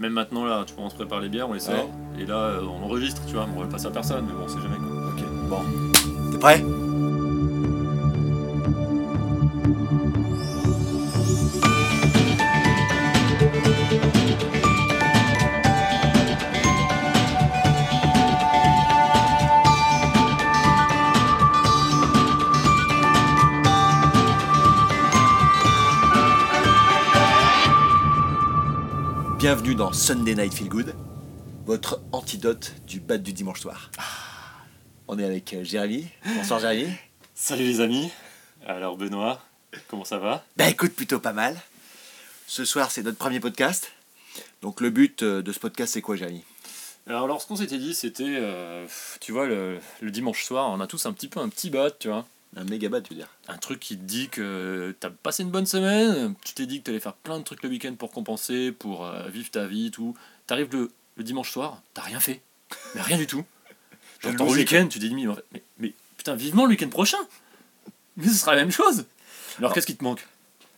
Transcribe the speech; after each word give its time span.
même 0.00 0.14
maintenant 0.14 0.46
là, 0.46 0.64
tu 0.66 0.74
vois, 0.74 0.84
on 0.84 0.90
se 0.90 0.94
prépare 0.94 1.20
les 1.20 1.28
bières, 1.28 1.48
on 1.48 1.52
les 1.52 1.60
sort, 1.60 1.90
et 2.18 2.24
là 2.24 2.34
euh, 2.34 2.62
on 2.62 2.84
enregistre, 2.86 3.20
tu 3.26 3.34
vois, 3.34 3.46
on 3.54 3.60
va 3.60 3.66
passer 3.66 3.86
à 3.86 3.90
personne, 3.90 4.24
mais 4.26 4.32
bon, 4.32 4.44
on 4.44 4.48
sait 4.48 4.60
jamais 4.62 4.76
quoi. 4.76 5.12
Ok, 5.12 5.22
bon. 5.48 6.32
T'es 6.32 6.38
prêt? 6.38 6.64
Dans 29.76 29.92
Sunday 29.92 30.34
Night 30.34 30.52
Feel 30.52 30.68
Good, 30.68 30.94
votre 31.64 32.02
antidote 32.12 32.74
du 32.86 32.98
bad 33.00 33.22
du 33.22 33.32
dimanche 33.32 33.60
soir. 33.60 33.90
On 35.06 35.18
est 35.18 35.24
avec 35.24 35.54
euh, 35.54 35.62
Jérémy. 35.64 36.08
Bonsoir 36.36 36.60
Jérémy. 36.60 36.88
Salut 37.34 37.64
les 37.64 37.80
amis, 37.80 38.10
alors 38.66 38.96
Benoît, 38.96 39.40
comment 39.88 40.04
ça 40.04 40.18
va? 40.18 40.44
Bah 40.56 40.68
écoute, 40.68 40.92
plutôt 40.94 41.20
pas 41.20 41.32
mal. 41.32 41.56
Ce 42.46 42.64
soir, 42.64 42.90
c'est 42.90 43.02
notre 43.02 43.16
premier 43.16 43.38
podcast. 43.40 43.92
Donc 44.60 44.80
le 44.80 44.90
but 44.90 45.22
euh, 45.22 45.40
de 45.40 45.52
ce 45.52 45.60
podcast, 45.60 45.94
c'est 45.94 46.02
quoi 46.02 46.16
Jérémy 46.16 46.42
Alors, 47.06 47.24
alors 47.24 47.40
ce 47.40 47.46
qu'on 47.46 47.56
s'était 47.56 47.78
dit, 47.78 47.94
c'était, 47.94 48.24
euh, 48.26 48.86
tu 49.20 49.32
vois, 49.32 49.46
le, 49.46 49.78
le 50.00 50.10
dimanche 50.10 50.44
soir, 50.44 50.68
on 50.68 50.80
a 50.80 50.86
tous 50.86 51.06
un 51.06 51.12
petit 51.12 51.28
peu 51.28 51.40
un 51.40 51.48
petit 51.48 51.70
bat, 51.70 51.90
tu 51.90 52.08
vois. 52.08 52.26
Un 52.56 52.64
méga 52.64 52.88
bad, 52.88 53.04
tu 53.04 53.10
veux 53.14 53.18
dire 53.20 53.28
Un 53.48 53.58
truc 53.58 53.78
qui 53.78 53.96
te 53.96 54.02
dit 54.02 54.28
que 54.28 54.94
t'as 54.98 55.10
passé 55.10 55.44
une 55.44 55.50
bonne 55.50 55.66
semaine, 55.66 56.34
tu 56.44 56.52
t'es 56.54 56.66
dit 56.66 56.80
que 56.80 56.84
t'allais 56.86 56.98
faire 57.00 57.14
plein 57.14 57.38
de 57.38 57.44
trucs 57.44 57.62
le 57.62 57.68
week-end 57.68 57.94
pour 57.94 58.10
compenser, 58.10 58.72
pour 58.72 59.06
euh, 59.06 59.28
vivre 59.28 59.50
ta 59.50 59.66
vie 59.66 59.90
tout. 59.92 60.16
T'arrives 60.48 60.68
le, 60.72 60.90
le 61.16 61.22
dimanche 61.22 61.50
soir, 61.52 61.80
t'as 61.94 62.02
rien 62.02 62.18
fait. 62.18 62.40
Mais 62.94 63.02
rien 63.02 63.18
du 63.18 63.26
tout. 63.28 63.44
Genre 64.20 64.32
Le 64.32 64.38
ton 64.38 64.50
week-end, 64.50 64.86
tu 64.90 64.98
t'es 64.98 65.08
dit, 65.08 65.14
mais, 65.14 65.26
mais, 65.52 65.62
mais 65.78 65.94
putain, 66.16 66.34
vivement 66.34 66.64
le 66.64 66.70
week-end 66.70 66.88
prochain 66.88 67.18
Mais 68.16 68.26
ce 68.26 68.34
sera 68.34 68.54
la 68.56 68.62
même 68.62 68.72
chose 68.72 69.06
Alors 69.58 69.72
qu'est-ce 69.72 69.86
qui 69.86 69.96
te 69.96 70.02
manque? 70.04 70.26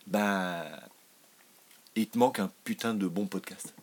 Bah. 0.06 0.64
Il 1.96 2.06
te 2.06 2.18
manque 2.18 2.38
un 2.38 2.50
putain 2.64 2.94
de 2.94 3.06
bon 3.06 3.26
podcast. 3.26 3.74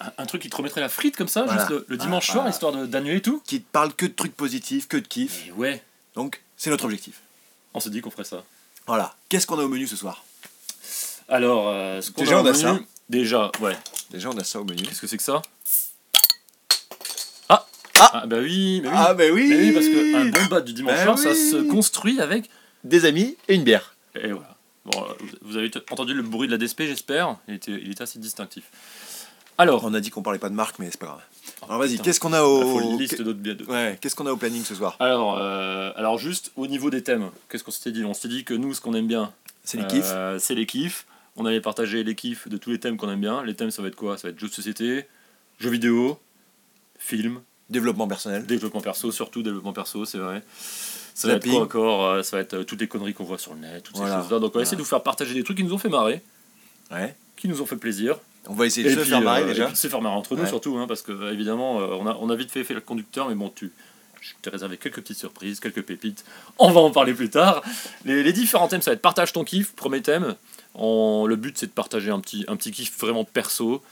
un, 0.00 0.12
un 0.18 0.26
truc 0.26 0.42
qui 0.42 0.50
te 0.50 0.56
remettrait 0.56 0.80
la 0.80 0.88
frite 0.88 1.16
comme 1.16 1.28
ça, 1.28 1.42
Voilà. 1.44 1.60
juste 1.60 1.70
le, 1.70 1.84
le 1.88 1.96
dimanche 1.96 2.26
Ah, 2.30 2.32
soir, 2.32 2.48
histoire 2.48 2.72
de- 2.72 2.86
d'annuler 2.86 3.20
tout? 3.22 3.40
Qui 3.44 3.60
te 3.62 3.70
parle 3.70 3.94
que 3.94 4.06
de 4.06 4.12
trucs 4.12 4.34
positifs, 4.36 4.88
que 4.88 4.96
de 4.96 5.06
kiff. 5.06 5.46
Et 5.48 5.52
ouais, 5.52 5.82
Donc, 6.14 6.42
c'est 6.62 6.68
notre 6.68 6.84
objectif. 6.84 7.20
on 7.72 7.80
s'est 7.80 7.88
dit 7.88 8.02
qu'on 8.02 8.10
ferait 8.10 8.24
ça. 8.24 8.44
Voilà. 8.86 9.14
Qu'est-ce 9.30 9.46
qu'on 9.46 9.58
a 9.58 9.62
au 9.64 9.68
menu 9.68 9.86
ce 9.86 9.96
soir? 9.96 10.24
Alors, 11.28 11.68
euh, 11.68 12.02
ce 12.02 12.10
qu'on 12.10 12.20
Déjà, 12.22 12.38
a 12.38 12.42
on 12.42 12.46
a 12.46 12.50
au 12.50 12.54
ça. 12.54 12.72
menu- 12.74 12.86
Déjà, 13.08 13.50
ouais. 13.60 13.76
Déjà, 14.10 14.28
on 14.28 14.36
a 14.36 14.44
ça 14.44 14.60
au 14.60 14.64
menu. 14.64 14.82
Qu'est-ce 14.82 15.00
que 15.00 15.06
c'est 15.06 15.16
que 15.16 15.22
ça? 15.22 15.40
Ah 17.48 17.66
Ah 17.98 18.26
bah 18.26 18.36
oui, 18.40 18.80
mais 18.82 18.88
oui. 18.88 18.94
Ah, 18.96 19.14
bah 19.14 19.24
oui 19.32 19.46
Mais 19.48 19.56
oui, 19.56 19.72
parce 19.72 19.86
qu'un 19.88 20.26
bon 20.26 20.46
bat 20.50 20.60
du 20.60 20.72
dimanche 20.74 20.96
Bah 20.96 21.04
soir, 21.04 21.18
ça 21.18 21.30
oui. 21.30 21.50
se 21.50 21.56
construit 21.70 22.20
avec. 22.20 22.50
Des 22.84 23.04
amis 23.06 23.36
et 23.48 23.54
une 23.54 23.64
bière. 23.64 23.94
Et 24.14 24.32
voilà. 24.32 24.56
Bon, 24.86 25.02
euh, 25.04 25.12
vous 25.42 25.56
avez 25.56 25.70
entendu 25.90 26.14
le 26.14 26.22
bruit 26.22 26.48
de 26.48 26.52
la 26.52 26.58
DSP, 26.58 26.82
j'espère. 26.86 27.36
Il 27.48 27.54
était, 27.54 27.72
il 27.72 27.90
était 27.92 28.02
assez 28.02 28.18
distinctif. 28.18 28.64
Alors, 29.60 29.84
On 29.84 29.92
a 29.92 30.00
dit 30.00 30.08
qu'on 30.10 30.22
parlait 30.22 30.38
pas 30.38 30.48
de 30.48 30.54
marque, 30.54 30.78
mais 30.78 30.88
c'est 30.90 30.98
pas 31.00 31.06
grave. 31.06 31.20
Alors 31.68 31.78
vas-y, 31.78 31.98
qu'est-ce 31.98 32.18
qu'on 32.18 32.32
a 32.32 32.42
au. 32.42 32.96
liste 32.98 33.20
d'autres 33.20 33.40
de- 33.42 33.64
Ouais, 33.66 33.98
qu'est-ce 34.00 34.16
qu'on 34.16 34.26
a 34.26 34.32
au 34.32 34.36
planning 34.38 34.64
ce 34.64 34.74
soir? 34.74 34.96
Alors, 35.00 35.36
euh, 35.38 35.92
alors, 35.96 36.16
juste 36.18 36.50
au 36.56 36.66
niveau 36.66 36.88
des 36.88 37.02
thèmes, 37.02 37.30
qu'est-ce 37.50 37.62
qu'on 37.62 37.70
s'était 37.70 37.92
dit? 37.92 38.02
On 38.04 38.14
s'était 38.14 38.28
dit 38.28 38.44
que 38.44 38.54
nous, 38.54 38.72
ce 38.72 38.80
qu'on 38.80 38.94
aime 38.94 39.06
bien, 39.06 39.32
C'est 39.64 39.76
les 39.76 39.86
kiffs 39.86 40.04
euh, 40.06 40.38
c'est 40.38 40.54
les 40.54 40.64
kiffs. 40.64 41.04
On 41.36 41.44
allait 41.44 41.60
partager 41.60 42.02
les 42.02 42.14
kiffs 42.14 42.48
de 42.48 42.56
tous 42.56 42.70
les 42.70 42.80
thèmes 42.80 42.96
qu'on 42.96 43.10
aime 43.10 43.20
bien. 43.20 43.44
Les 43.44 43.54
thèmes, 43.54 43.70
ça 43.70 43.82
va 43.82 43.88
être 43.88 43.96
quoi? 43.96 44.16
Ça 44.16 44.28
va 44.28 44.32
être 44.32 44.38
jeux 44.40 44.48
de 44.48 44.52
société, 44.54 45.04
jeux 45.58 45.70
vidéo, 45.70 46.18
films, 46.98 47.40
Développement 47.68 48.08
personnel. 48.08 48.46
Développement 48.46 48.80
perso, 48.80 49.12
surtout 49.12 49.42
développement 49.42 49.72
perso, 49.74 50.04
c'est 50.06 50.18
vrai. 50.18 50.42
Ça 51.14 51.28
va 51.28 51.34
être 51.34 51.48
quoi 51.48 51.60
encore? 51.62 52.04
Euh, 52.06 52.22
Ça 52.22 52.36
va 52.38 52.42
être 52.42 52.62
toutes 52.64 52.80
les 52.80 52.88
conneries 52.88 53.14
qu'on 53.14 53.22
voit 53.24 53.38
sur 53.38 53.52
le 53.54 53.60
net, 53.60 53.82
toutes 53.84 53.96
Voilà. 53.96 54.16
ces 54.16 54.22
choses-là. 54.22 54.38
Donc 54.38 54.42
on 54.42 54.46
va 54.46 54.50
Voilà. 54.54 54.62
essayer 54.62 54.76
de 54.76 54.82
vous 54.82 54.88
faire 54.88 55.02
partager 55.02 55.34
des 55.34 55.44
trucs 55.44 55.58
qui 55.58 55.62
nous 55.64 55.72
ont 55.74 55.78
fait 55.78 55.88
marrer, 55.90 56.20
Ouais. 56.90 57.14
qui 57.36 57.46
nous 57.46 57.60
ont 57.62 57.66
fait 57.66 57.76
plaisir. 57.76 58.16
On 58.50 58.54
va 58.54 58.66
essayer 58.66 58.94
de 58.94 59.00
se 59.00 59.04
faire 59.08 59.20
marrer 59.20 59.42
euh, 59.42 59.46
déjà. 59.46 59.74
se 59.74 59.86
faire 59.88 60.02
marrer 60.02 60.16
entre 60.16 60.34
nous 60.34 60.42
Ouais. 60.42 60.48
surtout, 60.48 60.76
hein, 60.76 60.86
parce 60.88 61.02
que 61.02 61.12
euh, 61.12 61.32
évidemment, 61.32 61.80
euh, 61.80 61.86
on, 62.00 62.06
a, 62.06 62.16
on 62.20 62.28
a 62.30 62.34
vite 62.36 62.50
fait, 62.50 62.64
fait 62.64 62.74
le 62.74 62.80
conducteur, 62.80 63.28
mais 63.28 63.34
bon, 63.36 63.48
tu, 63.54 63.70
je 64.20 64.30
t'ai 64.42 64.50
réservé 64.50 64.76
quelques 64.76 64.96
petites 64.96 65.18
surprises, 65.18 65.60
quelques 65.60 65.82
pépites. 65.82 66.24
On 66.58 66.70
va 66.72 66.80
en 66.80 66.90
parler 66.90 67.14
plus 67.14 67.30
tard. 67.30 67.62
Les, 68.04 68.22
les 68.22 68.32
différents 68.32 68.68
thèmes, 68.68 68.82
ça 68.82 68.90
va 68.90 68.94
être 68.96 69.02
partage 69.02 69.32
ton 69.32 69.44
kiff, 69.44 69.72
premier 69.74 70.02
thème. 70.02 70.34
On- 70.74 71.26
le 71.26 71.36
but, 71.36 71.56
c'est 71.58 71.66
de 71.66 71.72
partager 71.72 72.10
un 72.10 72.20
petit, 72.20 72.44
un 72.48 72.56
petit 72.56 72.72
kiff 72.72 72.98
vraiment 72.98 73.24
perso. 73.24 73.82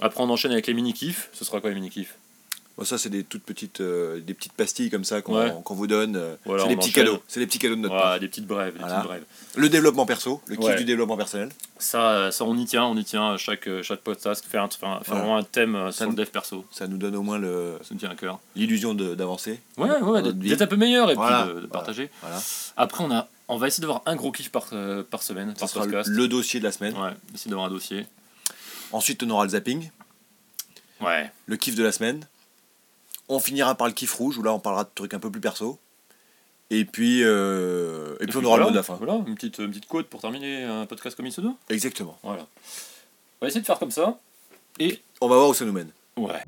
Après, 0.00 0.20
on 0.22 0.28
enchaîne 0.30 0.52
avec 0.52 0.66
les 0.66 0.74
mini-kiffs. 0.74 1.30
Ce 1.32 1.44
sera 1.44 1.60
quoi 1.60 1.70
les 1.70 1.76
mini-kiffs? 1.76 2.14
Bon, 2.78 2.84
ça, 2.84 2.96
c'est 2.96 3.08
des 3.10 3.24
toutes 3.24 3.42
petites, 3.42 3.80
euh, 3.80 4.20
des 4.20 4.34
petites 4.34 4.52
pastilles 4.52 4.88
comme 4.88 5.02
ça 5.02 5.20
qu'on 5.20 5.36
Ouais. 5.36 5.52
vous 5.68 5.86
donne. 5.88 6.14
euh, 6.14 6.36
Voilà, 6.44 6.62
c'est 6.62 6.68
des 6.68 6.76
petits 6.76 6.90
enchaîne. 6.90 7.04
cadeaux. 7.06 7.22
C'est 7.26 7.40
des 7.40 7.46
petits 7.48 7.58
cadeaux 7.58 7.74
de 7.74 7.80
notre 7.80 7.94
Voilà, 7.94 8.10
part. 8.12 8.20
des 8.20 8.28
petites 8.28 8.46
brèves, 8.46 8.74
des 8.74 8.78
Voilà. 8.78 8.94
petites 8.94 9.06
brèves. 9.08 9.24
Le 9.56 9.68
développement 9.68 10.06
perso, 10.06 10.40
le 10.46 10.54
kiff 10.54 10.64
Ouais. 10.66 10.76
du 10.76 10.84
développement 10.84 11.16
personnel. 11.16 11.48
Ça, 11.80 12.10
euh, 12.12 12.30
ça, 12.30 12.44
on 12.44 12.56
y 12.56 12.64
tient, 12.66 12.84
on 12.84 12.96
y 12.96 13.02
tient. 13.04 13.36
Chaque, 13.36 13.66
euh, 13.66 13.82
chaque 13.82 14.00
podcast 14.02 14.44
fait, 14.48 14.58
un, 14.58 14.68
fait, 14.68 14.86
un- 14.86 15.00
vraiment 15.00 15.36
un 15.36 15.42
thème 15.42 15.74
sur 15.90 15.92
Ça 15.92 16.04
le 16.04 16.10
nous- 16.12 16.16
dev 16.16 16.26
perso. 16.26 16.64
Ça 16.70 16.86
nous 16.86 16.98
donne 16.98 17.16
au 17.16 17.22
moins 17.22 17.38
le- 17.38 17.78
Ça 17.82 17.88
nous 17.94 17.98
tient 17.98 18.10
à 18.10 18.14
cœur. 18.14 18.38
l'illusion 18.54 18.94
d'avancer. 18.94 19.58
Ouais, 19.76 19.90
ouais, 20.00 20.32
d'être 20.32 20.62
un 20.62 20.66
peu 20.68 20.76
meilleur 20.76 21.10
et 21.10 21.16
puis 21.16 21.24
de, 21.54 21.60
de 21.62 21.66
partager. 21.66 22.10
Voilà. 22.22 22.40
Après, 22.76 23.02
on, 23.02 23.10
a, 23.10 23.26
on 23.48 23.56
va 23.56 23.66
essayer 23.66 23.80
d'avoir 23.82 24.02
un 24.06 24.14
gros 24.14 24.30
kiff 24.30 24.50
par, 24.52 24.66
euh, 24.72 25.02
par 25.02 25.24
semaine, 25.24 25.48
Ça 25.54 25.60
par 25.60 25.68
sera 25.68 25.84
le, 25.84 25.90
podcast. 25.90 26.10
le 26.10 26.28
dossier 26.28 26.60
de 26.60 26.64
la 26.64 26.70
semaine. 26.70 26.94
Ouais, 26.96 27.10
essayer 27.34 27.50
d'avoir 27.50 27.66
un 27.66 27.70
dossier. 27.72 28.06
Ensuite, 28.92 29.20
on 29.24 29.30
aura 29.30 29.42
le 29.44 29.50
zapping, 29.50 29.90
Ouais. 31.00 31.30
le 31.46 31.56
kiff 31.56 31.74
de 31.74 31.82
la 31.82 31.90
semaine. 31.90 32.24
On 33.30 33.40
finira 33.40 33.74
par 33.74 33.86
le 33.86 33.92
kiff 33.92 34.14
rouge, 34.14 34.38
où 34.38 34.42
là, 34.42 34.52
on 34.54 34.58
parlera 34.58 34.84
de 34.84 34.90
trucs 34.94 35.12
un 35.12 35.18
peu 35.18 35.30
plus 35.30 35.40
perso. 35.40 35.78
Et 36.70 36.84
puis, 36.84 37.22
euh, 37.24 38.14
et 38.20 38.26
puis 38.26 38.36
on 38.36 38.44
aura 38.44 38.56
voilà, 38.56 38.64
le 38.64 38.64
mot 38.64 38.70
de 38.72 38.76
la 38.76 38.82
fin. 38.82 38.94
Voilà, 38.96 39.22
une 39.26 39.34
petite, 39.34 39.58
une 39.58 39.70
petite 39.70 39.86
quote 39.86 40.06
pour 40.06 40.20
terminer 40.20 40.64
un 40.64 40.86
podcast 40.86 41.16
comme 41.16 41.26
il 41.26 41.32
se 41.32 41.40
doit. 41.40 41.54
Exactement. 41.68 42.18
Voilà. 42.22 42.46
On 43.40 43.44
va 43.44 43.48
essayer 43.48 43.60
de 43.60 43.66
faire 43.66 43.78
comme 43.78 43.90
ça. 43.90 44.18
Et. 44.78 45.00
On 45.20 45.28
va 45.28 45.36
voir 45.36 45.48
où 45.48 45.54
ça 45.54 45.64
nous 45.64 45.72
mène. 45.72 45.90
Ouais. 46.16 46.42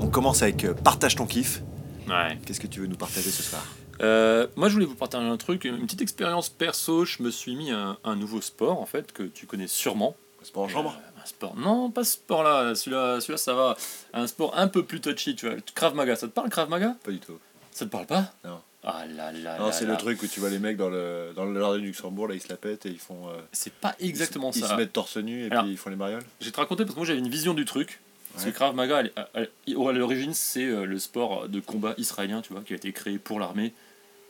On 0.00 0.08
commence 0.08 0.42
avec 0.42 0.64
euh, 0.64 0.74
partage 0.74 1.16
ton 1.16 1.26
kiff. 1.26 1.62
Ouais. 2.08 2.38
Qu'est-ce 2.44 2.60
que 2.60 2.66
tu 2.66 2.80
veux 2.80 2.86
nous 2.86 2.96
partager 2.96 3.30
ce 3.30 3.42
soir? 3.42 3.64
Euh, 4.00 4.46
moi, 4.56 4.68
je 4.68 4.74
voulais 4.74 4.86
vous 4.86 4.94
partager 4.94 5.26
un 5.26 5.36
truc, 5.36 5.64
une 5.64 5.84
petite 5.84 6.00
expérience 6.00 6.48
perso. 6.48 7.04
Je 7.04 7.22
me 7.22 7.30
suis 7.30 7.54
mis 7.54 7.70
un, 7.70 7.98
un 8.04 8.16
nouveau 8.16 8.40
sport, 8.40 8.80
en 8.80 8.86
fait, 8.86 9.12
que 9.12 9.22
tu 9.24 9.46
connais 9.46 9.66
sûrement. 9.66 10.16
Sport 10.42 10.62
en 10.64 10.68
chambre 10.68 10.96
Euh, 10.98 11.20
un 11.22 11.26
sport. 11.26 11.54
Non, 11.56 11.90
pas 11.90 12.02
ce 12.04 12.12
sport-là. 12.12 12.74
Celui-là, 12.74 13.20
celui-là, 13.20 13.36
ça 13.36 13.52
va. 13.54 13.76
Un 14.14 14.26
sport 14.26 14.56
un 14.56 14.68
peu 14.68 14.84
plus 14.84 15.00
touchy, 15.02 15.36
tu 15.36 15.46
vois. 15.46 15.56
Krav 15.74 15.94
Maga. 15.94 16.16
Ça 16.16 16.28
te 16.28 16.32
parle, 16.32 16.48
Krav 16.48 16.70
Maga? 16.70 16.96
Pas 17.04 17.10
du 17.10 17.18
tout. 17.20 17.38
Ça 17.72 17.84
te 17.84 17.90
parle 17.90 18.06
pas? 18.06 18.32
Non. 18.44 18.60
Ah 18.82 19.04
là 19.14 19.30
là 19.30 19.58
Non, 19.58 19.70
c'est 19.72 19.84
le 19.84 19.94
truc 19.98 20.22
où 20.22 20.26
tu 20.26 20.40
vois 20.40 20.48
les 20.48 20.58
mecs 20.58 20.78
dans 20.78 20.88
le, 20.88 21.32
dans 21.36 21.44
le 21.44 21.60
jardin 21.60 21.76
du 21.78 21.84
Luxembourg, 21.88 22.28
là, 22.28 22.34
ils 22.34 22.40
se 22.40 22.48
la 22.48 22.56
pètent 22.56 22.86
et 22.86 22.88
ils 22.88 22.98
font. 22.98 23.28
euh, 23.28 23.32
C'est 23.52 23.74
pas 23.74 23.94
exactement 24.00 24.50
ils, 24.52 24.60
ça. 24.60 24.66
Ils 24.66 24.70
se 24.70 24.74
mettent 24.76 24.94
torse 24.94 25.18
nu 25.18 25.42
et 25.44 25.50
Alors. 25.50 25.64
puis 25.64 25.72
ils 25.72 25.76
font 25.76 25.90
les 25.90 25.96
marioles. 25.96 26.22
Je 26.40 26.46
vais 26.46 26.50
te 26.50 26.56
raconter 26.56 26.84
parce 26.84 26.94
que 26.94 26.98
moi 27.00 27.06
j'avais 27.06 27.18
une 27.18 27.28
vision 27.28 27.52
du 27.52 27.66
truc. 27.66 28.00
Parce 28.32 28.46
que. 28.46 28.50
Krav 28.50 28.74
Maga, 28.74 29.00
elle- 29.00 29.12
elle- 29.34 29.50
elle- 29.66 29.74
à 29.86 29.92
l'origine, 29.92 30.32
c'est 30.32 30.64
le 30.64 30.98
sport 30.98 31.46
de 31.50 31.60
combat 31.60 31.92
israélien, 31.98 32.40
tu 32.40 32.54
vois, 32.54 32.62
qui 32.62 32.72
a 32.72 32.76
été 32.76 32.90
créé 32.92 33.18
pour 33.18 33.38
l'armée, 33.38 33.74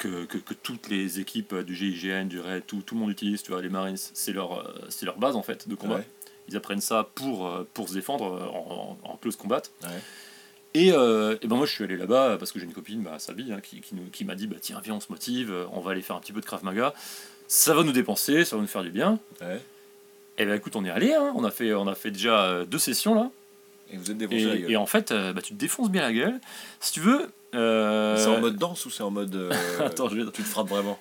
que, 0.01 0.25
que, 0.25 0.39
que 0.39 0.55
toutes 0.55 0.89
les 0.89 1.21
équipes 1.21 1.55
du 1.55 1.75
GIGN, 1.77 2.27
du 2.27 2.41
RAID, 2.41 2.65
tout, 2.67 2.83
tout 2.83 2.95
le 2.95 3.01
monde 3.03 3.11
utilise, 3.11 3.43
tu 3.43 3.53
vois, 3.53 3.61
les 3.63 3.69
Marines, 3.69 3.97
c'est 3.97 4.33
leur, 4.33 4.59
euh, 4.59 4.73
c'est 4.89 5.05
leur 5.07 5.19
base 5.19 5.37
en 5.37 5.43
fait 5.43 5.69
de 5.69 5.75
combat. 5.75 5.97
Ouais. 5.97 6.07
Ils 6.49 6.57
apprennent 6.57 6.81
ça 6.81 7.09
pour, 7.15 7.47
euh, 7.47 7.69
pour 7.75 7.89
se 7.89 7.95
défendre 7.95 8.25
euh, 8.35 8.47
en, 8.47 8.99
en, 9.05 9.11
en 9.13 9.17
close 9.19 9.37
combat. 9.37 9.63
Ouais. 9.83 9.89
Et, 10.75 10.93
euh, 10.93 11.37
et 11.43 11.47
ben 11.47 11.57
moi 11.57 11.67
je 11.67 11.73
suis 11.73 11.85
allé 11.85 11.97
là-bas 11.97 12.37
parce 12.39 12.51
que 12.53 12.59
j'ai 12.59 12.65
une 12.65 12.73
copine, 12.73 13.03
bah, 13.03 13.19
Salvi, 13.19 13.53
hein, 13.53 13.61
qui, 13.61 13.81
qui, 13.81 13.95
nous- 13.95 14.09
qui 14.11 14.25
m'a 14.25 14.35
dit 14.35 14.47
bah, 14.47 14.57
tiens, 14.61 14.81
viens, 14.83 14.95
on 14.95 15.01
se 15.01 15.11
motive, 15.11 15.55
on 15.73 15.81
va 15.81 15.91
aller 15.93 16.03
faire 16.03 16.17
un 16.17 16.21
petit 16.21 16.33
peu 16.33 16.41
de 16.41 16.47
Krav 16.47 16.65
Maga. 16.65 16.95
Ça 17.49 17.75
va 17.75 17.83
nous 17.85 17.93
dépenser, 17.93 18.45
ça 18.45 18.57
va 18.57 18.63
nous 18.63 18.69
faire 18.69 18.83
du 18.85 18.91
bien. 18.91 19.19
Ouais. 19.41 19.61
Et 20.39 20.45
ben 20.47 20.55
écoute, 20.55 20.77
on 20.77 20.85
est 20.85 20.91
allé, 20.91 21.13
hein, 21.13 21.33
on, 21.37 21.45
a 21.45 21.51
fait, 21.51 21.75
on 21.75 21.87
a 21.89 21.95
fait 21.95 22.11
déjà 22.11 22.65
deux 22.65 22.79
sessions 22.79 23.15
là. 23.15 23.31
Et 23.93 23.97
vous 23.97 24.11
êtes 24.11 24.17
défoncé 24.19 24.45
la 24.45 24.55
Et, 24.55 24.59
gueule. 24.61 24.71
et 24.73 24.77
en 24.77 24.87
fait, 24.87 25.13
bah, 25.13 25.43
tu 25.43 25.53
te 25.55 25.59
défonces 25.59 25.91
bien 25.91 26.03
la 26.03 26.13
gueule. 26.13 26.41
Si 26.79 26.93
tu 26.93 27.01
veux. 27.01 27.29
Euh, 27.55 28.17
C'est 28.17 28.29
en 28.31 28.41
mode 28.41 28.57
danse 28.57 28.85
ou 28.87 28.91
c'est 28.91 29.03
en 29.03 29.11
mode. 29.11 29.35
euh, 29.35 29.51
Attends, 29.81 30.09
je 30.09 30.17
vais- 30.17 30.31
Tu 30.33 30.43
te 30.43 30.49
frappes 30.49 30.69
vraiment? 30.69 30.99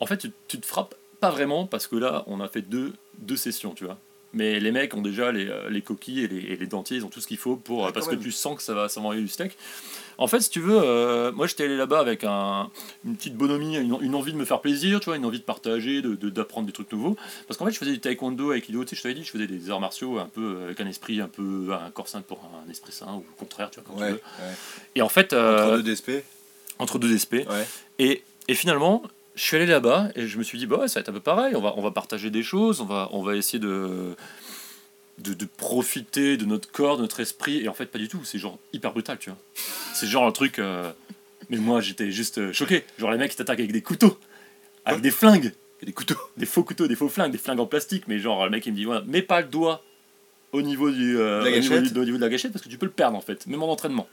En 0.00 0.06
fait, 0.06 0.16
tu, 0.18 0.30
tu 0.48 0.58
te 0.58 0.66
frappes 0.66 0.94
pas 1.20 1.30
vraiment 1.30 1.66
parce 1.66 1.86
que 1.86 1.96
là, 1.96 2.24
on 2.26 2.40
a 2.40 2.48
fait 2.48 2.62
deux, 2.62 2.92
deux 3.18 3.36
sessions, 3.36 3.72
tu 3.74 3.84
vois. 3.84 3.98
Mais 4.32 4.60
les 4.60 4.70
mecs 4.72 4.92
ont 4.94 5.00
déjà 5.02 5.32
les, 5.32 5.48
euh, 5.48 5.70
les 5.70 5.80
coquilles 5.80 6.20
et 6.24 6.28
les, 6.28 6.38
et 6.40 6.56
les 6.56 6.66
dentiers, 6.66 6.98
ils 6.98 7.04
ont 7.06 7.08
tout 7.08 7.20
ce 7.20 7.26
qu'il 7.26 7.38
faut 7.38 7.56
pour 7.56 7.86
Ah, 7.86 7.92
parce 7.92 8.06
que 8.06 8.14
même. 8.14 8.22
tu 8.22 8.32
sens 8.32 8.56
que 8.56 8.62
ça 8.62 8.74
va, 8.74 8.88
ça 8.88 9.00
va 9.00 9.04
envoyer 9.06 9.22
du 9.22 9.28
steak. 9.28 9.56
En 10.18 10.26
fait, 10.28 10.40
si 10.40 10.48
tu 10.50 10.60
veux, 10.60 10.78
euh, 10.82 11.30
moi 11.32 11.46
j'étais 11.46 11.64
allé 11.64 11.76
là-bas 11.76 11.98
avec 12.00 12.24
un, 12.24 12.70
une 13.04 13.16
petite 13.16 13.34
bonhomie, 13.36 13.76
une, 13.76 13.98
une 14.00 14.14
envie 14.14 14.32
de 14.32 14.38
me 14.38 14.44
faire 14.46 14.60
plaisir, 14.60 14.98
tu 15.00 15.06
vois, 15.06 15.16
une 15.16 15.24
envie 15.26 15.38
de 15.40 15.44
partager, 15.44 16.00
de- 16.00 16.14
de- 16.14 16.30
d'apprendre 16.30 16.66
des 16.66 16.72
trucs 16.72 16.90
nouveaux. 16.92 17.16
Parce 17.46 17.58
qu'en 17.58 17.66
fait, 17.66 17.72
je 17.72 17.78
faisais 17.78 17.92
du 17.92 18.00
taekwondo 18.00 18.50
avec 18.52 18.68
Ido, 18.68 18.82
tu 18.84 18.90
sais, 18.90 18.96
je 18.96 19.02
t'avais 19.02 19.14
dit, 19.14 19.24
je 19.24 19.30
faisais 19.30 19.46
des 19.46 19.70
arts 19.70 19.80
martiaux 19.80 20.18
un 20.18 20.26
peu 20.26 20.62
avec 20.64 20.80
un 20.80 20.86
esprit 20.86 21.20
un 21.20 21.28
peu 21.28 21.68
un 21.72 21.90
corps 21.90 22.08
sain 22.08 22.22
pour 22.22 22.40
un 22.66 22.70
esprit 22.70 22.92
sain 22.92 23.06
ou 23.14 23.18
au 23.18 23.24
contraire, 23.38 23.70
tu 23.70 23.80
vois, 23.80 23.94
tu 23.94 24.02
Ouais. 24.02 24.10
veux. 24.12 24.14
ouais. 24.16 24.54
Et 24.94 25.02
en 25.02 25.08
fait, 25.10 25.32
euh, 25.34 25.66
Entre 25.66 25.76
deux 25.76 25.82
DSP 25.94 26.10
entre 26.78 26.98
deux 26.98 27.16
SP. 27.16 27.48
Ouais. 27.48 27.66
Et, 27.98 28.22
et 28.48 28.54
finalement, 28.54 29.02
je 29.34 29.42
suis 29.42 29.56
allé 29.56 29.64
là-bas 29.66 30.08
et 30.14 30.26
je 30.26 30.36
me 30.38 30.42
suis 30.42 30.58
dit, 30.58 30.66
bah 30.66 30.76
ouais, 30.76 30.88
ça 30.88 30.94
va 30.94 31.00
être 31.02 31.08
un 31.08 31.12
peu 31.12 31.20
pareil, 31.20 31.54
on 31.56 31.60
va, 31.62 31.72
on 31.76 31.82
va 31.82 31.90
partager 31.90 32.30
des 32.30 32.42
choses, 32.42 32.80
on 32.80 32.84
va, 32.84 33.08
on 33.12 33.22
va 33.22 33.34
essayer 33.36 33.58
de, 33.58 34.14
de, 35.18 35.34
de 35.34 35.44
profiter 35.44 36.36
de 36.36 36.44
notre 36.44 36.70
corps, 36.70 36.96
de 36.96 37.02
notre 37.02 37.20
esprit, 37.20 37.58
et 37.64 37.68
en 37.68 37.74
fait, 37.74 37.86
pas 37.86 37.98
du 37.98 38.08
tout, 38.08 38.20
c'est 38.24 38.38
genre 38.38 38.58
hyper 38.72 38.92
brutal, 38.92 39.18
tu 39.18 39.30
vois. 39.30 39.38
C'est 39.94 40.06
genre 40.06 40.26
un 40.26 40.32
truc. 40.32 40.58
euh, 40.58 40.90
Mais 41.50 41.56
moi, 41.58 41.80
j'étais 41.80 42.10
juste 42.10 42.38
euh, 42.38 42.52
choqué. 42.52 42.84
Genre, 42.98 43.10
les 43.10 43.18
mecs, 43.18 43.32
ils 43.32 43.36
t'attaquent 43.36 43.60
avec 43.60 43.72
des 43.72 43.82
couteaux, 43.82 44.18
avec 44.84 45.00
des 45.00 45.10
flingues, 45.10 45.52
des 45.82 45.92
couteaux. 45.92 46.16
des 46.36 46.46
faux 46.46 46.64
couteaux, 46.64 46.86
des 46.86 46.96
faux 46.96 47.08
flingues, 47.08 47.32
des 47.32 47.38
flingues 47.38 47.60
en 47.60 47.66
plastique, 47.66 48.04
mais 48.08 48.18
genre, 48.18 48.44
le 48.44 48.50
mec, 48.50 48.66
il 48.66 48.72
me 48.72 48.76
dit, 48.76 48.86
mets 49.10 49.22
pas 49.22 49.40
le 49.40 49.48
doigt 49.48 49.82
au 50.52 50.62
niveau, 50.62 50.90
du, 50.90 51.18
euh, 51.18 51.40
au, 51.40 51.44
niveau 51.60 51.74
du- 51.92 51.98
au 52.00 52.04
niveau 52.04 52.16
de 52.18 52.22
la 52.22 52.28
gâchette 52.28 52.52
parce 52.52 52.64
que 52.64 52.68
tu 52.70 52.78
peux 52.78 52.86
le 52.86 52.92
perdre 52.92 53.16
en 53.16 53.20
fait, 53.20 53.46
même 53.46 53.62
en 53.62 53.70
entraînement. 53.70 54.08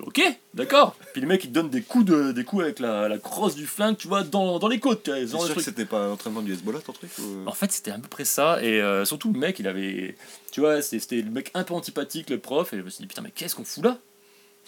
Ok, 0.00 0.22
d'accord. 0.54 0.96
Puis 1.12 1.20
le 1.20 1.26
mec 1.26 1.44
il 1.44 1.48
te 1.48 1.52
donne 1.52 1.68
des 1.68 1.82
coups, 1.82 2.06
de, 2.06 2.32
des 2.32 2.44
coups 2.44 2.62
avec 2.62 2.78
la, 2.78 3.08
la 3.08 3.18
crosse 3.18 3.54
du 3.54 3.66
flingue, 3.66 3.96
tu 3.96 4.08
vois, 4.08 4.22
dans, 4.22 4.58
dans 4.58 4.68
les 4.68 4.80
côtes. 4.80 5.02
C'est 5.04 5.20
le 5.20 5.26
sûr 5.26 5.54
que 5.54 5.60
c'était 5.60 5.84
pas 5.84 6.06
un 6.06 6.10
entraînement 6.12 6.40
du 6.40 6.52
Hezbollah 6.54 6.80
ton 6.80 6.92
truc 6.94 7.10
ou... 7.18 7.46
En 7.46 7.52
fait, 7.52 7.70
c'était 7.70 7.90
à 7.90 7.98
peu 7.98 8.08
près 8.08 8.24
ça. 8.24 8.62
Et 8.62 8.80
euh, 8.80 9.04
surtout, 9.04 9.32
le 9.32 9.38
mec, 9.38 9.58
il 9.58 9.68
avait. 9.68 10.16
Tu 10.50 10.60
vois, 10.60 10.80
c'était 10.80 11.20
le 11.20 11.30
mec 11.30 11.50
un 11.52 11.62
peu 11.62 11.74
antipathique, 11.74 12.30
le 12.30 12.38
prof. 12.38 12.72
Et 12.72 12.78
je 12.78 12.82
me 12.82 12.88
suis 12.88 13.02
dit, 13.02 13.06
putain, 13.06 13.20
mais 13.20 13.32
qu'est-ce 13.34 13.54
qu'on 13.54 13.64
fout 13.64 13.84
là? 13.84 13.98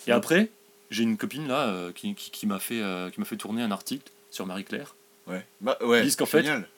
Et 0.07 0.13
après, 0.13 0.51
j'ai 0.91 1.05
une 1.05 1.17
copine 1.17 1.49
là 1.49 1.69
euh, 1.69 1.93
qui, 1.93 2.15
qui, 2.15 2.31
qui 2.31 2.47
m'a 2.47 2.59
fait, 2.59 2.83
euh, 2.83 3.09
qui 3.09 3.19
m'a 3.19 3.27
fait 3.27 3.37
tourner 3.39 3.63
un 3.63 3.71
article 3.71 4.13
sur 4.31 4.45
Marie-Claire. 4.45 4.95
Ouais. 5.27 5.47
Bah, 5.63 5.79
ouais. 5.81 6.01
Ils 6.01 6.05
disent 6.05 6.17
qu'en 6.17 6.27
fait- 6.27 6.43
génial. 6.43 6.69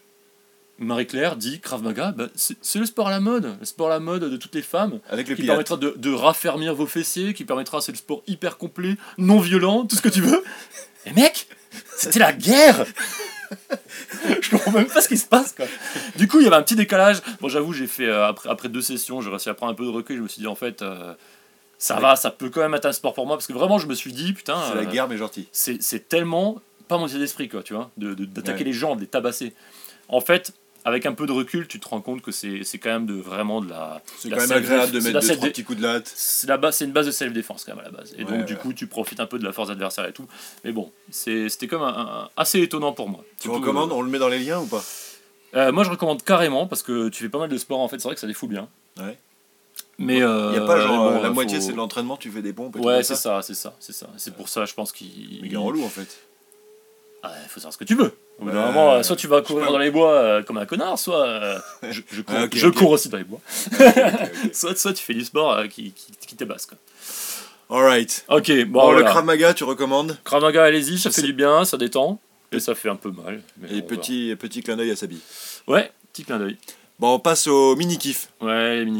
Marie-Claire 0.79 1.37
dit 1.37 1.61
Krav 1.61 1.83
Maga, 1.83 2.13
bah, 2.13 2.27
c'est 2.35 2.79
le 2.79 2.85
sport 2.87 3.09
à 3.09 3.11
la 3.11 3.21
mode, 3.21 3.57
le 3.59 3.65
sport 3.67 3.87
à 3.89 3.91
la 3.91 4.01
mode 4.01 4.25
de 4.25 4.37
toutes 4.37 4.55
les 4.55 4.63
femmes, 4.63 5.01
Avec 5.09 5.29
le 5.29 5.35
qui 5.35 5.45
permettra 5.45 5.77
de, 5.77 5.95
de 5.97 6.13
raffermir 6.13 6.75
vos 6.75 6.87
fessiers, 6.87 7.33
qui 7.35 7.45
permettra, 7.45 7.81
c'est 7.81 7.93
le 7.93 7.99
sport 7.99 8.23
hyper 8.27 8.59
complet, 8.59 8.97
non 9.17 9.39
violent, 9.41 9.87
tout 9.87 9.97
ce 9.97 10.03
que 10.03 10.09
tu 10.11 10.21
veux. 10.21 10.45
Et 11.07 11.13
mec, 11.13 11.47
c'était 11.97 12.19
la 12.19 12.33
guerre 12.33 12.85
Je 14.41 14.51
comprends 14.51 14.73
même 14.73 14.87
pas 14.87 15.01
ce 15.01 15.09
qui 15.09 15.17
se 15.17 15.27
passe 15.27 15.53
quoi. 15.53 15.67
Du 16.17 16.27
coup, 16.29 16.41
il 16.41 16.45
y 16.45 16.47
avait 16.49 16.57
un 16.57 16.63
petit 16.63 16.75
décalage. 16.77 17.19
Bon, 17.41 17.49
j'avoue, 17.49 17.73
j'ai 17.73 17.87
fait 17.87 18.07
euh, 18.07 18.27
après, 18.27 18.49
après 18.51 18.69
deux 18.69 18.83
sessions, 18.83 19.21
j'ai 19.21 19.31
réussi 19.31 19.49
à 19.49 19.55
prendre 19.55 19.73
un 19.73 19.75
peu 19.75 19.85
de 19.85 19.91
recul. 19.91 20.17
Je 20.17 20.23
me 20.23 20.29
suis 20.29 20.41
dit 20.41 20.47
en 20.49 20.55
fait, 20.57 20.83
euh, 20.83 21.15
ça 21.79 21.95
Ouais. 21.97 22.03
va, 22.03 22.17
ça 22.17 22.31
peut 22.31 22.51
quand 22.51 22.61
même 22.61 22.75
être 22.75 22.87
un 22.87 22.93
sport 22.93 23.15
pour 23.15 23.27
moi 23.27 23.37
parce 23.37 23.47
que 23.47 23.53
vraiment, 23.53 23.79
je 23.79 23.87
me 23.87 23.95
suis 23.95 24.13
dit 24.13 24.33
putain, 24.33 24.57
C'est 24.69 24.75
la 24.75 24.81
euh, 24.83 24.85
guerre 24.93 25.09
mais 25.09 25.17
gentil. 25.17 25.49
c'est 25.53 26.09
tellement 26.09 26.61
pas 26.89 26.99
mon 26.99 27.07
état 27.07 27.19
d'esprit 27.19 27.49
quoi, 27.49 27.63
tu 27.63 27.73
vois, 27.75 27.91
de- 27.97 28.15
de- 28.15 28.25
d'attaquer 28.25 28.59
Ouais. 28.61 28.65
les 28.65 28.73
gens, 28.73 28.97
de 28.97 29.01
les 29.03 29.07
tabasser. 29.07 29.55
En 30.09 30.21
fait, 30.21 30.53
avec 30.87 31.05
un 31.05 31.15
peu 31.15 31.27
de 31.27 31.33
recul, 31.33 31.67
tu 31.67 31.81
te 31.81 31.89
rends 31.89 32.01
compte 32.01 32.23
que 32.23 32.31
c'est 32.31 32.63
quand 32.79 32.91
même 32.91 33.07
de 33.07 33.15
vraiment 33.15 33.61
de 33.61 33.69
la. 33.69 34.01
C'est 34.19 34.31
quand 34.31 34.37
même 34.37 34.53
agréable 34.53 34.93
de 34.93 35.01
mettre 35.01 35.19
deux, 35.21 35.49
petits 35.49 35.65
coups 35.65 35.79
de 35.79 35.83
latte. 35.83 36.11
c'est 36.15 36.47
la 36.47 36.59
base, 36.59 36.77
c'est 36.77 36.85
une 36.85 36.93
base 36.93 37.07
de 37.07 37.11
self-défense 37.11 37.65
quand 37.65 37.75
même 37.75 37.85
à 37.85 37.89
la 37.91 37.91
base. 37.91 38.15
Et 38.17 38.25
donc 38.25 38.45
du 38.45 38.57
coup, 38.57 38.73
tu 38.73 38.87
profites 38.87 39.19
un 39.19 39.27
peu 39.27 39.39
de 39.41 39.45
la 39.45 39.53
force 39.53 39.69
adversaire 39.69 40.07
et 40.07 40.13
tout. 40.13 40.27
Mais 40.65 40.71
bon, 40.71 40.93
c'était 41.11 41.67
comme 41.67 41.83
assez 42.37 42.61
étonnant 42.63 42.93
pour 42.93 43.09
moi. 43.09 43.25
Tu 43.41 43.51
recommandes 43.51 43.91
On 43.91 44.01
le 44.01 44.09
met 44.11 44.19
dans 44.21 44.29
les 44.29 44.39
liens 44.39 44.61
ou 44.61 44.67
pas? 44.67 44.85
Euh, 45.55 45.73
Moi, 45.73 45.83
je 45.85 45.91
recommande 45.91 46.23
carrément 46.23 46.67
parce 46.67 46.83
que 46.83 47.09
tu 47.09 47.23
fais 47.25 47.29
pas 47.31 47.39
mal 47.39 47.49
de 47.49 47.59
sport 47.59 47.81
en 47.81 47.89
fait. 47.89 47.99
C'est 47.99 48.07
vrai 48.09 48.15
que 48.15 48.21
ça 48.21 48.27
défoule 48.29 48.51
bien. 48.51 48.69
Ouais. 48.99 49.19
Mais 49.99 50.23
euh, 50.23 50.51
Il 50.53 50.57
y 50.57 50.59
a 50.59 50.67
pas 50.67 50.79
genre 50.81 51.11
bon, 51.11 51.17
euh, 51.19 51.23
la 51.23 51.29
faut- 51.29 51.35
moitié 51.35 51.61
c'est 51.61 51.73
de 51.73 51.77
l'entraînement, 51.77 52.17
tu 52.17 52.31
fais 52.31 52.43
des 52.43 52.53
pompes 52.53 52.77
et 52.77 52.81
tout 52.81 52.87
Ouais, 52.87 53.03
c'est 53.03 53.15
ça, 53.17 53.41
c'est 53.43 53.55
ça, 53.55 53.75
c'est 53.81 53.93
ça. 53.95 54.07
C'est 54.19 54.35
pour 54.35 54.49
ça, 54.49 54.65
je 54.67 54.75
pense 54.75 54.93
qu'il. 54.93 55.41
Mais 55.43 55.49
il 55.49 55.55
est 55.55 55.57
relou 55.57 55.83
en 55.85 55.89
fait. 55.89 56.07
Ah, 57.23 57.33
faut 57.49 57.61
savoir 57.61 57.73
ce 57.73 57.79
que 57.79 57.85
tu 57.85 57.95
veux. 57.95 58.13
Au 58.39 58.45
bout 58.45 58.51
d'un 58.51 58.67
moment, 58.67 58.93
euh, 58.93 59.03
soit 59.03 59.17
tu 59.17 59.27
vas 59.27 59.41
courir 59.43 59.73
dans 59.73 59.79
les 59.79 59.91
bois 59.91 60.13
euh, 60.13 60.43
comme 60.43 60.59
un 60.59 60.67
connard, 60.67 60.99
soit 60.99 61.27
euh, 61.27 61.59
je, 61.91 62.01
je 62.13 62.21
cours, 62.23 62.37
Ah, 62.39 62.47
je 62.53 62.69
cours 62.69 62.91
aussi 62.91 63.09
dans 63.09 63.19
les 63.19 63.25
bois. 63.25 63.41
Ok, 63.73 63.81
ok, 63.87 63.97
ok. 63.97 64.31
Soit, 64.55 64.77
soit 64.79 64.93
tu 64.93 65.03
fais 65.03 65.15
du 65.15 65.25
sport 65.25 65.53
euh, 65.53 65.67
qui, 65.67 65.93
qui, 65.93 66.37
t'ébasse. 66.37 66.67
quoi. 66.67 66.79
Alright. 67.71 68.25
Ok, 68.29 68.51
bon, 68.67 68.81
Bon, 68.81 68.93
le. 68.93 69.03
Krav 69.03 69.25
Maga, 69.25 69.55
tu 69.55 69.65
recommandes 69.65 70.17
Krav 70.25 70.43
Maga, 70.43 70.65
allez-y, 70.65 70.99
ça 70.99 71.11
fait 71.11 71.23
du 71.23 71.33
bien, 71.33 71.65
ça 71.65 71.77
détend. 71.77 72.21
Et 72.53 72.61
ça 72.61 72.75
fait 72.77 72.89
un 72.89 72.97
peu 72.97 73.11
mal. 73.11 73.43
mais 73.59 73.71
Et 73.77 73.81
bon, 73.81 73.89
petit, 73.89 74.37
petit 74.39 74.63
clin 74.63 74.77
d'œil 74.77 74.93
à 74.93 74.97
Sabi. 74.97 75.19
Ouais, 75.67 75.91
petit 76.13 76.25
clin 76.25 76.39
d'œil. 76.39 76.59
Bon, 77.01 77.15
on 77.15 77.19
passe 77.19 77.47
au 77.49 77.75
mini-kiff. 77.75 78.29
Ouais, 78.41 78.85
les 78.85 78.91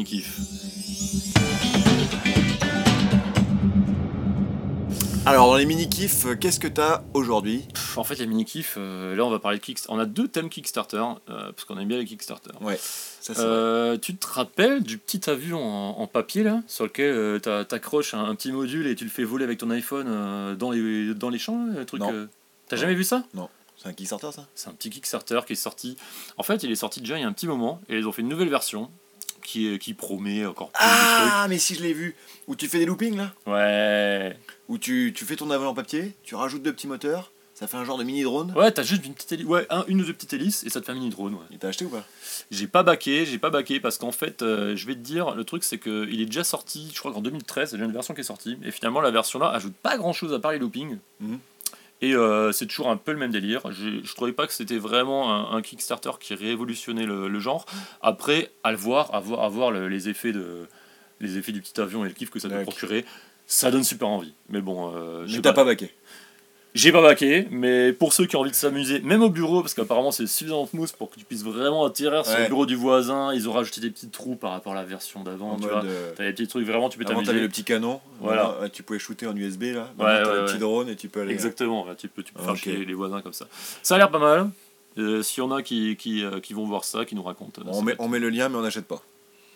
Alors, 5.29 5.47
dans 5.47 5.57
les 5.57 5.65
mini-kiffs, 5.65 6.25
euh, 6.25 6.35
qu'est-ce 6.35 6.57
que 6.59 6.69
t'as 6.69 7.03
aujourd'hui? 7.13 7.65
En 7.97 8.05
fait, 8.05 8.15
les 8.15 8.27
mini-kifs, 8.27 8.75
euh, 8.77 9.13
là, 9.13 9.25
on 9.25 9.29
va 9.29 9.39
parler 9.39 9.57
de 9.57 9.63
Kickstarter. 9.63 9.93
On 9.93 9.99
a 10.01 10.05
deux 10.05 10.29
thèmes 10.29 10.47
Kickstarter, 10.49 10.97
euh, 11.29 11.51
parce 11.51 11.65
qu'on 11.65 11.77
aime 11.77 11.87
bien 11.89 11.97
les 11.97 12.05
Kickstarter. 12.05 12.51
Ouais, 12.61 12.77
ça 12.77 13.33
c'est 13.33 13.41
vrai. 13.41 13.45
Euh, 13.45 13.97
tu 13.97 14.15
te 14.15 14.25
rappelles 14.25 14.81
du 14.83 14.97
petit 14.97 15.29
avion 15.29 15.61
en, 15.61 15.99
en 15.99 16.07
papier 16.07 16.43
là, 16.43 16.61
sur 16.67 16.85
lequel 16.85 17.41
t'a- 17.41 17.65
t'accroches 17.65 18.13
un, 18.13 18.23
un 18.23 18.35
petit 18.35 18.53
module 18.53 18.87
et 18.87 18.95
tu 18.95 19.03
le 19.03 19.09
fais 19.09 19.25
voler 19.25 19.43
avec 19.43 19.57
ton 19.57 19.69
iPhone 19.69 20.55
dans, 20.55 20.71
les, 20.71 21.13
dans 21.13 21.29
les 21.29 21.39
champs, 21.39 21.65
là, 21.65 21.79
le 21.79 21.85
truc 21.85 21.99
Non. 21.99 22.27
T'as 22.69 22.77
Non. 22.77 22.81
jamais 22.83 22.95
vu 22.95 23.03
ça? 23.03 23.23
C'est 23.75 23.89
un 23.89 23.93
Kickstarter 23.93 24.31
ça? 24.31 24.45
C'est 24.55 24.69
un 24.69 24.73
petit 24.73 24.89
Kickstarter 24.89 25.41
qui 25.45 25.53
est 25.53 25.57
sorti. 25.57 25.97
En 26.37 26.43
fait, 26.43 26.63
il 26.63 26.71
est 26.71 26.75
sorti 26.75 27.01
déjà 27.01 27.17
il 27.17 27.21
y 27.21 27.25
a 27.25 27.27
un 27.27 27.33
petit 27.33 27.47
moment 27.47 27.81
et 27.89 27.97
ils 27.97 28.07
ont 28.07 28.13
fait 28.13 28.21
une 28.21 28.29
nouvelle 28.29 28.49
version 28.49 28.89
qui, 29.43 29.93
promet 29.93 30.45
encore 30.45 30.69
plus 30.71 30.79
Ah, 30.83 31.47
mais 31.49 31.57
si 31.57 31.75
je 31.75 31.81
l'ai 31.81 31.93
vu 31.93 32.15
Où 32.47 32.55
tu 32.55 32.67
fais 32.67 32.79
des 32.79 32.85
loopings 32.85 33.15
là? 33.17 33.33
Ouais. 33.45 34.37
Où 34.67 34.77
tu, 34.77 35.13
tu 35.15 35.25
fais 35.25 35.35
ton 35.35 35.49
avion 35.51 35.69
en 35.69 35.73
papier, 35.73 36.13
tu 36.23 36.35
rajoutes 36.35 36.61
deux 36.63 36.73
petits 36.73 36.87
moteurs, 36.87 37.31
ça 37.53 37.65
fait 37.67 37.77
un 37.77 37.85
genre 37.85 37.97
de 37.97 38.03
mini-drone. 38.03 38.53
Ouais, 38.55 38.71
t'as 38.71 38.83
juste 38.83 39.05
une 39.05 39.13
petite 39.13 39.31
hélice, 39.31 39.45
ouais, 39.47 39.65
un- 39.69 39.83
une 39.87 40.01
ou 40.01 40.05
deux 40.05 40.13
petites 40.13 40.33
hélices 40.33 40.63
et 40.63 40.69
ça 40.69 40.79
te 40.81 40.85
fait 40.85 40.91
un 40.91 40.95
mini 40.95 41.09
drone. 41.09 41.33
Ouais. 41.33 41.39
Et 41.55 41.57
t'as 41.57 41.69
acheté 41.69 41.85
ou 41.85 41.89
pas? 41.89 42.03
J'ai 42.51 42.67
pas 42.67 42.83
baqué, 42.83 43.25
j'ai 43.25 43.39
pas 43.39 43.49
baqué 43.49 43.79
parce 43.79 43.97
qu'en 43.97 44.11
fait, 44.11 44.41
euh, 44.41 44.75
je 44.75 44.85
vais 44.85 44.93
te 44.93 44.99
dire, 44.99 45.33
le 45.35 45.43
truc 45.43 45.63
c'est 45.63 45.77
que 45.79 46.07
il 46.11 46.21
est 46.21 46.25
déjà 46.25 46.43
sorti, 46.43 46.91
je 46.93 46.99
crois 46.99 47.11
qu'en 47.13 47.21
2013, 47.21 47.71
il 47.73 47.79
y 47.79 47.81
a 47.81 47.85
une 47.85 47.91
version 47.93 48.13
qui 48.13 48.21
est 48.21 48.23
sortie, 48.25 48.57
et 48.63 48.71
finalement 48.71 49.01
la 49.01 49.09
version 49.11 49.39
là 49.39 49.47
ajoute 49.49 49.73
pas 49.75 49.97
grand 49.97 50.13
chose 50.13 50.33
à 50.33 50.39
part 50.39 50.51
les 50.51 50.59
loopings. 50.59 50.97
Mhm. 51.19 51.39
Et 52.01 52.13
euh, 52.13 52.51
c'est 52.51 52.67
toujours 52.67 52.89
un 52.89 52.97
peu 52.97 53.11
le 53.11 53.17
même 53.17 53.31
délire. 53.31 53.61
Je, 53.71 54.03
je 54.03 54.13
trouvais 54.15 54.31
pas 54.33 54.45
que 54.45 54.53
c'était 54.53 54.77
vraiment 54.77 55.33
un, 55.33 55.57
un 55.57 55.61
Kickstarter 55.63 56.11
qui 56.19 56.35
révolutionnait 56.35 57.05
le, 57.07 57.27
le 57.27 57.39
genre. 57.39 57.65
Après, 58.01 58.51
à 58.63 58.71
le 58.71 58.77
voir, 58.77 59.13
à 59.15 59.19
voir, 59.19 59.43
à 59.43 59.49
voir 59.49 59.71
le- 59.71 59.87
les 59.87 60.07
effets 60.09 60.31
de 60.31 60.67
les 61.19 61.39
effets 61.39 61.51
du 61.51 61.61
petit 61.61 61.81
avion 61.81 62.05
et 62.05 62.09
le 62.09 62.13
kiff 62.13 62.29
que 62.29 62.37
ça 62.39 62.47
doit 62.47 62.57
procurer, 62.63 63.03
ça 63.47 63.71
donne 63.71 63.83
super 63.83 64.07
envie. 64.07 64.33
Mais 64.49 64.61
bon, 64.61 64.93
euh, 64.95 65.23
je 65.25 65.39
t'as 65.41 65.53
pas 65.53 65.63
baqué. 65.65 65.91
J'ai 66.77 66.91
pas 66.91 67.01
baqué, 67.01 67.47
mais 67.51 67.91
pour 67.91 68.13
ceux 68.13 68.25
qui 68.25 68.35
ont 68.35 68.41
envie 68.41 68.51
de 68.51 68.55
s'amuser, 68.55 68.99
même 69.01 69.21
au 69.23 69.29
bureau, 69.29 69.61
parce 69.61 69.73
qu'apparemment 69.73 70.11
c'est 70.11 70.27
suffisamment 70.27 70.69
mousse 70.73 70.91
pour 70.91 71.09
que 71.09 71.17
tu 71.19 71.25
puisses 71.25 71.43
vraiment 71.43 71.85
atterrir 71.85 72.25
sur 72.25 72.37
le 72.39 72.47
bureau 72.47 72.65
du 72.65 72.75
voisin, 72.75 73.33
ils 73.33 73.49
ont 73.49 73.53
rajouté 73.53 73.81
des 73.81 73.89
petits 73.89 74.09
trous 74.09 74.35
par 74.35 74.51
rapport 74.51 74.73
à 74.73 74.75
la 74.75 74.83
version 74.85 75.23
d'avant, 75.23 75.57
tu 75.57 75.67
vois. 75.67 75.83
euh, 75.83 76.11
T'as 76.15 76.23
des 76.25 76.33
petits 76.33 76.47
trucs, 76.47 76.65
vraiment 76.65 76.89
tu 76.89 76.97
peux 76.97 77.03
Avant 77.05 77.15
t'amuser. 77.15 77.31
t'avais 77.31 77.41
le 77.41 77.49
petit 77.49 77.63
canon, 77.63 77.99
Voilà. 78.21 78.57
Ouais, 78.61 78.69
tu 78.69 78.83
pouvais 78.83 78.99
shooter 78.99 79.27
en 79.27 79.35
USB 79.35 79.63
là. 79.73 79.89
Ouais, 79.99 80.05
ouais, 80.05 80.35
le 80.41 80.45
petit 80.45 80.57
drone 80.59 80.89
et 80.89 80.95
tu 80.95 81.09
peux 81.09 81.21
aller. 81.21 81.33
Exactement, 81.33 81.85
ouais, 81.85 81.95
tu 81.97 82.07
peux, 82.07 82.23
tu 82.23 82.31
peux 82.33 82.41
faire 82.43 82.55
chier 82.55 82.85
les 82.85 82.93
voisins 82.93 83.21
comme 83.21 83.33
ça. 83.33 83.47
Ça 83.83 83.95
a 83.95 83.97
l'air 83.97 84.11
pas 84.11 84.19
mal. 84.19 84.49
Euh, 84.97 85.21
S'il 85.21 85.43
y 85.43 85.45
en 85.45 85.51
a 85.51 85.61
qui, 85.61 85.95
qui, 85.95 86.23
euh, 86.23 86.39
qui 86.39 86.53
vont 86.53 86.65
voir 86.65 86.83
ça, 86.83 87.05
qui 87.05 87.13
nous 87.15 87.21
racontent. 87.23 87.61
On, 87.67 87.81
met, 87.83 87.95
on 87.99 88.07
met 88.07 88.17
le 88.19 88.29
lien 88.29 88.49
mais 88.49 88.55
on 88.57 88.61
n'achète 88.61 88.85
pas. 88.87 89.01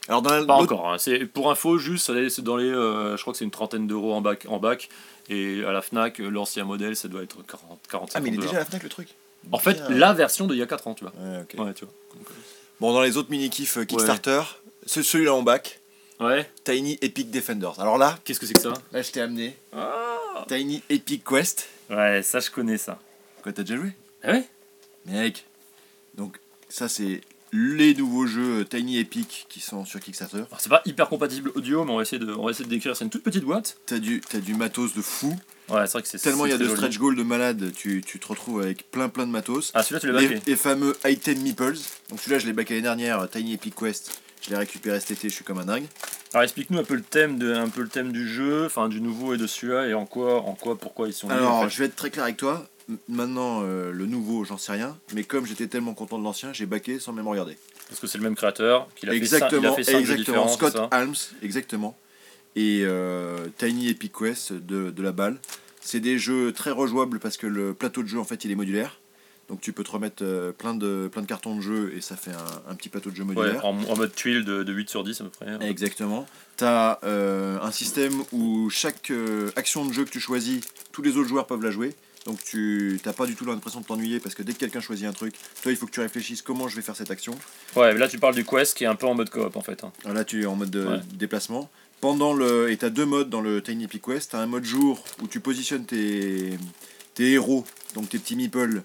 Alors 0.08 0.22
dans 0.24 0.32
la- 0.32 0.44
Pas 0.46 0.56
encore, 0.56 0.92
hein. 0.92 0.98
c'est 0.98 1.26
pour 1.26 1.52
info, 1.52 1.78
juste, 1.78 2.12
c'est 2.30 2.42
dans 2.44 2.58
les. 2.58 2.66
euh, 2.70 3.16
je 3.18 3.22
crois 3.22 3.34
que 3.34 3.38
c'est 3.38 3.46
une 3.46 3.52
trentaine 3.52 3.86
d'euros 3.88 4.14
en 4.14 4.22
bac, 4.22 4.46
en 4.50 4.58
bac, 4.58 4.90
et 5.32 5.64
à 5.66 5.72
la 5.72 5.82
Fnac, 5.82 6.20
euh, 6.20 6.30
l'ancien 6.30 6.64
modèle, 6.66 6.96
ça 6.96 7.08
doit 7.08 7.24
être 7.24 7.38
40, 7.46 7.80
45 7.90 8.18
Ah 8.18 8.22
mais 8.22 8.30
il 8.30 8.36
est 8.36 8.38
déjà 8.38 8.58
à 8.58 8.60
la 8.60 8.66
Fnac 8.66 8.84
le 8.84 8.90
truc. 8.90 9.08
En 9.52 9.58
fait, 9.58 9.74
Bien. 9.74 9.90
la 9.90 10.14
version 10.14 10.46
d'il 10.48 10.58
y 10.58 10.62
a 10.62 10.68
4 10.68 10.88
ans, 10.88 10.94
tu 10.94 11.04
vois. 11.04 11.14
Ouais. 11.20 11.38
Ouais, 11.60 11.74
tu 11.74 11.86
vois. 11.86 11.94
Donc, 12.16 12.28
euh, 12.30 12.34
Bon 12.80 12.94
dans 12.94 13.02
les 13.02 13.16
autres 13.18 13.30
mini 13.32 13.50
kiffs 13.50 13.86
Kickstarter, 13.86 14.42
ce- 14.86 15.02
celui-là 15.04 15.34
en 15.34 15.42
bac, 15.44 15.80
Ouais, 16.20 16.48
Tiny 16.64 17.00
Epic 17.02 17.32
Defenders. 17.32 17.80
Alors 17.80 17.98
là, 17.98 18.20
qu'est-ce 18.24 18.40
que 18.40 18.46
c'est 18.46 18.54
que 18.54 18.60
ça? 18.62 18.74
là 18.92 19.02
je 19.02 19.10
t'ai 19.12 19.22
amené 19.22 19.56
Ah 19.74 20.46
Tiny 20.48 20.84
Epic 20.90 21.24
Quest. 21.24 21.68
Ouais, 21.90 22.22
ça 22.22 22.40
je 22.40 22.52
connais 22.52 22.78
ça. 22.78 23.00
Quoi 23.42 23.52
t'as 23.54 23.64
déjà 23.64 23.76
joué? 23.78 23.92
Ah 24.24 24.34
ouais? 24.34 24.44
Mec. 25.08 25.46
Donc 26.16 26.38
ça 26.70 26.88
c'est 26.90 27.22
les 27.54 27.94
nouveaux 27.96 28.26
jeux 28.28 28.66
Tiny 28.66 29.00
Epic 29.00 29.46
qui 29.50 29.60
sont 29.60 29.84
sur 29.86 30.00
Kickstarter. 30.00 30.38
Alors, 30.38 30.60
C'est 30.60 30.70
pas 30.70 30.82
hyper 30.86 31.10
compatible 31.10 31.52
audio, 31.56 31.84
mais 31.84 31.92
on 31.92 31.98
va 31.98 32.04
essayer 32.04 32.20
de, 32.20 32.32
on 32.34 32.46
va 32.46 32.52
essayer 32.52 32.66
de 32.66 32.70
décrire. 32.70 32.96
C'est 32.96 33.04
une 33.04 33.10
toute 33.10 33.24
petite 33.24 33.44
boîte. 33.44 33.78
T'as 33.86 34.00
du, 34.00 34.22
t'as 34.22 34.40
du 34.40 34.56
matos 34.56 34.94
de 34.94 35.02
fou. 35.02 35.36
Ouais, 35.70 35.86
c'est 35.88 35.94
vrai 35.94 36.02
que 36.02 36.08
c'est 36.08 36.18
Tellement 36.18 36.46
il 36.46 36.52
y 36.52 36.54
a 36.54 36.58
de 36.58 36.66
joli. 36.66 36.76
stretch 36.78 36.98
goals 36.98 37.16
de 37.16 37.24
malade, 37.24 37.72
tu, 37.76 38.02
tu 38.06 38.20
te 38.20 38.28
retrouves 38.28 38.62
avec 38.62 38.90
plein 38.92 39.10
plein 39.10 39.26
de 39.26 39.32
matos. 39.32 39.72
Ah, 39.74 39.84
celui-là, 39.84 40.00
tu 40.00 40.12
l'as 40.12 40.20
les, 40.22 40.28
baqué. 40.28 40.42
les 40.48 40.56
fameux 40.56 40.96
item 41.06 41.40
meeples. 41.42 41.78
Donc 42.10 42.20
celui-là 42.20 42.40
je 42.40 42.46
l'ai 42.48 42.54
baqué 42.54 42.74
l'année 42.74 42.84
dernière, 42.84 43.30
Tiny 43.30 43.54
Epic 43.54 43.76
Quest. 43.76 44.22
Je 44.42 44.50
l'ai 44.50 44.58
récupéré 44.58 45.00
cet 45.00 45.12
été, 45.12 45.30
je 45.30 45.36
suis 45.36 45.44
comme 45.46 45.60
un 45.60 45.66
dingue. 45.66 45.86
Alors, 46.34 46.44
explique-nous 46.44 46.80
un 46.80 46.84
peu 46.84 46.96
le 46.96 47.04
thème, 47.04 47.38
de, 47.38 47.54
un 47.54 47.70
peu 47.70 47.82
le 47.82 47.90
thème 47.90 48.12
du 48.12 48.28
jeu, 48.28 48.66
enfin 48.66 48.90
du 48.90 49.00
nouveau 49.00 49.36
et 49.36 49.38
de 49.38 49.46
celui-là, 49.46 49.86
et 49.86 49.94
en 49.94 50.06
quoi, 50.08 50.42
en 50.42 50.56
quoi, 50.56 50.78
pourquoi 50.80 51.08
ils 51.08 51.14
sont 51.14 51.30
Alors 51.30 51.54
en 51.56 51.64
fait. 51.64 51.70
je 51.70 51.78
vais 51.80 51.86
être 51.86 51.96
très 51.96 52.10
clair 52.10 52.24
avec 52.24 52.38
toi. 52.38 52.66
Maintenant 53.08 53.62
euh, 53.64 53.92
le 53.92 54.06
nouveau 54.06 54.44
j'en 54.44 54.58
sais 54.58 54.72
rien. 54.74 54.98
Mais 55.14 55.24
comme 55.24 55.46
j'étais 55.46 55.68
tellement 55.68 55.94
content 55.94 56.18
de 56.20 56.24
l'ancien, 56.24 56.52
j'ai 56.54 56.66
baqué 56.66 57.00
sans 57.00 57.14
même 57.14 57.28
regarder. 57.28 57.58
Parce 57.88 58.00
que 58.00 58.08
c'est 58.08 58.18
le 58.18 58.24
même 58.24 58.36
créateur, 58.36 58.88
qu'il 58.96 59.10
a 59.10 59.14
exactement, 59.14 59.74
fait, 59.76 59.82
cin- 59.84 59.92
il 59.92 59.96
a 59.96 59.98
fait 60.06 60.12
exactement. 60.14 60.48
Scott 60.48 60.78
Alms, 60.92 61.16
exactement. 61.42 61.98
Et 62.56 62.82
euh, 62.84 63.48
Tiny 63.58 63.90
Epic 63.90 64.14
Quest 64.18 64.54
de, 64.54 64.92
de 64.92 65.04
la 65.04 65.12
balle. 65.12 65.40
C'est 65.82 66.00
des 66.00 66.18
jeux 66.20 66.52
très 66.52 66.72
rejouables 66.72 67.20
parce 67.20 67.38
que 67.38 67.48
le 67.48 67.74
plateau 67.74 68.04
de 68.04 68.08
jeu 68.08 68.20
en 68.20 68.24
fait 68.24 68.44
il 68.46 68.52
est 68.52 68.56
modulaire. 68.56 69.00
Donc 69.50 69.60
tu 69.60 69.74
peux 69.74 69.84
te 69.84 69.92
remettre 69.92 70.24
euh, 70.24 70.52
plein, 70.54 70.74
de, 70.76 71.10
plein 71.12 71.22
de 71.22 71.28
cartons 71.28 71.56
de 71.56 71.62
jeu 71.62 71.94
et 71.96 72.00
ça 72.02 72.16
fait 72.16 72.32
un, 72.32 72.72
un 72.72 72.76
petit 72.76 72.88
plateau 72.90 73.10
de 73.10 73.16
jeu 73.16 73.24
Ouais, 73.24 73.34
modulaire. 73.36 73.66
en, 73.66 73.78
en 73.84 73.96
mode 73.98 74.14
tuile 74.16 74.46
de, 74.46 74.64
de 74.64 74.72
8 74.74 74.90
sur 74.90 75.04
10 75.04 75.20
à 75.22 75.24
peu 75.26 75.30
près. 75.30 75.68
Exactement. 75.68 76.26
Tu 76.58 76.64
as 76.64 77.00
un 77.04 77.72
système 77.72 78.14
où 78.32 78.70
chaque 78.70 79.12
euh, 79.12 79.50
action 79.56 79.86
de 79.86 79.92
jeu 79.92 80.06
que 80.06 80.10
tu 80.12 80.20
choisis, 80.22 80.62
tous 80.94 81.02
les 81.02 81.18
autres 81.18 81.28
joueurs 81.28 81.48
peuvent 81.48 81.64
la 81.64 81.72
jouer. 81.72 81.94
Donc 82.26 82.44
tu 82.44 83.00
n'as 83.06 83.14
pas 83.14 83.26
du 83.26 83.36
tout 83.36 83.46
l'impression 83.46 83.82
de 83.82 83.86
t'ennuyer 83.86 84.20
parce 84.20 84.36
que 84.36 84.44
dès 84.44 84.54
que 84.54 84.60
quelqu'un 84.60 84.80
choisit 84.80 85.08
un 85.08 85.12
truc, 85.14 85.34
toi 85.64 85.72
il 85.72 85.76
faut 85.78 85.88
que 85.88 85.92
tu 85.92 86.02
réfléchisses 86.02 86.42
comment 86.44 86.68
je 86.68 86.76
vais 86.76 86.82
faire 86.84 86.96
cette 86.96 87.10
action. 87.10 87.34
Ouais, 87.76 87.94
mais 87.94 88.00
là 88.00 88.08
tu 88.08 88.20
parles 88.20 88.36
du 88.36 88.46
quest 88.46 88.78
qui 88.78 88.84
est 88.84 88.88
un 88.88 88.96
peu 88.96 89.08
en 89.08 89.16
mode 89.16 89.30
coop 89.32 89.56
en 89.56 89.62
fait. 89.62 89.84
hein. 89.84 89.92
Alors 90.04 90.16
Là 90.16 90.24
tu 90.24 90.44
es 90.44 90.46
en 90.46 90.56
mode 90.56 90.70
de 90.70 90.86
Ouais. 90.86 91.00
déplacement. 91.16 91.70
Pendant 92.00 92.34
le, 92.34 92.72
et 92.72 92.78
tu 92.78 92.86
as 92.86 92.90
deux 92.90 93.06
modes 93.06 93.30
dans 93.30 93.42
le 93.42 93.62
Tiny 93.62 93.84
Epic 93.86 94.04
Quest. 94.04 94.32
Tu 94.32 94.36
as 94.36 94.40
un 94.40 94.48
mode 94.48 94.64
jour 94.66 95.04
où 95.22 95.28
tu 95.28 95.40
positionnes 95.40 95.86
tes, 95.86 96.58
tes 97.14 97.32
héros, 97.32 97.64
donc 97.96 98.10
tes 98.10 98.18
petits 98.18 98.36
meeples, 98.36 98.82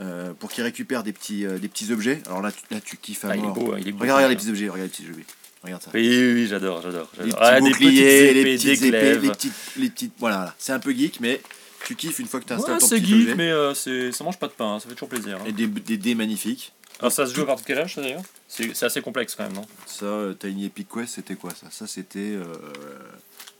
euh, 0.00 0.32
pour 0.34 0.50
qu'ils 0.50 0.64
récupèrent 0.64 1.02
des 1.02 1.12
petits, 1.14 1.46
euh, 1.46 1.56
des 1.58 1.68
petits 1.68 1.92
objets. 1.92 2.20
Alors 2.26 2.42
là 2.42 2.52
tu, 2.52 2.62
là, 2.70 2.80
tu 2.82 2.96
kiffes 2.98 3.24
à 3.24 3.28
Ah, 3.32 3.36
il 3.36 3.44
est 3.44 3.48
beau, 3.48 3.72
hein, 3.72 3.78
il 3.80 3.88
est 3.88 3.92
beau. 3.92 4.00
Regarde, 4.00 4.16
regarde 4.18 4.30
les 4.32 4.36
petits 4.36 4.50
objets, 4.50 4.68
regarde 4.68 4.82
les 4.82 4.88
petits 5.04 5.10
objets. 5.10 5.24
Regarde 5.62 5.82
ça. 5.82 5.90
Oui, 5.94 6.08
oui, 6.08 6.32
oui, 6.34 6.46
j'adore, 6.46 6.82
j'adore. 6.82 7.10
Les 7.18 7.24
petits 7.24 7.36
Ah, 7.40 7.60
des 7.60 7.68
boucliers, 7.70 8.32
les 8.34 8.40
épées, 8.40 8.56
petites 8.56 8.80
les 8.80 9.30
petites, 9.30 9.52
les 9.76 9.90
petites, 9.90 10.12
voilà, 10.18 10.36
voilà. 10.36 10.54
c'est 10.58 10.72
un 10.72 10.78
peu 10.78 10.92
geek, 10.92 11.20
mais 11.20 11.40
tu 11.84 11.96
kiffes 11.96 12.18
une 12.18 12.26
fois 12.26 12.40
que 12.40 12.46
tu 12.46 12.52
installes 12.52 12.74
Ouais, 12.74 12.80
ton 12.80 12.86
c'est 12.86 12.96
petit 13.00 13.06
geek, 13.06 13.22
objet. 13.22 13.34
mais 13.36 13.50
euh, 13.50 13.74
c'est- 13.74 14.12
ça 14.12 14.24
mange 14.24 14.38
pas 14.38 14.48
de 14.48 14.52
pain, 14.52 14.74
hein, 14.74 14.80
ça 14.80 14.88
fait 14.88 14.94
toujours 14.94 15.08
plaisir. 15.08 15.38
hein. 15.40 15.44
Et 15.46 15.52
des, 15.52 15.66
des 15.66 15.96
dés 15.96 16.14
magnifiques. 16.14 16.72
Alors 17.00 17.12
ça 17.12 17.26
se 17.26 17.34
joue 17.34 17.42
à 17.42 17.46
partir 17.46 17.62
de 17.64 17.66
quel 17.68 17.78
âge 17.78 17.94
ça 17.94 18.02
d'ailleurs? 18.02 18.22
C'est 18.48 18.74
c'est 18.74 18.86
assez 18.86 19.00
complexe 19.02 19.34
quand 19.36 19.44
même, 19.44 19.52
non? 19.52 19.64
Ça, 19.86 20.06
euh, 20.06 20.34
Tiny 20.34 20.66
Epic 20.66 20.88
Quest, 20.92 21.14
c'était 21.14 21.36
quoi 21.36 21.52
ça? 21.54 21.68
Ça, 21.70 21.86
c'était. 21.86 22.18
euh, 22.18 22.44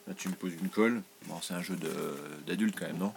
là, 0.09 0.15
tu 0.17 0.29
me 0.29 0.35
poses 0.35 0.53
une 0.61 0.69
colle. 0.69 1.03
Bon, 1.27 1.37
c'est 1.43 1.55
un 1.55 1.63
jeu 1.63 1.77
de- 1.77 1.89
d'adulte 2.47 2.75
quand 2.79 2.87
même, 2.87 2.99
non? 2.99 3.13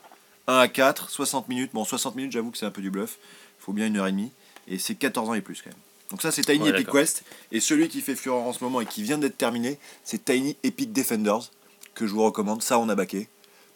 1 0.47 0.57
à 0.59 0.67
4, 0.67 1.09
60 1.09 1.47
minutes. 1.49 1.71
Bon, 1.73 1.83
60 1.85 2.15
minutes, 2.15 2.31
j'avoue 2.33 2.51
que 2.51 2.57
c'est 2.57 2.65
un 2.65 2.71
peu 2.71 2.81
du 2.81 2.91
bluff. 2.91 3.17
Il 3.59 3.63
faut 3.63 3.73
bien 3.73 3.87
une 3.87 3.97
heure 3.97 4.07
et 4.07 4.11
demie. 4.11 4.31
Et 4.67 4.77
c'est 4.77 4.95
14 4.95 5.29
ans 5.29 5.33
et 5.33 5.41
plus 5.41 5.61
quand 5.63 5.69
même. 5.71 5.79
Donc, 6.11 6.21
ça, 6.21 6.31
c'est 6.31 6.41
Tiny 6.43 6.59
Ouais, 6.65 6.69
Epic 6.69 6.85
d'accord. 6.87 6.99
Quest. 7.01 7.23
Et 7.51 7.59
celui 7.59 7.87
qui 7.89 8.01
fait 8.01 8.15
fureur 8.15 8.41
en 8.43 8.53
ce 8.53 8.63
moment 8.63 8.81
et 8.81 8.85
qui 8.85 9.01
vient 9.01 9.17
d'être 9.17 9.37
terminé, 9.37 9.79
c'est 10.03 10.23
Tiny 10.25 10.55
Epic 10.63 10.91
Defenders, 10.93 11.49
que 11.95 12.05
je 12.05 12.13
vous 12.13 12.23
recommande. 12.23 12.61
Ça, 12.61 12.77
on 12.79 12.89
a 12.89 12.95
baqué. 12.95 13.27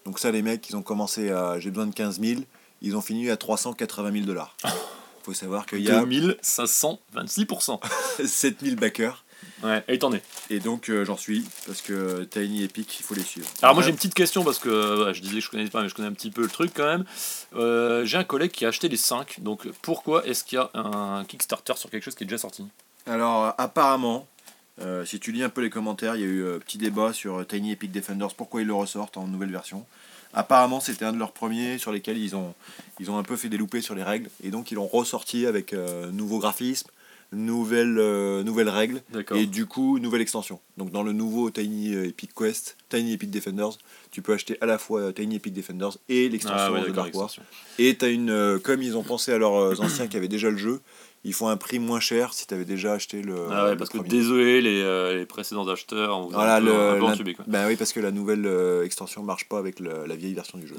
Donc, 0.05 0.19
ça, 0.19 0.31
les 0.31 0.41
mecs, 0.41 0.69
ils 0.69 0.75
ont 0.75 0.83
commencé 0.83 1.31
à. 1.31 1.59
J'ai 1.59 1.71
besoin 1.71 1.87
de 1.87 1.93
15 1.93 2.19
000. 2.21 2.41
Ils 2.81 2.95
ont 2.95 3.01
fini 3.01 3.29
à 3.29 3.37
380 3.37 4.11
000 4.11 4.25
dollars. 4.25 4.55
faut 5.25 5.33
savoir 5.33 5.65
qu'il 5.65 5.81
y 5.81 5.89
a 5.89 6.03
2526%. 6.03 7.79
7000 8.23 8.75
backers. 8.79 9.25
Ouais, 9.63 9.83
et 9.87 9.97
t'en 9.97 10.13
es. 10.13 10.21
Et 10.49 10.59
donc 10.59 10.89
euh, 10.89 11.05
j'en 11.05 11.17
suis, 11.17 11.45
parce 11.65 11.81
que 11.81 12.23
Tiny 12.25 12.63
Epic, 12.63 12.99
il 12.99 13.03
faut 13.03 13.15
les 13.15 13.23
suivre. 13.23 13.47
Alors 13.61 13.73
moi 13.73 13.83
j'ai 13.83 13.89
une 13.89 13.95
petite 13.95 14.13
question 14.13 14.43
parce 14.43 14.59
que 14.59 14.69
euh, 14.69 15.13
je 15.13 15.21
disais 15.21 15.35
que 15.35 15.41
je 15.41 15.49
connais 15.49 15.67
pas 15.67 15.81
mais 15.81 15.89
je 15.89 15.95
connais 15.95 16.07
un 16.07 16.13
petit 16.13 16.31
peu 16.31 16.41
le 16.41 16.47
truc 16.47 16.71
quand 16.75 16.85
même. 16.85 17.05
Euh, 17.55 18.05
j'ai 18.05 18.17
un 18.17 18.23
collègue 18.23 18.51
qui 18.51 18.65
a 18.65 18.69
acheté 18.69 18.89
les 18.89 18.97
5 18.97 19.41
donc 19.41 19.67
pourquoi 19.81 20.25
est-ce 20.25 20.43
qu'il 20.43 20.57
y 20.57 20.59
a 20.59 20.69
un 20.73 21.23
Kickstarter 21.25 21.73
sur 21.75 21.89
quelque 21.89 22.03
chose 22.03 22.15
qui 22.15 22.23
est 22.23 22.27
déjà 22.27 22.37
sorti? 22.37 22.65
Alors 23.05 23.53
apparemment, 23.57 24.27
euh, 24.81 25.05
si 25.05 25.19
tu 25.19 25.31
lis 25.31 25.43
un 25.43 25.49
peu 25.49 25.61
les 25.61 25.69
commentaires, 25.69 26.15
il 26.15 26.21
y 26.21 26.25
a 26.25 26.27
eu 26.27 26.55
un 26.55 26.59
petit 26.59 26.77
débat 26.77 27.13
sur 27.13 27.37
euh, 27.39 27.43
Tiny 27.43 27.71
Epic 27.71 27.91
Defenders, 27.91 28.33
pourquoi 28.35 28.61
ils 28.61 28.67
le 28.67 28.73
ressortent 28.73 29.17
en 29.17 29.27
nouvelle 29.27 29.51
version. 29.51 29.85
Apparemment 30.33 30.81
c'était 30.81 31.05
un 31.05 31.13
de 31.13 31.17
leurs 31.17 31.31
premiers 31.31 31.77
sur 31.77 31.91
lesquels 31.93 32.17
ils 32.17 32.35
ont, 32.35 32.53
ils 32.99 33.09
ont 33.09 33.17
un 33.17 33.23
peu 33.23 33.37
fait 33.37 33.47
des 33.49 33.57
loupés 33.57 33.81
sur 33.81 33.95
les 33.95 34.03
règles, 34.03 34.29
et 34.43 34.49
donc 34.49 34.71
ils 34.71 34.75
l'ont 34.75 34.87
ressorti 34.87 35.45
avec 35.45 35.71
euh, 35.71 36.11
nouveau 36.11 36.39
graphisme, 36.39 36.89
nouvelles, 37.31 37.97
euh, 37.99 38.43
nouvelles 38.43 38.69
règles, 38.69 39.01
et 39.33 39.45
du 39.45 39.65
coup 39.65 39.97
nouvelle 39.99 40.21
extension. 40.21 40.59
Donc 40.77 40.91
dans 40.91 41.03
le 41.03 41.13
nouveau 41.13 41.49
Tiny 41.51 41.93
Epic 41.93 42.33
Quest, 42.35 42.75
Tiny 42.89 43.13
Epic 43.13 43.31
Defenders, 43.31 43.77
tu 44.11 44.21
peux 44.21 44.33
acheter 44.33 44.57
à 44.61 44.65
la 44.65 44.77
fois 44.77 45.01
euh, 45.01 45.11
Tiny 45.11 45.35
Epic 45.35 45.53
Defenders 45.53 45.97
et 46.07 46.29
l'extension 46.29 46.57
Ah 46.57 46.71
ouais, 46.71 46.81
de 46.81 46.89
Dark 46.91 47.13
Wars. 47.13 47.25
extension. 47.25 47.43
Et 47.79 47.95
t'as 47.95 48.09
une, 48.09 48.29
euh, 48.29 48.59
comme 48.59 48.81
ils 48.81 48.95
ont 48.95 49.03
pensé 49.03 49.33
à 49.33 49.37
leurs 49.37 49.55
euh, 49.55 49.75
anciens 49.79 50.07
qui 50.07 50.15
avaient 50.15 50.27
déjà 50.29 50.49
le 50.49 50.57
jeu, 50.57 50.79
ils 51.25 51.33
font 51.33 51.47
un 51.49 51.57
prix 51.57 51.79
moins 51.79 51.99
cher 51.99 52.33
si 52.33 52.47
t'avais 52.47 52.63
déjà 52.65 52.93
acheté 52.93 53.21
le. 53.21 53.35
Ah 53.51 53.65
ouais, 53.65 53.71
le 53.71 53.77
parce 53.77 53.89
que 53.89 53.97
désolé 53.97 54.61
les, 54.61 54.81
euh, 54.81 55.15
les 55.17 55.25
précédents 55.25 55.67
acheteurs 55.67 56.21
Voilà, 56.29 56.59
le, 56.61 56.73
un 56.73 56.99
quoi. 56.99 57.43
bah 57.47 57.65
oui, 57.67 57.75
parce 57.75 57.91
que 57.91 57.99
la 57.99 58.11
nouvelle 58.11 58.45
euh, 58.45 58.83
extension 58.85 59.23
marche 59.23 59.49
pas 59.49 59.57
avec 59.57 59.79
le- 59.79 60.05
la 60.05 60.15
vieille 60.15 60.33
version 60.35 60.57
du 60.57 60.67
jeu. 60.67 60.75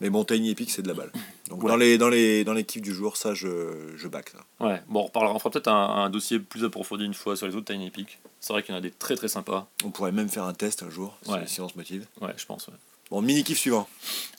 Mais 0.00 0.10
bon, 0.10 0.24
Tiny 0.24 0.50
Epic, 0.50 0.70
c'est 0.70 0.82
de 0.82 0.88
la 0.88 0.94
balle. 0.94 1.12
Donc 1.48 1.62
Ouais. 1.62 1.68
dans 1.70 1.76
les 1.76 1.96
dans 1.98 2.08
les 2.08 2.42
dans 2.44 2.52
l'équipe 2.52 2.82
du 2.82 2.92
jour, 2.92 3.16
ça 3.16 3.32
je 3.32 3.94
je 3.96 4.08
back 4.08 4.30
ça. 4.30 4.66
Ouais, 4.66 4.82
bon 4.88 5.00
on 5.00 5.04
reparlera, 5.04 5.34
on 5.34 5.38
fera 5.38 5.50
peut-être 5.50 5.68
un, 5.68 6.04
un 6.04 6.10
dossier 6.10 6.38
plus 6.40 6.64
approfondi 6.64 7.04
une 7.04 7.14
fois 7.14 7.36
sur 7.36 7.46
les 7.46 7.54
autres 7.54 7.72
Tiny 7.72 7.86
Epic. 7.86 8.18
C'est 8.40 8.52
vrai 8.52 8.62
qu'il 8.62 8.72
y 8.72 8.74
en 8.74 8.78
a 8.78 8.82
des 8.82 8.90
très 8.90 9.14
très 9.16 9.28
sympas. 9.28 9.66
On 9.84 9.90
pourrait 9.90 10.12
même 10.12 10.28
faire 10.28 10.44
un 10.44 10.52
test 10.54 10.82
un 10.82 10.90
jour 10.90 11.16
si- 11.22 11.30
Ouais. 11.30 11.46
si, 11.46 11.60
on 11.60 11.68
se 11.68 11.76
motive. 11.76 12.06
Ouais, 12.20 12.32
je 12.36 12.44
pense. 12.44 12.66
Ouais. 12.68 12.74
Bon, 13.14 13.22
mini 13.22 13.44
kiff 13.44 13.58
suivant. 13.60 13.88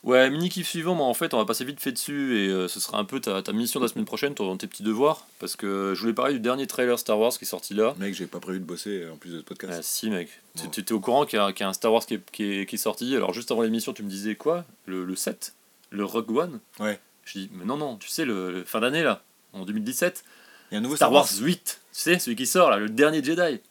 Ouais, 0.04 0.30
mini 0.30 0.50
kiff 0.50 0.68
suivant, 0.68 0.96
mais 0.96 1.02
en 1.04 1.14
fait, 1.14 1.34
on 1.34 1.38
va 1.38 1.46
passer 1.46 1.64
vite 1.64 1.80
fait 1.80 1.94
dessus 1.94 2.38
et 2.38 2.50
euh, 2.50 2.68
ce 2.68 2.82
sera 2.82 2.98
un 3.00 3.06
peu 3.06 3.22
ta, 3.22 3.42
ta 3.42 3.54
mission 3.54 3.80
de 3.80 3.86
la 3.86 3.90
semaine 3.90 4.04
prochaine, 4.04 4.36
ton, 4.36 4.58
tes 4.58 4.68
petits 4.68 4.84
devoirs. 4.84 5.26
Parce 5.40 5.56
que 5.56 5.94
je 5.96 6.02
voulais 6.02 6.12
parler 6.14 6.34
du 6.34 6.42
dernier 6.42 6.68
trailer 6.68 7.00
Star 7.00 7.18
Wars 7.18 7.32
qui 7.32 7.46
est 7.46 7.48
sorti 7.48 7.74
là. 7.74 7.96
Mec, 8.00 8.14
j'ai 8.14 8.28
pas 8.28 8.42
prévu 8.42 8.60
de 8.60 8.66
bosser 8.66 9.04
euh, 9.04 9.14
en 9.14 9.16
plus 9.16 9.30
de 9.30 9.38
ce 9.38 9.44
Ah, 9.44 9.48
podcast. 9.48 9.84
si, 9.84 10.10
mec. 10.10 10.28
Tu- 10.58 10.64
Bon. 10.66 10.70
Tu 10.72 10.82
étais 10.82 10.92
au 10.92 11.00
courant 11.00 11.26
qu'il 11.26 11.40
y, 11.40 11.42
a 11.42 11.54
qu'il 11.54 11.62
y 11.62 11.64
a 11.64 11.70
un 11.70 11.74
Star 11.74 11.94
Wars 11.94 12.06
qui 12.06 12.16
est, 12.16 12.32
qui 12.32 12.44
est- 12.44 12.66
qui 12.66 12.76
est 12.76 12.78
sorti. 12.78 13.16
Alors, 13.16 13.32
juste 13.34 13.50
avant 13.50 13.62
l'émission, 13.62 13.94
tu 13.94 14.04
me 14.04 14.10
disais 14.10 14.36
quoi? 14.36 14.66
Le, 14.88 15.06
le 15.06 15.16
7 15.16 15.54
Le 15.92 16.04
Rogue 16.04 16.32
One? 16.36 16.60
Ouais. 16.82 17.00
Je 17.24 17.40
dis, 17.40 17.50
mais 17.54 17.64
non, 17.64 17.78
non, 17.78 17.96
tu 17.96 18.10
sais, 18.10 18.26
le, 18.26 18.52
le 18.52 18.64
fin 18.66 18.82
d'année 18.82 19.04
là, 19.04 19.24
en 19.54 19.64
2017, 19.64 20.26
Il 20.72 20.74
y 20.74 20.76
a 20.76 20.80
un 20.80 20.82
nouveau 20.82 20.98
Star 20.98 21.14
Wars 21.14 21.30
8, 21.40 21.64
tu 21.64 21.80
sais, 21.94 22.20
celui 22.20 22.36
qui 22.36 22.46
sort 22.46 22.70
là, 22.70 22.76
le 22.78 22.90
dernier 22.90 23.24
Jedi. 23.24 23.62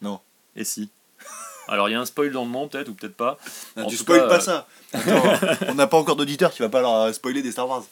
Non. 0.00 0.20
Et 0.56 0.64
si? 0.64 0.88
Alors, 1.68 1.88
il 1.88 1.92
y 1.92 1.94
a 1.94 2.00
un 2.00 2.06
spoil 2.06 2.30
dans 2.32 2.44
le 2.44 2.50
nom, 2.50 2.68
peut-être, 2.68 2.88
ou 2.88 2.94
peut-être 2.94 3.16
pas. 3.16 3.38
Non, 3.76 3.84
En 3.84 3.86
tu 3.86 3.96
spoil 3.96 4.20
cas, 4.20 4.28
pas 4.28 4.36
euh, 4.36 4.40
ça. 4.40 4.66
Attends, 4.92 5.22
on 5.68 5.74
n'a 5.74 5.86
pas 5.86 5.96
encore 5.96 6.16
d'auditeur 6.16 6.52
qui 6.52 6.60
va 6.60 6.68
pas 6.68 6.80
leur 6.80 6.94
euh, 6.94 7.12
spoiler 7.12 7.42
des 7.42 7.52
Star 7.52 7.68
Wars. 7.68 7.84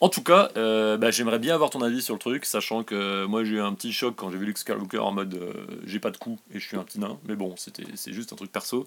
En 0.00 0.08
tout 0.08 0.22
cas, 0.22 0.50
euh, 0.56 0.96
bah, 0.96 1.10
j'aimerais 1.10 1.40
bien 1.40 1.54
avoir 1.54 1.70
ton 1.70 1.82
avis 1.82 2.02
sur 2.02 2.14
le 2.14 2.20
truc, 2.20 2.44
sachant 2.44 2.84
que 2.84 3.24
moi 3.24 3.42
j'ai 3.42 3.56
eu 3.56 3.60
un 3.60 3.74
petit 3.74 3.92
choc 3.92 4.14
quand 4.16 4.30
j'ai 4.30 4.38
vu 4.38 4.46
Luke 4.46 4.58
Skywalker 4.58 4.98
en 4.98 5.10
mode 5.10 5.34
euh, 5.34 5.52
j'ai 5.86 5.98
pas 5.98 6.10
de 6.10 6.16
cou 6.16 6.38
et 6.54 6.60
je 6.60 6.66
suis 6.66 6.76
un 6.76 6.84
petit 6.84 7.00
nain, 7.00 7.18
mais 7.26 7.34
bon, 7.34 7.54
c'était 7.56 7.84
c'est 7.96 8.12
juste 8.12 8.32
un 8.32 8.36
truc 8.36 8.52
perso. 8.52 8.86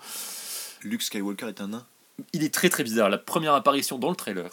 Luke 0.83 1.01
Skywalker 1.01 1.49
est 1.49 1.59
un 1.59 1.67
nain? 1.67 1.85
Il 2.31 2.43
est 2.43 2.53
très 2.53 2.69
très 2.69 2.83
bizarre, 2.83 3.09
la 3.09 3.17
première 3.17 3.53
apparition 3.53 3.97
dans 3.97 4.09
le 4.09 4.15
trailer, 4.15 4.51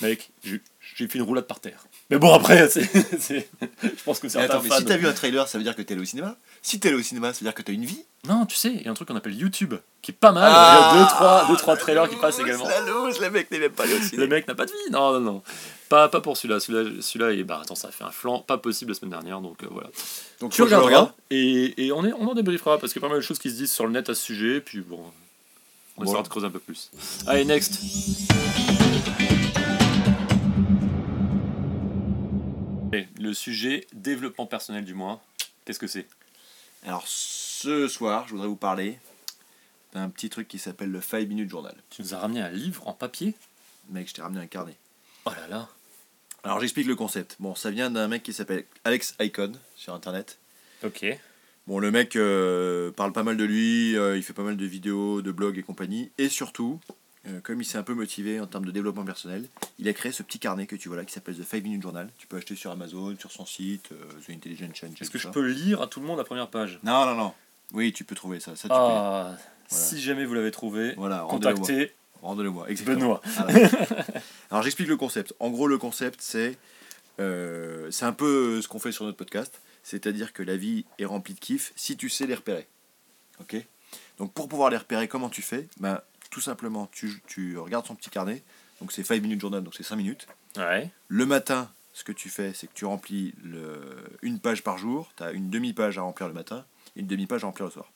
mec, 0.00 0.30
j'ai 0.42 0.60
fait 1.08 1.18
une 1.18 1.22
roulade 1.24 1.46
par 1.46 1.60
terre. 1.60 1.84
Mais 2.10 2.18
bon, 2.18 2.32
après, 2.34 2.68
c'est, 2.70 2.84
c'est- 3.18 3.48
je 3.82 4.02
pense 4.04 4.18
que 4.18 4.28
certains 4.28 4.54
attends, 4.54 4.62
mais 4.62 4.68
fans. 4.68 4.78
si 4.78 4.84
t'as 4.84 4.96
vu 4.96 5.06
un 5.06 5.12
trailer, 5.12 5.46
ça 5.48 5.58
veut 5.58 5.64
dire 5.64 5.76
que 5.76 5.82
t'es 5.82 5.94
allé 5.94 6.02
au 6.02 6.06
cinéma? 6.06 6.36
Si 6.60 6.78
t'es 6.80 6.88
allé 6.88 6.98
au 6.98 7.02
cinéma, 7.02 7.32
ça 7.32 7.40
veut 7.40 7.44
dire 7.46 7.54
que 7.54 7.62
t'as 7.62 7.72
une 7.72 7.84
vie? 7.84 8.04
Non, 8.28 8.46
tu 8.46 8.56
sais, 8.56 8.70
il 8.72 8.82
y 8.82 8.88
a 8.88 8.90
un 8.90 8.94
truc 8.94 9.08
qu'on 9.08 9.16
appelle 9.16 9.34
YouTube 9.34 9.74
qui 10.00 10.10
est 10.12 10.14
pas 10.14 10.30
mal. 10.32 10.50
il 10.50 10.54
y 10.96 10.98
a 10.98 11.02
deux 11.04 11.08
trois, 11.08 11.46
deux, 11.48 11.56
trois 11.56 11.76
trailers 11.76 12.08
qui 12.08 12.16
passent 12.16 12.38
également. 12.38 12.68
La 12.68 12.80
loose, 12.82 13.20
le 13.20 13.30
mec 13.30 13.50
n'est 13.50 13.58
même 13.58 13.72
pas 13.72 13.84
allé 13.84 13.94
au 13.94 13.98
Le 13.98 14.04
cinéma. 14.04 14.26
mec 14.34 14.46
n'a 14.48 14.54
pas 14.54 14.66
de 14.66 14.70
vie 14.70 14.90
Non, 14.92 15.12
non, 15.12 15.20
non. 15.20 15.42
Pas, 15.88 16.08
pas 16.08 16.20
pour 16.20 16.36
celui-là. 16.36 16.60
Celui-là, 16.60 16.90
celui-là 17.02 17.32
est- 17.32 17.42
bah, 17.44 17.60
attends, 17.62 17.74
ça 17.74 17.88
a 17.88 17.90
fait 17.90 18.04
un 18.04 18.10
flanc 18.10 18.38
pas 18.40 18.58
possible 18.58 18.92
la 18.92 18.94
semaine 18.98 19.10
dernière, 19.10 19.40
donc 19.40 19.62
euh, 19.62 19.66
voilà. 19.70 19.88
Donc 20.40 20.52
Tu 20.52 20.60
le 20.60 20.64
regarderas 20.66 20.86
regarde. 20.88 21.12
et, 21.30 21.86
et 21.86 21.92
on, 21.92 22.04
est, 22.04 22.12
on 22.12 22.28
en 22.28 22.34
débriefera 22.34 22.78
parce 22.78 22.92
qu'il 22.92 23.00
y 23.02 23.04
a 23.04 23.08
pas 23.08 23.12
mal 23.12 23.20
de 23.20 23.26
choses 23.26 23.38
qui 23.38 23.50
se 23.50 23.56
disent 23.56 23.72
sur 23.72 23.86
le 23.86 23.92
net 23.92 24.08
à 24.08 24.14
ce 24.14 24.22
sujet. 24.22 24.60
Puis 24.60 24.80
bon, 24.80 25.00
on 25.96 26.02
Bon. 26.02 26.06
essaiera 26.06 26.22
de 26.22 26.28
creuser 26.28 26.46
un 26.46 26.50
peu 26.50 26.60
plus. 26.60 26.90
Allez, 27.26 27.44
next. 27.44 27.80
Le 33.22 33.34
sujet 33.34 33.86
développement 33.92 34.46
personnel 34.46 34.84
du 34.84 34.94
mois, 34.94 35.22
qu'est-ce 35.64 35.78
que 35.78 35.86
c'est? 35.86 36.06
Alors 36.84 37.04
ce 37.06 37.86
soir, 37.86 38.26
je 38.26 38.32
voudrais 38.32 38.48
vous 38.48 38.56
parler 38.56 38.98
d'un 39.94 40.08
petit 40.08 40.28
truc 40.28 40.48
qui 40.48 40.58
s'appelle 40.58 40.90
le 40.90 41.00
5 41.00 41.28
Minute 41.28 41.48
Journal. 41.48 41.74
Tu 41.90 42.02
nous 42.02 42.14
as 42.14 42.18
ramené 42.18 42.40
un 42.40 42.50
livre 42.50 42.88
en 42.88 42.92
papier? 42.92 43.34
Mec, 43.90 44.08
je 44.08 44.14
t'ai 44.14 44.22
ramené 44.22 44.40
un 44.40 44.46
carnet. 44.46 44.76
Oh 45.24 45.30
là 45.30 45.46
là 45.48 45.68
Alors 46.42 46.60
j'explique 46.60 46.88
le 46.88 46.96
concept. 46.96 47.36
Bon, 47.38 47.54
ça 47.54 47.70
vient 47.70 47.90
d'un 47.90 48.08
mec 48.08 48.24
qui 48.24 48.32
s'appelle 48.32 48.64
Alex 48.84 49.14
Icon 49.20 49.52
sur 49.76 49.94
internet. 49.94 50.38
Ok. 50.82 51.06
Bon, 51.68 51.78
le 51.78 51.92
mec 51.92 52.16
euh, 52.16 52.90
parle 52.90 53.12
pas 53.12 53.22
mal 53.22 53.36
de 53.36 53.44
lui, 53.44 53.96
euh, 53.96 54.16
il 54.16 54.24
fait 54.24 54.32
pas 54.32 54.42
mal 54.42 54.56
de 54.56 54.66
vidéos, 54.66 55.22
de 55.22 55.30
blogs 55.30 55.58
et 55.58 55.62
compagnie. 55.62 56.10
Et 56.18 56.28
surtout, 56.28 56.80
euh, 57.28 57.40
comme 57.40 57.60
il 57.60 57.64
s'est 57.64 57.78
un 57.78 57.82
peu 57.82 57.94
motivé 57.94 58.40
en 58.40 58.46
termes 58.46 58.64
de 58.64 58.70
développement 58.70 59.04
personnel, 59.04 59.48
il 59.78 59.88
a 59.88 59.92
créé 59.92 60.10
ce 60.12 60.22
petit 60.22 60.38
carnet 60.38 60.66
que 60.66 60.76
tu 60.76 60.88
vois 60.88 60.96
là 60.96 61.04
qui 61.04 61.12
s'appelle 61.12 61.36
The 61.36 61.44
5 61.44 61.62
Minute 61.62 61.82
Journal. 61.82 62.10
Tu 62.18 62.26
peux 62.26 62.36
acheter 62.36 62.56
sur 62.56 62.70
Amazon, 62.70 63.16
sur 63.18 63.30
son 63.30 63.46
site, 63.46 63.90
euh, 63.92 64.04
The 64.26 64.30
Intelligent 64.30 64.72
Change. 64.74 65.00
Est-ce 65.00 65.10
que 65.10 65.18
je 65.18 65.24
ça. 65.24 65.30
peux 65.30 65.46
lire 65.46 65.80
à 65.82 65.86
tout 65.86 66.00
le 66.00 66.06
monde 66.06 66.18
la 66.18 66.24
première 66.24 66.48
page? 66.48 66.80
Non, 66.82 67.06
non, 67.06 67.14
non. 67.14 67.32
Oui, 67.72 67.92
tu 67.92 68.04
peux 68.04 68.14
trouver 68.14 68.40
ça. 68.40 68.56
ça 68.56 68.62
tu 68.62 68.68
peux. 68.68 68.74
Ah, 68.74 69.36
Voilà. 69.68 69.84
si 69.86 70.00
jamais 70.00 70.24
vous 70.24 70.34
l'avez 70.34 70.50
trouvé, 70.50 70.94
Voilà, 70.96 71.24
contactez 71.28 71.92
Rendez-le-moi. 72.22 72.66
Benoît. 72.86 73.20
Voilà. 73.24 73.68
Alors 74.50 74.62
j'explique 74.62 74.88
le 74.88 74.96
concept. 74.96 75.34
En 75.40 75.50
gros, 75.50 75.66
le 75.66 75.78
concept, 75.78 76.20
c'est 76.22 76.56
euh, 77.20 77.90
c'est 77.90 78.04
un 78.04 78.12
peu 78.12 78.62
ce 78.62 78.68
qu'on 78.68 78.78
fait 78.78 78.92
sur 78.92 79.04
notre 79.04 79.16
podcast. 79.16 79.60
C'est-à-dire 79.82 80.32
que 80.32 80.42
la 80.44 80.56
vie 80.56 80.84
est 80.98 81.04
remplie 81.04 81.34
de 81.34 81.40
kiffs 81.40 81.72
si 81.74 81.96
tu 81.96 82.08
sais 82.08 82.26
les 82.26 82.34
repérer. 82.36 82.68
Ok? 83.40 83.56
Donc 84.18 84.32
pour 84.32 84.48
pouvoir 84.48 84.70
les 84.70 84.76
repérer, 84.76 85.08
comment 85.08 85.28
tu 85.28 85.42
fais? 85.42 85.68
Ben, 85.80 86.00
Tout 86.32 86.40
simplement, 86.40 86.88
tu, 86.90 87.22
tu 87.26 87.58
regardes 87.58 87.86
son 87.86 87.94
petit 87.94 88.08
carnet. 88.08 88.42
Donc 88.80 88.90
c'est 88.90 89.04
5 89.04 89.20
minutes 89.20 89.40
journal, 89.40 89.62
donc 89.62 89.74
c'est 89.74 89.82
5 89.82 89.96
minutes. 89.96 90.26
Ouais. 90.56 90.90
Le 91.08 91.26
matin, 91.26 91.70
ce 91.92 92.04
que 92.04 92.12
tu 92.12 92.30
fais, 92.30 92.54
c'est 92.54 92.66
que 92.66 92.72
tu 92.72 92.86
remplis 92.86 93.34
le, 93.44 93.78
une 94.22 94.40
page 94.40 94.64
par 94.64 94.78
jour. 94.78 95.12
Tu 95.16 95.22
as 95.22 95.32
une 95.32 95.50
demi-page 95.50 95.98
à 95.98 96.02
remplir 96.02 96.28
le 96.28 96.34
matin 96.34 96.64
et 96.96 97.00
une 97.00 97.06
demi-page 97.06 97.44
à 97.44 97.48
remplir 97.48 97.66
le 97.66 97.70
soir. 97.70 97.91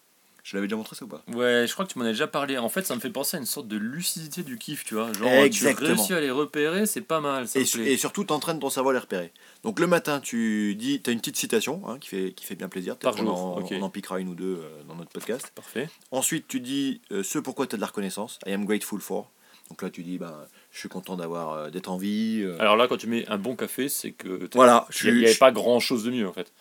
Je 0.49 0.57
l'avais 0.57 0.69
déjà 0.69 0.77
montré 0.77 0.95
ça 0.95 1.05
ou 1.05 1.09
pas 1.09 1.25
Ouais, 1.35 1.65
je 1.67 1.73
crois 1.73 1.85
que 1.85 1.93
tu 1.93 1.99
m'en 1.99 2.05
as 2.05 2.13
déjà 2.13 2.29
parlé. 2.29 2.57
En 2.57 2.69
fait, 2.69 2.87
ça 2.87 2.95
me 2.95 3.01
fait 3.01 3.11
penser 3.11 3.37
à 3.37 3.41
une 3.41 3.47
sorte 3.47 3.67
de 3.67 3.77
lucidité 3.77 4.45
du 4.45 4.59
kiff, 4.59 4.85
tu 4.85 4.95
vois. 4.95 5.13
Genre, 5.13 5.27
Exactement. 5.29 5.89
tu 5.89 5.95
réussis 5.97 6.15
à 6.15 6.21
les 6.21 6.31
repérer, 6.31 6.87
c'est 6.87 7.01
pas 7.01 7.21
mal. 7.21 7.49
Ça 7.49 7.59
et, 7.59 7.65
su- 7.65 7.85
et 7.85 7.97
surtout, 7.97 8.23
t'entraînes 8.23 8.61
ton 8.61 8.71
cerveau 8.71 8.91
à 8.91 8.93
les 8.93 9.01
repérer. 9.01 9.33
Donc 9.65 9.81
le 9.81 9.89
matin, 9.89 10.21
tu 10.21 10.77
dis, 10.77 11.01
t'as 11.03 11.11
une 11.11 11.19
petite 11.19 11.37
citation 11.37 11.83
hein, 11.89 11.99
qui, 11.99 12.11
fait, 12.11 12.33
qui 12.33 12.45
fait 12.47 12.55
bien 12.55 12.69
plaisir. 12.69 12.97
Par 12.97 13.17
jour, 13.17 13.29
en-. 13.37 13.61
On 13.73 13.83
en 13.83 13.91
piquera 13.91 14.21
une 14.21 14.29
ou 14.29 14.35
deux 14.37 14.61
euh, 14.63 14.83
dans 14.89 14.95
notre 14.95 15.11
podcast. 15.11 15.51
Parfait. 15.53 15.89
Ensuite, 16.13 16.47
tu 16.47 16.61
dis 16.61 17.01
euh, 17.11 17.25
ce 17.25 17.41
pourquoi 17.41 17.67
tu 17.67 17.75
as 17.75 17.79
de 17.79 17.81
la 17.81 17.89
reconnaissance. 17.89 18.39
I 18.47 18.53
am 18.53 18.67
grateful 18.67 19.01
for. 19.01 19.29
Donc 19.71 19.83
là, 19.83 19.91
tu 19.91 20.05
dis, 20.05 20.17
ben, 20.17 20.33
je 20.71 20.79
suis 20.79 20.89
content 20.89 21.17
d'avoir 21.17 21.55
euh, 21.55 21.71
d'être 21.71 21.91
en 21.91 21.97
vie. 21.97 22.43
euh. 22.45 22.57
Alors 22.61 22.77
là, 22.77 22.87
quand 22.87 22.99
tu 22.99 23.09
mets 23.09 23.27
un 23.27 23.37
bon 23.37 23.57
café, 23.57 23.89
c'est 23.89 24.13
que. 24.13 24.49
voilà. 24.55 24.87
Il 25.03 25.13
n'y 25.17 25.25
avait 25.25 25.35
pas 25.35 25.51
grand 25.51 25.81
chose 25.81 26.05
de 26.05 26.13
mieux 26.13 26.29
en 26.29 26.33
fait. 26.33 26.53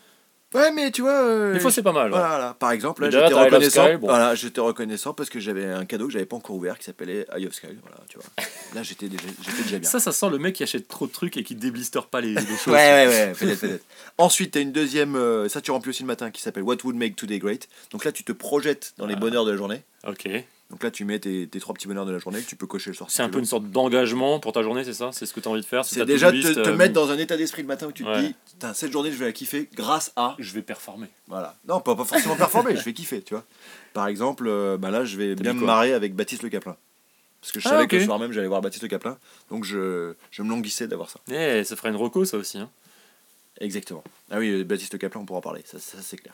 Ouais, 0.55 0.71
mais 0.71 0.89
tu 0.91 1.01
vois. 1.01 1.11
euh, 1.11 1.53
Des 1.53 1.59
fois, 1.59 1.69
c'est 1.71 1.83
pas 1.83 1.91
mal. 1.91 2.11
ouais. 2.11 2.17
Voilà, 2.17 2.55
par 2.57 2.71
exemple, 2.71 3.01
là, 3.03 3.09
j'étais 3.11 3.29
t'as 3.29 3.43
reconnaissant. 3.43 3.85
Sky, 3.87 3.97
bon. 3.97 4.07
Voilà, 4.07 4.35
j'étais 4.35 4.61
reconnaissant 4.61 5.13
parce 5.13 5.29
que 5.29 5.39
j'avais 5.39 5.65
un 5.65 5.85
cadeau 5.85 6.07
que 6.07 6.13
j'avais 6.13 6.25
pas 6.25 6.37
encore 6.37 6.55
ouvert 6.55 6.77
qui 6.79 6.85
s'appelait 6.85 7.25
Eye 7.35 7.45
of 7.45 7.53
Sky. 7.53 7.67
Voilà, 7.81 7.97
tu 8.09 8.17
vois. 8.17 8.25
Là, 8.73 8.81
j'étais 8.83 9.07
déjà, 9.07 9.23
j'étais 9.45 9.63
déjà 9.63 9.79
bien. 9.79 9.89
Ça, 9.89 9.99
ça 9.99 10.11
sent 10.11 10.29
le 10.29 10.37
mec 10.39 10.55
qui 10.55 10.63
achète 10.63 10.87
trop 10.87 11.07
de 11.07 11.11
trucs 11.11 11.35
et 11.37 11.43
qui 11.43 11.55
déblister 11.55 11.99
pas 12.09 12.21
les, 12.21 12.33
les 12.33 12.41
choses. 12.41 12.67
Ouais, 12.73 12.73
ouais, 12.73 13.07
ouais, 13.07 13.33
peut-être, 13.37 13.59
peut-être. 13.59 13.85
Ensuite, 14.17 14.51
tu 14.53 14.57
as 14.57 14.61
une 14.61 14.71
deuxième, 14.71 15.15
euh, 15.15 15.49
ça 15.49 15.61
tu 15.61 15.71
remplis 15.71 15.89
aussi 15.89 16.03
le 16.03 16.07
matin, 16.07 16.31
qui 16.31 16.41
s'appelle 16.41 16.63
What 16.63 16.77
Would 16.83 16.95
Make 16.95 17.15
Today 17.15 17.39
Great. 17.39 17.67
Donc 17.91 18.05
là, 18.05 18.11
tu 18.11 18.23
te 18.23 18.31
projettes 18.31 18.93
dans 18.97 19.05
les 19.07 19.15
Ah. 19.15 19.19
bonheurs 19.19 19.45
de 19.45 19.51
la 19.51 19.57
journée. 19.57 19.81
Ok. 20.07 20.27
Donc 20.71 20.81
là, 20.83 20.89
tu 20.89 21.05
mets 21.05 21.19
tes, 21.19 21.47
tes 21.47 21.59
trois 21.59 21.75
petits 21.75 21.87
bonheurs 21.87 22.07
de 22.07 22.11
la 22.11 22.17
journée 22.17 22.41
que 22.41 22.47
tu 22.47 22.55
peux 22.55 22.65
cocher 22.65 22.89
le 22.89 22.95
soir. 22.95 23.09
C'est 23.11 23.21
un 23.21 23.29
peu 23.29 23.37
une 23.37 23.45
sorte 23.45 23.69
d'engagement 23.69 24.39
pour 24.39 24.51
ta 24.51 24.63
journée, 24.63 24.83
c'est 24.83 24.93
ça? 24.95 25.11
C'est 25.13 25.27
ce 25.27 25.33
que 25.33 25.39
tu 25.39 25.47
as 25.47 25.51
envie 25.51 25.61
de 25.61 25.65
faire 25.65 25.85
C'est 25.85 26.03
déjà 26.05 26.31
te, 26.31 26.37
euh, 26.59 26.75
mettre 26.75 26.93
dans 26.93 27.11
un 27.11 27.17
état 27.19 27.37
d'esprit 27.37 27.61
le 27.61 27.67
matin 27.67 27.85
où 27.87 27.91
tu 27.91 28.03
te 28.03 28.09
Ouais. 28.09 28.21
dis, 28.29 28.35
Putain, 28.53 28.73
cette 28.73 28.91
journée, 28.91 29.11
je 29.11 29.17
vais 29.17 29.25
la 29.25 29.31
kiffer 29.31 29.69
grâce 29.75 30.11
à. 30.15 30.35
Je 30.39 30.51
vais 30.53 30.63
performer. 30.63 31.07
Voilà. 31.27 31.55
Non, 31.67 31.81
pas, 31.81 31.95
pas 31.95 32.03
forcément 32.03 32.35
performer, 32.35 32.75
je 32.75 32.81
vais 32.83 32.93
kiffer, 32.93 33.21
tu 33.21 33.35
vois. 33.35 33.43
Par 33.93 34.07
exemple, 34.07 34.45
euh, 34.47 34.75
bah 34.75 34.89
là, 34.89 35.05
je 35.05 35.17
vais 35.17 35.35
bien 35.35 35.53
me 35.53 35.63
marrer 35.63 35.93
avec 35.93 36.15
Baptiste 36.15 36.41
Le 36.41 36.49
Caplin. 36.49 36.75
Parce 37.41 37.51
que 37.51 37.59
je 37.59 37.67
Ah, 37.67 37.71
savais 37.71 37.87
que 37.87 37.95
le 37.97 38.03
soir 38.03 38.17
même, 38.17 38.31
j'allais 38.31 38.47
voir 38.47 38.61
Baptiste 38.61 38.81
Le 38.83 38.89
Caplin. 38.89 39.19
Donc 39.51 39.65
je, 39.65 40.15
je 40.31 40.41
me 40.41 40.49
languissais 40.49 40.87
d'avoir 40.87 41.11
ça. 41.11 41.19
Eh, 41.31 41.63
ça 41.63 41.75
ferait 41.75 41.89
une 41.89 41.95
reco, 41.95 42.25
ça 42.25 42.37
aussi. 42.37 42.57
Hein. 42.57 42.71
Exactement. 43.61 44.03
Ah 44.31 44.39
oui, 44.39 44.49
euh, 44.49 44.63
Baptiste 44.63 44.93
Le 44.93 44.99
Caplin, 44.99 45.21
on 45.21 45.25
pourra 45.25 45.39
en 45.39 45.43
parler, 45.43 45.61
ça, 45.65 45.77
ça, 45.79 45.99
c'est 46.01 46.17
clair. 46.17 46.33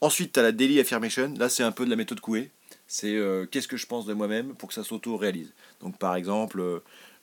Ensuite, 0.00 0.32
tu 0.32 0.40
as 0.40 0.42
la 0.42 0.52
daily 0.52 0.80
affirmation. 0.80 1.34
Là, 1.38 1.48
c'est 1.50 1.62
un 1.62 1.72
peu 1.72 1.84
de 1.84 1.90
la 1.90 1.96
méthode 1.96 2.20
Coué. 2.20 2.50
C'est 2.88 3.14
euh, 3.14 3.46
qu'est-ce 3.46 3.68
que 3.68 3.76
je 3.76 3.86
pense 3.86 4.06
de 4.06 4.14
moi-même 4.14 4.54
pour 4.54 4.68
que 4.68 4.74
ça 4.74 4.82
s'auto-réalise. 4.82 5.52
Donc, 5.80 5.98
par 5.98 6.16
exemple, 6.16 6.60
euh, 6.60 6.80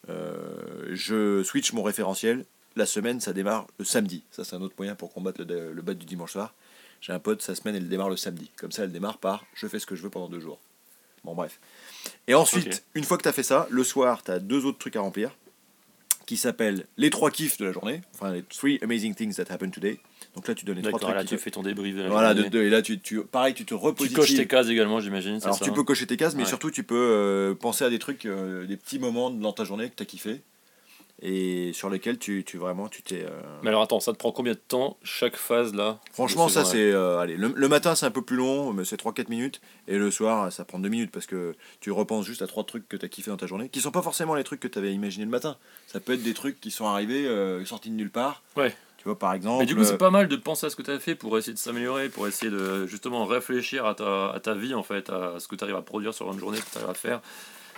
euh, 0.10 0.92
je 0.92 1.44
switch 1.44 1.74
mon 1.74 1.84
référentiel. 1.84 2.46
La 2.76 2.86
semaine, 2.86 3.20
ça 3.20 3.34
démarre 3.34 3.68
le 3.80 3.86
samedi. 3.86 4.24
Ça, 4.32 4.44
c'est 4.44 4.56
un 4.56 4.62
autre 4.62 4.76
moyen 4.78 4.96
pour 4.96 5.12
combattre 5.12 5.44
le, 5.44 5.74
le 5.74 5.82
bot 5.82 5.94
du 5.94 6.06
dimanche 6.06 6.34
soir. 6.34 6.54
J'ai 7.02 7.14
un 7.14 7.20
pote, 7.20 7.42
sa 7.42 7.56
semaine, 7.56 7.76
elle 7.76 7.90
démarre 7.90 8.10
le 8.10 8.18
samedi. 8.18 8.52
Comme 8.58 8.72
ça, 8.72 8.84
elle 8.84 8.92
démarre 8.92 9.18
par 9.18 9.46
je 9.54 9.68
fais 9.68 9.80
ce 9.80 9.86
que 9.86 9.96
je 9.96 10.04
veux 10.04 10.10
pendant 10.10 10.30
deux 10.30 10.40
jours. 10.40 10.60
Bon, 11.24 11.34
bref. 11.34 11.60
Et 12.28 12.36
ensuite, 12.36 12.84
une 12.94 13.04
fois 13.04 13.18
que 13.18 13.24
tu 13.24 13.30
as 13.30 13.34
fait 13.34 13.44
ça, 13.44 13.68
le 13.72 13.84
soir, 13.84 14.24
tu 14.24 14.32
as 14.32 14.40
deux 14.40 14.66
autres 14.66 14.78
trucs 14.78 14.96
à 14.96 15.02
remplir 15.02 15.32
qui 16.28 16.38
s'appellent 16.38 16.86
les 16.98 17.10
trois 17.10 17.32
kiffs 17.32 17.58
de 17.58 17.66
la 17.66 17.72
journée. 17.72 18.02
Enfin, 18.14 18.32
les 18.32 18.44
three 18.44 18.80
amazing 18.84 19.16
things 19.16 19.36
that 19.36 19.52
happened 19.52 19.74
today. 19.74 20.00
Donc 20.36 20.48
là, 20.48 20.54
tu 20.56 20.66
donnes 20.66 20.76
les 20.78 20.82
trois 20.84 21.00
trucs. 21.00 21.16
là, 21.16 21.24
tu 21.24 21.36
te- 21.36 21.42
fais 21.42 21.52
ton 21.52 21.64
débrief 21.64 21.96
de 21.96 22.02
la 22.04 22.10
Voilà, 22.10 22.34
de, 22.34 22.44
de- 22.44 22.62
et 22.62 22.70
là, 22.70 22.82
tu, 22.82 23.00
tu, 23.00 23.22
pareil, 23.24 23.54
tu 23.54 23.64
te 23.64 23.70
Tu 23.70 23.74
repositives. 23.76 24.18
coches 24.18 24.36
tes 24.36 24.48
cases 24.48 24.68
également, 24.68 25.00
j'imagine. 25.00 25.40
Alors, 25.44 25.58
ça, 25.58 25.64
tu 25.64 25.72
hein. 25.72 25.74
peux 25.74 25.84
cocher 25.84 26.06
tes 26.08 26.18
cases, 26.18 26.36
mais 26.36 26.44
Ouais. 26.44 26.48
surtout, 26.50 26.72
tu 26.72 26.84
peux 26.84 26.96
euh, 26.96 27.56
penser 27.56 27.86
à 27.86 27.90
des 27.90 28.00
trucs, 28.00 28.26
euh, 28.26 28.66
des 28.68 28.76
petits 28.78 29.00
moments 29.00 29.30
dans 29.32 29.54
ta 29.54 29.64
journée 29.64 29.90
que 29.90 29.96
tu 29.96 30.04
as 30.04 30.06
kiffé 30.06 30.42
et 31.22 31.72
sur 31.74 31.90
lesquels 31.90 32.18
tu, 32.20 32.44
tu 32.46 32.58
vraiment, 32.58 32.90
tu 32.90 33.02
t'es. 33.02 33.24
euh, 33.24 33.30
Mais 33.64 33.70
alors 33.70 33.82
attends, 33.84 34.02
ça 34.02 34.12
te 34.12 34.18
prend 34.18 34.34
combien 34.34 34.52
de 34.52 34.60
temps 34.60 34.98
chaque 35.02 35.38
phase 35.38 35.74
là 35.74 36.00
Franchement, 36.12 36.50
ça, 36.50 36.66
c'est. 36.66 36.92
euh, 36.92 37.20
allez, 37.20 37.38
le, 37.38 37.54
le 37.56 37.68
matin, 37.70 37.96
c'est 37.96 38.06
un 38.06 38.12
peu 38.12 38.22
plus 38.22 38.36
long, 38.36 38.74
mais 38.74 38.84
c'est 38.84 38.98
3-4 39.02 39.30
minutes. 39.30 39.62
Et 39.88 39.98
le 39.98 40.12
soir, 40.12 40.52
ça 40.52 40.66
prend 40.66 40.78
2 40.80 40.90
minutes 40.90 41.12
parce 41.12 41.26
que 41.26 41.56
tu 41.80 41.92
repenses 41.92 42.26
juste 42.26 42.42
à 42.42 42.48
trois 42.48 42.66
trucs 42.66 42.90
que 42.90 42.98
tu 42.98 43.06
as 43.06 43.10
kiffé 43.10 43.32
dans 43.32 43.38
ta 43.38 43.48
journée, 43.48 43.70
qui 43.70 43.80
sont 43.80 43.92
pas 43.92 44.02
forcément 44.02 44.36
les 44.36 44.44
trucs 44.44 44.60
que 44.60 44.68
tu 44.68 44.78
avais 44.78 44.94
imaginé 44.94 45.24
le 45.24 45.32
matin. 45.32 45.56
Ça 45.88 46.02
peut 46.02 46.14
être 46.14 46.24
des 46.24 46.34
trucs 46.34 46.60
qui 46.60 46.70
sont 46.72 46.86
arrivés, 46.86 47.26
euh, 47.28 47.64
sortis 47.64 47.90
de 47.90 47.96
nulle 47.96 48.12
part. 48.12 48.44
Ouais. 48.58 48.76
Tu 49.06 49.10
vois, 49.10 49.20
par 49.20 49.34
exemple. 49.34 49.60
Mais 49.60 49.68
du 49.68 49.76
coup, 49.76 49.84
c'est 49.84 50.00
pas 50.00 50.10
mal 50.10 50.28
de 50.28 50.36
penser 50.36 50.66
à 50.66 50.72
ce 50.72 50.76
que 50.76 50.82
tu 50.82 50.90
as 50.90 50.98
fait 50.98 51.14
pour 51.14 51.38
essayer 51.38 51.54
de 51.54 51.60
s'améliorer, 51.60 52.10
pour 52.10 52.28
essayer 52.28 52.50
de 52.50 52.88
justement 52.88 53.24
réfléchir 53.26 53.86
à 53.86 53.94
ta, 53.94 54.32
à 54.32 54.40
ta 54.40 54.56
vie, 54.56 54.74
en 54.74 54.82
fait, 54.82 55.12
à 55.12 55.36
ce 55.38 55.48
que 55.48 55.56
tu 55.56 55.64
arrives 55.64 55.76
à 55.76 55.84
produire 55.84 56.12
sur 56.12 56.34
une 56.34 56.40
journée, 56.40 56.58
que 56.58 56.72
tu 56.72 56.78
arrives 56.80 56.90
à 56.90 56.96
faire. 56.96 57.22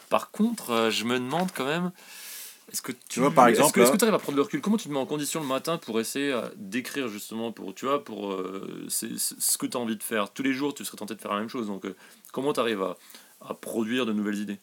Par 0.10 0.32
contre, 0.32 0.72
euh, 0.72 0.90
je 0.90 1.04
me 1.04 1.20
demande 1.20 1.50
quand 1.54 1.66
même, 1.66 1.92
est-ce 2.72 2.82
que 2.82 2.94
tu, 3.10 3.20
vois, 3.20 3.32
par 3.32 3.50
exemple, 3.50 3.74
que, 3.74 3.82
est-ce 3.82 3.92
que 3.92 3.98
tu 3.98 4.06
arrives 4.06 4.16
à 4.16 4.20
prendre 4.20 4.38
le 4.38 4.44
recul? 4.44 4.62
Comment 4.62 4.78
tu 4.78 4.88
te 4.88 4.94
mets 4.94 5.00
en 5.00 5.06
condition 5.06 5.42
le 5.42 5.48
matin 5.48 5.78
pour 5.78 6.00
essayer 6.00 6.32
euh, 6.32 6.48
d'écrire 6.56 7.10
justement, 7.10 7.52
pour, 7.52 7.76
tu 7.76 7.88
vois, 7.88 8.06
pour 8.06 8.32
euh, 8.32 8.86
ce 8.88 9.58
que 9.58 9.66
tu 9.66 9.76
as 9.76 9.82
envie 9.82 9.98
de 9.98 10.04
faire? 10.04 10.32
Tous 10.32 10.44
les 10.44 10.54
jours, 10.54 10.74
tu 10.74 10.86
serais 10.86 10.96
tenté 10.96 11.14
de 11.14 11.20
faire 11.20 11.34
la 11.34 11.40
même 11.40 11.50
chose. 11.50 11.68
Donc, 11.68 11.84
euh, 11.84 11.94
comment 12.32 12.54
tu 12.54 12.62
arrives 12.62 12.84
à, 12.84 12.96
à 13.42 13.54
produire 13.54 14.06
de 14.06 14.14
nouvelles 14.14 14.40
idées? 14.40 14.60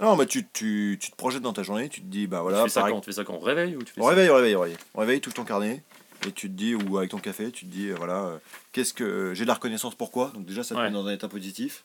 Non, 0.00 0.16
mais 0.16 0.26
tu, 0.26 0.46
tu, 0.52 0.98
tu 1.00 1.10
te 1.10 1.16
projettes 1.16 1.42
dans 1.42 1.52
ta 1.52 1.62
journée, 1.62 1.88
tu 1.88 2.00
te 2.00 2.06
dis, 2.06 2.26
bah 2.26 2.40
voilà. 2.40 2.58
Tu 2.58 2.64
fais 2.64 2.80
ça 2.80 2.88
quand 2.88 3.00
Tu 3.00 3.06
fais 3.06 3.12
ça 3.12 3.24
quand? 3.24 3.34
On 3.34 3.40
réveille 3.40 3.76
ou 3.76 3.82
tu 3.82 3.92
fais 3.92 4.00
Au 4.00 4.04
ça 4.04 4.10
réveil, 4.10 4.30
au 4.30 4.34
réveil, 4.36 4.54
au 4.54 4.60
réveil. 4.60 4.76
Au 4.94 5.00
réveil, 5.00 5.20
tout 5.20 5.30
ton 5.32 5.44
carnet. 5.44 5.82
Et 6.26 6.32
tu 6.32 6.48
te 6.48 6.54
dis, 6.54 6.74
ou 6.74 6.98
avec 6.98 7.10
ton 7.10 7.18
café, 7.18 7.50
tu 7.50 7.64
te 7.66 7.70
dis, 7.70 7.88
euh, 7.88 7.94
voilà, 7.96 8.24
euh, 8.24 8.36
qu'est-ce 8.72 8.92
que 8.94 9.32
j'ai 9.34 9.44
de 9.44 9.48
la 9.48 9.54
reconnaissance 9.54 9.94
pourquoi? 9.94 10.30
Donc 10.34 10.44
déjà, 10.46 10.62
ça 10.62 10.74
te 10.74 10.80
Ouais. 10.80 10.86
met 10.88 10.92
dans 10.94 11.06
un 11.06 11.12
état 11.12 11.28
positif. 11.28 11.84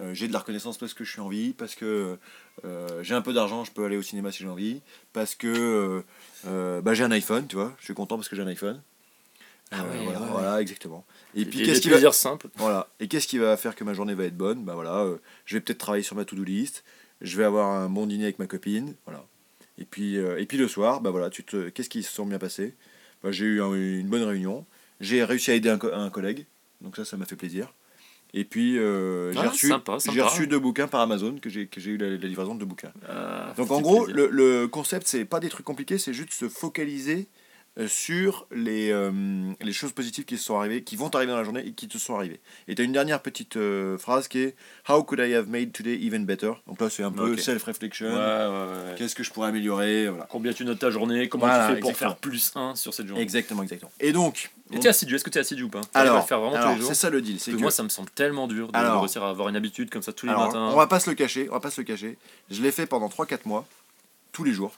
Euh, 0.00 0.14
j'ai 0.14 0.26
de 0.26 0.32
la 0.32 0.38
reconnaissance 0.38 0.78
parce 0.78 0.94
que 0.94 1.04
je 1.04 1.10
suis 1.10 1.20
en 1.20 1.28
vie, 1.28 1.52
parce 1.52 1.74
que 1.74 2.16
euh, 2.64 3.02
j'ai 3.02 3.14
un 3.14 3.20
peu 3.22 3.32
d'argent, 3.32 3.64
je 3.64 3.72
peux 3.72 3.84
aller 3.84 3.96
au 3.96 4.02
cinéma 4.02 4.32
si 4.32 4.38
j'ai 4.42 4.48
envie, 4.48 4.80
parce 5.12 5.34
que 5.34 5.46
euh, 5.48 6.02
euh, 6.46 6.80
bah, 6.80 6.94
j'ai 6.94 7.04
un 7.04 7.10
iPhone, 7.10 7.46
tu 7.46 7.56
vois, 7.56 7.74
je 7.78 7.84
suis 7.84 7.94
content 7.94 8.16
parce 8.16 8.28
que 8.28 8.36
j'ai 8.36 8.42
un 8.42 8.46
iPhone. 8.46 8.80
Ah 9.70 9.80
Euh, 9.82 9.90
ouais, 9.98 10.04
voilà, 10.04 10.20
ouais, 10.20 10.24
ouais. 10.26 10.32
voilà, 10.32 10.60
exactement. 10.62 11.04
Et 11.34 11.44
puis 11.44 11.62
qu'est-ce 11.62 11.80
qui 11.80 11.90
va 11.90 12.12
simples. 12.12 12.48
voilà. 12.56 12.88
Et 13.00 13.08
qu'est-ce 13.08 13.26
qui 13.26 13.38
va 13.38 13.56
faire 13.56 13.74
que 13.74 13.84
ma 13.84 13.94
journée 13.94 14.14
va 14.14 14.24
être 14.24 14.36
bonne? 14.36 14.64
Bah 14.64 14.74
voilà, 14.74 15.00
euh, 15.00 15.16
je 15.44 15.56
vais 15.56 15.60
peut-être 15.60 15.78
travailler 15.78 16.04
sur 16.04 16.14
ma 16.16 16.24
to-do 16.24 16.44
list. 16.44 16.84
Je 17.22 17.36
vais 17.38 17.44
avoir 17.44 17.68
un 17.80 17.88
bon 17.88 18.06
dîner 18.06 18.24
avec 18.24 18.38
ma 18.38 18.46
copine. 18.46 18.94
Voilà. 19.06 19.24
Et 19.78 19.84
puis, 19.84 20.18
euh, 20.18 20.38
et 20.40 20.44
puis 20.46 20.58
le 20.58 20.68
soir, 20.68 21.00
bah 21.00 21.10
voilà, 21.10 21.30
tu 21.30 21.44
te, 21.44 21.68
qu'est-ce 21.70 21.88
qui 21.88 22.02
se 22.02 22.12
sont 22.12 22.26
bien 22.26 22.38
passé 22.38 22.74
bah, 23.22 23.32
J'ai 23.32 23.46
eu 23.46 23.62
un- 23.62 23.72
une 23.74 24.08
bonne 24.08 24.22
réunion. 24.24 24.66
J'ai 25.00 25.24
réussi 25.24 25.50
à 25.50 25.54
aider 25.54 25.70
un, 25.70 25.78
co- 25.78 25.92
un 25.92 26.10
collègue. 26.10 26.46
Donc 26.80 26.96
ça, 26.96 27.04
ça 27.04 27.16
m'a 27.16 27.24
fait 27.24 27.36
plaisir. 27.36 27.72
Et 28.34 28.44
puis 28.44 28.78
euh, 28.78 29.32
j'ai 29.32 29.38
Ah, 29.40 29.48
reçu, 29.50 29.68
sympa, 29.68 30.00
sympa. 30.00 30.14
j'ai 30.14 30.22
reçu 30.22 30.46
deux 30.46 30.58
bouquins 30.58 30.88
par 30.88 31.00
Amazon 31.02 31.36
que 31.40 31.50
j'ai 31.50 31.66
que 31.66 31.80
j'ai 31.80 31.90
eu 31.92 31.96
la, 31.98 32.08
la 32.10 32.16
livraison 32.16 32.54
de 32.54 32.60
deux 32.60 32.66
bouquins. 32.66 32.92
Ah, 33.08 33.52
Donc 33.56 33.70
en 33.70 33.80
gros, 33.82 34.06
le, 34.06 34.28
le 34.30 34.68
concept, 34.68 35.06
c'est 35.06 35.24
pas 35.26 35.38
des 35.38 35.50
trucs 35.50 35.66
compliqués, 35.66 35.98
c'est 35.98 36.14
juste 36.14 36.32
se 36.32 36.48
focaliser 36.48 37.28
sur 37.86 38.46
les, 38.50 38.90
euh, 38.90 39.10
les 39.60 39.72
choses 39.72 39.92
positives 39.92 40.24
qui 40.24 40.36
se 40.36 40.44
sont 40.44 40.58
arrivées, 40.58 40.82
qui 40.82 40.96
vont 40.96 41.08
arriver 41.08 41.32
dans 41.32 41.38
la 41.38 41.44
journée 41.44 41.64
et 41.66 41.72
qui 41.72 41.88
te 41.88 41.96
sont 41.96 42.14
arrivées. 42.14 42.40
Et 42.68 42.74
tu 42.74 42.82
as 42.82 42.84
une 42.84 42.92
dernière 42.92 43.22
petite 43.22 43.56
euh, 43.56 43.96
phrase 43.96 44.28
qui 44.28 44.40
est 44.40 44.56
How 44.88 45.02
could 45.02 45.20
I 45.20 45.34
have 45.34 45.48
made 45.48 45.72
today 45.72 45.98
even 46.02 46.26
better? 46.26 46.52
Donc 46.66 46.80
là, 46.80 46.90
c'est 46.90 47.02
un 47.02 47.10
peu 47.10 47.36
self-reflection. 47.36 48.08
Ouais, 48.08 48.14
ouais, 48.14 48.90
ouais. 48.90 48.94
Qu'est-ce 48.98 49.14
que 49.14 49.22
je 49.22 49.30
pourrais 49.30 49.48
améliorer? 49.48 50.08
Voilà. 50.08 50.26
Combien 50.30 50.52
tu 50.52 50.64
notes 50.66 50.80
ta 50.80 50.90
journée? 50.90 51.28
Comment 51.28 51.46
Voilà, 51.46 51.68
tu 51.68 51.74
fais 51.74 51.80
pour 51.80 51.90
exactement. 51.90 52.10
faire 52.10 52.18
plus 52.18 52.52
1 52.54 52.74
sur 52.74 52.92
cette 52.92 53.06
journée? 53.06 53.22
Exactement, 53.22 53.62
exactement. 53.62 53.92
Et 54.00 54.12
donc, 54.12 54.50
Et 54.70 54.78
t'es 54.78 54.88
assidu 54.88 55.14
Est-ce 55.14 55.24
que 55.24 55.30
t'es 55.30 55.40
assidu 55.40 55.62
ou 55.62 55.70
pas? 55.70 55.80
Alors, 55.94 56.26
faire 56.26 56.40
vraiment 56.40 56.56
alors, 56.56 56.76
c'est 56.82 56.94
ça 56.94 57.08
le 57.08 57.22
deal. 57.22 57.40
C'est 57.40 57.52
que 57.52 57.56
que, 57.56 57.62
moi, 57.62 57.70
ça 57.70 57.82
me 57.82 57.88
semble 57.88 58.10
tellement 58.10 58.48
dur 58.48 58.70
de, 58.70 58.78
réussir 58.78 59.22
à 59.22 59.30
avoir 59.30 59.48
une 59.48 59.56
habitude 59.56 59.88
comme 59.88 60.02
ça 60.02 60.12
tous 60.12 60.26
les 60.26 60.32
alors, 60.32 60.48
matins. 60.48 60.70
on 60.72 60.76
va 60.76 60.86
pas 60.86 61.00
se 61.00 61.08
le 61.08 61.16
cacher, 61.16 61.48
on 61.48 61.54
va 61.54 61.60
pas 61.60 61.70
se 61.70 61.80
le 61.80 61.86
cacher. 61.86 62.18
Je 62.50 62.60
l'ai 62.60 62.70
fait 62.70 62.86
pendant 62.86 63.08
3-4 63.08 63.40
mois, 63.46 63.66
tous 64.32 64.44
les 64.44 64.52
jours, 64.52 64.72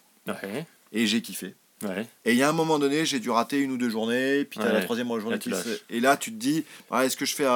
et 0.92 1.06
j'ai 1.06 1.20
kiffé. 1.20 1.54
Ouais. 1.86 2.06
Et 2.24 2.32
il 2.32 2.36
y 2.38 2.42
a 2.42 2.48
un 2.48 2.52
moment 2.52 2.78
donné, 2.78 3.04
j'ai 3.06 3.20
dû 3.20 3.30
rater 3.30 3.58
une 3.60 3.72
ou 3.72 3.76
deux 3.76 3.88
journées, 3.90 4.44
puis 4.44 4.58
tu 4.60 4.66
as 4.66 4.72
la 4.72 4.80
troisième 4.82 5.08
journée 5.08 5.32
Là, 5.32 5.38
qui 5.38 5.50
se-. 5.50 5.80
Et 5.90 6.00
là, 6.00 6.16
tu 6.16 6.30
te 6.32 6.36
dis, 6.36 6.64
ah, 6.90 7.04
est-ce 7.04 7.16
que 7.16 7.24
je 7.24 7.34
fais 7.34 7.44
à, 7.46 7.52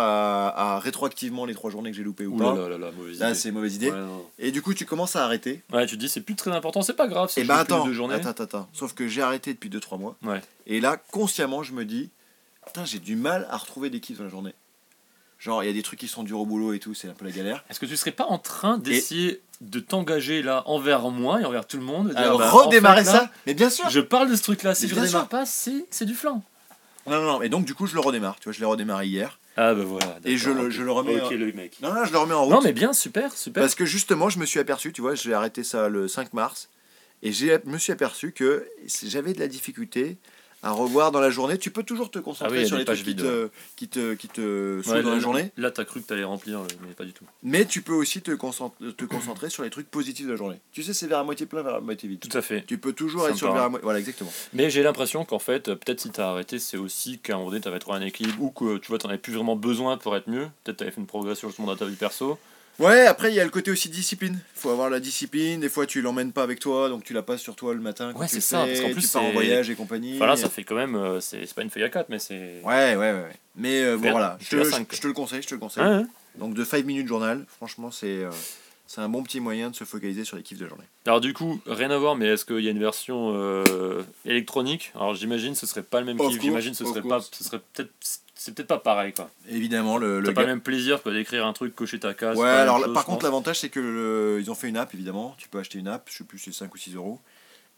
à 0.49 0.79
rétroactivement 0.79 1.45
les 1.45 1.55
trois 1.55 1.71
journées 1.71 1.91
que 1.91 1.97
j'ai 1.97 2.03
loupées 2.03 2.27
ou 2.27 2.35
Ouh 2.35 2.39
pas 2.39 2.55
là 2.55 2.69
là 2.69 2.79
là 2.79 2.91
mauvaise 2.93 3.17
idée. 3.17 3.35
c'est 3.35 3.51
mauvaise 3.51 3.75
idée. 3.77 3.91
Ouais. 3.91 3.99
Et 4.39 4.51
du 4.53 4.63
coup, 4.63 4.75
tu 4.75 4.85
commences 4.85 5.17
à 5.17 5.25
arrêter. 5.25 5.63
Ouais, 5.73 5.87
tu 5.87 5.97
te 5.97 6.01
dis 6.01 6.09
c'est 6.09 6.21
plus 6.21 6.35
très 6.35 6.51
important, 6.51 6.83
c'est 6.83 6.95
pas 6.95 7.09
grave 7.09 7.31
si 7.31 7.41
et 7.41 7.45
ben 7.45 7.59
fais 7.59 7.65
plus 7.65 7.69
de 7.71 7.75
attends, 7.75 7.87
deux 7.87 7.93
journées. 7.93 8.15
attends, 8.15 8.43
attends. 8.43 8.69
Sauf 8.73 8.95
que 8.95 9.09
j'ai 9.09 9.23
arrêté 9.23 9.53
depuis 9.55 9.71
2-3 9.71 9.99
mois. 9.99 10.17
Et 10.67 10.81
là, 10.81 10.97
consciemment, 11.11 11.63
je 11.63 11.73
me 11.73 11.85
dis, 11.85 12.11
putain, 12.67 12.85
j'ai 12.85 12.99
du 12.99 13.17
mal 13.17 13.47
à 13.51 13.57
retrouver 13.57 13.91
des 13.91 14.01
kiffs 14.01 14.19
dans 14.19 14.25
la 14.25 14.31
journée. 14.31 14.55
Genre, 15.39 15.63
il 15.63 15.67
y 15.67 15.71
a 15.71 15.73
des 15.73 15.83
trucs 15.83 16.01
qui 16.01 16.09
sont 16.09 16.25
durs 16.25 16.41
au 16.41 16.47
boulot 16.47 16.73
et 16.73 16.81
tout, 16.81 16.95
c'est 16.95 17.09
un 17.09 17.13
peu 17.15 17.25
la 17.25 17.31
galère. 17.31 17.65
Est-ce 17.71 17.79
que 17.79 17.87
tu 17.87 17.97
serais 17.97 18.11
pas 18.11 18.25
en 18.27 18.39
train 18.39 18.77
d'essayer 18.79 19.41
de 19.61 19.79
t'engager 19.81 20.43
là 20.43 20.63
envers 20.67 21.09
moi 21.11 21.41
et 21.41 21.45
envers 21.45 21.67
tout 21.67 21.77
le 21.77 21.85
monde 21.85 22.09
de 22.09 22.13
dire, 22.15 22.23
Alors, 22.23 22.39
bah, 22.39 22.51
en 22.53 22.57
redémarrer 22.67 23.05
fait, 23.05 23.13
là, 23.13 23.19
ça 23.21 23.31
Mais 23.47 23.55
bien 23.55 23.71
sûr 23.71 23.89
Je 23.89 24.01
parle 24.01 24.29
de 24.31 24.35
ce 24.37 24.43
truc 24.43 24.63
là, 24.65 24.75
si 24.75 24.85
Mais 24.85 24.89
je 24.91 24.95
redémarre 24.97 25.23
sûr. 25.23 25.29
pas, 25.29 25.47
c'est 25.47 25.87
c'est 25.91 26.05
du 26.07 26.15
flan. 26.15 26.43
Non, 27.07 27.21
non, 27.23 27.33
non. 27.35 27.43
Et 27.43 27.49
donc, 27.49 27.65
du 27.65 27.75
coup, 27.75 27.87
je 27.87 27.95
le 27.95 28.01
redémarre. 28.01 28.37
Tu 28.41 28.45
vois, 28.45 28.53
je 28.53 28.59
l'ai 28.61 28.67
redémarré 28.67 29.07
hier. 29.07 29.39
Ah 29.57 29.75
bah 29.75 29.83
voilà. 29.85 30.19
Et 30.25 30.37
je 30.37 30.51
le- 30.51 30.71
je 30.71 30.83
le 30.83 30.93
remets 30.93 31.21
Ok 31.21 31.33
en- 31.33 31.35
le 31.35 31.53
mec. 31.53 31.79
Non, 31.83 31.93
non, 31.95 32.05
je 32.05 32.13
le 32.13 32.19
remets 32.19 32.35
en 32.35 32.45
route. 32.45 32.55
Non 32.55 32.61
mais 32.63 32.73
bien, 32.73 32.93
super, 32.93 33.33
super. 33.37 33.61
Parce 33.63 33.75
que 33.75 33.85
justement, 33.85 34.29
je 34.29 34.39
me 34.39 34.47
suis 34.47 34.61
aperçu, 34.61 34.93
tu 34.93 35.01
vois, 35.01 35.15
j'ai 35.17 35.35
arrêté 35.35 35.65
ça 35.65 35.89
le 35.89 36.07
5 36.07 36.33
mars, 36.33 36.69
et 37.23 37.33
j'ai 37.33 37.59
me 37.65 37.79
suis 37.79 37.93
aperçu 37.93 38.31
que 38.33 38.69
j'avais 39.05 39.33
de 39.33 39.41
la 39.41 39.49
difficulté 39.49 40.17
à 40.63 40.73
revoir 40.73 41.13
dans 41.13 41.21
la 41.21 41.31
journée. 41.31 41.59
Tu 41.59 41.71
peux 41.71 41.83
toujours 41.83 42.11
te 42.11 42.19
concentrer 42.19 42.59
Ah 42.59 42.61
oui, 42.63 42.67
sur 42.67 42.77
les 42.77 42.85
trucs 42.85 43.03
qui 43.05 43.15
te, 43.15 43.49
qui 43.77 43.89
te, 43.89 44.15
qui 44.15 44.29
te 44.29 45.03
dans 45.03 45.11
la 45.11 45.21
journée. 45.21 45.53
Là, 45.57 45.71
t'as 45.71 45.85
cru 45.85 46.01
que 46.01 46.07
t'allais 46.07 46.25
remplir, 46.25 46.61
euh, 46.61 46.67
mais 46.87 46.95
pas 46.95 47.05
du 47.05 47.13
tout. 47.13 47.25
Mais 47.43 47.65
tu 47.65 47.83
peux 47.83 47.93
aussi 47.93 48.23
te 48.23 48.33
concentrer, 48.33 48.93
te 48.93 49.05
concentrer 49.05 49.51
sur 49.51 49.63
les 49.63 49.71
trucs 49.71 49.91
positifs 49.91 50.27
de 50.27 50.33
la 50.33 50.37
journée. 50.37 50.59
Tu 50.73 50.83
sais, 50.83 50.93
c'est 50.93 51.07
vers 51.07 51.19
à 51.19 51.25
moitié 51.25 51.47
plein, 51.47 51.63
vers 51.63 51.77
à 51.77 51.81
moitié 51.81 52.09
vide. 52.09 52.21
Tout 52.21 52.37
à 52.37 52.43
fait. 52.43 52.65
Tu 52.67 52.79
peux 52.79 52.93
toujours 52.93 53.29
être 53.29 53.37
sur 53.37 53.47
Sympa. 53.49 53.55
vers 53.59 53.65
à 53.67 53.69
moitié. 53.69 53.85
Voilà, 53.85 53.99
exactement. 54.01 54.33
Mais 54.53 54.71
j'ai 54.71 54.83
l'impression 54.83 55.25
qu'en 55.25 55.39
fait, 55.39 55.69
euh, 55.69 55.77
peut-être 55.77 56.01
si 56.01 56.11
t'as 56.11 56.31
arrêté, 56.31 56.59
c'est 56.59 56.77
aussi 56.77 57.19
qu'à 57.19 57.35
un 57.35 57.39
moment 57.39 57.51
donné, 57.51 57.61
t'avais 57.61 57.79
trouvé 57.79 57.99
un 57.99 58.03
équilibre 58.03 58.43
ou 58.43 58.51
que 58.51 58.79
tu 58.79 58.89
vois, 58.89 58.99
t'en 58.99 59.09
avais 59.09 59.19
plus 59.19 59.33
vraiment 59.33 59.57
besoin 59.57 59.97
pour 59.97 60.17
être 60.17 60.29
mieux. 60.29 60.49
Peut-être 60.65 60.79
t'avais 60.79 60.91
fait 60.91 61.01
une 61.01 61.07
progression 61.07 61.49
justement 61.49 61.69
dans 61.69 61.77
ta 61.77 61.85
vie 61.87 61.95
perso. 61.97 62.39
Ouais, 62.79 63.07
après, 63.07 63.31
il 63.31 63.35
y 63.35 63.41
a 63.41 63.45
le 63.45 63.51
côté 63.51 63.71
aussi 63.71 63.89
discipline. 63.89 64.39
Il 64.57 64.61
faut 64.61 64.71
avoir 64.71 64.89
la 64.89 65.01
discipline. 65.01 65.61
Des 65.61 65.69
fois, 65.69 65.85
tu 65.87 66.01
l'emmènes 66.01 66.33
pas 66.33 66.43
avec 66.45 66.61
toi, 66.61 66.89
donc 66.89 67.03
tu 67.05 67.13
la 67.13 67.23
passes 67.23 67.41
sur 67.41 67.57
toi 67.57 67.75
le 67.75 67.81
matin. 67.81 68.13
Quand 68.13 68.21
Ouais, 68.21 68.29
c'est 68.29 68.41
ça, 68.41 68.67
parce 68.67 68.81
qu'en 68.81 68.93
plus, 68.93 69.03
tu 69.03 69.09
pars 69.09 69.25
en 69.25 69.33
voyage 69.33 69.69
et 69.71 69.75
compagnie. 69.75 70.15
Enfin 70.17 70.27
là, 70.27 70.37
ça 70.37 70.49
fait 70.49 70.63
quand 70.65 70.77
même. 70.77 70.95
euh, 70.95 71.21
c'est 71.21 71.53
pas 71.55 71.63
une 71.63 71.71
feuille 71.71 71.85
à 71.85 71.89
4, 71.89 72.09
mais 72.09 72.19
c'est. 72.19 72.61
Ouais, 72.65 72.95
ouais, 72.95 73.13
ouais. 73.13 73.33
Mais 73.57 73.83
euh, 73.83 73.97
bon, 73.97 74.11
voilà, 74.13 74.39
je 74.41 74.49
te, 74.57 74.63
je 74.95 75.01
te 75.01 75.07
le 75.07 75.13
conseille, 75.13 75.43
je 75.43 75.49
te 75.49 75.55
le 75.55 75.61
conseille. 75.61 76.07
Donc, 76.37 76.55
de 76.55 76.65
5 76.65 76.85
minutes 76.85 77.09
journal, 77.09 77.45
franchement, 77.57 77.91
c'est 77.91 78.23
euh, 78.23 78.31
c'est 78.87 79.03
un 79.03 79.09
bon 79.11 79.23
petit 79.23 79.39
moyen 79.41 79.69
de 79.71 79.77
se 79.77 79.85
focaliser 79.85 80.25
sur 80.25 80.37
les 80.39 80.43
kiffs 80.43 80.59
de 80.59 80.67
journée. 80.67 80.85
Alors 81.05 81.21
du 81.21 81.35
coup, 81.35 81.61
rien 81.67 81.91
à 81.91 81.99
voir, 81.99 82.17
mais 82.17 82.27
est-ce 82.27 82.47
qu'il 82.47 82.61
y 82.61 82.69
a 82.69 82.71
une 82.71 82.79
version 82.79 83.35
euh, 83.37 84.03
électronique? 84.25 84.93
Alors 84.95 85.15
j'imagine 85.15 85.55
ce 85.55 85.67
serait 85.67 85.83
pas 85.83 86.01
le 86.01 86.07
même 86.07 86.17
kiff, 86.17 86.41
j'imagine 86.41 86.73
ce 86.73 86.87
serait 86.87 87.03
pas, 87.03 87.21
ce 87.21 87.45
serait 87.45 87.61
peut-être, 87.75 87.91
c'est 88.49 88.55
peut-être 88.55 88.69
pas 88.69 88.79
pareil 88.79 89.13
quoi. 89.13 89.29
Évidemment, 89.51 89.99
le, 89.99 90.23
pas 90.33 90.41
le 90.43 90.47
même 90.47 90.61
plaisir 90.61 91.03
que 91.03 91.11
d'écrire 91.11 91.47
un 91.47 91.53
truc, 91.53 91.75
cocher 91.75 92.01
ta 92.01 92.15
case. 92.15 92.37
Ouais, 92.39 92.49
alors 92.49 92.83
chose, 92.83 92.95
par 92.95 93.05
contre, 93.05 93.25
l'avantage, 93.25 93.61
c'est 93.61 93.69
que 93.69 93.81
le- 93.81 94.39
ils 94.41 94.51
ont 94.51 94.55
fait 94.55 94.69
une 94.69 94.77
app, 94.77 94.93
évidemment. 94.95 95.35
Tu 95.39 95.49
peux 95.49 95.59
acheter 95.59 95.79
une 95.79 95.89
app, 95.89 96.09
je 96.11 96.19
sais 96.19 96.25
plus, 96.25 96.39
c'est 96.39 96.53
5 96.53 96.75
ou 96.75 96.79
6 96.79 96.95
euros. 96.95 97.21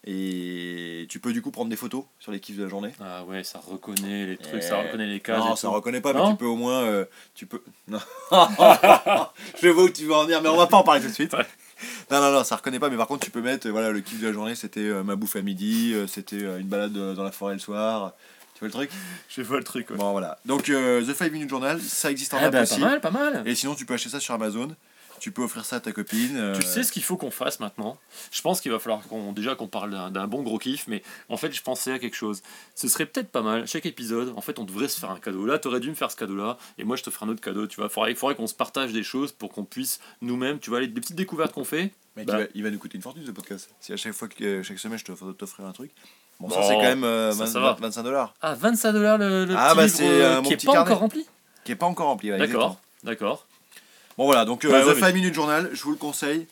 Et 0.06 1.06
tu 1.10 1.20
peux 1.20 1.32
du 1.34 1.42
coup 1.42 1.50
prendre 1.50 1.68
des 1.68 1.76
photos 1.76 2.04
sur 2.20 2.32
les 2.32 2.40
kiffs 2.40 2.56
de 2.56 2.62
la 2.62 2.70
journée. 2.70 2.90
Ah 3.02 3.22
ouais, 3.24 3.44
ça 3.44 3.60
reconnaît 3.62 4.24
les 4.26 4.36
trucs, 4.38 4.54
Eh, 4.56 4.60
ça 4.62 4.78
reconnaît 4.80 5.06
les 5.06 5.20
cases. 5.20 5.38
non, 5.38 5.52
et 5.52 5.56
ça 5.56 5.68
tout. 5.68 5.74
reconnaît 5.74 6.00
pas, 6.00 6.14
mais 6.14 6.20
Non 6.20 6.30
tu 6.30 6.36
peux 6.38 6.46
au 6.46 6.56
moins. 6.56 6.84
euh, 6.84 7.04
tu 7.34 7.44
peux. 7.46 7.62
Non. 7.88 7.98
je 9.62 9.68
vois 9.68 9.84
où 9.84 9.88
tu 9.90 10.04
veux 10.04 10.14
en 10.14 10.24
venir, 10.24 10.40
mais 10.42 10.48
on 10.48 10.56
va 10.56 10.66
pas 10.66 10.76
en 10.78 10.82
parler 10.84 11.00
tout 11.02 11.08
de 11.08 11.12
suite. 11.12 11.34
Ouais. 11.34 11.44
Non, 12.10 12.20
non, 12.20 12.32
non, 12.32 12.44
ça 12.44 12.56
reconnaît 12.56 12.78
pas, 12.78 12.88
mais 12.90 12.96
par 12.96 13.06
contre, 13.08 13.24
tu 13.24 13.30
peux 13.30 13.40
mettre 13.42 13.66
euh, 13.68 13.70
voilà, 13.70 13.90
le 13.90 14.00
kiff 14.00 14.20
de 14.20 14.26
la 14.26 14.32
journée, 14.32 14.54
c'était 14.54 14.80
euh, 14.80 15.02
ma 15.02 15.16
bouffe 15.16 15.36
à 15.36 15.42
midi, 15.42 15.92
euh, 15.94 16.06
c'était 16.06 16.42
euh, 16.44 16.58
une 16.60 16.66
balade 16.66 16.92
dans 16.92 17.22
la 17.24 17.32
forêt 17.32 17.54
le 17.54 17.60
soir. 17.60 18.14
Tu 18.60 18.66
vois 18.66 18.68
le 18.68 18.72
truc? 18.72 18.90
Je 19.30 19.42
vois 19.42 19.56
le 19.58 19.64
truc. 19.64 19.88
Ouais. 19.90 19.96
Bon, 19.96 20.12
voilà. 20.12 20.38
Donc, 20.44 20.68
euh, 20.68 21.02
The 21.04 21.14
5 21.16 21.32
Minute 21.32 21.48
Journal, 21.48 21.80
ça 21.80 22.10
existe 22.10 22.34
en 22.34 22.38
Ah 22.38 22.44
app 22.46 22.52
bah, 22.52 22.64
pas 22.66 22.76
mal, 22.78 23.00
pas 23.00 23.10
mal. 23.10 23.42
Et 23.46 23.54
sinon, 23.54 23.74
tu 23.74 23.86
peux 23.86 23.94
acheter 23.94 24.10
ça 24.10 24.20
sur 24.20 24.34
Amazon. 24.34 24.76
Tu 25.18 25.32
peux 25.32 25.42
offrir 25.42 25.64
ça 25.66 25.76
à 25.76 25.80
ta 25.80 25.92
copine. 25.92 26.36
euh, 26.36 26.54
Tu 26.58 26.66
sais 26.66 26.82
ce 26.82 26.92
qu'il 26.92 27.02
faut 27.02 27.16
qu'on 27.18 27.30
fasse 27.30 27.60
maintenant? 27.60 27.98
Je 28.32 28.40
pense 28.40 28.60
qu'il 28.62 28.70
va 28.72 28.78
falloir 28.78 29.02
qu'on 29.02 29.32
déjà 29.32 29.54
qu'on 29.54 29.66
parle 29.68 29.90
d'un 30.12 30.26
bon 30.26 30.42
gros 30.42 30.58
kiff, 30.58 30.86
mais 30.88 31.02
en 31.28 31.36
fait 31.36 31.52
je 31.52 31.60
pensais 31.60 31.92
à 31.92 31.98
quelque 31.98 32.16
chose. 32.16 32.42
Ce 32.74 32.88
serait 32.88 33.04
peut-être 33.04 33.28
pas 33.30 33.42
mal. 33.42 33.66
Chaque 33.66 33.84
épisode, 33.84 34.32
en 34.34 34.40
fait, 34.40 34.58
on 34.58 34.64
devrait 34.64 34.88
se 34.88 34.98
faire 34.98 35.10
un 35.10 35.18
cadeau. 35.18 35.44
Là, 35.44 35.58
t'aurais 35.58 35.80
dû 35.80 35.90
me 35.90 35.94
faire 35.94 36.10
ce 36.10 36.16
cadeau-là, 36.16 36.56
et 36.78 36.84
moi 36.84 36.96
je 36.96 37.02
te 37.02 37.10
ferai 37.10 37.26
un 37.26 37.28
autre 37.28 37.42
cadeau. 37.42 37.66
Tu 37.66 37.76
vois, 37.76 37.90
il 38.08 38.16
faudrait 38.16 38.34
qu'on 38.34 38.46
se 38.46 38.54
partage 38.54 38.92
des 38.92 39.02
choses 39.02 39.32
pour 39.32 39.52
qu'on 39.52 39.64
puisse 39.64 40.00
nous-mêmes, 40.22 40.58
tu 40.58 40.70
vois, 40.70 40.80
les, 40.80 40.86
les 40.86 40.92
petites 40.94 41.16
découvertes 41.16 41.52
qu'on 41.52 41.64
fait. 41.64 41.92
Bah. 42.16 42.22
il, 42.22 42.30
va, 42.32 42.38
il 42.54 42.62
va 42.62 42.70
nous 42.70 42.78
coûter 42.78 42.96
une 42.96 43.02
fortune 43.02 43.24
ce 43.26 43.30
podcast. 43.30 43.68
Si 43.80 43.92
à 43.92 43.96
chaque 43.98 44.14
fois 44.14 44.26
que 44.28 44.42
euh, 44.42 44.62
chaque 44.62 44.78
semaine 44.78 44.98
je 44.98 45.04
t'offre- 45.04 45.36
t'offrirai 45.36 45.68
un 45.68 45.72
truc. 45.72 45.90
Bon, 46.40 46.48
ça 46.48 46.62
c'est 46.62 46.74
quand 46.74 46.80
même 46.82 47.04
euh, 47.04 47.32
ça, 47.32 47.44
20 47.44 47.46
ça 47.50 47.60
va. 47.60 47.76
25 47.80 48.02
dollars. 48.02 48.34
Ah, 48.40 48.54
25 48.54 48.92
dollars 48.92 49.18
le, 49.18 49.44
le 49.44 49.54
Ah, 49.56 49.68
petit 49.70 49.76
bah, 49.76 49.84
livre 49.84 49.96
c'est, 49.96 50.08
euh, 50.08 50.38
euh, 50.38 50.42
qui 50.42 50.52
est 50.52 50.56
petit 50.56 50.66
pas 50.66 50.72
carnet. 50.72 50.90
encore 50.90 51.00
rempli. 51.00 51.26
Qui 51.64 51.72
est 51.72 51.76
pas 51.76 51.86
encore 51.86 52.06
rempli. 52.06 52.32
ouais, 52.32 52.38
D'accord, 52.38 52.78
d'accord. 53.04 53.46
Bon 54.16 54.24
voilà, 54.24 54.44
donc 54.44 54.64
euh, 54.64 54.70
Ouais, 54.72 54.82
The 54.82 54.94
ouais, 54.94 55.00
5 55.00 55.14
Minute 55.14 55.34
Journal, 55.34 55.70
je 55.72 55.82
vous 55.82 55.90
le 55.90 55.96
conseille. 55.96 56.46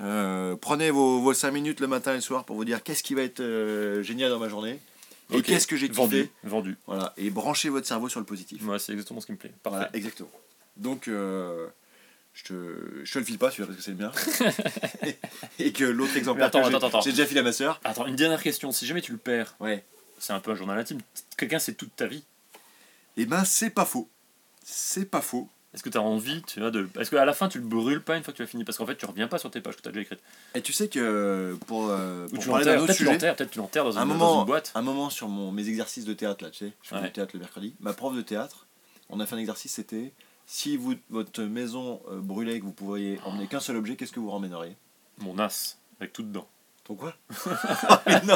Euh, 0.00 0.56
prenez 0.60 0.90
vos, 0.90 1.20
vos 1.20 1.34
5 1.34 1.50
minutes 1.50 1.80
le 1.80 1.86
matin 1.88 2.12
et 2.12 2.16
le 2.16 2.20
soir 2.20 2.44
pour 2.44 2.56
vous 2.56 2.64
dire 2.64 2.82
qu'est-ce 2.82 3.02
qui 3.02 3.14
va 3.14 3.22
être 3.22 3.40
euh, 3.40 4.02
génial 4.02 4.30
dans 4.30 4.38
ma 4.38 4.48
journée. 4.48 4.80
Et 5.30 5.42
qu'est-ce 5.42 5.66
que 5.66 5.76
j'ai 5.76 5.88
kiffé. 5.88 6.00
Vendu, 6.00 6.30
vendu. 6.44 6.76
Voilà, 6.86 7.12
et 7.18 7.28
branchez 7.28 7.68
votre 7.68 7.86
cerveau 7.86 8.08
sur 8.08 8.18
le 8.20 8.24
positif. 8.24 8.62
Moi, 8.62 8.78
c'est 8.78 8.92
exactement 8.92 9.20
ce 9.20 9.26
qui 9.26 9.32
me 9.32 9.36
plaît. 9.36 9.52
Parfait. 9.62 9.76
Voilà, 9.78 9.90
exactement. 9.96 10.30
Donc, 10.78 11.06
euh, 11.08 11.66
je, 12.38 12.44
te, 12.44 13.04
je 13.04 13.12
te 13.12 13.18
le 13.18 13.24
file 13.24 13.38
pas 13.38 13.50
celui-là 13.50 13.66
parce 13.66 13.78
que 13.78 13.82
c'est 13.84 13.90
le 13.90 13.96
mien. 13.96 14.12
et 15.58 15.72
que 15.72 15.84
l'autre 15.84 16.16
exemplaire, 16.16 16.46
attends, 16.46 16.62
que 16.62 16.70
j'ai- 16.70 16.76
attends, 16.76 16.86
attends. 16.86 17.00
j'ai 17.00 17.10
déjà 17.10 17.26
filé 17.26 17.40
à 17.40 17.42
ma 17.42 17.52
soeur. 17.52 17.80
Attends, 17.84 18.06
une 18.06 18.16
dernière 18.16 18.42
question. 18.42 18.70
Si 18.72 18.86
jamais 18.86 19.00
tu 19.02 19.12
le 19.12 19.18
perds, 19.18 19.54
Ouais. 19.60 19.84
c'est 20.18 20.32
un 20.32 20.40
peu 20.40 20.52
un 20.52 20.54
journal 20.54 20.78
intime. 20.78 21.00
Quelqu'un, 21.36 21.58
c'est 21.58 21.74
toute 21.74 21.94
ta 21.96 22.06
vie. 22.06 22.22
Et 23.16 23.26
ben, 23.26 23.44
c'est 23.44 23.70
pas 23.70 23.84
faux. 23.84 24.08
C'est 24.64 25.06
pas 25.06 25.20
faux. 25.20 25.48
Est-ce 25.74 25.82
que 25.82 25.90
tu 25.90 25.98
as 25.98 26.02
envie, 26.02 26.42
tu 26.42 26.60
vois, 26.60 26.70
de... 26.70 26.88
Est-ce 26.98 27.10
qu'à 27.10 27.24
la 27.24 27.34
fin, 27.34 27.48
tu 27.48 27.58
le 27.58 27.64
brûles 27.66 28.00
pas 28.02 28.16
une 28.16 28.22
fois 28.22 28.32
que 28.32 28.38
tu 28.38 28.42
as 28.42 28.46
fini? 28.46 28.64
Parce 28.64 28.78
qu'en 28.78 28.86
fait, 28.86 28.96
tu 28.96 29.04
reviens 29.04 29.28
pas 29.28 29.38
sur 29.38 29.50
tes 29.50 29.60
pages 29.60 29.76
que 29.76 29.82
tu 29.82 29.88
as 29.88 29.92
déjà 29.92 30.02
écrites. 30.02 30.20
Et 30.54 30.62
tu 30.62 30.72
sais 30.72 30.88
que 30.88 31.56
pour, 31.66 31.88
euh, 31.90 32.26
Ou 32.28 32.30
pour 32.36 32.42
tu 32.42 32.48
parler 32.48 32.64
d'un 32.64 32.70
l'enterres, 32.76 32.82
autre 32.82 32.86
peut-être 32.86 32.96
tu 32.96 33.02
sujet, 33.02 33.12
l'enterres, 33.12 33.36
peut-être 33.36 33.50
tu 33.50 33.58
l'enterres 33.58 33.84
dans, 33.84 33.98
un 33.98 34.02
une- 34.02 34.08
dans 34.08 34.14
moment, 34.14 34.40
une 34.40 34.46
boîte. 34.46 34.72
un 34.74 34.82
moment 34.82 35.10
sur 35.10 35.28
mon, 35.28 35.52
mes 35.52 35.68
exercices 35.68 36.04
de 36.06 36.14
théâtre, 36.14 36.42
là, 36.44 36.50
tu 36.50 36.66
sais, 36.66 36.72
je 36.82 36.88
fais 36.88 36.94
Ouais. 36.96 37.02
du 37.02 37.10
théâtre 37.12 37.32
le 37.34 37.40
mercredi, 37.40 37.74
ma 37.80 37.92
prof 37.92 38.16
de 38.16 38.22
théâtre, 38.22 38.66
on 39.10 39.20
a 39.20 39.26
fait 39.26 39.34
un 39.34 39.38
exercice, 39.38 39.72
c'était 39.72 40.12
si 40.50 40.78
vous, 40.78 40.94
votre 41.10 41.42
maison 41.42 42.00
euh, 42.10 42.20
brûlait 42.20 42.56
et 42.56 42.60
que 42.60 42.64
vous 42.64 42.72
pourriez 42.72 43.20
emmener 43.26 43.46
qu'un 43.46 43.60
seul 43.60 43.76
objet, 43.76 43.96
qu'est-ce 43.96 44.12
que 44.12 44.18
vous 44.20 44.30
ramèneriez? 44.30 44.74
Mon 45.18 45.38
as, 45.38 45.76
avec 46.00 46.14
tout 46.14 46.22
dedans. 46.22 46.48
Ton 46.84 46.94
quoi? 46.94 47.14
Mais 48.06 48.20
non 48.24 48.34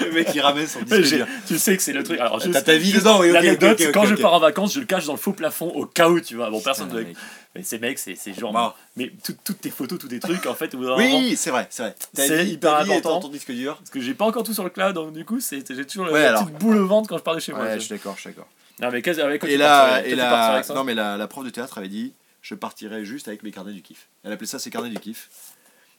Le 0.00 0.10
mec 0.12 0.28
il 0.34 0.40
ramène 0.40 0.66
son 0.66 0.80
disque 0.80 1.14
dur. 1.14 1.26
tu 1.46 1.58
sais 1.58 1.76
que 1.76 1.82
c'est 1.82 1.92
le 1.92 2.02
truc. 2.02 2.18
Alors, 2.18 2.40
T'as 2.42 2.62
ta 2.62 2.76
vie 2.78 2.94
dedans, 2.94 3.20
oui, 3.20 3.28
ok, 3.28 3.34
L'anecdote, 3.34 3.78
ok, 3.82 3.86
ok, 3.88 3.92
quand 3.92 4.06
je 4.06 4.14
pars 4.14 4.32
en 4.32 4.38
vacances, 4.40 4.72
je 4.72 4.80
le 4.80 4.86
cache 4.86 5.04
dans 5.04 5.12
le 5.12 5.18
faux 5.18 5.34
plafond 5.34 5.68
au 5.68 5.84
cas 5.84 6.08
où, 6.08 6.18
tu 6.20 6.36
vois. 6.36 6.48
Bon, 6.48 6.62
personne 6.62 6.88
Putain, 6.88 7.02
ne. 7.10 7.14
Mais 7.54 7.62
ces 7.62 7.78
mecs, 7.78 7.98
c'est 7.98 8.14
c'est 8.16 8.32
genre. 8.32 8.52
Bon. 8.54 8.72
Mais 8.96 9.12
tout- 9.22 9.36
toutes 9.44 9.60
tes 9.60 9.68
photos, 9.70 9.98
tous 9.98 10.08
tes 10.08 10.20
trucs, 10.20 10.46
en 10.46 10.54
fait, 10.54 10.74
Oui, 10.74 11.36
c'est 11.36 11.50
vrai, 11.50 11.66
c'est 11.68 11.82
vrai. 11.82 11.94
C'est 12.14 12.46
hyper 12.46 12.76
important. 12.76 13.20
ton 13.20 13.28
disque 13.28 13.52
dur. 13.52 13.76
Parce 13.76 13.90
que 13.90 14.00
j'ai 14.00 14.14
pas 14.14 14.24
encore 14.24 14.42
tout 14.42 14.54
sur 14.54 14.64
le 14.64 14.70
cloud, 14.70 14.94
donc 14.94 15.12
du 15.12 15.26
coup, 15.26 15.38
c'est- 15.40 15.70
j'ai 15.74 15.84
toujours 15.84 16.06
la- 16.06 16.12
Ouais, 16.12 16.22
la 16.22 16.28
alors. 16.30 16.46
petite 16.46 16.58
boule 16.58 16.78
au 16.78 16.86
ventre 16.86 17.10
quand 17.10 17.18
je 17.18 17.22
pars 17.22 17.34
de 17.34 17.40
chez 17.40 17.52
moi. 17.52 17.62
Ouais, 17.64 17.74
je 17.74 17.80
suis 17.80 17.90
d'accord, 17.90 18.14
je 18.16 18.22
suis 18.22 18.30
d'accord. 18.30 18.48
Non, 18.80 18.90
mais 18.90 19.00
qu'est-ce 19.02 19.20
avec 19.20 19.42
Et 19.44 19.56
là, 19.56 20.04
et 20.04 20.14
la, 20.14 20.62
non 20.74 20.84
mais 20.84 20.94
la, 20.94 21.16
la 21.16 21.26
prof 21.28 21.44
de 21.44 21.50
théâtre 21.50 21.78
avait 21.78 21.88
dit, 21.88 22.12
je 22.42 22.54
partirais 22.54 23.04
juste 23.04 23.26
avec 23.28 23.42
mes 23.42 23.50
carnets 23.50 23.72
du 23.72 23.82
kiff. 23.82 24.08
Elle 24.22 24.32
appelait 24.32 24.46
ça 24.46 24.58
ses 24.58 24.70
carnets 24.70 24.90
du 24.90 24.98
kiff. 24.98 25.30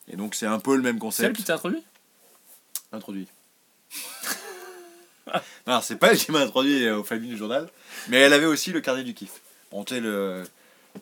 Et 0.08 0.16
donc 0.16 0.36
c'est 0.36 0.46
un 0.46 0.60
peu 0.60 0.76
le 0.76 0.82
même 0.82 0.94
C'est 0.96 0.96
elle 0.96 1.00
concept. 1.32 1.36
qui 1.38 1.44
t'a 1.44 1.56
introduit? 1.56 1.84
Introduit. 2.92 3.28
non, 5.28 5.34
alors, 5.66 5.84
c'est 5.84 5.98
pas 5.98 6.12
elle 6.12 6.18
qui 6.18 6.32
m'a 6.32 6.40
introduit 6.40 6.86
euh, 6.86 7.00
au 7.00 7.04
famille 7.04 7.30
du 7.30 7.38
journal, 7.38 7.68
mais 8.08 8.18
elle 8.18 8.34
avait 8.34 8.46
aussi 8.46 8.72
le 8.72 8.80
carnet 8.82 9.04
du 9.04 9.14
kiff. 9.14 9.42
Bon, 9.72 9.84
tu 9.84 9.96
sais, 9.96 10.00
le, 10.00 10.44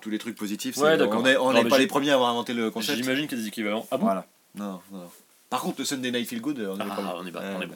tous 0.01 0.09
les 0.09 0.17
trucs 0.17 0.35
positifs, 0.35 0.77
Ouais, 0.77 0.99
on 1.01 1.21
n'est 1.21 1.37
on 1.37 1.69
pas 1.69 1.77
les 1.77 1.87
premiers 1.87 2.11
à 2.11 2.15
avoir 2.15 2.29
inventé 2.31 2.53
le 2.53 2.71
concept. 2.71 2.97
J'imagine 2.97 3.27
qu'il 3.27 3.37
y 3.37 3.41
a 3.41 3.43
des 3.43 3.47
équivalents. 3.49 3.85
Ah 3.91 3.97
bon? 3.97 4.05
Voilà. 4.05 4.25
Non, 4.55 4.81
non, 4.91 4.99
non. 4.99 5.11
Par 5.49 5.61
contre, 5.61 5.79
le 5.79 5.85
Sunday 5.85 6.11
Night 6.11 6.27
Feel 6.27 6.41
Good, 6.41 6.59
on 6.59 6.79
est 6.79 6.83
Ah, 6.89 6.95
pas 6.95 7.15
on 7.17 7.25
est 7.25 7.31
pas- 7.31 7.43
on 7.55 7.61
est. 7.61 7.69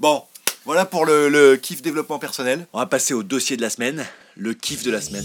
Bon, 0.00 0.24
voilà 0.64 0.84
pour 0.86 1.04
le, 1.04 1.28
le 1.28 1.56
kiff 1.56 1.82
développement 1.82 2.18
personnel. 2.18 2.66
On 2.72 2.78
va 2.78 2.86
passer 2.86 3.14
au 3.14 3.22
dossier 3.22 3.56
de 3.56 3.62
la 3.62 3.70
semaine, 3.70 4.04
le 4.36 4.54
kiff 4.54 4.82
de 4.82 4.90
la 4.90 5.00
semaine. 5.00 5.24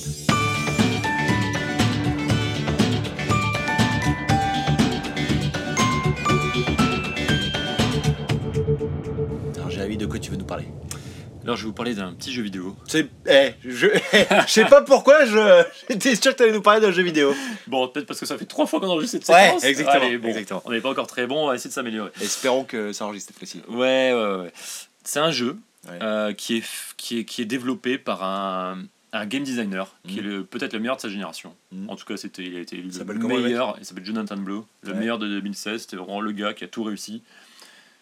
Alors, 9.55 9.69
j'ai 9.69 9.81
envie 9.81 9.97
de 9.97 10.05
quoi 10.05 10.19
tu 10.19 10.31
veux 10.31 10.37
nous 10.37 10.45
parler? 10.45 10.65
Alors, 11.43 11.55
je 11.55 11.63
vais 11.63 11.67
vous 11.67 11.73
parler 11.73 11.95
d'un 11.95 12.13
petit 12.13 12.31
jeu 12.31 12.43
vidéo. 12.43 12.75
C'est. 12.87 13.07
Eh, 13.27 13.51
je. 13.63 13.87
Je 14.47 14.51
sais 14.51 14.65
pas 14.65 14.81
pourquoi 14.81 15.25
je. 15.25 15.63
J'étais 15.89 16.15
sûr 16.15 16.31
que 16.33 16.37
tu 16.37 16.43
allais 16.43 16.51
nous 16.51 16.61
parler 16.61 16.81
d'un 16.81 16.91
jeu 16.91 17.01
vidéo. 17.01 17.33
Bon, 17.65 17.87
peut-être 17.87 18.05
parce 18.05 18.19
que 18.19 18.25
ça 18.25 18.37
fait 18.37 18.45
trois 18.45 18.67
fois 18.67 18.79
qu'on 18.79 18.87
enregistre 18.89 19.17
cette 19.25 19.33
Ouais, 19.35 19.45
séquence. 19.47 19.63
exactement, 19.63 20.05
Allez, 20.05 20.17
bon, 20.17 20.27
exactement. 20.27 20.61
On 20.65 20.71
n'est 20.71 20.81
pas 20.81 20.89
encore 20.89 21.07
très 21.07 21.25
bon, 21.27 21.45
on 21.45 21.47
va 21.47 21.55
essayer 21.55 21.69
de 21.69 21.73
s'améliorer. 21.73 22.11
Espérons 22.21 22.65
que 22.65 22.93
ça 22.93 23.05
enregistre 23.05 23.31
cette 23.33 23.39
fois-ci. 23.39 23.63
Ouais, 23.69 24.13
ouais, 24.13 24.35
ouais. 24.43 24.51
C'est 25.09 25.19
un 25.19 25.31
jeu 25.31 25.57
Ouais. 25.89 25.97
euh, 26.03 26.33
qui, 26.33 26.57
est, 26.57 26.63
qui, 26.97 27.19
est, 27.19 27.25
qui 27.25 27.41
est 27.41 27.45
développé 27.45 27.97
par 27.97 28.21
un, 28.21 28.83
un 29.13 29.25
game 29.25 29.43
designer 29.43 29.95
qui 30.07 30.19
est 30.19 30.21
le- 30.21 30.43
peut-être 30.43 30.73
le 30.73 30.79
meilleur 30.79 30.97
de 30.97 31.01
sa 31.01 31.07
génération. 31.09 31.55
Mhm. 31.71 31.89
En 31.89 31.95
tout 31.95 32.05
cas, 32.05 32.17
c'était, 32.17 32.43
il 32.43 32.55
a 32.57 32.59
été 32.59 32.75
le 32.77 33.17
meilleur. 33.27 33.75
Il 33.79 33.85
s'appelle 33.85 34.05
Jonathan 34.05 34.35
Blow, 34.37 34.67
le 34.83 34.91
Ouais. 34.91 34.99
meilleur 34.99 35.17
de 35.17 35.27
2016. 35.27 35.81
C'était 35.81 35.95
vraiment 35.95 36.19
le 36.21 36.31
gars 36.33 36.53
qui 36.53 36.63
a 36.65 36.67
tout 36.67 36.83
réussi. 36.83 37.23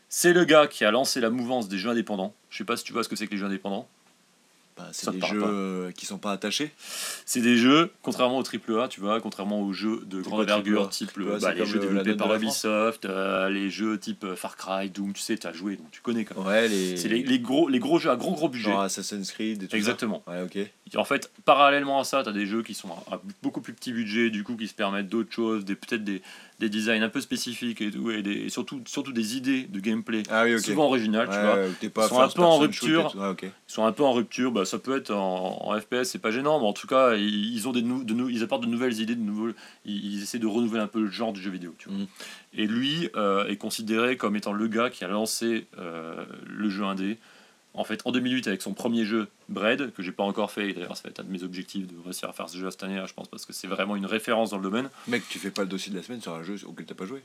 C'est 0.09 0.33
le 0.33 0.43
gars 0.43 0.67
qui 0.67 0.83
a 0.85 0.91
lancé 0.91 1.21
la 1.21 1.29
mouvance 1.29 1.69
des 1.69 1.77
jeux 1.77 1.91
indépendants. 1.91 2.33
Je 2.49 2.57
sais 2.57 2.63
pas 2.65 2.75
si 2.77 2.83
tu 2.83 2.91
vois 2.93 3.03
ce 3.03 3.09
que 3.09 3.15
c'est 3.15 3.27
que 3.27 3.31
les 3.31 3.37
jeux 3.37 3.45
indépendants. 3.45 3.87
Bah, 4.77 4.89
c'est 4.91 5.09
des 5.11 5.25
jeux 5.25 5.39
pas. 5.39 5.47
euh, 5.47 5.91
qui 5.91 6.05
sont 6.05 6.19
pas 6.19 6.31
attachés. 6.31 6.71
C'est 7.25 7.41
des 7.41 7.57
jeux, 7.57 7.91
contrairement 8.03 8.37
au 8.37 8.43
AAA, 8.43 8.87
tu 8.89 8.99
vois, 9.01 9.19
contrairement 9.21 9.61
aux 9.61 9.73
jeux 9.73 10.01
de 10.05 10.21
grande 10.21 10.41
envergure, 10.41 10.89
type 10.89 11.11
AAA, 11.17 11.25
bah, 11.25 11.37
c'est 11.39 11.55
les 11.55 11.65
jeux 11.65 11.79
développés 11.79 12.15
par. 12.15 12.33
Ubisoft, 12.35 13.05
euh, 13.05 13.49
les 13.49 13.69
jeux 13.71 13.97
type 13.97 14.23
euh, 14.23 14.35
Far 14.35 14.55
Cry, 14.55 14.89
Doom, 14.91 15.13
tu 15.13 15.21
sais, 15.21 15.35
tu 15.37 15.47
as 15.47 15.53
joué, 15.53 15.77
donc 15.77 15.89
tu 15.91 16.01
connais 16.01 16.25
quand 16.25 16.37
même. 16.39 16.47
Ouais, 16.47 16.67
les. 16.67 16.95
C'est 16.97 17.07
les, 17.09 17.23
les 17.23 17.39
gros, 17.39 17.67
les 17.69 17.79
gros 17.79 17.97
jeux 17.97 18.11
à 18.11 18.15
gros 18.15 18.33
gros 18.33 18.49
budget. 18.49 18.69
Genre 18.69 18.81
Assassin's 18.81 19.31
Creed 19.31 19.63
et 19.63 19.67
tout 19.67 19.75
Exactement. 19.75 20.21
ça. 20.27 20.43
Ouais. 20.43 20.71
En 20.95 21.03
fait, 21.05 21.31
parallèlement 21.43 21.99
à 21.99 22.03
ça, 22.03 22.21
tu 22.23 22.29
as 22.29 22.33
des 22.33 22.45
jeux 22.45 22.61
qui 22.61 22.73
sont 22.75 22.89
à, 23.09 23.15
à 23.15 23.21
beaucoup 23.41 23.61
plus 23.61 23.73
petit 23.73 23.91
budget, 23.91 24.29
du 24.29 24.43
coup, 24.43 24.55
qui 24.55 24.67
se 24.67 24.73
permettent 24.75 25.09
d'autres 25.09 25.33
choses, 25.33 25.65
des 25.65 25.75
peut-être 25.75 26.03
des, 26.03 26.21
des 26.59 26.69
designs 26.69 27.03
un 27.03 27.09
peu 27.09 27.21
spécifiques 27.21 27.81
et, 27.81 27.91
tout, 27.91 28.09
et, 28.09 28.23
des- 28.23 28.31
et 28.45 28.49
surtout, 28.49 28.81
surtout 28.87 29.11
des 29.11 29.37
idées 29.37 29.63
de 29.65 29.79
gameplay 29.79 30.23
Ah 30.29 30.43
oui, 30.43 30.59
souvent 30.59 30.85
originales, 30.85 31.27
tu 31.29 31.35
Ouais, 31.35 31.41
vois. 31.43 31.55
pas 31.91 32.05
Ils 32.05 32.09
sont 32.09 32.19
un 32.21 32.29
peu 32.29 32.41
en 32.41 32.57
rupture. 32.57 33.15
Ah, 33.19 33.29
ok. 33.31 33.43
Ils 33.43 33.51
sont 33.67 33.85
un 33.85 33.91
peu 33.91 34.03
en 34.03 34.11
rupture, 34.13 34.51
bah, 34.51 34.65
ça 34.65 34.79
peut 34.79 34.97
être 34.97 35.11
en, 35.11 35.59
en 35.69 35.79
FPS, 35.79 36.03
c'est 36.05 36.17
pas 36.21 36.31
gênant, 36.31 36.59
mais 36.59 36.65
en 36.65 36.73
tout 36.73 36.87
cas, 36.87 37.15
ils, 37.15 37.53
ils 37.55 37.67
ont 37.67 37.71
des 37.73 37.83
nou- 37.83 38.03
de 38.03 38.13
nou- 38.15 38.29
ils 38.29 38.41
apportent 38.43 38.63
de 38.63 38.67
nouvelles 38.67 38.99
idées, 38.99 39.15
de 39.15 39.21
nouveaux, 39.21 39.49
ils, 39.85 40.13
ils 40.15 40.23
essaient 40.23 40.39
de 40.39 40.47
renouveler 40.47 40.81
un 40.81 40.87
peu 40.87 41.01
le 41.01 41.11
genre 41.11 41.31
du 41.31 41.41
jeu 41.41 41.51
vidéo. 41.51 41.75
Tu 41.77 41.89
vois. 41.89 41.97
Mhm. 41.99 42.07
Et 42.55 42.65
lui 42.65 43.09
euh, 43.15 43.45
est 43.47 43.57
considéré 43.57 44.17
comme 44.17 44.35
étant 44.35 44.53
le 44.53 44.67
gars 44.67 44.89
qui 44.89 45.03
a 45.03 45.07
lancé 45.07 45.67
euh, 45.77 46.25
le 46.47 46.69
jeu 46.69 46.83
indé. 46.85 47.17
En 47.77 47.83
fait, 47.83 48.01
en 48.05 48.11
2008, 48.11 48.47
avec 48.47 48.61
son 48.61 48.73
premier 48.73 49.05
jeu, 49.05 49.27
Bread, 49.49 49.93
que 49.93 50.01
j'ai 50.01 50.11
pas 50.11 50.23
encore 50.23 50.51
fait, 50.51 50.71
et 50.71 50.73
d'ailleurs, 50.73 50.97
ça 50.97 51.03
va 51.03 51.11
être 51.11 51.19
un 51.19 51.23
de 51.23 51.31
mes 51.31 51.43
objectifs 51.43 51.85
de 51.87 51.93
réussir 52.03 52.27
à 52.27 52.33
faire 52.33 52.49
ce 52.49 52.57
jeu 52.57 52.69
cette 52.71 52.83
année, 52.83 52.95
là, 52.95 53.05
je 53.05 53.13
pense, 53.13 53.27
parce 53.27 53.45
que 53.45 53.53
c'est 53.53 53.67
vraiment 53.67 53.95
une 53.95 54.07
référence 54.07 54.49
dans 54.49 54.57
le 54.57 54.63
domaine. 54.63 54.89
Mec, 55.07 55.23
tu 55.29 55.37
fais 55.37 55.51
pas 55.51 55.61
le 55.61 55.67
dossier 55.67 55.91
de 55.91 55.97
la 55.97 56.03
semaine 56.03 56.19
sur 56.19 56.33
un 56.33 56.41
jeu 56.41 56.57
auquel 56.65 56.87
t'as 56.87 56.95
pas 56.95 57.05
joué? 57.05 57.21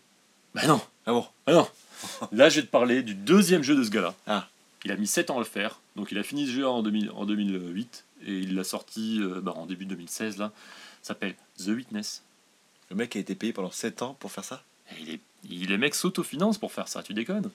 Bah 0.55 0.67
non, 0.67 0.81
Ah 1.07 1.13
bon? 1.13 1.27
Ah 1.47 1.53
non 1.53 1.69
Là, 2.33 2.51
je 2.51 2.61
vais 2.61 2.67
te 2.67 2.71
parler 2.71 3.03
du 3.03 3.15
deuxième 3.15 3.63
jeu 3.63 3.75
de 3.75 3.83
ce 3.83 3.91
gars-là. 3.91 4.15
Ah. 4.27 4.49
Il 4.85 4.93
a 4.93 4.97
mis 4.97 5.07
7 5.07 5.31
ans 5.31 5.37
à 5.37 5.39
le 5.39 5.45
faire. 5.47 5.81
Donc, 5.97 6.13
il 6.13 6.19
a 6.19 6.23
fini 6.23 6.47
ce 6.47 6.53
jeu 6.53 6.67
en, 6.67 6.83
2000 6.83 7.11
en 7.13 7.25
2008. 7.25 8.05
Et 8.27 8.39
il 8.39 8.55
l'a 8.55 8.65
sorti 8.65 9.21
euh, 9.21 9.41
bah, 9.41 9.55
en 9.57 9.65
début 9.67 9.87
2016. 9.87 10.39
là. 10.39 10.53
S'appelle 11.01 11.35
The 11.59 11.69
Witness. 11.69 12.23
Le 12.91 12.97
mec 12.97 13.17
a 13.17 13.19
été 13.19 13.35
payé 13.35 13.53
pendant 13.55 13.71
7 13.71 14.03
ans 14.03 14.17
pour 14.21 14.31
faire 14.31 14.45
ça? 14.45 14.63
Il 15.01 15.11
est, 15.15 15.21
il, 15.51 15.69
les 15.69 15.79
mecs 15.79 15.95
s'autofinancent 15.95 16.59
pour 16.59 16.73
faire 16.73 16.89
ça. 16.89 17.03
Tu 17.03 17.15
déconnes 17.15 17.51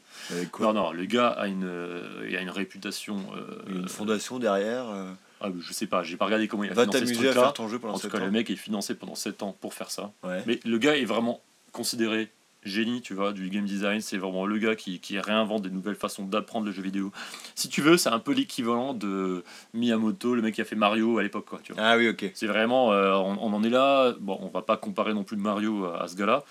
Non, 0.60 0.73
non, 0.73 0.91
le 0.91 1.06
gars 1.06 1.30
a 1.30 1.47
une, 1.47 1.63
euh, 1.65 2.26
il 2.30 2.36
a 2.36 2.41
une 2.41 2.50
réputation. 2.50 3.17
euh, 3.36 3.62
Une 3.69 3.88
fondation 3.88 4.39
derrière 4.39 4.86
euh, 4.89 5.12
ah, 5.39 5.50
je 5.60 5.71
sais 5.71 5.86
pas, 5.86 6.02
j'ai 6.02 6.17
pas 6.17 6.26
regardé 6.26 6.47
comment 6.47 6.63
il 6.63 6.71
a 6.71 6.73
Va 6.73 6.82
financé 6.84 7.00
ce 7.00 7.04
t'amuser 7.06 7.30
à 7.30 7.34
faire 7.34 7.54
ton 7.54 7.67
jeu 7.69 7.78
pendant 7.78 7.93
En 7.93 7.97
tout 7.97 8.02
7 8.04 8.12
cas, 8.12 8.17
ans 8.17 8.26
le 8.26 8.32
mec 8.32 8.50
est 8.50 8.56
financé 8.56 8.95
pendant 8.95 9.13
7 9.13 9.43
ans 9.43 9.56
pour 9.62 9.76
faire 9.76 9.91
ça. 9.91 10.12
Ouais. 10.23 10.41
Mais 10.47 10.60
le 10.65 10.78
gars 10.80 10.97
est 10.97 11.06
vraiment 11.06 11.41
considéré 11.73 12.32
génie, 12.63 13.02
tu 13.04 13.13
vois, 13.13 13.34
du 13.34 13.47
game 13.50 13.63
design. 13.65 14.02
C'est 14.02 14.17
vraiment 14.17 14.47
le 14.47 14.58
gars 14.58 14.76
qui, 14.76 15.00
qui 15.00 15.19
réinvente 15.19 15.62
des 15.62 15.69
nouvelles 15.69 15.95
façons 15.95 16.23
d'apprendre 16.26 16.65
le 16.65 16.71
jeu 16.71 16.82
vidéo. 16.82 17.12
Si 17.54 17.69
tu 17.69 17.82
veux, 17.84 17.97
c'est 17.97 18.10
un 18.10 18.17
peu 18.19 18.34
l'équivalent 18.34 18.95
de 18.95 19.43
Miyamoto, 19.76 20.34
le 20.34 20.41
mec 20.41 20.56
qui 20.56 20.62
a 20.62 20.65
fait 20.65 20.76
Mario 20.76 21.19
à 21.19 21.23
l'époque, 21.23 21.45
quoi. 21.45 21.60
Tu 21.63 21.71
vois. 21.73 21.84
Ah 21.84 21.97
oui, 21.97 22.10
ok. 22.10 22.32
C'est 22.34 22.47
vraiment, 22.47 22.91
euh, 22.91 23.13
on, 23.13 23.38
on 23.39 23.54
en 23.54 23.63
est 23.63 23.69
là. 23.69 24.15
Bon, 24.19 24.39
on 24.41 24.47
va 24.47 24.63
pas 24.63 24.76
comparer 24.76 25.13
non 25.13 25.23
plus 25.23 25.38
Mario 25.38 25.86
à, 25.86 26.02
à 26.02 26.08
ce 26.08 26.15
gars-là. 26.15 26.43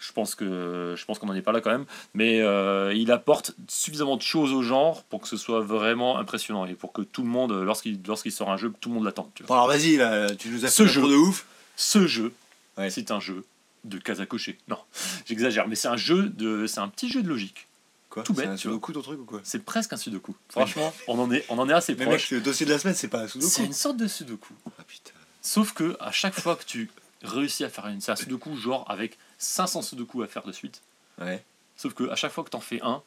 Je 0.00 0.12
pense 0.12 0.34
que 0.34 0.94
je 0.96 1.04
pense 1.04 1.18
qu'on 1.18 1.26
n'en 1.26 1.34
est 1.34 1.42
pas 1.42 1.52
là 1.52 1.60
quand 1.60 1.70
même, 1.70 1.84
mais 2.14 2.40
euh, 2.40 2.92
il 2.94 3.12
apporte 3.12 3.52
suffisamment 3.68 4.16
de 4.16 4.22
choses 4.22 4.50
au 4.52 4.62
genre 4.62 5.04
pour 5.04 5.20
que 5.20 5.28
ce 5.28 5.36
soit 5.36 5.60
vraiment 5.60 6.16
impressionnant 6.18 6.64
et 6.64 6.72
pour 6.74 6.92
que 6.92 7.02
tout 7.02 7.22
le 7.22 7.28
monde, 7.28 7.52
lorsqu'il 7.52 8.00
lorsqu'il 8.06 8.32
sort 8.32 8.50
un 8.50 8.56
jeu, 8.56 8.72
tout 8.80 8.88
le 8.88 8.94
monde 8.96 9.04
l'attend. 9.04 9.30
tu 9.34 9.42
vois. 9.42 9.48
Bon 9.48 9.54
alors 9.62 9.68
vas-y, 9.68 9.96
là, 9.96 10.34
tu 10.34 10.48
nous 10.48 10.64
as 10.64 10.68
Ce 10.68 10.84
fait 10.84 10.88
jeu. 10.88 11.02
de 11.02 11.14
ouf. 11.14 11.46
Ce 11.76 12.06
jeu, 12.06 12.32
Ouais. 12.78 12.88
c'est 12.90 13.10
un 13.10 13.20
jeu 13.20 13.44
de 13.84 13.98
case 13.98 14.20
à 14.22 14.26
cocher. 14.26 14.58
Non, 14.68 14.78
j'exagère, 15.26 15.68
mais 15.68 15.74
c'est 15.76 15.88
un 15.88 15.96
jeu 15.98 16.30
de, 16.30 16.66
c'est 16.66 16.80
un 16.80 16.88
petit 16.88 17.10
jeu 17.10 17.22
de 17.22 17.28
logique. 17.28 17.66
Quoi? 18.08 18.22
Tout 18.22 18.34
C'est 18.34 18.40
bête, 18.42 18.50
un 18.50 18.56
tu 18.56 18.68
vois. 18.68 18.74
sudoku 18.76 18.92
ton 18.94 19.02
truc 19.02 19.20
ou 19.20 19.24
quoi? 19.24 19.40
C'est 19.44 19.62
presque 19.64 19.92
un 19.92 19.96
sudoku. 19.96 20.34
Franchement, 20.48 20.92
on 21.08 21.18
en 21.18 21.30
est, 21.30 21.44
on 21.50 21.58
en 21.58 21.68
est 21.68 21.72
assez 21.74 21.94
Mais 21.98 22.06
mec, 22.06 22.08
proche. 22.16 22.30
le 22.32 22.40
dossier 22.40 22.64
de 22.66 22.72
la 22.72 22.78
semaine, 22.78 22.94
c'est 22.96 23.08
pas 23.08 23.20
un 23.20 23.28
C'est 23.28 23.38
sudoku. 23.40 23.62
une 23.66 23.72
sorte 23.74 23.96
de 23.98 24.06
sudoku. 24.08 24.54
Ah 24.78 24.82
putain. 24.86 25.12
Sauf 25.42 25.72
que 25.74 25.96
à 26.00 26.10
chaque 26.10 26.34
fois 26.40 26.56
que 26.56 26.64
tu 26.64 26.90
réussis 27.22 27.64
à 27.64 27.68
faire 27.68 27.86
une, 27.88 28.00
c'est 28.00 28.10
un 28.12 28.16
sudoku 28.16 28.56
genre 28.56 28.84
avec 28.90 29.16
500 29.40 29.82
sudoku 29.82 30.22
à 30.22 30.28
faire 30.28 30.44
de 30.44 30.52
suite. 30.52 30.82
Ouais. 31.18 31.44
Sauf 31.76 31.94
que 31.94 32.08
à 32.10 32.14
chaque 32.14 32.30
fois 32.32 32.44
que 32.44 32.50
t'en 32.50 32.60
fais 32.60 32.80
un, 32.82 33.02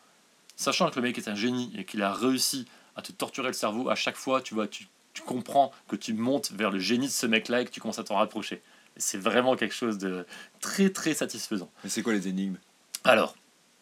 sachant 0.55 0.89
que 0.89 0.95
le 0.97 1.03
mec 1.03 1.17
est 1.17 1.27
un 1.27 1.35
génie 1.35 1.71
et 1.77 1.85
qu'il 1.85 2.01
a 2.01 2.11
réussi 2.13 2.65
à 2.95 3.01
te 3.01 3.11
torturer 3.11 3.47
le 3.47 3.53
cerveau, 3.53 3.89
à 3.89 3.95
chaque 3.95 4.15
fois, 4.17 4.41
tu 4.41 4.53
vois, 4.53 4.67
tu, 4.67 4.87
tu 5.13 5.21
comprends 5.21 5.71
que 5.87 5.95
tu 5.95 6.13
montes 6.13 6.51
vers 6.51 6.71
le 6.71 6.79
génie 6.79 7.07
de 7.07 7.11
ce 7.11 7.25
mec-là 7.25 7.61
et 7.61 7.65
que 7.65 7.71
tu 7.71 7.79
commences 7.79 7.99
à 7.99 8.03
t'en 8.03 8.15
rapprocher. 8.15 8.61
C'est 8.97 9.17
vraiment 9.17 9.55
quelque 9.55 9.73
chose 9.73 9.97
de 9.97 10.25
très 10.59 10.89
très 10.91 11.13
satisfaisant. 11.13 11.71
Mais 11.83 11.89
c'est 11.89 12.03
quoi 12.03 12.13
les 12.13 12.27
énigmes? 12.27 12.57
Alors, 13.03 13.35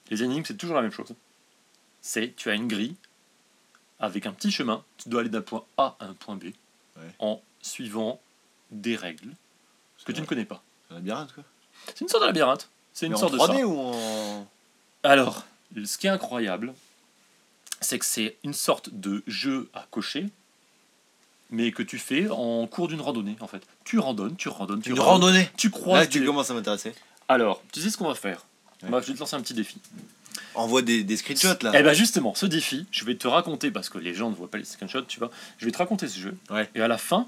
les 0.10 0.24
énigmes, 0.24 0.44
c'est 0.46 0.56
toujours 0.58 0.76
la 0.76 0.82
même 0.82 0.92
chose. 0.92 1.14
C'est, 2.02 2.34
tu 2.36 2.50
as 2.50 2.54
une 2.56 2.68
grille 2.68 2.96
avec 4.00 4.26
un 4.26 4.34
petit 4.34 4.52
chemin, 4.52 4.84
tu 4.98 5.10
dois 5.10 5.22
aller 5.22 5.30
d'un 5.30 5.42
point 5.42 5.64
A 5.78 5.96
à 6.00 6.06
un 6.06 6.14
point 6.14 6.36
B 6.36 6.46
Ouais. 6.98 7.10
en 7.20 7.42
suivant 7.62 8.20
des 8.72 8.98
règles 8.98 9.32
que 10.06 10.12
tu 10.12 10.20
ne 10.20 10.26
connais 10.26 10.44
pas. 10.46 10.62
Un 10.90 10.96
labyrinthe 10.96 11.34
quoi 11.34 11.44
C'est 11.88 12.02
une 12.02 12.08
sorte 12.08 12.24
de 12.24 12.28
labyrinthe. 12.28 12.70
C'est 12.94 13.06
une 13.08 13.14
Mais 13.14 13.18
sorte 13.18 13.34
en 13.34 13.38
de 13.38 13.42
3D 13.54 13.58
ça. 13.60 13.66
ou 13.68 13.78
en. 13.80 14.48
Alors, 15.04 15.44
ce 15.86 15.98
qui 15.98 16.08
est 16.08 16.10
incroyable, 16.12 16.74
c'est 17.80 17.98
que 18.00 18.06
c'est 18.06 18.36
une 18.44 18.54
sorte 18.54 18.90
de 18.92 19.24
jeu 19.28 19.70
à 19.74 19.86
cocher, 19.90 20.28
mais 21.50 21.72
que 21.72 21.84
tu 21.84 21.98
fais 21.98 22.30
en 22.30 22.66
cours 22.68 22.88
d'une 22.88 23.02
randonnée, 23.02 23.36
en 23.40 23.48
fait. 23.48 23.64
Tu 23.84 24.00
randonnes, 24.00 24.36
tu 24.36 24.50
randonnes, 24.50 24.82
tu 24.82 24.90
Une 24.92 25.00
randonnes, 25.00 25.24
randonnée 25.30 25.50
tu 25.58 25.68
Là, 25.68 25.72
croises 25.78 26.10
tu 26.10 26.20
des- 26.20 26.26
commences 26.26 26.50
à 26.52 26.54
m'intéresser. 26.54 26.94
Alors, 27.28 27.62
tu 27.72 27.82
sais 27.82 27.90
ce 27.90 27.98
qu'on 27.98 28.08
va 28.08 28.16
faire 28.16 28.46
Ouais. 28.84 28.90
Bah, 28.90 29.00
Je 29.02 29.08
vais 29.08 29.14
te 29.14 29.20
lancer 29.20 29.36
un 29.36 29.42
petit 29.42 29.54
défi. 29.54 29.78
Envoie 30.56 30.82
des, 30.82 31.04
des 31.04 31.16
screenshots 31.18 31.62
là. 31.62 31.72
Eh 31.76 31.84
ben 31.84 31.94
justement, 31.94 32.34
ce 32.36 32.46
défi, 32.48 32.86
je 32.92 33.06
vais 33.06 33.16
te 33.16 33.28
raconter, 33.28 33.70
parce 33.70 33.90
que 33.90 33.98
les 34.00 34.14
gens 34.14 34.30
ne 34.32 34.36
voient 34.36 34.50
pas 34.50 34.58
les 34.58 34.66
screenshots, 34.66 35.04
tu 35.04 35.20
vois, 35.20 35.30
je 35.60 35.66
vais 35.66 35.72
te 35.72 35.78
raconter 35.78 36.08
ce 36.08 36.20
jeu. 36.20 36.36
Ouais. 36.50 36.68
Et 36.76 36.82
à 36.82 36.88
la 36.88 36.98
fin, 36.98 37.28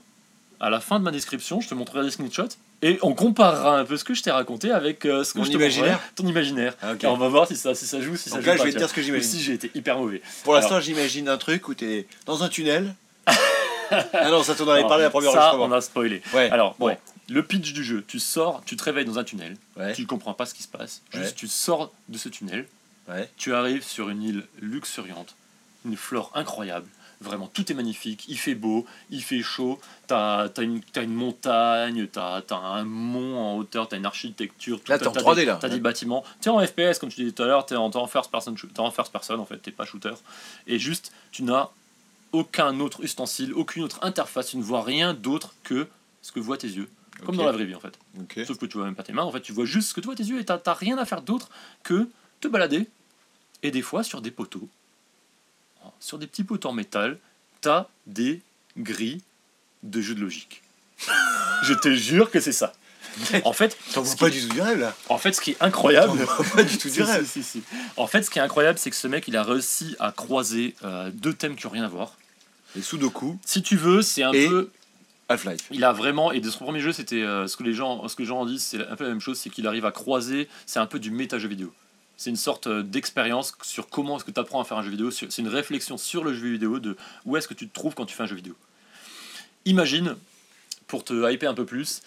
à 0.64 0.70
la 0.70 0.80
fin 0.80 0.98
de 0.98 1.04
ma 1.04 1.12
description, 1.12 1.60
je 1.62 1.68
te 1.68 1.74
montrerai 1.76 2.04
des 2.06 2.12
screenshots, 2.12 2.56
et 2.82 2.98
on 3.02 3.14
comparera 3.14 3.78
un 3.80 3.86
peu 3.86 3.98
ce 3.98 4.04
que 4.06 4.14
je 4.14 4.24
t'ai 4.24 4.32
raconté 4.32 4.72
avec 4.72 5.06
euh, 5.06 5.24
ce 5.26 5.34
que 5.34 5.40
Mon 5.40 5.44
je 5.44 5.52
te 5.52 5.56
imaginaire 5.58 5.92
montrerai, 5.94 6.12
ton 6.16 6.26
imaginaire. 6.28 6.74
Ah. 6.82 6.94
Et 7.02 7.06
on 7.06 7.18
va 7.18 7.28
voir 7.28 7.48
si 7.48 7.56
ça, 7.58 7.76
si 7.76 7.86
ça 7.86 8.00
joue, 8.02 8.16
si 8.16 8.30
ça 8.30 8.36
Donc 8.38 8.46
joue 8.46 8.50
là, 8.52 8.56
je 8.58 8.64
vais 8.64 8.70
te 8.70 8.74
tu 8.76 8.78
dire 8.80 8.90
ce 8.90 8.94
que 8.94 9.02
j'imagine. 9.02 9.30
Si 9.30 9.42
j'ai 9.42 9.54
été 9.54 9.72
hyper 9.76 9.98
mauvais. 9.98 10.22
Pour 10.44 10.54
l'instant, 10.54 10.80
j'imagine 10.80 11.28
un 11.30 11.38
truc 11.38 11.68
où 11.68 11.74
t'es 11.74 12.08
dans 12.26 12.44
un 12.44 12.50
tunnel. 12.50 12.96
ah 13.92 14.30
non, 14.30 14.42
ça 14.44 14.56
t'en 14.56 14.68
avait 14.70 14.84
parlé 14.84 15.04
la 15.04 15.10
première 15.10 15.32
Ça, 15.32 15.40
enregistrement. 15.54 15.66
on 15.66 15.78
a 15.78 15.82
spoilé. 15.82 16.22
Ouais. 16.34 16.50
Alors, 16.50 16.76
bon. 16.80 16.88
ouais. 16.88 17.00
Le 17.30 17.44
pitch 17.44 17.74
du 17.74 17.84
jeu, 17.84 18.04
tu 18.08 18.20
sors, 18.20 18.62
tu 18.66 18.76
te 18.76 18.84
réveilles 18.84 19.06
dans 19.06 19.18
un 19.20 19.24
tunnel, 19.24 19.56
Ouais. 19.78 19.94
tu 19.94 20.06
comprends 20.06 20.34
pas 20.34 20.46
ce 20.46 20.54
qui 20.54 20.64
se 20.64 20.68
passe, 20.68 21.02
juste 21.14 21.26
Ouais. 21.26 21.32
tu 21.36 21.48
sors 21.48 21.94
de 22.10 22.18
ce 22.18 22.28
tunnel, 22.30 22.68
Ouais. 23.10 23.30
tu 23.38 23.54
arrives 23.54 23.84
sur 23.84 24.10
une 24.10 24.22
île 24.24 24.44
luxuriante, 24.62 25.36
une 25.86 25.96
flore 25.98 26.32
incroyable, 26.36 26.88
vraiment 27.22 27.48
tout 27.48 27.72
est 27.72 27.76
magnifique, 27.76 28.26
il 28.28 28.38
fait 28.38 28.56
beau, 28.56 28.86
il 29.10 29.24
fait 29.24 29.42
chaud, 29.42 29.80
t'as 30.08 30.48
as 30.56 30.62
une, 30.62 30.82
une 30.98 31.14
montagne, 31.14 32.08
t'as 32.08 32.42
as 32.50 32.56
un 32.56 32.84
mont 32.84 33.38
en 33.40 33.58
hauteur, 33.58 33.88
t'as 33.88 33.98
une 33.98 34.06
architecture, 34.06 34.82
tout, 34.82 34.92
Là, 34.92 35.00
t'es 35.00 35.08
en 35.08 35.12
t'as 35.12 35.22
3D, 35.22 35.36
des- 35.38 35.46
là. 35.46 35.58
T'as 35.62 35.70
des 35.70 35.80
bâtiments, 35.80 36.24
t'es 36.42 36.50
en 36.50 36.66
FPS 36.66 37.00
comme 37.00 37.10
tu 37.10 37.22
disais 37.22 37.32
tout 37.32 37.44
à 37.44 37.46
l'heure, 37.46 37.66
t'es 37.66 37.76
en, 37.76 37.90
en 37.90 38.08
first 38.08 38.30
person, 38.32 38.54
t'es 38.56 38.80
en 38.80 38.92
first 38.92 39.12
person 39.12 39.40
en 39.40 39.46
fait, 39.46 39.58
t'es 39.58 39.72
pas 39.72 39.86
shooter, 39.86 40.14
et 40.68 40.80
juste 40.80 41.12
tu 41.32 41.44
n'as 41.44 41.70
aucun 42.32 42.80
autre 42.80 43.04
ustensile, 43.04 43.54
aucune 43.54 43.84
autre 43.84 44.00
interface, 44.02 44.48
tu 44.50 44.58
ne 44.58 44.64
vois 44.64 44.82
rien 44.84 45.14
d'autre 45.14 45.54
que 45.64 45.88
ce 46.22 46.32
que 46.32 46.40
voient 46.40 46.58
tes 46.58 46.68
yeux. 46.68 46.90
Comme 47.20 47.36
Ok. 47.36 47.42
dans 47.42 47.46
la 47.46 47.52
vraie 47.52 47.66
vie 47.66 47.76
en 47.76 47.80
fait. 47.80 47.98
Ok. 48.20 48.40
Sauf 48.46 48.58
que 48.58 48.66
tu 48.66 48.78
vois 48.78 48.86
même 48.88 48.96
pas 48.96 49.04
tes 49.04 49.14
mains, 49.14 49.22
en 49.24 49.32
fait, 49.32 49.40
tu 49.42 49.54
vois 49.54 49.66
juste 49.66 49.90
ce 49.90 49.94
que 49.94 50.02
tu 50.02 50.08
vois 50.08 50.16
tes 50.16 50.24
yeux 50.24 50.40
et 50.40 50.46
t'as 50.46 50.60
rien 50.74 50.98
à 50.98 51.06
faire 51.06 51.22
d'autre 51.22 51.50
que 51.84 52.10
te 52.42 52.48
balader. 52.48 52.90
Et 53.62 53.70
des 53.72 53.84
fois, 53.84 54.04
sur 54.04 54.20
des 54.20 54.32
poteaux, 54.32 54.68
sur 56.00 56.18
des 56.18 56.28
petits 56.28 56.44
poteaux 56.44 56.70
en 56.70 56.74
métal, 56.74 57.18
t'as 57.62 57.88
des 58.08 58.42
grilles 58.78 59.22
de 59.84 60.02
jeux 60.02 60.16
de 60.16 60.22
logique. 60.22 60.62
Je 61.64 61.74
te 61.74 61.92
jure 61.94 62.32
que 62.32 62.40
c'est 62.40 62.52
ça. 62.52 62.74
En 63.46 63.54
fait, 63.54 63.78
T'en 63.94 64.02
qui- 64.02 64.16
pas 64.16 64.30
du 64.32 64.42
tout 64.42 64.54
du 64.56 64.60
rêve 64.62 64.80
là. 64.80 64.96
en 65.08 65.20
fait, 65.20 65.34
ce 65.34 65.42
qui 65.42 65.52
est 65.52 65.58
incroyable, 65.62 66.18
vois 66.18 66.46
pas 66.56 66.64
du 66.64 66.78
tout 66.80 66.88
Si, 66.90 66.96
du 66.96 67.04
rêve. 67.04 67.26
si, 67.28 67.44
si, 67.44 67.60
si. 67.60 67.64
En 67.96 68.08
fait, 68.08 68.24
ce 68.24 68.30
qui 68.32 68.40
est 68.40 68.42
incroyable, 68.42 68.80
c'est 68.80 68.90
que 68.90 68.96
ce 68.96 69.08
mec, 69.08 69.28
il 69.28 69.38
a 69.38 69.44
réussi 69.44 69.96
à 70.00 70.12
croiser 70.12 70.74
euh, 70.84 71.12
deux 71.14 71.34
thèmes 71.34 71.56
qui 71.56 71.68
ont 71.68 71.70
rien 71.70 71.84
à 71.84 71.88
voir. 71.90 72.18
Les 72.76 72.82
Sudoku, 72.82 73.38
Si 73.46 73.62
tu 73.62 73.76
veux, 73.78 74.02
c'est 74.02 74.24
un 74.24 74.32
Et- 74.32 74.48
peu 74.48 74.72
Half-Life. 75.30 75.62
Il 75.70 75.84
a 75.84 75.94
vraiment, 75.94 76.32
et 76.32 76.40
de 76.42 76.50
son 76.50 76.64
premier 76.66 76.80
jeu, 76.80 76.92
c'était 76.92 77.22
euh, 77.22 77.46
ce 77.48 77.56
que 77.56 77.62
les 77.64 77.74
gens, 77.74 78.08
ce 78.08 78.16
que 78.16 78.24
les 78.24 78.28
gens 78.28 78.40
en 78.42 78.46
disent, 78.48 78.64
c'est 78.64 78.86
un 78.86 78.96
peu 78.96 79.04
la 79.04 79.12
même 79.12 79.22
chose, 79.22 79.38
c'est 79.38 79.50
qu'il 79.52 79.68
arrive 79.68 79.86
à 79.86 79.92
croiser, 79.92 80.50
c'est 80.66 80.80
un 80.80 80.86
peu 80.88 80.98
du 81.00 81.12
méta 81.12 81.38
jeu 81.38 81.48
vidéo. 81.48 81.72
C'est 82.18 82.30
une 82.30 82.36
sorte 82.36 82.68
euh, 82.68 82.84
d'expérience 82.84 83.54
sur 83.64 83.90
comment 83.90 84.18
est-ce 84.18 84.26
que 84.26 84.32
tu 84.32 84.40
apprends 84.40 84.62
à 84.62 84.66
faire 84.66 84.78
un 84.78 84.84
jeu 84.84 84.92
vidéo. 84.92 85.12
C'est 85.12 85.38
une 85.38 85.48
réflexion 85.48 85.98
sur 85.98 86.24
le 86.24 86.34
jeu 86.34 86.52
vidéo 86.52 86.80
de 86.80 86.96
où 87.26 87.38
est-ce 87.38 87.48
que 87.48 87.54
tu 87.54 87.68
te 87.68 87.74
trouves 87.74 87.96
quand 87.96 88.06
tu 88.06 88.16
fais 88.16 88.24
un 88.24 88.28
jeu 88.28 88.36
vidéo. 88.36 88.56
Imagine, 89.66 90.16
pour 90.88 91.04
te 91.04 91.32
hyper 91.32 91.52
un 91.52 91.54
peu 91.54 91.66
plus, 91.66 92.02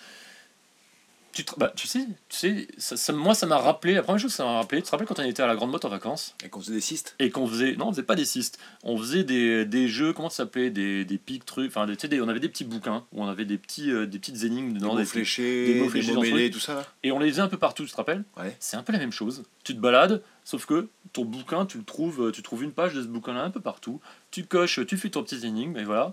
tu, 1.36 1.44
te- 1.44 1.58
bah, 1.58 1.72
tu 1.76 1.86
sais, 1.86 2.06
tu 2.28 2.36
sais 2.36 2.68
ça, 2.78 2.96
ça- 2.96 3.12
moi 3.12 3.34
ça 3.34 3.46
m'a 3.46 3.58
rappelé, 3.58 3.94
la 3.94 4.02
première 4.02 4.18
chose 4.20 4.30
que 4.32 4.36
ça 4.36 4.44
m'a 4.44 4.54
rappelé, 4.58 4.80
tu 4.80 4.86
te 4.86 4.90
rappelles 4.90 5.06
quand 5.06 5.18
on 5.18 5.22
était 5.22 5.42
à 5.42 5.46
la 5.46 5.54
Grande 5.54 5.70
Motte 5.70 5.84
en 5.84 5.88
vacances? 5.88 6.34
Et 6.44 6.48
qu'on 6.48 6.60
faisait 6.60 6.72
des 6.74 6.80
cystes? 6.80 7.14
et 7.18 7.30
qu'on 7.30 7.46
faisait 7.46 7.76
non 7.76 7.88
on 7.88 7.90
faisait 7.92 8.02
pas 8.02 8.14
des 8.14 8.24
cystes 8.24 8.58
on 8.82 8.96
faisait 8.96 9.24
des, 9.24 9.64
des 9.64 9.86
jeux 9.88 10.12
comment 10.12 10.30
ça 10.30 10.38
s'appelait? 10.44 10.70
Des, 10.70 11.04
des 11.04 11.18
pics 11.18 11.44
trucs 11.44 11.68
enfin 11.70 11.86
des, 11.86 11.94
tu 11.96 12.02
sais, 12.02 12.08
des- 12.08 12.20
on 12.20 12.28
avait 12.28 12.40
des 12.40 12.48
petits 12.48 12.64
bouquins 12.64 13.04
où 13.12 13.22
on 13.22 13.28
avait 13.28 13.44
des 13.44 13.58
petits 13.58 13.90
euh, 13.92 14.06
des 14.06 14.18
petites 14.18 14.42
énigmes 14.44 14.72
Des 14.72 14.78
dedans 14.80 14.92
mots 14.94 14.98
des- 14.98 15.04
fléchés, 15.04 15.66
des 15.66 15.72
des 15.74 15.78
mots 15.78 15.84
mots, 15.84 15.90
fléchés 15.90 16.12
mêlés, 16.16 16.50
truc. 16.50 16.52
tout 16.54 16.60
ça 16.60 16.74
là. 16.74 16.84
et 17.02 17.12
on 17.12 17.18
les 17.18 17.30
faisait 17.30 17.42
un 17.42 17.48
peu 17.48 17.58
partout 17.58 17.84
tu 17.84 17.90
te 17.90 17.96
rappelles? 17.96 18.24
Ouais. 18.36 18.56
c'est 18.58 18.76
un 18.76 18.82
peu 18.82 18.92
la 18.92 18.98
même 18.98 19.12
chose 19.12 19.44
tu 19.62 19.74
te 19.74 19.80
balades 19.80 20.22
sauf 20.44 20.64
que 20.66 20.88
ton 21.12 21.24
bouquin 21.24 21.66
tu 21.66 21.78
le 21.78 21.84
trouves 21.84 22.32
tu 22.32 22.42
trouves 22.42 22.62
une 22.64 22.72
page 22.72 22.94
de 22.94 23.02
ce 23.02 23.06
bouquin 23.08 23.34
là 23.34 23.42
un 23.44 23.50
peu 23.50 23.60
partout 23.60 24.00
tu 24.30 24.44
coches 24.44 24.80
tu 24.86 24.96
fais 24.96 25.10
ton 25.10 25.22
petit 25.22 25.44
énigme 25.46 25.76
et 25.76 25.84
voilà 25.84 26.12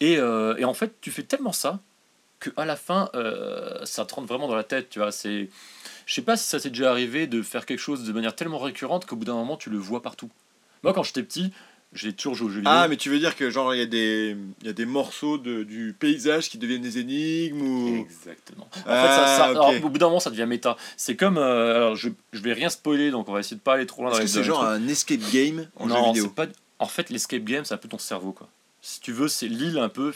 et, 0.00 0.16
euh, 0.18 0.56
et 0.56 0.64
en 0.64 0.74
fait 0.74 0.94
tu 1.00 1.10
fais 1.10 1.22
tellement 1.22 1.52
ça 1.52 1.80
que 2.50 2.50
à 2.56 2.64
la 2.64 2.76
fin 2.76 3.08
euh, 3.14 3.84
ça 3.84 4.04
te 4.04 4.14
rentre 4.14 4.28
vraiment 4.28 4.48
dans 4.48 4.56
la 4.56 4.64
tête 4.64 4.88
tu 4.90 4.98
vois 4.98 5.12
c'est 5.12 5.48
je 6.06 6.14
sais 6.14 6.22
pas 6.22 6.36
si 6.36 6.44
ça 6.48 6.58
s'est 6.58 6.70
déjà 6.70 6.90
arrivé 6.90 7.26
de 7.26 7.42
faire 7.42 7.64
quelque 7.66 7.78
chose 7.80 8.04
de 8.04 8.12
manière 8.12 8.34
tellement 8.36 8.58
récurrente 8.58 9.06
qu'au 9.06 9.16
bout 9.16 9.24
d'un 9.24 9.34
moment 9.34 9.56
tu 9.56 9.70
le 9.70 9.78
vois 9.78 10.02
partout 10.02 10.30
moi 10.82 10.92
quand 10.92 11.02
j'étais 11.02 11.22
petit 11.22 11.52
J'ai 11.94 12.12
toujours 12.12 12.34
joué 12.34 12.46
aux 12.48 12.50
jeux 12.50 12.60
vidéo. 12.60 12.72
Ah, 12.74 12.88
mais 12.88 12.96
tu 12.96 13.08
veux 13.08 13.20
dire 13.20 13.36
que 13.36 13.50
genre 13.50 13.72
il 13.72 13.78
y, 13.78 13.82
a 13.82 13.86
des- 13.86 14.36
il 14.62 14.66
y 14.66 14.68
a 14.68 14.72
des 14.72 14.84
morceaux 14.84 15.38
de, 15.38 15.62
du 15.62 15.94
paysage 15.98 16.50
qui 16.50 16.58
deviennent 16.58 16.82
des 16.82 16.98
énigmes 16.98 17.62
ou. 17.62 17.96
Exactement. 18.00 18.68
En 18.74 18.80
Ah, 18.84 18.96
fait, 18.96 19.14
ça, 19.14 19.26
ça- 19.28 19.50
ok. 19.52 19.56
alors, 19.56 19.84
au 19.84 19.88
bout 19.90 19.98
d'un 19.98 20.06
moment, 20.08 20.18
ça 20.18 20.30
devient 20.30 20.46
méta. 20.48 20.76
C'est 20.96 21.14
comme. 21.14 21.38
euh, 21.38 21.76
alors, 21.76 21.94
je, 21.96 22.08
je 22.32 22.40
vais 22.40 22.52
rien 22.52 22.68
spoiler, 22.68 23.12
donc 23.12 23.28
on 23.28 23.32
va 23.32 23.38
essayer 23.40 23.56
de 23.56 23.62
pas 23.62 23.74
aller 23.74 23.86
trop 23.86 24.02
loin 24.02 24.10
dans 24.10 24.18
les 24.18 24.24
que 24.24 24.30
c'est 24.30 24.42
genre 24.42 24.58
trucs. 24.58 24.70
un 24.70 24.88
escape 24.88 25.20
game 25.32 25.68
en 25.76 25.88
jeu 25.88 25.94
vidéo 26.08 26.24
c'est 26.24 26.34
pas. 26.34 26.46
En 26.80 26.86
fait, 26.88 27.10
l'escape 27.10 27.44
game, 27.44 27.64
c'est 27.64 27.74
un 27.74 27.78
peu 27.78 27.88
ton 27.88 27.98
cerveau, 27.98 28.32
quoi. 28.32 28.48
Si 28.82 29.00
tu 29.00 29.12
veux, 29.12 29.28
c'est 29.28 29.46
l'île 29.46 29.78
un 29.78 29.88
peu. 29.88 30.12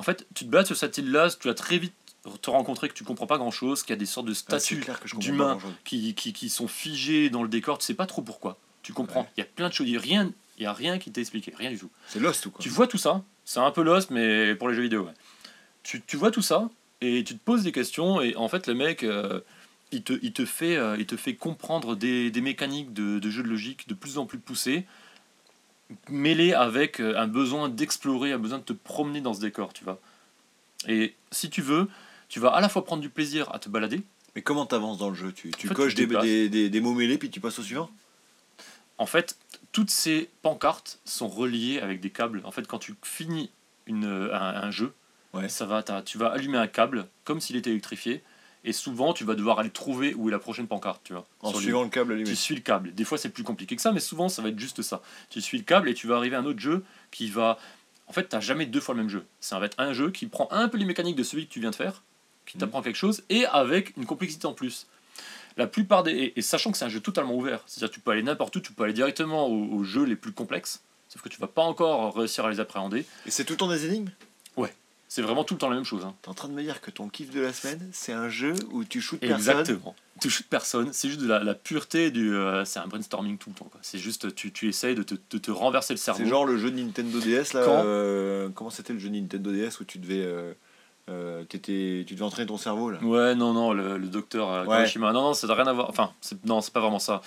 En 0.00 0.02
fait, 0.02 0.26
tu 0.34 0.46
te 0.46 0.50
balades 0.50 0.64
sur 0.66 0.78
cette 0.78 0.96
île-là, 0.96 1.28
tu 1.38 1.46
vas 1.46 1.52
très 1.52 1.76
vite 1.76 1.92
te 2.40 2.48
rencontrer 2.48 2.88
que 2.88 2.94
tu 2.94 3.04
comprends 3.04 3.26
pas 3.26 3.36
grand-chose, 3.36 3.82
qu'il 3.82 3.90
y 3.90 3.92
a 3.92 3.96
des 3.96 4.06
sortes 4.06 4.24
de 4.26 4.32
Ah, 4.32 4.34
statues 4.58 4.80
comprends 4.80 5.18
d'humains 5.18 5.58
qui, 5.84 6.14
qui, 6.14 6.32
qui 6.32 6.48
sont 6.48 6.68
figées 6.68 7.28
dans 7.28 7.42
le 7.42 7.50
décor, 7.50 7.76
tu 7.76 7.84
sais 7.84 7.92
pas 7.92 8.06
trop 8.06 8.22
pourquoi. 8.22 8.56
Tu 8.82 8.94
comprends. 8.94 9.20
Ouais. 9.24 9.28
Il 9.36 9.40
y 9.40 9.42
a 9.42 9.46
plein 9.46 9.68
de 9.68 9.74
choses. 9.74 9.86
Il 9.86 9.92
y 9.92 9.96
a 9.98 10.00
rien, 10.00 10.32
il 10.56 10.62
y 10.62 10.66
a 10.66 10.72
rien 10.72 10.98
qui 10.98 11.10
t'est 11.10 11.20
expliqué, 11.20 11.52
rien 11.54 11.70
du 11.70 11.78
tout. 11.78 11.90
C'est 12.08 12.18
Lost 12.18 12.46
ou 12.46 12.50
quoi 12.50 12.62
Tu 12.62 12.70
vois 12.70 12.86
tout 12.86 12.96
ça, 12.96 13.22
c'est 13.44 13.60
un 13.60 13.70
peu 13.70 13.82
lost, 13.82 14.10
mais 14.10 14.54
pour 14.54 14.70
les 14.70 14.74
jeux 14.74 14.82
vidéo. 14.82 15.04
ouais. 15.04 15.12
Tu, 15.82 16.00
tu 16.06 16.16
vois 16.16 16.30
tout 16.30 16.40
ça, 16.40 16.70
et 17.02 17.22
tu 17.24 17.34
te 17.34 17.44
poses 17.44 17.62
des 17.62 17.72
questions, 17.72 18.22
et 18.22 18.34
en 18.36 18.48
fait, 18.48 18.66
le 18.68 18.74
mec, 18.74 19.02
euh, 19.02 19.40
il, 19.92 20.02
te, 20.02 20.14
il, 20.22 20.32
te 20.32 20.46
fait, 20.46 20.76
euh, 20.76 20.96
il 20.98 21.04
te 21.06 21.16
fait 21.16 21.34
comprendre 21.34 21.94
des, 21.94 22.30
des 22.30 22.40
mécaniques 22.40 22.94
de, 22.94 23.18
de 23.18 23.30
jeux 23.30 23.42
de 23.42 23.48
logique 23.48 23.86
de 23.86 23.94
plus 23.94 24.16
en 24.16 24.24
plus 24.24 24.38
poussées, 24.38 24.86
mêlées 26.08 26.52
avec 26.52 27.00
euh, 27.00 27.16
un 27.18 27.26
besoin 27.26 27.68
d'explorer, 27.68 28.32
un 28.32 28.38
besoin 28.38 28.58
de 28.58 28.64
te 28.64 28.72
promener 28.72 29.20
dans 29.20 29.34
ce 29.34 29.40
décor, 29.40 29.72
tu 29.72 29.84
vois. 29.84 30.00
Et 30.88 31.14
si 31.30 31.50
tu 31.50 31.62
veux, 31.62 31.88
tu 32.28 32.40
vas 32.40 32.50
à 32.50 32.60
la 32.60 32.68
fois 32.68 32.84
prendre 32.84 33.02
du 33.02 33.10
plaisir 33.10 33.52
à 33.54 33.58
te 33.58 33.68
balader, 33.68 34.02
Mais 34.36 34.42
comment 34.42 34.66
t'avances 34.66 34.98
dans 34.98 35.08
le 35.10 35.14
jeu? 35.16 35.32
Tu, 35.32 35.50
tu 35.50 35.66
En 35.66 35.68
fait, 35.70 35.74
coches 35.74 35.94
tu 35.94 36.06
des, 36.06 36.16
des, 36.20 36.48
des, 36.48 36.70
des 36.70 36.80
mots 36.80 36.94
mêlés 36.94 37.18
puis 37.18 37.30
tu 37.30 37.40
passes 37.40 37.58
au 37.58 37.62
suivant? 37.62 37.90
En 38.98 39.06
fait, 39.06 39.36
toutes 39.72 39.90
ces 39.90 40.30
pancartes 40.42 41.00
sont 41.04 41.28
reliées 41.28 41.80
avec 41.80 42.00
des 42.00 42.10
câbles. 42.10 42.40
En 42.44 42.50
fait, 42.50 42.66
quand 42.66 42.78
tu 42.78 42.94
finis 43.02 43.50
une, 43.86 44.04
un, 44.04 44.32
un 44.62 44.70
jeu, 44.70 44.92
Ouais. 45.32 45.48
ça 45.48 45.64
va, 45.64 45.82
tu 46.02 46.18
vas 46.18 46.26
allumer 46.32 46.58
un 46.58 46.66
câble 46.66 47.06
comme 47.24 47.40
s'il 47.40 47.54
était 47.54 47.70
électrifié. 47.70 48.22
Et 48.64 48.72
souvent, 48.72 49.14
tu 49.14 49.24
vas 49.24 49.34
devoir 49.34 49.58
aller 49.58 49.70
trouver 49.70 50.12
où 50.14 50.28
est 50.28 50.32
la 50.32 50.38
prochaine 50.38 50.66
pancarte, 50.66 51.00
tu 51.04 51.14
vois. 51.14 51.26
En 51.40 51.52
suivant 51.54 51.82
le 51.82 51.88
câble 51.88 52.12
allumé. 52.12 52.28
Tu 52.28 52.36
suis 52.36 52.54
le 52.54 52.60
câble. 52.60 52.94
Des 52.94 53.04
fois, 53.04 53.16
c'est 53.16 53.30
plus 53.30 53.42
compliqué 53.44 53.74
que 53.74 53.80
ça, 53.82 53.90
mais 53.92 54.00
souvent, 54.00 54.28
ça 54.28 54.42
va 54.42 54.50
être 54.50 54.58
juste 54.58 54.82
ça. 54.82 55.00
Tu 55.30 55.40
suis 55.40 55.56
le 55.58 55.64
câble 55.64 55.88
et 55.88 55.94
tu 55.94 56.06
vas 56.06 56.16
arriver 56.16 56.36
à 56.36 56.40
un 56.40 56.44
autre 56.44 56.60
jeu 56.60 56.84
qui 57.10 57.28
va. 57.30 57.58
En 58.06 58.12
fait, 58.12 58.28
tu 58.28 58.36
n'as 58.36 58.40
jamais 58.40 58.66
deux 58.66 58.80
fois 58.80 58.94
le 58.94 59.00
même 59.00 59.08
jeu. 59.08 59.24
Ça 59.40 59.58
va 59.58 59.66
être 59.66 59.78
un 59.78 59.92
jeu 59.94 60.10
qui 60.10 60.26
prend 60.26 60.48
un 60.50 60.68
peu 60.68 60.76
les 60.76 60.84
mécaniques 60.84 61.16
de 61.16 61.22
celui 61.22 61.46
que 61.46 61.52
tu 61.52 61.60
viens 61.60 61.70
de 61.70 61.76
faire, 61.76 62.02
qui 62.44 62.56
Mhm. 62.58 62.60
t'apprend 62.60 62.82
quelque 62.82 62.96
chose, 62.96 63.22
et 63.30 63.46
avec 63.46 63.96
une 63.96 64.04
complexité 64.04 64.46
en 64.46 64.52
plus. 64.52 64.86
La 65.56 65.66
plupart 65.66 66.02
des. 66.02 66.12
Et, 66.12 66.38
et 66.38 66.42
sachant 66.42 66.70
que 66.70 66.76
c'est 66.78 66.84
un 66.84 66.88
jeu 66.90 67.00
totalement 67.00 67.34
ouvert, 67.34 67.62
c'est-à-dire 67.66 67.88
que 67.90 67.94
tu 67.94 68.00
peux 68.00 68.10
aller 68.10 68.22
n'importe 68.22 68.54
où, 68.56 68.60
tu 68.60 68.72
peux 68.72 68.84
aller 68.84 68.92
directement 68.92 69.46
aux, 69.46 69.74
aux 69.74 69.84
jeux 69.84 70.04
les 70.04 70.16
plus 70.16 70.32
complexes, 70.32 70.82
sauf 71.08 71.22
que 71.22 71.28
tu 71.28 71.40
vas 71.40 71.46
pas 71.48 71.62
encore 71.62 72.14
réussir 72.16 72.44
à 72.44 72.50
les 72.50 72.60
appréhender. 72.60 73.04
Et 73.26 73.30
c'est 73.30 73.44
tout 73.44 73.54
le 73.54 73.58
temps 73.58 73.68
des 73.68 73.86
énigmes? 73.86 74.10
C'est 75.12 75.22
vraiment 75.22 75.42
tout 75.42 75.54
le 75.54 75.58
temps 75.58 75.68
la 75.68 75.74
même 75.74 75.84
chose. 75.84 76.04
hein. 76.04 76.14
T'es 76.22 76.28
en 76.28 76.34
train 76.34 76.46
de 76.46 76.52
me 76.52 76.62
dire 76.62 76.80
que 76.80 76.92
ton 76.92 77.08
kiff 77.08 77.30
de 77.32 77.40
la 77.40 77.52
semaine, 77.52 77.90
c'est 77.92 78.12
un 78.12 78.28
jeu 78.28 78.54
où 78.70 78.84
tu 78.84 79.00
shootes 79.00 79.18
personne 79.18 79.38
Exactement. 79.58 79.96
Tu 80.20 80.30
shootes 80.30 80.46
personne, 80.46 80.92
c'est 80.92 81.08
juste 81.08 81.20
de 81.20 81.26
la, 81.26 81.42
la 81.42 81.54
pureté 81.54 82.12
du. 82.12 82.32
euh, 82.32 82.64
c'est 82.64 82.78
un 82.78 82.86
brainstorming 82.86 83.36
tout 83.36 83.50
le 83.50 83.56
temps. 83.56 83.64
quoi. 83.64 83.80
C'est 83.82 83.98
juste, 83.98 84.32
tu, 84.36 84.52
tu 84.52 84.68
essayes 84.68 84.94
de 84.94 85.02
te, 85.02 85.14
de 85.32 85.38
te 85.38 85.50
renverser 85.50 85.94
le 85.94 85.98
cerveau. 85.98 86.20
C'est 86.22 86.28
genre 86.28 86.46
le 86.46 86.56
jeu 86.58 86.70
de 86.70 86.80
Nintendo 86.80 87.18
DS 87.18 87.54
là. 87.54 87.64
Quand 87.64 87.82
euh, 87.84 88.50
comment 88.54 88.70
c'était 88.70 88.92
le 88.92 89.00
jeu 89.00 89.08
de 89.10 89.16
Nintendo 89.16 89.50
DS 89.50 89.80
où 89.80 89.84
tu 89.84 89.98
devais, 89.98 90.22
euh, 90.22 90.52
euh, 91.08 91.42
t'étais- 91.42 92.04
tu 92.06 92.14
devais 92.14 92.24
entraîner 92.24 92.46
ton 92.46 92.56
cerveau 92.56 92.90
là? 92.92 93.02
Ouais, 93.02 93.34
non, 93.34 93.52
non, 93.52 93.72
le, 93.72 93.98
le 93.98 94.06
docteur 94.06 94.48
euh, 94.48 94.60
Ouais. 94.60 94.66
Kawashima. 94.68 95.12
Non, 95.12 95.22
non, 95.22 95.34
ça 95.34 95.48
n'a 95.48 95.54
rien 95.54 95.66
à 95.66 95.72
voir. 95.72 95.88
Enfin, 95.90 96.12
c'est- 96.20 96.44
non, 96.44 96.60
c'est 96.60 96.72
pas 96.72 96.80
vraiment 96.80 97.00
ça. 97.00 97.20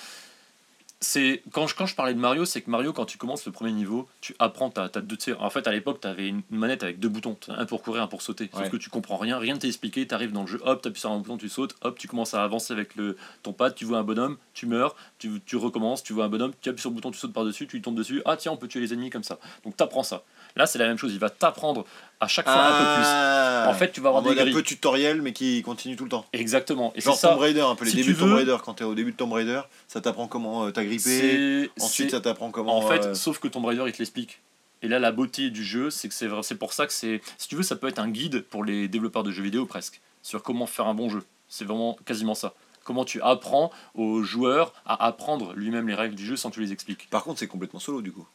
C'est 1.04 1.44
quand 1.52 1.68
je, 1.68 1.76
quand 1.76 1.86
je 1.86 1.96
parlais 1.96 2.14
de 2.14 2.20
Mario, 2.20 2.46
c'est 2.46 2.62
que 2.62 2.70
Mario, 2.72 2.94
quand 2.94 3.04
tu 3.04 3.18
commences 3.18 3.46
le 3.46 3.52
premier 3.52 3.74
niveau, 3.74 4.08
tu 4.22 4.34
apprends, 4.40 4.70
t'as 4.70 4.86
as 4.86 5.02
deux 5.02 5.18
tirs. 5.18 5.42
En 5.44 5.50
fait, 5.50 5.68
à 5.68 5.72
l'époque, 5.74 6.00
tu 6.00 6.08
avais 6.08 6.30
une 6.30 6.44
manette 6.50 6.82
avec 6.82 6.98
deux 7.00 7.10
boutons, 7.10 7.36
un 7.50 7.66
pour 7.66 7.82
courir, 7.84 8.04
un 8.04 8.08
pour 8.08 8.22
sauter. 8.22 8.50
Sauf 8.54 8.62
Ouais. 8.64 8.70
que 8.70 8.78
tu 8.78 8.90
comprends 8.90 9.18
rien, 9.18 9.38
rien 9.38 9.56
ne 9.56 9.60
t'est 9.60 9.68
expliqué. 9.68 10.08
Tu 10.08 10.16
arrives 10.16 10.32
dans 10.32 10.44
le 10.44 10.48
jeu, 10.48 10.62
hop, 10.64 10.82
tu 10.82 10.88
appuies 10.88 11.02
sur 11.02 11.12
un 11.12 11.18
bouton, 11.18 11.38
tu 11.38 11.50
sautes, 11.50 11.76
hop, 11.82 12.00
tu 12.00 12.08
commences 12.08 12.34
à 12.34 12.42
avancer 12.42 12.72
avec 12.72 12.96
le, 12.96 13.18
ton 13.44 13.52
pad, 13.52 13.76
tu 13.76 13.84
vois 13.84 13.98
un 13.98 14.04
bonhomme, 14.04 14.38
tu 14.54 14.66
meurs, 14.66 14.96
tu, 15.20 15.42
tu 15.46 15.58
recommences, 15.58 16.04
tu 16.04 16.14
vois 16.14 16.24
un 16.24 16.30
bonhomme, 16.30 16.54
tu 16.62 16.70
appuies 16.70 16.80
sur 16.82 16.90
le 16.90 16.96
bouton, 16.96 17.12
tu 17.12 17.20
sautes 17.20 17.34
par-dessus, 17.34 17.68
tu 17.68 17.82
tombes 17.82 17.98
dessus. 17.98 18.22
Ah, 18.24 18.38
tiens, 18.38 18.54
on 18.54 18.58
peut 18.58 18.70
tuer 18.70 18.80
les 18.80 18.94
ennemis 18.94 19.10
comme 19.10 19.24
ça. 19.26 19.40
Donc, 19.66 19.76
tu 19.76 19.84
apprends 19.84 20.04
ça. 20.04 20.24
Là, 20.56 20.66
c'est 20.68 20.80
la 20.80 20.88
même 20.88 20.98
chose. 20.98 21.12
Il 21.12 21.20
va 21.20 21.30
t'apprendre 21.30 21.86
à 22.20 22.28
chaque 22.28 22.46
fois 22.46 22.54
un 22.54 22.78
peu 22.80 22.84
plus. 22.96 23.04
Ah 23.06 23.66
En 23.70 23.74
fait, 23.74 23.92
tu 23.92 24.00
vas 24.02 24.10
avoir 24.10 24.22
en 24.22 24.24
des 24.24 24.30
mode 24.30 24.40
un 24.40 24.42
grilles. 24.44 24.54
peu 24.54 24.64
tutoriel 24.64 25.22
mais 25.22 25.34
qui 25.34 25.62
continue 25.62 25.96
tout 25.96 26.04
le 26.06 26.10
temps. 26.10 26.26
Exactement. 26.34 26.92
Et 26.96 27.02
c'est 27.02 27.06
Genre 27.08 27.16
ça. 27.18 27.30
Tomb 27.30 27.40
Raider, 27.40 27.62
un 27.62 27.76
peu 27.76 27.86
les 27.86 27.92
Si 27.92 27.98
débuts 27.98 28.10
tu 28.10 28.14
de 28.16 28.20
Tomb 28.20 28.34
Raider. 28.34 28.58
Quand 28.64 28.74
t'es 28.76 28.84
au 28.84 28.96
début 28.96 29.12
de 29.12 29.18
Tomb 29.18 29.34
Raider, 29.34 29.62
ça 29.88 30.00
t'apprend 30.02 30.28
comment 30.28 30.66
euh, 30.66 30.72
t'agripper. 30.72 31.70
Ensuite, 31.80 32.12
ça 32.12 32.22
t'apprend 32.22 32.52
comment. 32.52 32.78
En 32.78 32.82
fait, 32.88 33.06
euh, 33.06 33.14
sauf 33.14 33.40
que 33.40 33.48
Tomb 33.48 33.66
Raider, 33.66 33.84
il 33.88 33.92
te 33.92 33.98
l'explique. 34.00 34.42
Et 34.82 34.88
là, 34.88 35.00
la 35.00 35.12
beauté 35.12 35.50
du 35.50 35.64
jeu, 35.64 35.90
c'est 35.90 36.08
que 36.10 36.14
c'est 36.14 36.28
vrai- 36.28 36.44
c'est 36.44 36.56
pour 36.56 36.74
ça 36.74 36.86
que 36.86 36.94
c'est. 36.94 37.22
Si 37.38 37.48
tu 37.48 37.56
veux, 37.56 37.64
ça 37.64 37.76
peut 37.76 37.88
être 37.88 38.00
un 38.00 38.10
guide 38.10 38.42
pour 38.44 38.64
les 38.66 38.88
développeurs 38.88 39.24
de 39.24 39.32
jeux 39.32 39.44
vidéo 39.44 39.66
presque, 39.66 40.02
sur 40.22 40.44
comment 40.44 40.66
faire 40.66 40.88
un 40.88 40.94
bon 40.94 41.10
jeu. 41.10 41.24
C'est 41.48 41.66
vraiment 41.66 41.98
quasiment 42.06 42.36
ça. 42.36 42.54
Comment 42.84 43.06
tu 43.06 43.22
apprends 43.22 43.72
aux 43.96 44.24
joueurs 44.24 44.74
à 44.86 45.06
apprendre 45.06 45.54
lui-même 45.56 45.88
les 45.88 45.96
règles 45.96 46.16
du 46.16 46.26
jeu 46.26 46.36
sans 46.36 46.50
que 46.50 46.56
tu 46.56 46.60
les 46.62 46.74
expliques. 46.74 47.10
Par 47.10 47.24
contre, 47.24 47.40
c'est 47.40 47.48
complètement 47.48 47.80
solo 47.80 48.02
du 48.02 48.12
coup. 48.12 48.28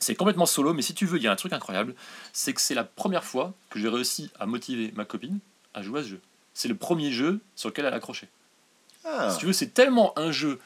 C'est 0.00 0.14
complètement 0.14 0.46
solo, 0.46 0.74
mais 0.74 0.82
si 0.82 0.94
tu 0.94 1.06
veux, 1.06 1.16
il 1.18 1.22
y 1.22 1.26
a 1.26 1.32
un 1.32 1.36
truc 1.36 1.52
incroyable, 1.52 1.94
c'est 2.32 2.52
que 2.52 2.60
c'est 2.60 2.74
la 2.74 2.84
première 2.84 3.24
fois 3.24 3.54
que 3.70 3.78
j'ai 3.78 3.88
réussi 3.88 4.30
à 4.38 4.46
motiver 4.46 4.92
ma 4.96 5.04
copine 5.04 5.38
à 5.74 5.82
jouer 5.82 6.00
à 6.00 6.02
ce 6.02 6.08
jeu. 6.08 6.20
C'est 6.54 6.68
le 6.68 6.76
premier 6.76 7.10
jeu 7.12 7.40
sur 7.56 7.68
lequel 7.68 7.84
elle 7.84 7.92
a 7.92 7.96
accroché. 7.96 8.28
Ah. 9.04 9.30
Si 9.30 9.38
tu 9.38 9.46
veux, 9.46 9.52
c'est 9.52 9.74
tellement 9.74 10.16
un 10.18 10.30
jeu 10.32 10.58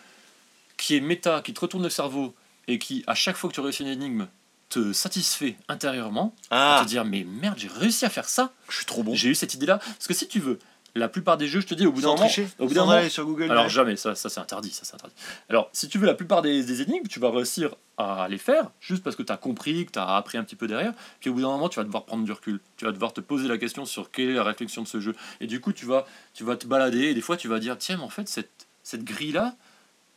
qui 0.76 0.96
est 0.96 1.00
méta, 1.00 1.42
qui 1.42 1.52
te 1.54 1.60
retourne 1.60 1.82
le 1.82 1.90
cerveau 1.90 2.34
et 2.68 2.78
qui, 2.78 3.04
à 3.06 3.14
chaque 3.14 3.36
fois 3.36 3.50
que 3.50 3.54
tu 3.54 3.60
réussis 3.60 3.82
une 3.82 3.88
énigme, 3.88 4.26
te 4.68 4.92
satisfait 4.94 5.56
intérieurement. 5.68 6.34
Ah, 6.50 6.80
Te 6.82 6.88
dire, 6.88 7.04
mais 7.04 7.24
merde, 7.24 7.58
j'ai 7.58 7.68
réussi 7.68 8.06
à 8.06 8.10
faire 8.10 8.28
ça. 8.28 8.52
je 8.70 8.76
suis 8.76 8.86
trop 8.86 9.02
bon. 9.02 9.14
J'ai 9.14 9.28
eu 9.28 9.34
cette 9.34 9.52
idée-là. 9.54 9.78
Parce 9.78 10.06
que 10.06 10.14
si 10.14 10.26
tu 10.28 10.40
veux, 10.40 10.58
la 10.94 11.08
plupart 11.08 11.38
des 11.38 11.46
jeux, 11.46 11.60
je 11.60 11.66
te 11.66 11.74
dis, 11.74 11.86
au 11.86 11.92
bout 11.92 12.02
d'un 12.02 12.08
moment. 12.08 12.28
Au 12.58 12.66
bout 12.66 12.74
d'un 12.74 12.84
moment. 12.84 13.08
sur 13.08 13.24
Google. 13.24 13.50
Alors 13.50 13.68
jamais, 13.68 13.96
ça, 13.96 14.14
ça 14.14 14.28
c'est 14.28 14.40
interdit, 14.40 14.70
ça 14.70 14.84
c'est 14.84 14.94
interdit. 14.94 15.14
Alors 15.48 15.70
si 15.72 15.88
tu 15.88 15.98
veux 15.98 16.06
la 16.06 16.14
plupart 16.14 16.42
des, 16.42 16.62
des 16.62 16.82
énigmes, 16.82 17.06
tu 17.06 17.18
vas 17.20 17.30
réussir 17.30 17.74
à 17.98 18.26
les 18.28 18.38
faire 18.38 18.70
juste 18.80 19.02
parce 19.02 19.16
que 19.16 19.22
tu 19.22 19.32
as 19.32 19.36
compris, 19.36 19.86
que 19.86 19.92
tu 19.92 19.98
as 19.98 20.16
appris 20.16 20.38
un 20.38 20.44
petit 20.44 20.56
peu 20.56 20.66
derrière, 20.66 20.92
puis 21.20 21.30
au 21.30 21.34
bout 21.34 21.40
d'un 21.40 21.48
moment 21.48 21.68
tu 21.68 21.78
vas 21.78 21.84
devoir 21.84 22.04
prendre 22.04 22.24
du 22.24 22.32
recul, 22.32 22.60
tu 22.76 22.84
vas 22.84 22.92
devoir 22.92 23.12
te 23.12 23.20
poser 23.20 23.48
la 23.48 23.58
question 23.58 23.84
sur 23.84 24.10
quelle 24.10 24.30
est 24.30 24.34
la 24.34 24.44
réflexion 24.44 24.82
de 24.82 24.88
ce 24.88 25.00
jeu, 25.00 25.14
et 25.40 25.46
du 25.46 25.60
coup 25.60 25.72
tu 25.72 25.86
vas, 25.86 26.06
tu 26.34 26.44
vas 26.44 26.56
te 26.56 26.66
balader, 26.66 27.08
et 27.08 27.14
des 27.14 27.20
fois 27.20 27.36
tu 27.36 27.48
vas 27.48 27.58
dire, 27.58 27.76
tiens 27.78 27.96
mais 27.96 28.04
en 28.04 28.08
fait 28.08 28.28
cette, 28.28 28.66
cette 28.82 29.04
grille-là, 29.04 29.54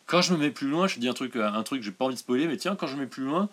quand 0.05 0.21
je 0.21 0.33
me 0.33 0.37
mets 0.37 0.51
plus 0.51 0.67
loin, 0.67 0.87
je 0.87 0.95
te 0.95 0.99
dis 0.99 1.09
un 1.09 1.13
truc, 1.13 1.35
un 1.35 1.63
truc, 1.63 1.83
j'ai 1.83 1.91
pas 1.91 2.05
envie 2.05 2.15
de 2.15 2.19
spoiler, 2.19 2.47
mais 2.47 2.57
tiens 2.57 2.75
quand 2.75 2.87
je 2.87 2.95
me 2.95 3.01
mets 3.01 3.07
plus 3.07 3.23
loin, 3.23 3.49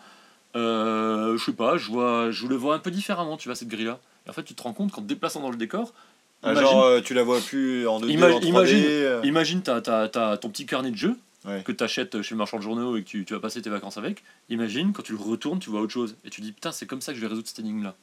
euh, 0.54 1.36
je 1.36 1.44
sais 1.44 1.52
pas, 1.52 1.76
je, 1.76 1.90
vois, 1.90 2.30
je 2.30 2.46
le 2.46 2.56
vois 2.56 2.74
un 2.74 2.78
peu 2.78 2.90
différemment, 2.90 3.36
tu 3.36 3.48
vois 3.48 3.56
cette 3.56 3.68
grille-là. 3.68 3.98
Et 4.26 4.30
en 4.30 4.32
fait 4.32 4.44
tu 4.44 4.54
te 4.54 4.62
rends 4.62 4.72
compte 4.72 4.92
qu'en 4.92 5.02
te 5.02 5.06
déplaçant 5.06 5.40
dans 5.40 5.50
le 5.50 5.56
décor, 5.56 5.92
imagine- 6.50 6.62
genre, 6.70 6.84
euh, 6.84 7.00
tu 7.00 7.14
la 7.14 7.22
vois 7.22 7.40
plus 7.40 7.86
en 7.86 8.00
2D, 8.00 8.12
Ima- 8.14 8.26
en 8.32 8.38
3D. 8.40 8.46
imagine- 8.48 8.84
euh. 8.86 9.20
Imagine, 9.24 9.62
tu 9.62 9.70
as, 9.70 10.38
ton 10.40 10.48
petit 10.48 10.66
carnet 10.66 10.90
de 10.90 10.96
jeu 10.96 11.16
Ouais. 11.44 11.62
que 11.64 11.72
tu 11.72 11.82
achètes 11.82 12.22
chez 12.22 12.34
le 12.34 12.38
marchand 12.38 12.56
de 12.58 12.62
journaux 12.62 12.96
et 12.96 13.02
que 13.02 13.08
tu, 13.08 13.24
tu 13.24 13.34
vas 13.34 13.40
passer 13.40 13.60
tes 13.62 13.70
vacances 13.70 13.98
avec. 13.98 14.22
Imagine, 14.48 14.92
quand 14.92 15.02
tu 15.02 15.12
le 15.12 15.18
retournes, 15.18 15.58
tu 15.58 15.70
vois 15.70 15.80
autre 15.80 15.92
chose. 15.92 16.16
Et 16.24 16.30
tu 16.30 16.40
dis, 16.40 16.52
putain, 16.52 16.70
c'est 16.72 16.86
comme 16.86 17.00
ça 17.00 17.12
que 17.12 17.16
je 17.16 17.22
vais 17.22 17.28
résoudre 17.28 17.48
cette 17.48 17.58
énigme-là. 17.58 17.94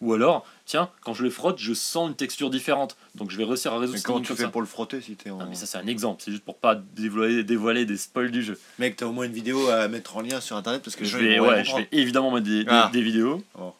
Ou 0.00 0.14
alors, 0.14 0.44
tiens, 0.66 0.88
quand 1.02 1.14
je 1.14 1.22
le 1.22 1.30
frotte, 1.30 1.58
je 1.60 1.74
sens 1.74 2.08
une 2.08 2.16
texture 2.16 2.50
différente. 2.50 2.96
Donc 3.14 3.30
je 3.30 3.36
vais 3.36 3.44
réussir 3.44 3.72
à 3.72 3.78
résoudre 3.78 3.98
Mais 3.98 4.02
comment 4.02 4.20
tu 4.20 4.34
fais 4.34 4.42
ça. 4.42 4.48
pour 4.48 4.60
le 4.60 4.66
frotter 4.66 5.00
si 5.00 5.14
t'es 5.14 5.30
en. 5.30 5.36
Non, 5.38 5.46
mais 5.48 5.54
ça, 5.54 5.64
c'est 5.66 5.78
un 5.78 5.86
exemple. 5.86 6.22
C'est 6.24 6.32
juste 6.32 6.42
pour 6.44 6.56
pas 6.56 6.74
dévoiler, 6.74 7.44
dévoiler 7.44 7.84
des 7.84 7.96
spoils 7.96 8.32
du 8.32 8.42
jeu. 8.42 8.58
Mec, 8.80 8.96
t'as 8.96 9.06
au 9.06 9.12
moins 9.12 9.26
une 9.26 9.32
vidéo 9.32 9.68
à 9.68 9.86
mettre 9.86 10.16
en 10.16 10.20
lien 10.22 10.40
sur 10.40 10.56
internet 10.56 10.82
parce 10.82 10.96
que 10.96 11.04
Je 11.04 11.18
vais, 11.18 11.38
ouais, 11.38 11.62
je 11.64 11.72
évidemment 11.92 12.32
mettre 12.32 12.46
des, 12.48 12.64
Ah. 12.66 12.90
des 12.92 13.00
vidéos. 13.00 13.44
Bon. 13.56 13.72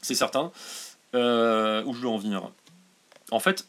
C'est 0.00 0.14
certain. 0.14 0.52
Euh, 1.16 1.82
où 1.84 1.92
je 1.94 2.00
veux 2.00 2.08
en 2.08 2.18
venir 2.18 2.48
En 3.30 3.40
fait, 3.40 3.66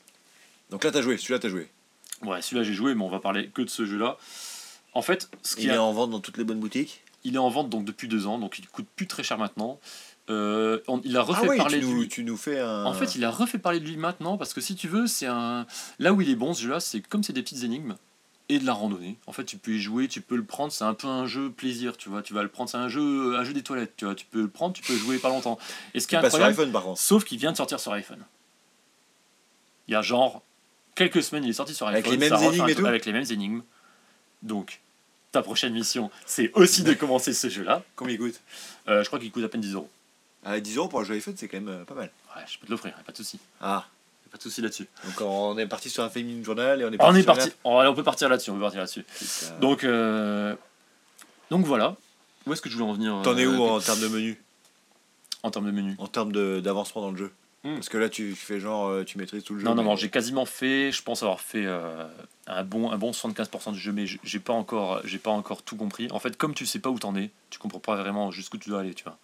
Donc 0.70 0.84
là, 0.84 0.91
t'as 0.91 1.02
joué, 1.02 1.18
celui-là, 1.18 1.39
t'as 1.39 1.50
joué. 1.50 1.70
ouais, 2.24 2.41
celui-là 2.41 2.63
j'ai 2.63 2.74
joué, 2.74 2.96
mais 2.96 3.04
on 3.04 3.10
va 3.10 3.20
parler 3.20 3.50
que 3.50 3.62
de 3.62 3.70
ce 3.70 3.86
jeu-là. 3.86 4.18
En 4.94 5.02
fait, 5.02 5.30
ce 5.44 5.56
qui 5.56 5.63
Il 5.63 5.72
a- 5.72 5.76
est 5.76 5.78
en 5.78 5.91
vente 5.94 6.10
dans 6.12 6.20
toutes 6.20 6.38
les 6.38 6.44
bonnes 6.44 6.60
boutiques. 6.60 7.02
Il 7.24 7.36
est 7.36 7.39
en 7.39 7.50
vente 7.50 7.70
donc 7.70 7.86
depuis 7.86 8.08
deux 8.08 8.28
ans, 8.28 8.38
donc 8.39 8.60
il 8.60 8.68
coûte 8.68 8.88
plus 8.96 9.08
très 9.08 9.24
cher 9.24 9.38
maintenant. 9.38 9.80
Euh, 10.30 10.80
on- 10.88 11.02
il 11.04 11.15
a 11.18 11.22
refait 11.22 11.41
ah 11.44 11.50
oui, 11.50 11.58
parler 11.58 11.80
tu 11.80 11.86
de 11.86 11.89
nous, 11.91 12.02
lui. 12.02 12.08
tu 12.08 12.24
nous 12.24 12.38
fais 12.38 12.60
un. 12.60 12.86
En 12.86 12.94
fait, 12.94 13.15
il 13.15 13.24
a 13.24 13.30
refait 13.30 13.58
parler 13.60 13.80
de 13.80 13.86
lui 13.86 13.98
maintenant 13.98 14.38
parce 14.38 14.54
que 14.54 14.62
si 14.62 14.76
tu 14.76 14.88
veux, 14.88 15.06
c'est 15.08 15.28
un. 15.28 15.68
Là 16.00 16.13
où 16.13 16.22
il 16.22 16.30
est 16.30 16.36
bon 16.36 16.54
ce 16.54 16.63
jeu-là, 16.63 16.80
c'est 16.80 17.02
comme 17.02 17.24
c'est 17.24 17.34
des 17.34 17.44
petites 17.44 17.63
énigmes 17.63 17.96
et 18.50 18.58
de 18.60 18.65
la 18.65 18.74
randonnée. 18.74 19.18
En 19.28 19.34
fait, 19.34 19.44
tu 19.44 19.58
peux 19.58 19.72
y 19.74 19.80
jouer, 19.80 20.08
tu 20.08 20.22
peux 20.22 20.36
le 20.36 20.44
prendre. 20.44 20.72
C'est 20.72 20.84
un 20.84 20.94
peu 20.96 21.08
un 21.08 21.26
jeu 21.28 21.52
plaisir, 21.52 21.96
tu 21.98 22.10
vois. 22.10 22.22
Tu 22.24 22.34
vas 22.34 22.41
le 22.44 22.50
prendre, 22.50 22.70
c'est 22.70 22.78
un 22.78 22.88
jeu, 22.89 23.36
un 23.38 23.44
jeu 23.44 23.54
des 23.54 23.63
toilettes, 23.63 23.94
tu 23.98 24.06
vois. 24.06 24.15
Tu 24.15 24.26
peux 24.26 24.41
le 24.41 24.48
prendre, 24.48 24.74
tu 24.74 24.82
peux 24.82 24.96
jouer 24.96 25.20
pas 25.20 25.30
longtemps. 25.30 25.60
Et 25.94 26.00
ce 26.00 26.08
qui 26.08 26.15
est 26.15 26.22
pas 26.22 26.30
sur 26.30 26.38
incroyable, 26.38 26.60
iPhone 26.60 26.72
par 26.72 26.84
contre. 26.84 27.00
sauf 27.02 27.24
qu'il 27.24 27.38
vient 27.38 27.52
de 27.52 27.58
sortir 27.58 27.80
sur 27.80 27.91
iPhone. 27.94 28.24
Il 29.88 29.91
y 29.93 29.95
a 29.95 30.02
genre 30.02 30.41
quelques 30.95 31.21
semaines, 31.21 31.43
il 31.43 31.50
est 31.50 31.54
sorti 31.54 31.74
sur 31.76 31.88
iPhone. 31.88 32.00
Avec 32.00 32.12
les 32.12 32.17
mêmes 32.17 32.38
ça 32.38 32.45
énigmes 32.45 32.69
et 32.69 32.76
tout 32.76 32.86
Avec 32.86 33.06
les 33.06 33.13
mêmes 33.13 33.26
énigmes. 33.30 33.62
Donc, 34.41 34.80
ta 35.32 35.41
prochaine 35.41 35.74
mission, 35.74 36.10
c'est 36.26 36.52
aussi 36.54 36.84
de 36.84 36.93
commencer 36.95 37.34
ce 37.34 37.50
jeu-là. 37.50 37.84
Combien 37.95 38.15
il 38.15 38.19
coûte? 38.19 38.39
Euh, 38.88 39.04
je 39.04 39.08
crois 39.08 39.19
qu'il 39.19 39.32
coûte 39.32 39.43
à 39.43 39.50
peine 39.50 39.62
10 39.62 39.74
euros. 39.74 39.89
À 40.43 40.60
10 40.60 40.78
euros 40.78 40.88
pour 40.88 41.02
un 41.02 41.04
jeu 41.04 41.15
iPhone, 41.15 41.34
c'est 41.38 41.48
quand 41.48 41.58
même 41.58 41.69
euh, 41.69 41.84
pas 41.84 41.95
mal. 41.95 42.12
Ouais, 42.36 42.43
je 42.48 42.58
peux 42.58 42.65
te 42.65 42.71
l'offrir, 42.71 42.93
pas 42.93 43.12
de 43.12 43.17
souci. 43.17 43.39
Ah, 43.60 43.86
pas 44.32 44.38
de 44.38 44.43
souci 44.43 44.62
là-dessus. 44.62 44.88
donc 45.06 45.21
on 45.21 45.58
est 45.58 45.65
parti 45.65 45.89
sur 45.89 46.04
un 46.04 46.10
Family 46.10 46.43
Journal 46.43 46.82
et 46.82 46.86
on 46.86 46.91
est 46.91 47.02
On 47.02 47.24
parti 47.24 47.50
est. 47.50 47.56
Oh, 47.63 47.78
allez, 47.80 47.89
on 47.89 47.95
peut 47.95 48.04
partir 48.04 48.30
là-dessus. 48.30 48.52
On 48.52 48.56
peut 48.56 48.62
partir 48.62 48.82
là-dessus. 48.82 49.06
Donc, 49.62 49.84
euh, 49.84 50.56
donc 51.50 51.65
voilà. 51.65 51.95
où 52.45 52.54
est-ce 52.54 52.62
que 52.62 52.69
je 52.69 52.76
voulais 52.76 52.89
en 52.89 52.93
venir 52.93 53.21
T'en 53.24 53.38
es 53.38 53.45
où 53.45 53.63
en 53.63 53.80
termes 53.80 54.02
de 54.02 54.08
menu? 54.08 54.41
En 55.41 55.52
termes 55.52 55.65
de 55.65 55.71
menu 55.71 55.95
En 56.00 56.08
termes 56.08 56.32
d'avancement 56.62 57.02
dans 57.02 57.12
le 57.12 57.17
jeu 57.17 57.32
Hmm. 57.65 57.73
Parce 57.73 57.89
que 57.89 57.97
là, 57.97 58.10
tu 58.10 58.36
fais 58.36 58.60
genre, 58.60 58.88
euh, 58.89 59.04
tu 59.04 59.17
maîtrises 59.17 59.43
tout 59.43 59.56
le 59.56 59.60
jeu. 59.60 59.65
Non, 59.65 59.73
non, 59.73 59.82
mais- 59.82 59.89
non, 59.89 59.95
j'ai 59.95 60.10
quasiment 60.10 60.45
fait, 60.45 60.91
je 60.91 61.01
pense 61.01 61.23
avoir 61.23 61.41
fait 61.41 61.65
euh, 61.65 62.06
un, 62.45 62.63
bon, 62.63 62.91
un 62.91 62.97
bon 62.97 63.12
75% 63.12 63.71
du 63.71 63.80
jeu, 63.80 63.91
mais 63.91 64.06
j'ai 64.06 64.39
pas, 64.39 64.54
encore, 64.54 65.01
j'ai 65.04 65.17
pas 65.17 65.32
encore 65.32 65.63
tout 65.63 65.75
compris. 65.75 66.08
En 66.12 66.19
fait, 66.19 66.38
comme 66.38 66.54
tu 66.54 66.67
sais 66.67 66.78
pas 66.78 66.91
où 66.91 66.99
t'en 66.99 67.15
es, 67.15 67.32
tu 67.49 67.58
comprends 67.58 67.80
pas 67.80 67.95
vraiment 67.95 68.30
jusqu'où 68.30 68.60
tu 68.60 68.69
dois 68.69 68.82
aller, 68.82 68.93
tu 68.93 69.04
vois. 69.04 69.17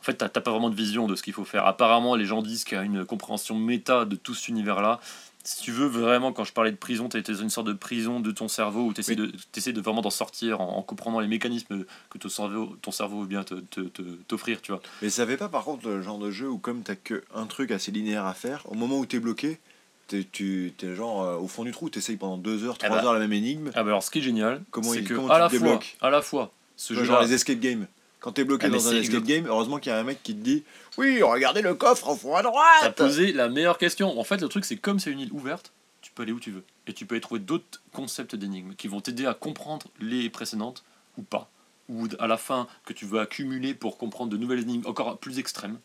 En 0.00 0.04
fait, 0.04 0.14
t'as 0.14 0.30
t'as 0.30 0.40
pas 0.40 0.50
vraiment 0.52 0.70
de 0.70 0.74
vision 0.74 1.06
de 1.06 1.16
ce 1.16 1.22
qu'il 1.22 1.34
faut 1.34 1.44
faire. 1.44 1.66
Apparemment, 1.66 2.14
les 2.14 2.24
gens 2.24 2.40
disent 2.40 2.64
qu'il 2.64 2.76
y 2.76 2.80
a 2.80 2.84
une 2.84 3.04
compréhension 3.04 3.58
méta 3.58 4.06
de 4.06 4.16
tout 4.16 4.34
cet 4.34 4.48
univers-là. 4.48 4.98
Si 5.46 5.60
tu 5.62 5.72
veux 5.72 5.86
vraiment, 5.86 6.32
quand 6.32 6.44
je 6.44 6.54
parlais 6.54 6.70
de 6.70 6.76
prison, 6.76 7.08
tu 7.10 7.20
dans 7.20 7.34
une 7.34 7.50
sorte 7.50 7.66
de 7.66 7.74
prison 7.74 8.18
de 8.18 8.30
ton 8.30 8.48
cerveau 8.48 8.86
où 8.86 8.94
tu 8.94 9.00
essaies, 9.00 9.14
Oui. 9.18 9.72
de, 9.74 9.80
vraiment 9.82 10.00
d'en 10.00 10.08
sortir 10.08 10.62
en, 10.62 10.78
en 10.78 10.82
comprenant 10.82 11.20
les 11.20 11.28
mécanismes 11.28 11.84
que 12.08 12.16
ton 12.18 12.30
cerveau, 12.30 12.74
ton 12.80 12.90
cerveau 12.90 13.20
veut 13.20 13.26
bien 13.26 13.44
te- 13.44 13.54
te- 13.56 13.80
te- 13.82 14.02
t'offrir, 14.26 14.62
tu 14.62 14.72
vois. 14.72 14.80
Mais 15.02 15.10
ça 15.10 15.26
fait 15.26 15.36
pas 15.36 15.50
par 15.50 15.64
contre 15.64 15.86
le 15.86 16.00
genre 16.00 16.18
de 16.18 16.30
jeu 16.30 16.48
où 16.48 16.56
comme 16.56 16.82
t'as 16.82 16.94
que 16.96 17.22
un 17.34 17.44
truc 17.44 17.70
assez 17.72 17.90
linéaire 17.92 18.24
à 18.24 18.32
faire, 18.32 18.62
au 18.70 18.74
moment 18.74 18.98
où 18.98 19.04
t'es 19.04 19.18
bloqué, 19.20 19.60
t'es, 20.08 20.24
tu 20.30 20.72
t'es 20.78 20.94
genre 20.94 21.22
euh, 21.22 21.36
au 21.36 21.46
fond 21.46 21.64
du 21.64 21.72
trou, 21.72 21.90
t'essayes 21.90 22.16
pendant 22.16 22.38
deux 22.38 22.64
heures, 22.64 22.76
Eh 22.80 22.84
trois 22.86 22.96
bah. 22.98 23.04
heures 23.04 23.12
la 23.12 23.20
même 23.20 23.32
énigme. 23.34 23.70
Ah 23.74 23.82
bah 23.82 23.90
alors, 23.90 24.02
ce 24.02 24.10
qui 24.10 24.20
est 24.20 24.22
génial, 24.22 24.62
Comment 24.70 24.92
c'est 24.92 25.02
que 25.02 25.12
à 25.30 25.48
tu 25.48 25.56
la, 25.56 25.60
fois, 25.60 25.80
à 26.00 26.08
la 26.10 26.22
fois, 26.22 26.52
ce 26.76 26.94
genre 26.94 27.04
jeu-là, 27.04 27.22
les 27.22 27.34
escape 27.34 27.60
games. 27.60 27.86
Quand 28.24 28.32
t'es 28.32 28.44
bloqué 28.44 28.68
Ah, 28.68 28.70
dans 28.70 28.88
un 28.88 28.96
escape 28.96 29.24
game, 29.24 29.44
heureusement 29.46 29.78
qu'il 29.78 29.92
y 29.92 29.94
a 29.94 29.98
un 29.98 30.02
mec 30.02 30.22
qui 30.22 30.34
te 30.34 30.40
dit 30.40 30.64
Oui, 30.96 31.22
regardez 31.22 31.60
le 31.60 31.74
coffre 31.74 32.08
au 32.08 32.16
fond 32.16 32.34
à 32.34 32.42
T'as 32.42 32.48
droite 32.48 32.96
posé 32.96 33.34
la 33.34 33.50
meilleure 33.50 33.76
question. 33.76 34.18
En 34.18 34.24
fait, 34.24 34.40
le 34.40 34.48
truc, 34.48 34.64
c'est 34.64 34.78
comme 34.78 34.98
c'est 34.98 35.10
une 35.10 35.20
île 35.20 35.32
ouverte, 35.34 35.72
tu 36.00 36.10
peux 36.10 36.22
aller 36.22 36.32
où 36.32 36.40
tu 36.40 36.50
veux. 36.50 36.64
Et 36.86 36.94
tu 36.94 37.04
peux 37.04 37.16
y 37.16 37.20
trouver 37.20 37.40
d'autres 37.40 37.82
concepts 37.92 38.34
d'énigmes 38.34 38.72
qui 38.76 38.88
vont 38.88 39.02
t'aider 39.02 39.26
à 39.26 39.34
comprendre 39.34 39.88
les 40.00 40.30
précédentes 40.30 40.84
ou 41.18 41.22
pas. 41.22 41.50
Ou 41.90 42.08
à 42.18 42.26
la 42.26 42.38
fin, 42.38 42.66
que 42.86 42.94
tu 42.94 43.04
veux 43.04 43.20
accumuler 43.20 43.74
pour 43.74 43.98
comprendre 43.98 44.30
de 44.30 44.38
nouvelles 44.38 44.60
énigmes 44.60 44.86
encore 44.86 45.18
plus 45.18 45.38
extrêmes. 45.38 45.78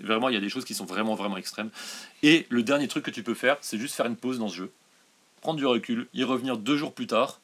Et 0.00 0.04
vraiment, 0.04 0.30
il 0.30 0.34
y 0.34 0.38
a 0.38 0.40
des 0.40 0.48
choses 0.48 0.64
qui 0.64 0.72
sont 0.72 0.86
vraiment, 0.86 1.14
vraiment 1.14 1.36
extrêmes. 1.36 1.68
Et 2.22 2.46
le 2.48 2.62
dernier 2.62 2.88
truc 2.88 3.04
que 3.04 3.10
tu 3.10 3.22
peux 3.22 3.34
faire, 3.34 3.58
c'est 3.60 3.76
juste 3.76 3.96
faire 3.96 4.06
une 4.06 4.16
pause 4.16 4.38
dans 4.38 4.48
ce 4.48 4.56
jeu, 4.56 4.72
prendre 5.42 5.58
du 5.58 5.66
recul, 5.66 6.08
y 6.14 6.24
revenir 6.24 6.56
deux 6.56 6.78
jours 6.78 6.94
plus 6.94 7.06
tard, 7.06 7.38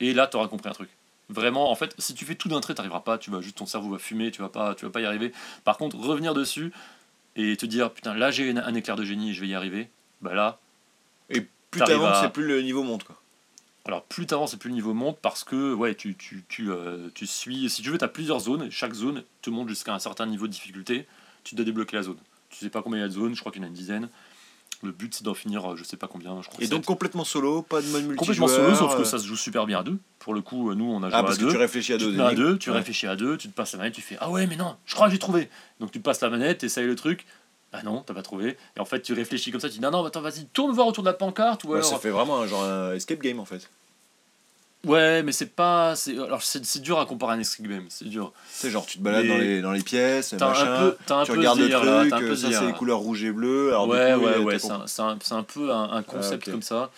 et 0.00 0.14
là, 0.14 0.26
tu 0.26 0.38
auras 0.38 0.48
compris 0.48 0.70
un 0.70 0.72
truc. 0.72 0.88
Vraiment, 1.32 1.70
en 1.70 1.74
fait, 1.74 1.94
si 1.98 2.14
tu 2.14 2.24
fais 2.24 2.34
tout 2.34 2.48
d'un 2.48 2.60
trait, 2.60 2.74
t'arriveras 2.74 3.00
pas. 3.00 3.18
Tu 3.18 3.30
vas 3.30 3.40
juste 3.40 3.56
ton 3.58 3.66
cerveau 3.66 3.90
va 3.90 3.98
fumer, 3.98 4.30
tu 4.30 4.42
vas 4.42 4.48
pas, 4.48 4.74
tu 4.74 4.84
vas 4.84 4.90
pas 4.90 5.00
y 5.00 5.04
arriver. 5.06 5.32
Par 5.64 5.76
contre, 5.78 5.96
revenir 5.96 6.34
dessus 6.34 6.72
et 7.36 7.56
te 7.56 7.64
dire 7.66 7.90
putain, 7.92 8.14
là 8.14 8.30
j'ai 8.30 8.50
un 8.50 8.74
éclair 8.74 8.96
de 8.96 9.04
génie 9.04 9.30
et 9.30 9.34
je 9.34 9.40
vais 9.40 9.48
y 9.48 9.54
arriver. 9.54 9.88
Bah 10.20 10.34
là, 10.34 10.58
Et 11.30 11.46
plus 11.70 11.80
t'avances, 11.80 12.16
à- 12.18 12.20
c'est 12.22 12.32
plus 12.32 12.46
le 12.46 12.60
niveau 12.62 12.82
monte 12.82 13.04
quoi. 13.04 13.20
alors 13.86 14.04
plus 14.04 14.26
t'avances 14.26 14.54
et 14.54 14.58
plus 14.58 14.68
le 14.68 14.74
niveau 14.74 14.92
monte 14.94 15.18
parce 15.20 15.42
que 15.44 15.72
ouais, 15.74 15.94
tu, 15.94 16.14
tu, 16.14 16.44
tu, 16.48 16.70
euh, 16.70 17.08
tu 17.14 17.26
suis. 17.26 17.70
Si 17.70 17.82
tu 17.82 17.90
veux, 17.90 17.98
tu 17.98 18.04
as 18.04 18.08
plusieurs 18.08 18.40
zones. 18.40 18.70
Chaque 18.70 18.92
zone 18.92 19.24
te 19.40 19.50
monte 19.50 19.68
jusqu'à 19.70 19.94
un 19.94 19.98
certain 19.98 20.26
niveau 20.26 20.46
de 20.46 20.52
difficulté. 20.52 21.06
Tu 21.44 21.54
dois 21.54 21.64
débloquer 21.64 21.96
la 21.96 22.02
zone. 22.02 22.18
Tu 22.50 22.58
sais 22.58 22.68
pas 22.70 22.82
combien 22.82 22.98
il 22.98 23.02
y 23.02 23.04
a 23.04 23.08
de 23.08 23.14
zones, 23.14 23.34
je 23.34 23.40
crois 23.40 23.50
qu'il 23.50 23.62
y 23.62 23.64
en 23.64 23.66
a 23.66 23.68
une 23.68 23.74
dizaine. 23.74 24.08
Le 24.84 24.90
but 24.90 25.14
c'est 25.14 25.22
d'en 25.24 25.34
finir, 25.34 25.72
euh, 25.72 25.76
je 25.76 25.84
sais 25.84 25.96
pas 25.96 26.08
combien. 26.08 26.42
Je 26.42 26.48
crois 26.48 26.62
Et 26.64 26.66
donc 26.66 26.84
complètement 26.84 27.24
solo, 27.24 27.62
pas 27.62 27.80
de 27.80 27.86
mode 27.86 28.02
multijoueur. 28.04 28.16
complètement 28.18 28.48
solo, 28.48 28.74
sauf 28.74 28.96
que 28.96 29.02
euh, 29.02 29.04
ça 29.04 29.18
se 29.18 29.26
joue 29.26 29.36
super 29.36 29.64
bien 29.66 29.78
à 29.78 29.82
deux. 29.84 29.98
Pour 30.18 30.34
le 30.34 30.40
coup, 30.40 30.70
euh, 30.70 30.74
nous 30.74 30.86
on 30.86 30.98
a 31.02 31.08
joué 31.08 31.10
Ah, 31.14 31.18
à 31.20 31.22
parce 31.22 31.38
que 31.38 31.44
deux. 31.44 31.50
tu 31.52 31.56
réfléchis 31.56 31.92
à 31.92 31.98
tu 31.98 32.04
deux. 32.06 32.12
mets 32.12 32.22
à 32.24 32.34
deux, 32.34 32.58
tu 32.58 32.70
Ouais. 32.70 32.76
réfléchis 32.76 33.06
à 33.06 33.14
deux, 33.14 33.36
tu 33.36 33.48
te 33.48 33.54
passes 33.54 33.72
la 33.72 33.78
manette, 33.78 33.94
tu 33.94 34.00
fais 34.02 34.16
Ah 34.20 34.28
ouais, 34.30 34.46
mais 34.48 34.56
non, 34.56 34.76
je 34.84 34.94
crois 34.94 35.06
que 35.06 35.12
j'ai 35.12 35.18
trouvé. 35.20 35.48
Donc 35.78 35.92
tu 35.92 36.00
passes 36.00 36.20
la 36.20 36.30
manette, 36.30 36.64
essayes 36.64 36.86
le 36.86 36.96
truc. 36.96 37.26
Ah 37.72 37.82
non, 37.84 38.02
t'as 38.04 38.12
pas 38.12 38.22
trouvé. 38.22 38.56
Et 38.76 38.80
en 38.80 38.84
fait, 38.84 39.00
tu 39.00 39.12
réfléchis 39.14 39.50
comme 39.52 39.60
ça, 39.60 39.68
tu 39.68 39.74
dis 39.76 39.80
Non, 39.80 39.90
non, 39.92 40.04
attends, 40.04 40.20
vas-y, 40.20 40.44
tourne 40.46 40.72
voir 40.72 40.86
autour 40.88 41.04
de 41.04 41.08
la 41.08 41.14
pancarte. 41.14 41.64
Ou 41.64 41.68
Ouais, 41.68 41.78
alors. 41.78 41.88
ça 41.88 41.98
fait 41.98 42.10
vraiment 42.10 42.40
un 42.42 42.46
genre 42.46 42.64
un 42.64 42.92
escape 42.94 43.20
game 43.20 43.38
en 43.40 43.44
fait. 43.46 43.70
Ouais, 44.86 45.22
mais 45.22 45.30
c'est 45.32 45.54
pas. 45.54 45.94
c'est- 45.94 46.18
Alors 46.18 46.42
c'est 46.42 46.64
c'est 46.64 46.80
dur 46.80 46.98
à 46.98 47.06
comparer 47.06 47.34
à 47.34 47.36
un 47.36 47.40
escape 47.40 47.66
game, 47.68 47.84
c'est 47.88 48.06
dur. 48.08 48.32
C'est 48.50 48.68
genre 48.70 48.84
tu 48.84 48.98
te 48.98 49.02
balades 49.02 49.28
dans, 49.28 49.38
les, 49.38 49.60
dans 49.62 49.70
les 49.72 49.82
pièces, 49.82 50.34
T'as 50.36 50.48
machin, 50.48 50.74
un 50.74 50.90
peu, 50.90 50.96
t'as 51.06 51.16
un 51.18 51.24
tu 51.24 51.30
peu 51.32 51.38
regardes 51.38 51.58
le 51.58 51.64
délire, 51.64 51.84
là, 51.84 51.98
truc, 52.00 52.10
t'as 52.10 52.16
un 52.16 52.20
peu 52.20 52.26
euh, 52.32 52.36
ça 52.36 52.50
c'est 52.52 52.66
les 52.66 52.72
couleurs 52.72 52.98
rouge 52.98 53.22
et 53.22 53.30
bleu. 53.30 53.68
Alors 53.68 53.86
ouais, 53.86 54.12
coup, 54.14 54.20
ouais, 54.24 54.32
t'as 54.34 54.40
ouais, 54.40 54.58
c'est 54.58 54.70
un, 54.72 54.86
c'est 54.86 55.02
un- 55.02 55.18
c'est 55.22 55.34
un 55.34 55.42
peu 55.44 55.70
un, 55.72 55.90
un 55.92 56.02
concept 56.02 56.44
Ah, 56.48 56.50
comme 56.50 56.62
ça. 56.62 56.90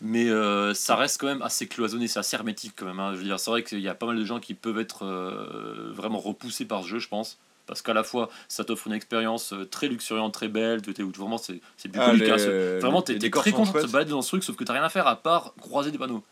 Mais 0.00 0.28
euh, 0.28 0.74
ça 0.74 0.96
reste 0.96 1.20
quand 1.20 1.28
même 1.28 1.40
assez 1.42 1.68
cloisonné, 1.68 2.08
c'est 2.08 2.18
assez 2.18 2.34
hermétique 2.34 2.72
quand 2.76 2.84
même. 2.84 2.98
hein. 2.98 3.12
Je 3.12 3.18
veux 3.18 3.24
dire, 3.24 3.38
c'est 3.38 3.50
vrai 3.50 3.62
qu'il 3.62 3.80
y 3.80 3.88
a 3.88 3.94
pas 3.94 4.06
mal 4.06 4.16
de 4.18 4.24
gens 4.24 4.40
qui 4.40 4.54
peuvent 4.54 4.78
être 4.80 5.04
euh, 5.06 5.92
vraiment 5.94 6.18
repoussés 6.18 6.64
par 6.64 6.82
ce 6.82 6.88
jeu, 6.88 6.98
je 6.98 7.08
pense. 7.08 7.38
Parce 7.66 7.80
qu'à 7.80 7.94
la 7.94 8.02
fois, 8.02 8.28
ça 8.48 8.64
t'offre 8.64 8.88
une 8.88 8.92
expérience 8.92 9.52
euh, 9.54 9.64
très 9.64 9.86
luxuriante, 9.88 10.34
très 10.34 10.48
belle, 10.48 10.82
t'es- 10.82 11.02
où 11.02 11.10
vraiment 11.12 11.38
c'est 11.38 11.60
c'est 11.78 11.88
Ah, 11.94 12.10
bucolique. 12.12 12.22
les- 12.24 12.30
hein, 12.32 12.38
ce- 12.38 12.80
Vraiment, 12.80 13.00
t'es 13.02 13.18
t'es 13.18 13.30
très 13.30 13.52
content 13.52 13.72
de 13.72 13.80
te 13.86 13.92
balader 13.92 14.10
dans 14.10 14.20
ce 14.20 14.28
truc, 14.28 14.42
sauf 14.44 14.56
que 14.56 14.64
t'as 14.64 14.74
rien 14.74 14.82
à 14.82 14.90
faire 14.90 15.06
à 15.06 15.16
part 15.16 15.54
croiser 15.60 15.90
des 15.92 15.96
panneaux. 15.96 16.22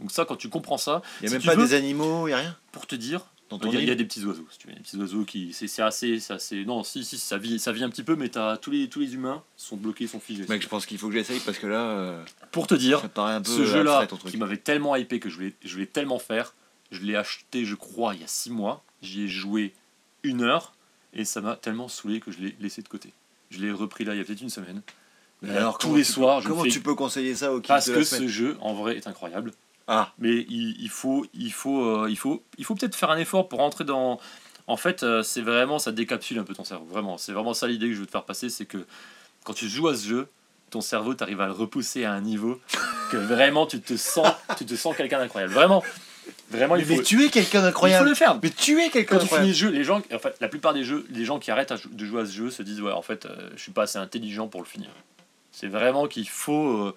Donc 0.00 0.10
ça, 0.10 0.24
quand 0.24 0.36
tu 0.36 0.48
comprends 0.48 0.78
ça, 0.78 1.02
Il 1.20 1.24
y 1.24 1.26
a 1.26 1.28
si 1.28 1.34
même 1.36 1.42
pas 1.44 1.54
veux- 1.54 1.66
des 1.66 1.74
animaux, 1.74 2.26
il 2.28 2.32
y 2.32 2.34
a 2.34 2.38
rien 2.38 2.56
pour 2.72 2.86
te 2.86 2.94
dire, 2.94 3.20
il 3.50 3.72
y, 3.74 3.76
a- 3.76 3.80
y 3.92 3.96
des 3.96 4.04
petits 4.06 4.24
oiseaux, 4.24 4.46
si 4.50 4.58
tu 4.58 4.66
veux, 4.68 4.72
des 4.72 4.80
petits 4.80 4.96
oiseaux 4.96 5.24
qui, 5.24 5.52
c'est 5.52 5.82
assez, 5.82 6.18
assez- 6.30 6.64
non, 6.64 6.82
si, 6.84 7.04
si, 7.04 7.18
ça 7.18 7.36
vit, 7.38 7.58
ça 7.58 7.70
vit 7.72 7.84
un 7.84 7.90
petit 7.90 8.02
peu, 8.02 8.16
mais 8.16 8.30
t'as 8.30 8.56
tous 8.56 8.70
les, 8.70 8.88
tous 8.88 9.00
les 9.00 9.14
humains 9.14 9.42
sont 9.56 9.76
bloqués, 9.76 10.06
sont 10.06 10.20
figés. 10.20 10.44
Mec, 10.48 10.62
je 10.62 10.68
pense 10.68 10.86
qu'il 10.86 10.96
faut 10.98 11.08
que 11.08 11.14
j'essaye 11.14 11.38
parce 11.40 11.58
que 11.58 11.66
là, 11.66 11.80
euh, 11.82 12.24
Pour 12.50 12.66
te 12.66 12.74
dire, 12.74 13.02
un 13.16 13.42
peu 13.42 13.50
ce 13.50 13.64
jeu-là, 13.66 14.08
qui 14.30 14.36
m'avait 14.38 14.56
tellement 14.56 14.96
hypé 14.96 15.20
que 15.20 15.28
je 15.28 15.34
voulais, 15.36 15.54
je 15.62 15.72
voulais 15.74 15.86
tellement 15.86 16.18
faire, 16.18 16.54
je 16.90 17.00
l'ai 17.02 17.14
acheté, 17.16 17.64
je 17.66 17.74
crois, 17.74 18.14
il 18.14 18.22
y 18.22 18.24
a 18.24 18.28
six 18.28 18.50
mois. 18.50 18.82
J'y 19.02 19.24
ai 19.24 19.28
joué 19.28 19.74
une 20.22 20.42
heure 20.42 20.72
et 21.12 21.24
ça 21.26 21.40
m'a 21.42 21.56
tellement 21.56 21.88
saoulé 21.88 22.20
que 22.20 22.30
je 22.32 22.38
l'ai 22.38 22.56
laissé 22.60 22.80
de 22.82 22.88
côté. 22.88 23.12
Je 23.50 23.58
l'ai 23.58 23.70
repris 23.72 24.04
là 24.04 24.14
il 24.14 24.18
y 24.18 24.20
a 24.20 24.24
peut-être 24.24 24.40
une 24.40 24.48
semaine. 24.50 24.80
Mais 25.42 25.50
alors, 25.56 25.76
tous 25.76 25.94
les 25.96 26.04
soirs, 26.04 26.38
peux, 26.38 26.44
je 26.44 26.48
comment 26.48 26.62
fais 26.62 26.68
tu 26.70 26.80
peux 26.80 26.94
conseiller 26.94 27.34
ça 27.34 27.52
au 27.52 27.60
parce 27.60 27.90
que 27.90 28.04
ce 28.04 28.28
jeu 28.28 28.56
en 28.60 28.74
vrai 28.74 28.96
est 28.96 29.06
incroyable. 29.08 29.52
Ah, 29.88 30.12
Mais 30.18 30.46
il, 30.48 30.76
il 30.80 30.88
faut, 30.88 31.26
il 31.34 31.52
faut, 31.52 31.84
euh, 31.84 32.06
il 32.08 32.16
faut, 32.16 32.42
il 32.58 32.64
faut 32.64 32.74
peut-être 32.74 32.94
faire 32.94 33.10
un 33.10 33.18
effort 33.18 33.48
pour 33.48 33.58
rentrer 33.58 33.84
dans. 33.84 34.20
En 34.68 34.76
fait, 34.76 35.02
euh, 35.02 35.22
c'est 35.22 35.40
vraiment, 35.40 35.78
ça 35.78 35.92
décapsule 35.92 36.38
un 36.38 36.44
peu 36.44 36.54
ton 36.54 36.64
cerveau. 36.64 36.86
Vraiment, 36.86 37.18
c'est 37.18 37.32
vraiment 37.32 37.54
ça 37.54 37.66
l'idée 37.66 37.88
que 37.88 37.94
je 37.94 38.00
veux 38.00 38.06
te 38.06 38.12
faire 38.12 38.24
passer, 38.24 38.48
c'est 38.48 38.64
que 38.64 38.86
quand 39.44 39.54
tu 39.54 39.68
joues 39.68 39.88
à 39.88 39.96
ce 39.96 40.08
jeu, 40.08 40.28
ton 40.70 40.80
cerveau, 40.80 41.14
tu 41.14 41.22
arrives 41.22 41.40
à 41.40 41.46
le 41.46 41.52
repousser 41.52 42.04
à 42.04 42.12
un 42.12 42.20
niveau 42.20 42.60
que 43.10 43.16
vraiment 43.16 43.66
tu 43.66 43.80
te 43.80 43.96
sens, 43.96 44.28
tu 44.56 44.64
te 44.64 44.74
sens 44.74 44.96
quelqu'un 44.96 45.18
d'incroyable. 45.18 45.52
Vraiment, 45.52 45.82
vraiment, 46.50 46.76
mais, 46.76 46.82
il 46.82 46.86
faut, 46.86 46.96
mais 46.96 47.02
tu 47.02 47.24
es 47.24 47.28
quelqu'un 47.28 47.58
il 47.58 47.60
faut 47.60 47.66
d'incroyable 47.66 48.08
le 48.08 48.14
faire. 48.14 48.38
Mais 48.40 48.50
tu 48.50 48.80
es 48.80 48.88
quelqu'un 48.88 49.18
Quand 49.18 49.22
tu 49.22 49.28
finis 49.28 49.40
d'incroyable 49.40 49.48
le 49.48 49.54
jeu, 49.54 49.70
les 49.70 49.84
gens, 49.84 50.02
en 50.14 50.18
fait, 50.18 50.36
la 50.40 50.48
plupart 50.48 50.74
des 50.74 50.84
jeux, 50.84 51.06
les 51.10 51.24
gens 51.24 51.38
qui 51.40 51.50
arrêtent 51.50 51.74
de 51.90 52.04
jouer 52.04 52.22
à 52.22 52.26
ce 52.26 52.32
jeu 52.32 52.50
se 52.50 52.62
disent 52.62 52.80
ouais, 52.80 52.92
en 52.92 53.02
fait, 53.02 53.26
euh, 53.26 53.50
je 53.56 53.62
suis 53.62 53.72
pas 53.72 53.82
assez 53.82 53.98
intelligent 53.98 54.46
pour 54.46 54.60
le 54.60 54.66
finir. 54.66 54.90
C'est 55.50 55.68
vraiment 55.68 56.06
qu'il 56.06 56.28
faut, 56.28 56.68
euh, 56.68 56.94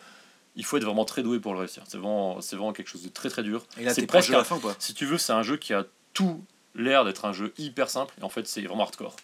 il 0.56 0.66
faut 0.66 0.78
être 0.78 0.84
vraiment 0.86 1.06
très 1.06 1.24
doué 1.24 1.40
pour 1.40 1.54
le 1.54 1.60
réussir. 1.60 1.84
C'est 1.88 1.98
vraiment, 1.98 2.40
c'est 2.42 2.56
vraiment 2.56 2.74
quelque 2.74 2.88
chose 2.90 3.04
de 3.04 3.10
très 3.10 3.30
très 3.30 3.44
dur. 3.44 3.66
Et 3.78 3.84
là, 3.84 3.94
c'est 3.94 4.06
presque 4.08 4.30
un- 4.32 4.38
la 4.40 4.44
fin, 4.44 4.60
quoi. 4.60 4.76
si 4.80 4.94
tu 4.94 5.06
veux, 5.06 5.18
c'est 5.18 5.34
un 5.34 5.44
jeu 5.44 5.58
qui 5.58 5.74
a 5.74 5.86
tout 6.14 6.44
l'air 6.76 7.06
d'être 7.06 7.26
un 7.26 7.34
jeu 7.34 7.54
hyper 7.58 7.90
simple, 7.90 8.14
et 8.20 8.24
en 8.24 8.30
fait, 8.30 8.48
c'est 8.48 8.62
vraiment 8.62 8.84
hardcore. 8.84 9.16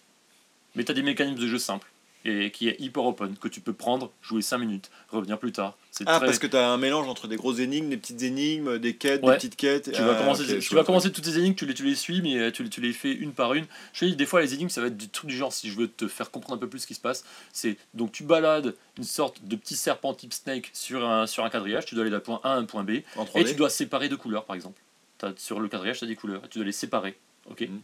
Mais 0.76 0.84
tu 0.86 0.92
as 0.92 0.94
des 0.96 1.04
mécanismes 1.04 1.40
de 1.40 1.48
jeu 1.48 1.58
simples, 1.60 1.91
et 2.26 2.51
qui 2.51 2.67
est 2.69 2.80
hyper 2.80 3.03
open, 3.05 3.36
que 3.38 3.47
tu 3.47 3.61
peux 3.61 3.74
prendre, 3.74 4.11
jouer 4.22 4.41
5 4.41 4.57
minutes, 4.59 4.89
revenir 5.09 5.39
plus 5.39 5.51
tard. 5.51 5.78
C'est 5.91 6.03
Ah, 6.07 6.17
très- 6.17 6.28
parce 6.28 6.39
que 6.39 6.47
t'as 6.47 6.67
un 6.67 6.78
mélange 6.78 7.07
entre 7.07 7.28
des 7.28 7.36
grosses 7.36 7.59
énigmes, 7.59 7.89
des 7.89 7.97
petites 7.97 8.22
énigmes, 8.22 8.78
des 8.78 8.95
quêtes, 8.95 9.24
Ouais. 9.24 9.32
des 9.32 9.36
petites 9.38 9.55
quêtes. 9.55 9.91
Tu 9.91 10.01
vas, 10.01 10.13
Ah, 10.15 10.19
commencer, 10.22 10.59
tu 10.59 10.76
vas 10.76 10.84
commencer 10.84 11.11
toutes 11.11 11.26
ces 11.26 11.38
énigmes, 11.39 11.55
tu 11.55 11.65
les, 11.65 11.74
tu 11.74 11.84
les 11.84 11.95
suis, 11.95 12.22
mais 12.22 12.38
euh, 12.38 12.51
tu, 12.51 12.63
les- 12.63 12.69
tu 12.69 12.80
les 12.82 12.93
fais 12.93 13.11
une 13.11 13.34
par 13.34 13.53
une. 13.53 13.65
Je 13.93 14.01
te 14.01 14.05
dis, 14.05 14.15
des 14.15 14.26
fois, 14.26 14.41
les 14.41 14.53
énigmes, 14.53 14.69
ça 14.69 14.82
va 14.82 14.88
être 14.88 14.97
du 14.97 15.09
truc 15.09 15.30
du 15.30 15.36
genre, 15.36 15.51
si 15.51 15.69
je 15.69 15.76
veux 15.78 15.88
te 15.88 16.07
faire 16.07 16.32
comprendre 16.32 16.55
un 16.55 16.59
peu 16.59 16.69
plus 16.69 16.80
ce 16.80 16.88
qui 16.88 16.93
se 16.95 17.01
passe, 17.01 17.24
c'est 17.51 17.78
donc 17.93 18.11
tu 18.11 18.24
balades 18.24 18.76
une 18.97 19.03
sorte 19.03 19.43
de 19.43 19.55
petit 19.55 19.76
serpent 19.76 20.13
type 20.13 20.34
snake 20.34 20.69
sur 20.74 21.07
un, 21.07 21.28
sur 21.28 21.43
un 21.43 21.49
quadrillage, 21.49 21.86
tu 21.86 21.95
dois 21.95 22.03
aller 22.03 22.11
d'un 22.11 22.19
point 22.19 22.39
A 22.43 22.53
à 22.53 22.55
un 22.55 22.65
point 22.65 22.84
B, 22.84 22.89
et 22.91 23.03
3D. 23.15 23.45
tu 23.49 23.55
dois 23.55 23.69
séparer 23.69 24.09
deux 24.09 24.17
couleurs, 24.17 24.45
par 24.45 24.55
exemple. 24.55 24.80
T'as- 25.17 25.34
sur 25.38 25.59
le 25.59 25.67
quadrillage, 25.67 25.99
tu 25.99 26.05
as 26.05 26.07
des 26.07 26.15
couleurs, 26.15 26.41
et 26.45 26.47
tu 26.49 26.57
dois 26.59 26.65
les 26.65 26.72
séparer. 26.72 27.15
ok? 27.49 27.61
Mhm. 27.61 27.82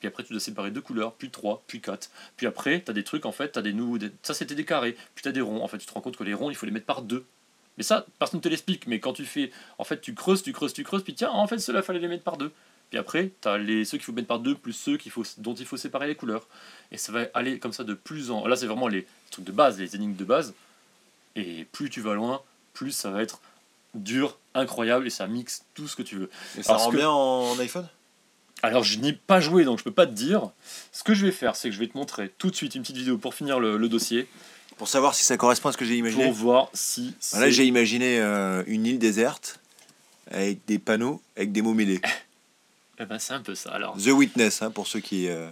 Puis 0.00 0.08
après, 0.08 0.24
tu 0.24 0.32
dois 0.32 0.40
séparer 0.40 0.70
deux 0.70 0.80
couleurs, 0.80 1.12
puis 1.12 1.30
trois, 1.30 1.62
puis 1.66 1.80
quatre. 1.80 2.10
Puis 2.36 2.46
après, 2.46 2.82
tu 2.82 2.90
as 2.90 2.94
des 2.94 3.04
trucs, 3.04 3.24
en 3.26 3.32
fait, 3.32 3.52
tu 3.52 3.58
as 3.58 3.62
des 3.62 3.72
nouveaux. 3.72 3.98
des- 3.98 4.10
Ça, 4.22 4.34
c'était 4.34 4.54
des 4.54 4.64
carrés. 4.64 4.96
Puis 5.14 5.22
tu 5.22 5.28
as 5.28 5.32
des 5.32 5.40
ronds. 5.42 5.62
En 5.62 5.68
fait, 5.68 5.78
tu 5.78 5.86
te 5.86 5.92
rends 5.92 6.00
compte 6.00 6.16
que 6.16 6.24
les 6.24 6.34
ronds, 6.34 6.50
il 6.50 6.56
faut 6.56 6.66
les 6.66 6.72
mettre 6.72 6.86
par 6.86 7.02
deux. 7.02 7.24
Mais 7.76 7.84
ça, 7.84 8.04
personne 8.18 8.38
ne 8.38 8.42
te 8.42 8.48
l'explique. 8.48 8.86
Mais 8.86 8.98
quand 8.98 9.12
tu 9.12 9.24
fais. 9.26 9.50
En 9.78 9.84
fait, 9.84 10.00
tu 10.00 10.14
creuses, 10.14 10.42
tu 10.42 10.52
creuses, 10.52 10.72
tu 10.72 10.82
creuses. 10.84 11.04
Puis 11.04 11.14
tiens, 11.14 11.30
en 11.30 11.46
fait, 11.46 11.58
ceux-là, 11.58 11.82
fallait 11.82 11.98
les 12.00 12.08
mettre 12.08 12.24
par 12.24 12.36
deux. 12.38 12.50
Puis 12.88 12.98
après, 12.98 13.30
tu 13.40 13.46
as 13.48 13.56
les, 13.58 13.84
ceux 13.84 13.98
qu'il 13.98 14.04
faut 14.06 14.12
mettre 14.12 14.26
par 14.26 14.40
deux, 14.40 14.54
plus 14.56 14.72
ceux 14.72 14.96
qu'il 14.96 15.12
faut, 15.12 15.22
dont 15.38 15.54
il 15.54 15.64
faut 15.66 15.76
séparer 15.76 16.06
les 16.08 16.16
couleurs. 16.16 16.46
Et 16.90 16.96
ça 16.98 17.12
va 17.12 17.26
aller 17.34 17.58
comme 17.58 17.72
ça 17.72 17.84
de 17.84 17.94
plus 17.94 18.30
en. 18.30 18.46
Là, 18.48 18.56
c'est 18.56 18.66
vraiment 18.66 18.88
les 18.88 19.06
trucs 19.30 19.44
de 19.44 19.52
base, 19.52 19.78
les 19.78 19.94
énigmes 19.94 20.16
de 20.16 20.24
base. 20.24 20.54
Et 21.36 21.66
plus 21.72 21.88
tu 21.90 22.00
vas 22.00 22.14
loin, 22.14 22.42
plus 22.72 22.90
ça 22.90 23.10
va 23.10 23.22
être 23.22 23.40
dur, 23.94 24.38
incroyable, 24.54 25.06
et 25.06 25.10
ça 25.10 25.26
mixe 25.26 25.64
tout 25.74 25.86
ce 25.88 25.94
que 25.96 26.02
tu 26.02 26.16
veux. 26.16 26.30
Et 26.58 26.62
ça 26.62 26.72
parce 26.72 26.84
rend 26.84 26.90
que- 26.90 26.96
bien 26.96 27.08
en 27.10 27.58
iPhone? 27.60 27.88
Alors, 28.62 28.84
je 28.84 28.98
n'y 28.98 29.08
ai 29.10 29.12
pas 29.12 29.40
joué, 29.40 29.64
donc 29.64 29.78
je 29.78 29.84
peux 29.84 29.90
pas 29.92 30.06
te 30.06 30.12
dire. 30.12 30.50
Ce 30.92 31.02
que 31.02 31.14
je 31.14 31.24
vais 31.24 31.32
faire, 31.32 31.56
c'est 31.56 31.68
que 31.68 31.74
je 31.74 31.80
vais 31.80 31.86
te 31.88 31.96
montrer 31.96 32.30
tout 32.38 32.50
de 32.50 32.56
suite 32.56 32.74
une 32.74 32.82
petite 32.82 32.96
vidéo 32.96 33.16
pour 33.18 33.34
finir 33.34 33.58
le, 33.60 33.76
le 33.76 33.88
dossier, 33.88 34.26
Pour 34.76 34.88
savoir 34.88 35.14
si 35.14 35.24
ça 35.24 35.36
correspond 35.36 35.68
à 35.70 35.72
ce 35.72 35.78
que 35.78 35.84
j'ai 35.84 35.96
imaginé. 35.96 36.24
pour 36.24 36.32
voir 36.32 36.68
si. 36.74 37.06
Là, 37.08 37.12
c'est- 37.20 37.50
j'ai 37.52 37.64
imaginé 37.66 38.18
euh, 38.20 38.62
une 38.66 38.86
île 38.86 38.98
déserte 38.98 39.60
avec 40.30 40.64
des 40.66 40.78
panneaux, 40.78 41.20
avec 41.36 41.52
des 41.52 41.62
mots 41.62 41.74
mêlés. 41.74 42.00
Eh 43.02 43.06
ben, 43.06 43.18
c'est 43.18 43.32
un 43.32 43.40
peu 43.40 43.54
ça. 43.54 43.70
Alors, 43.70 43.96
The 43.96 44.08
Witness, 44.08 44.60
hein, 44.60 44.70
pour 44.70 44.86
ceux 44.86 45.00
qui. 45.00 45.26
euh, 45.28 45.48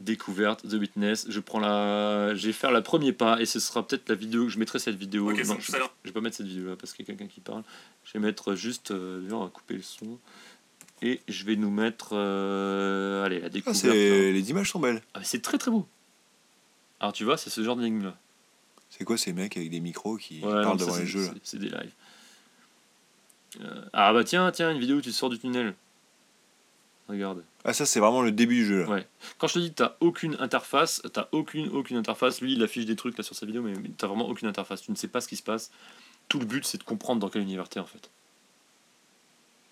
découverte, 0.00 0.68
The 0.68 0.72
Witness. 0.74 1.26
Je 1.28 1.38
prends 1.38 1.60
la. 1.60 2.34
Je 2.34 2.48
vais 2.48 2.52
faire 2.52 2.72
le 2.72 2.82
premier 2.82 3.12
pas, 3.12 3.40
et 3.40 3.46
ce 3.46 3.60
sera 3.60 3.86
peut-être 3.86 4.08
la 4.08 4.16
vidéo. 4.16 4.48
Je 4.48 4.58
mettrai 4.58 4.80
cette 4.80 4.96
vidéo. 4.96 5.30
Ok, 5.30 5.38
non, 5.46 5.56
je, 5.60 5.70
je 5.70 5.78
vais 6.08 6.12
pas 6.12 6.20
mettre 6.20 6.36
cette 6.36 6.46
vidéo 6.48 6.70
là 6.70 6.74
parce 6.76 6.92
qu'il 6.92 7.06
y 7.06 7.08
a 7.08 7.14
quelqu'un 7.14 7.32
qui 7.32 7.38
parle. 7.40 7.62
Je 8.04 8.12
vais 8.14 8.18
mettre 8.18 8.56
juste. 8.56 8.90
Euh, 8.90 9.22
on 9.30 9.44
va 9.44 9.50
couper 9.50 9.74
le 9.74 9.82
son. 9.82 10.18
Et 11.06 11.20
je 11.28 11.44
vais 11.44 11.54
nous 11.56 11.70
mettre. 11.70 12.10
euh, 12.12 13.24
allez, 13.24 13.38
la 13.40 13.46
Ah, 13.46 13.48
découverte. 13.50 13.84
là. 13.84 13.92
Les 13.92 14.50
images 14.50 14.70
sont 14.70 14.80
belles. 14.80 15.02
Ah, 15.14 15.18
mais 15.20 15.24
c'est 15.24 15.42
très 15.42 15.58
très 15.58 15.70
beau. 15.70 15.86
Alors 17.00 17.12
tu 17.12 17.24
vois, 17.24 17.36
c'est 17.36 17.50
ce 17.50 17.62
genre 17.62 17.76
d'énigme 17.76 18.04
là. 18.04 18.16
C'est 18.90 19.04
quoi 19.04 19.18
ces 19.18 19.32
mecs 19.32 19.56
avec 19.56 19.70
des 19.70 19.80
micros 19.80 20.16
qui 20.16 20.36
Ouais, 20.36 20.50
parlent 20.50 20.64
non, 20.64 20.74
devant 20.76 20.92
ça, 20.92 21.00
les 21.00 21.06
jeux 21.06 21.26
là 21.26 21.32
c'est- 21.42 21.58
des 21.58 21.68
lives. 21.68 21.92
Euh, 23.60 23.84
ah 23.92 24.12
bah 24.12 24.24
tiens, 24.24 24.50
tiens, 24.50 24.70
une 24.70 24.78
vidéo 24.80 24.96
où 24.96 25.00
tu 25.00 25.12
sors 25.12 25.28
du 25.30 25.38
tunnel. 25.38 25.74
Regarde. 27.08 27.44
Ah, 27.64 27.74
ça, 27.74 27.84
c'est 27.84 28.00
vraiment 28.00 28.22
le 28.22 28.32
début 28.32 28.54
du 28.56 28.64
jeu 28.64 28.80
là. 28.84 28.88
Ouais. 28.88 29.06
Quand 29.38 29.46
je 29.46 29.54
te 29.54 29.58
dis 29.58 29.70
que 29.70 29.74
t'as 29.74 29.96
aucune 30.00 30.36
interface, 30.40 31.02
t'as 31.12 31.28
aucune, 31.32 31.68
aucune 31.68 31.98
interface. 31.98 32.40
Lui, 32.40 32.54
il 32.54 32.62
affiche 32.62 32.86
des 32.86 32.96
trucs 32.96 33.18
là 33.18 33.22
sur 33.24 33.36
sa 33.36 33.44
vidéo, 33.44 33.62
mais, 33.62 33.74
mais 33.74 33.90
t'as 33.96 34.06
vraiment 34.06 34.26
aucune 34.28 34.48
interface. 34.48 34.80
Tu 34.80 34.90
ne 34.90 34.96
sais 34.96 35.08
pas 35.08 35.20
ce 35.20 35.28
qui 35.28 35.36
se 35.36 35.42
passe. 35.42 35.70
Tout 36.28 36.38
le 36.38 36.46
but, 36.46 36.64
c'est 36.64 36.78
de 36.78 36.82
comprendre 36.84 37.20
dans 37.20 37.28
quel 37.28 37.42
univers 37.42 37.68
t'es 37.68 37.78
en 37.80 37.84
fait. 37.84 38.10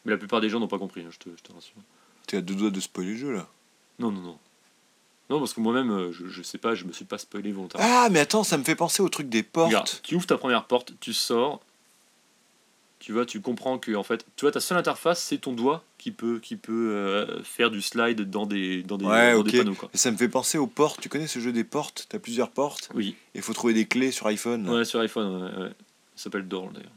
Mais 0.05 0.13
la 0.13 0.19
plupart 0.19 0.41
des 0.41 0.49
gens 0.49 0.59
n'ont 0.61 0.69
pas 0.69 0.79
compris, 0.79 1.03
hein, 1.03 1.11
je, 1.11 1.19
te, 1.19 1.29
je 1.37 1.43
te 1.43 1.53
rassure. 1.53 1.77
T'es 2.27 2.37
à 2.39 2.41
deux 2.41 2.55
doigts 2.55 2.71
de 2.71 2.81
spoiler 2.81 3.13
le 3.13 3.17
jeu 3.19 3.33
là. 3.33 3.49
Non, 3.99 4.11
non, 4.11 4.21
non. 4.21 4.39
Non, 5.31 5.39
parce 5.39 5.55
que 5.55 5.61
moi-même, 5.61 5.91
euh, 5.91 6.13
je, 6.13 6.27
je 6.29 6.43
sais 6.43 6.59
pas, 6.59 6.75
je 6.75 6.85
me 6.85 6.93
suis 6.93 7.05
pas 7.05 7.19
spoilé 7.19 7.53
volontairement. 7.53 7.87
Ah, 7.89 8.09
mais 8.11 8.21
attends, 8.21 8.45
ça 8.45 8.59
me 8.59 8.65
fait 8.65 8.75
penser 8.75 9.03
au 9.03 9.09
truc 9.09 9.29
des 9.29 9.43
portes. 9.43 9.69
Regarde, 9.69 9.89
tu 10.03 10.15
ouvres 10.17 10.27
ta 10.27 10.37
première 10.37 10.65
porte, 10.65 10.93
tu 11.01 11.13
sors, 11.15 11.61
tu 12.99 13.13
vois, 13.13 13.25
tu 13.27 13.41
comprends 13.41 13.79
que 13.79 13.95
en 13.95 14.03
fait, 14.03 14.27
tu 14.37 14.45
vois, 14.45 14.53
ta 14.53 14.61
seule 14.61 14.79
interface, 14.79 15.23
c'est 15.23 15.39
ton 15.39 15.53
doigt 15.53 15.83
qui 15.99 16.11
peut, 16.11 16.39
qui 16.41 16.57
peut 16.57 16.93
euh, 16.95 17.43
faire 17.45 17.71
du 17.71 17.81
slide 17.81 18.29
dans 18.31 18.47
des, 18.47 18.83
dans 18.83 18.99
des, 18.99 19.05
Ouais, 19.07 19.33
dans 19.33 19.43
des 19.43 19.59
panneaux. 19.59 19.75
Quoi. 19.75 19.89
Et 19.95 19.97
ça 19.97 20.11
me 20.11 20.17
fait 20.17 20.29
penser 20.29 20.59
aux 20.59 20.67
portes. 20.67 21.01
Tu 21.01 21.09
connais 21.09 21.27
ce 21.27 21.39
jeu 21.39 21.53
des 21.53 21.65
portes? 21.65 22.07
T'as 22.09 22.19
plusieurs 22.19 22.51
portes 22.51 22.91
Oui, 22.95 23.17
et 23.35 23.39
il 23.39 23.43
faut 23.43 23.55
trouver 23.55 23.75
des 23.75 23.87
clés 23.87 24.11
sur 24.13 24.27
iPhone. 24.27 24.67
là. 24.67 24.73
ouais, 24.73 24.85
sur 24.85 25.01
iPhone, 25.01 25.43
ouais, 25.45 25.63
ouais. 25.65 25.71
ça 26.15 26.25
s'appelle 26.25 26.47
Door 26.47 26.71
d'ailleurs. 26.73 26.91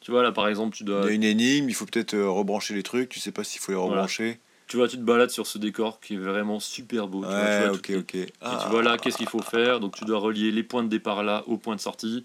Tu 0.00 0.10
vois, 0.10 0.22
là 0.22 0.32
par 0.32 0.48
exemple, 0.48 0.76
tu 0.76 0.82
Il 0.82 0.86
dois, 0.86 1.04
y 1.06 1.08
a 1.08 1.12
une 1.12 1.24
énigme, 1.24 1.68
il 1.68 1.74
faut 1.74 1.84
peut-être 1.86 2.14
euh, 2.14 2.28
rebrancher 2.30 2.74
les 2.74 2.82
trucs. 2.82 3.08
Tu 3.10 3.20
sais 3.20 3.32
pas 3.32 3.44
s'il 3.44 3.60
faut 3.60 3.72
les 3.72 3.76
Voilà. 3.76 3.92
rebrancher. 3.92 4.38
tu 4.66 4.76
vois, 4.76 4.86
tu 4.88 4.96
te 4.96 5.02
balades 5.02 5.30
sur 5.30 5.46
ce 5.48 5.58
décor 5.58 5.98
qui 6.00 6.14
est 6.14 6.18
vraiment 6.18 6.60
super 6.60 7.06
beau. 7.08 7.22
tu 7.22 7.26
vois, 7.30 7.44
tu 7.44 7.66
vois, 7.66 7.72
ok, 7.72 7.90
ok. 7.98 8.14
Et 8.14 8.32
Ah. 8.40 8.60
tu 8.62 8.70
vois 8.70 8.82
là, 8.82 8.96
qu'est-ce 8.98 9.16
qu'il 9.18 9.28
faut 9.28 9.42
faire 9.42 9.80
Donc 9.80 9.96
tu 9.96 10.04
dois 10.04 10.18
relier 10.20 10.50
les 10.52 10.62
points 10.62 10.82
de 10.84 10.88
départ 10.88 11.22
là 11.24 11.42
aux 11.48 11.56
points 11.56 11.74
de 11.76 11.80
sortie. 11.80 12.24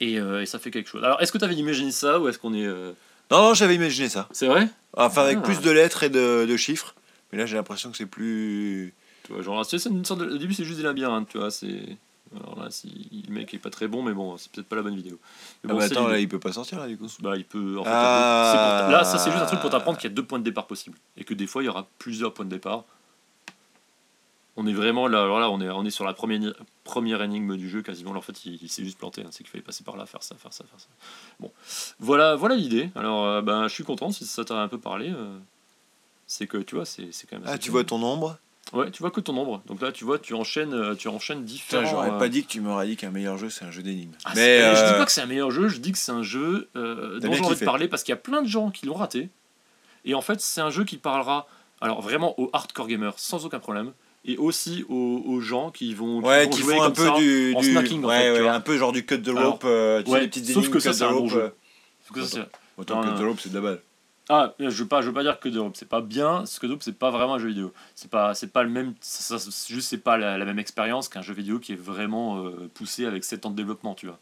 Et, 0.00 0.18
euh, 0.18 0.42
et 0.42 0.46
ça 0.46 0.58
fait 0.58 0.70
quelque 0.70 0.88
chose. 0.90 1.04
Alors, 1.04 1.22
est-ce 1.22 1.32
que 1.32 1.38
tu 1.38 1.44
avais 1.44 1.54
imaginé 1.54 1.90
ça 1.92 2.18
ou 2.20 2.28
est-ce 2.28 2.38
qu'on 2.38 2.52
est. 2.54 2.66
euh, 2.66 2.92
Non, 3.30 3.38
non, 3.42 3.54
j'avais 3.54 3.76
imaginé 3.76 4.08
ça. 4.08 4.28
C'est 4.32 4.46
vrai? 4.48 4.68
Enfin, 4.94 5.22
avec 5.22 5.38
Ah. 5.38 5.42
plus 5.42 5.60
de 5.60 5.70
lettres 5.70 6.02
et 6.02 6.10
de, 6.10 6.44
de 6.44 6.56
chiffres. 6.56 6.94
Mais 7.32 7.38
là, 7.38 7.46
j'ai 7.46 7.56
l'impression 7.56 7.90
que 7.90 7.96
c'est 7.96 8.06
plus. 8.06 8.92
Tu 9.24 9.32
vois, 9.32 9.42
genre, 9.42 9.64
c'est 9.64 9.78
c'est 9.78 9.88
une 9.88 10.04
sorte 10.04 10.20
de- 10.20 10.26
au 10.34 10.38
début, 10.38 10.52
c'est 10.54 10.64
juste 10.64 10.78
des 10.78 10.84
labyrinthes, 10.84 11.28
tu 11.28 11.38
vois. 11.38 11.50
C'est. 11.50 11.96
Alors 12.36 12.58
là, 12.62 12.70
si 12.70 13.24
le 13.28 13.32
mec 13.32 13.52
est 13.54 13.58
pas 13.58 13.70
très 13.70 13.86
bon, 13.88 14.02
mais 14.02 14.12
bon, 14.12 14.36
c'est 14.36 14.50
peut-être 14.50 14.66
pas 14.68 14.76
la 14.76 14.82
bonne 14.82 14.96
vidéo. 14.96 15.18
Mais 15.62 15.70
Ah, 15.72 15.76
bah 15.76 15.84
attends, 15.84 16.08
là, 16.08 16.18
il 16.18 16.28
peut 16.28 16.40
pas 16.40 16.52
sortir 16.52 16.78
là 16.80 16.86
du 16.88 16.96
coup. 16.98 17.06
Bah, 17.20 17.36
il 17.36 17.44
peut. 17.44 17.78
En 17.78 17.84
fait, 17.84 17.90
Ah. 17.92 18.80
pour 18.84 18.92
Là, 18.92 19.04
ça, 19.04 19.18
c'est 19.18 19.30
juste 19.30 19.42
un 19.42 19.46
truc 19.46 19.60
pour 19.60 19.70
t'apprendre 19.70 19.98
qu'il 19.98 20.08
y 20.10 20.12
a 20.12 20.14
deux 20.14 20.24
points 20.24 20.38
de 20.38 20.44
départ 20.44 20.66
possibles. 20.66 20.98
Et 21.16 21.24
que 21.24 21.34
des 21.34 21.46
fois, 21.46 21.62
il 21.62 21.66
y 21.66 21.68
aura 21.68 21.86
plusieurs 21.98 22.34
points 22.34 22.44
de 22.44 22.50
départ. 22.50 22.84
On 24.56 24.66
est 24.68 24.72
vraiment 24.72 25.08
là, 25.08 25.22
alors 25.22 25.40
là, 25.40 25.50
on 25.50 25.60
est, 25.60 25.68
on 25.68 25.84
est 25.84 25.90
sur 25.90 26.04
la 26.04 26.14
première, 26.14 26.52
première 26.84 27.20
énigme 27.22 27.56
du 27.56 27.68
jeu 27.68 27.82
quasiment. 27.82 28.10
Alors, 28.10 28.20
en 28.22 28.24
fait, 28.24 28.44
il, 28.46 28.58
il 28.62 28.68
s'est 28.68 28.84
juste 28.84 28.98
planté. 28.98 29.22
hein. 29.22 29.28
C'est 29.32 29.38
qu'il 29.42 29.50
fallait 29.50 29.64
passer 29.64 29.82
par 29.82 29.96
là, 29.96 30.06
faire 30.06 30.22
ça, 30.22 30.36
faire 30.36 30.52
ça, 30.52 30.64
faire 30.64 30.78
ça. 30.78 30.86
Bon, 31.40 31.50
voilà, 31.98 32.36
voilà 32.36 32.54
l'idée. 32.54 32.88
Alors, 32.94 33.24
euh, 33.24 33.42
ben, 33.42 33.66
je 33.66 33.74
suis 33.74 33.82
content 33.84 34.12
si 34.12 34.24
ça 34.24 34.44
t'a 34.44 34.54
un 34.60 34.68
peu 34.68 34.78
parlé. 34.78 35.10
euh, 35.10 35.36
c'est 36.28 36.46
que 36.46 36.56
tu 36.58 36.76
vois, 36.76 36.84
c'est 36.84 37.10
quand 37.28 37.36
même. 37.38 37.42
Ah, 37.46 37.58
tu 37.58 37.70
vois 37.70 37.82
ton 37.84 38.00
ombre? 38.02 38.38
Ouais, 38.72 38.90
tu 38.90 39.02
vois 39.02 39.10
que 39.10 39.20
ton 39.20 39.34
nombre. 39.34 39.62
Donc 39.66 39.80
là, 39.82 39.92
tu 39.92 40.04
vois, 40.04 40.18
tu 40.18 40.34
enchaînes, 40.34 40.72
euh, 40.74 40.94
tu 40.94 41.08
enchaînes 41.08 41.44
différents. 41.44 41.84
J'aurais 41.88 42.10
euh, 42.10 42.18
pas 42.18 42.28
dit 42.28 42.42
que 42.44 42.48
tu 42.48 42.60
m'aurais 42.60 42.86
dit 42.86 42.96
qu'un 42.96 43.10
meilleur 43.10 43.36
jeu 43.38 43.50
c'est 43.50 43.64
un 43.64 43.70
jeu 43.70 43.82
d'énigmes. 43.82 44.12
ah, 44.24 44.32
mais 44.34 44.40
c'est- 44.60 44.74
Je 44.76 44.84
dis 44.86 44.92
euh, 44.94 44.98
pas 44.98 45.04
que 45.04 45.12
c'est 45.12 45.20
un 45.20 45.26
meilleur 45.26 45.50
jeu, 45.50 45.68
je 45.68 45.78
dis 45.78 45.92
que 45.92 45.98
c'est 45.98 46.12
un 46.12 46.22
jeu 46.22 46.68
euh, 46.76 47.20
dont 47.20 47.32
j'ai 47.32 47.40
envie 47.44 47.60
de 47.60 47.64
parler 47.64 47.88
parce 47.88 48.02
qu'il 48.02 48.12
y 48.12 48.14
a 48.14 48.20
plein 48.20 48.42
de 48.42 48.48
gens 48.48 48.70
qui 48.70 48.86
l'ont 48.86 48.94
raté. 48.94 49.28
Et 50.04 50.14
en 50.14 50.20
fait, 50.22 50.40
c'est 50.40 50.60
un 50.60 50.70
jeu 50.70 50.84
qui 50.84 50.96
parlera 50.96 51.46
alors 51.80 52.00
vraiment 52.00 52.38
aux 52.40 52.50
hardcore 52.52 52.88
gamers 52.88 53.14
sans 53.18 53.44
aucun 53.44 53.58
problème 53.60 53.92
et 54.24 54.38
aussi 54.38 54.84
aux, 54.88 55.22
aux 55.26 55.40
gens 55.40 55.70
qui 55.70 55.92
vont, 55.94 56.20
qui 56.22 56.26
ouais, 56.26 56.44
vont 56.44 56.50
qui 56.50 56.62
jouer 56.62 56.76
font 56.76 56.82
un 56.82 56.90
peu 56.90 57.04
ça. 57.06 57.14
du, 57.18 57.54
en 57.54 57.60
du- 57.60 57.70
snacking, 57.72 58.02
en 58.04 58.08
ouais, 58.08 58.18
fait, 58.18 58.24
tu 58.28 58.32
ouais, 58.32 58.40
vois. 58.42 58.52
un 58.54 58.60
peu 58.60 58.78
genre 58.78 58.92
du 58.92 59.04
cut 59.04 59.20
the 59.22 59.28
Alors, 59.28 59.52
rope, 59.52 59.62
euh, 59.66 60.02
tu 60.02 60.10
sais, 60.10 60.20
les 60.20 60.28
petites 60.28 60.46
sauf 60.46 60.56
énigmes 60.56 60.70
que 60.72 60.78
cut 60.78 60.80
ça, 60.84 60.90
the 60.90 60.94
c'est 60.94 61.04
un 61.04 61.12
bon 61.12 61.28
jeu. 61.28 61.40
euh, 61.42 61.48
Parce 62.08 62.20
que 62.20 62.26
ça, 62.26 62.40
c'est- 62.42 62.58
Autant 62.80 63.02
the 63.02 63.20
non. 63.20 63.28
rope 63.28 63.40
c'est 63.40 63.50
de 63.50 63.54
la 63.54 63.60
balle. 63.60 63.80
Ah, 64.30 64.54
je 64.58 64.68
veux 64.70 64.88
pas, 64.88 65.02
je 65.02 65.08
veux 65.08 65.12
pas 65.12 65.22
dire 65.22 65.38
que 65.38 65.48
Dope, 65.50 65.76
c'est 65.76 65.88
pas 65.88 66.00
bien. 66.00 66.46
Ce 66.46 66.58
que 66.58 66.66
Dope, 66.66 66.82
c'est 66.82 66.98
pas 66.98 67.10
vraiment 67.10 67.34
un 67.34 67.38
jeu 67.38 67.48
vidéo. 67.48 67.72
C'est 67.94 68.10
pas, 68.10 68.34
c'est 68.34 68.52
pas 68.52 68.62
le 68.62 68.70
même. 68.70 68.94
ça- 69.00 69.38
ça- 69.38 69.50
c'est 69.50 69.74
juste, 69.74 69.88
c'est 69.88 69.98
pas 69.98 70.16
la, 70.16 70.38
la 70.38 70.44
même 70.46 70.58
expérience 70.58 71.08
qu'un 71.08 71.20
jeu 71.22 71.34
vidéo 71.34 71.58
qui 71.58 71.72
est 71.72 71.80
vraiment 71.80 72.38
euh, 72.44 72.70
poussé 72.72 73.04
avec 73.04 73.22
7 73.24 73.44
ans 73.46 73.50
de 73.50 73.56
développement, 73.56 73.94
tu 73.94 74.06
vois. 74.06 74.18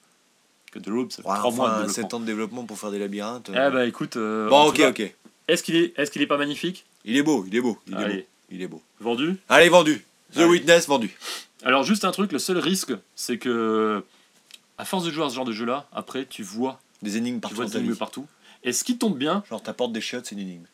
Que 0.72 0.80
ça 1.10 1.22
fait 1.22 1.28
Ouais, 1.28 1.36
3 1.36 1.52
mois 1.52 1.68
de 1.68 1.74
développement. 1.74 1.92
7 1.94 2.14
ans 2.14 2.20
de 2.20 2.24
développement 2.24 2.64
pour 2.64 2.78
faire 2.78 2.90
des 2.90 2.98
labyrinthes. 2.98 3.50
Eh 3.52 3.56
euh. 3.58 3.70
bah 3.70 3.86
écoute. 3.86 4.16
euh, 4.16 4.48
bon, 4.48 4.64
ok, 4.68 4.76
cas, 4.76 4.90
ok. 4.90 5.14
Est-ce 5.48 5.62
qu'il 5.62 5.76
est, 5.76 5.92
est, 5.98 6.10
qu'il 6.10 6.22
est 6.22 6.26
pas 6.26 6.38
magnifique? 6.38 6.84
Il 7.04 7.16
est 7.16 7.22
beau, 7.22 7.44
il 7.46 7.54
est 7.54 7.60
beau, 7.60 7.78
il 7.86 7.94
est 7.94 8.06
beau. 8.08 8.22
Il 8.50 8.62
est 8.62 8.68
beau. 8.68 8.82
vendu? 9.00 9.36
Allez, 9.48 9.68
vendu. 9.68 10.04
The 10.32 10.38
Allez. 10.38 10.46
Witness 10.46 10.88
vendu. 10.88 11.16
Alors 11.62 11.84
juste 11.84 12.04
un 12.04 12.10
truc, 12.10 12.32
le 12.32 12.38
seul 12.38 12.58
risque, 12.58 12.92
c'est 13.14 13.38
que 13.38 14.02
à 14.78 14.84
force 14.84 15.04
de 15.04 15.10
jouer 15.10 15.24
à 15.24 15.28
ce 15.30 15.34
genre 15.34 15.44
de 15.44 15.52
jeu-là, 15.52 15.86
après 15.92 16.24
tu 16.26 16.42
vois, 16.42 16.80
Des 17.02 17.16
énigmes 17.18 17.36
tu 17.36 17.40
partout 17.42 17.56
vois 17.56 17.64
dans 17.66 17.70
des 17.70 17.78
énigmes 17.78 17.96
partout. 17.96 18.26
Et 18.64 18.72
ce 18.72 18.84
qui 18.84 18.98
tombe 18.98 19.18
bien, 19.18 19.42
Genre 19.48 19.62
ta 19.62 19.72
porte 19.72 19.92
des 19.92 20.00
chiottes, 20.00 20.26
c'est 20.26 20.34
une 20.34 20.40
énigme. 20.40 20.66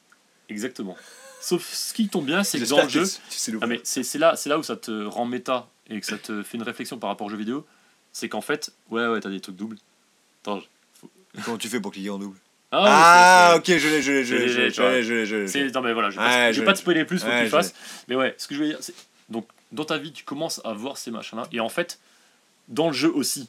exactement. 0.48 0.96
Sauf 1.40 1.72
ce 1.72 1.94
qui 1.94 2.08
tombe 2.08 2.26
bien, 2.26 2.42
c'est 2.42 2.58
que 2.58 2.68
dans 2.68 2.82
le 2.82 2.88
jeu, 2.88 3.04
tu 3.30 3.58
Ah 3.60 3.66
mais 3.66 3.80
c'est 3.84 4.18
là, 4.18 4.34
là 4.46 4.58
où 4.58 4.62
ça 4.62 4.76
te 4.76 5.04
rend 5.04 5.24
méta 5.24 5.68
et 5.88 6.00
que 6.00 6.06
ça 6.06 6.18
te 6.18 6.42
fait 6.42 6.56
une 6.56 6.64
réflexion 6.64 6.98
par 6.98 7.10
rapport 7.10 7.28
aux 7.28 7.30
jeux 7.30 7.36
vidéo. 7.36 7.64
C'est 8.12 8.28
qu'en 8.28 8.40
fait, 8.40 8.72
ouais, 8.90 9.06
ouais, 9.06 9.20
t'as 9.20 9.30
des 9.30 9.40
trucs 9.40 9.54
doubles. 9.56 9.76
Attends, 10.42 10.60
Comment 11.44 11.58
tu 11.58 11.68
fais 11.68 11.80
pour 11.80 11.92
cliquer 11.92 12.10
en 12.10 12.18
double 12.18 12.36
ah, 12.72 13.52
Ah, 13.52 13.56
ok, 13.56 13.64
je 13.66 13.72
l'ai, 13.88 14.02
je 14.02 14.12
l'ai, 14.12 14.24
je 14.24 14.34
l'ai, 14.34 14.70
je 15.46 15.58
l'ai, 15.58 15.70
non 15.70 15.80
mais 15.82 15.92
voilà, 15.92 16.10
je 16.10 16.18
vais, 16.18 16.24
pas, 16.24 16.52
je 16.52 16.62
te 16.62 16.74
spoiler 16.78 17.04
plus, 17.04 17.20
faut 17.20 17.28
Ouais, 17.28 17.40
que 17.40 17.44
tu 17.44 17.50
fasses. 17.50 17.74
Mais 18.08 18.16
ouais, 18.16 18.34
ce 18.36 18.48
que 18.48 18.54
je 18.54 18.60
veux 18.60 18.68
dire, 18.68 18.78
c'est 18.80 18.94
donc 19.28 19.46
dans 19.72 19.84
ta 19.84 19.98
vie, 19.98 20.12
tu 20.12 20.24
commences 20.24 20.60
à 20.64 20.72
voir 20.72 20.96
ces 20.96 21.10
machins-là 21.10 21.46
et 21.52 21.60
en 21.60 21.68
fait, 21.68 21.98
dans 22.68 22.88
le 22.88 22.94
jeu 22.94 23.12
aussi. 23.14 23.48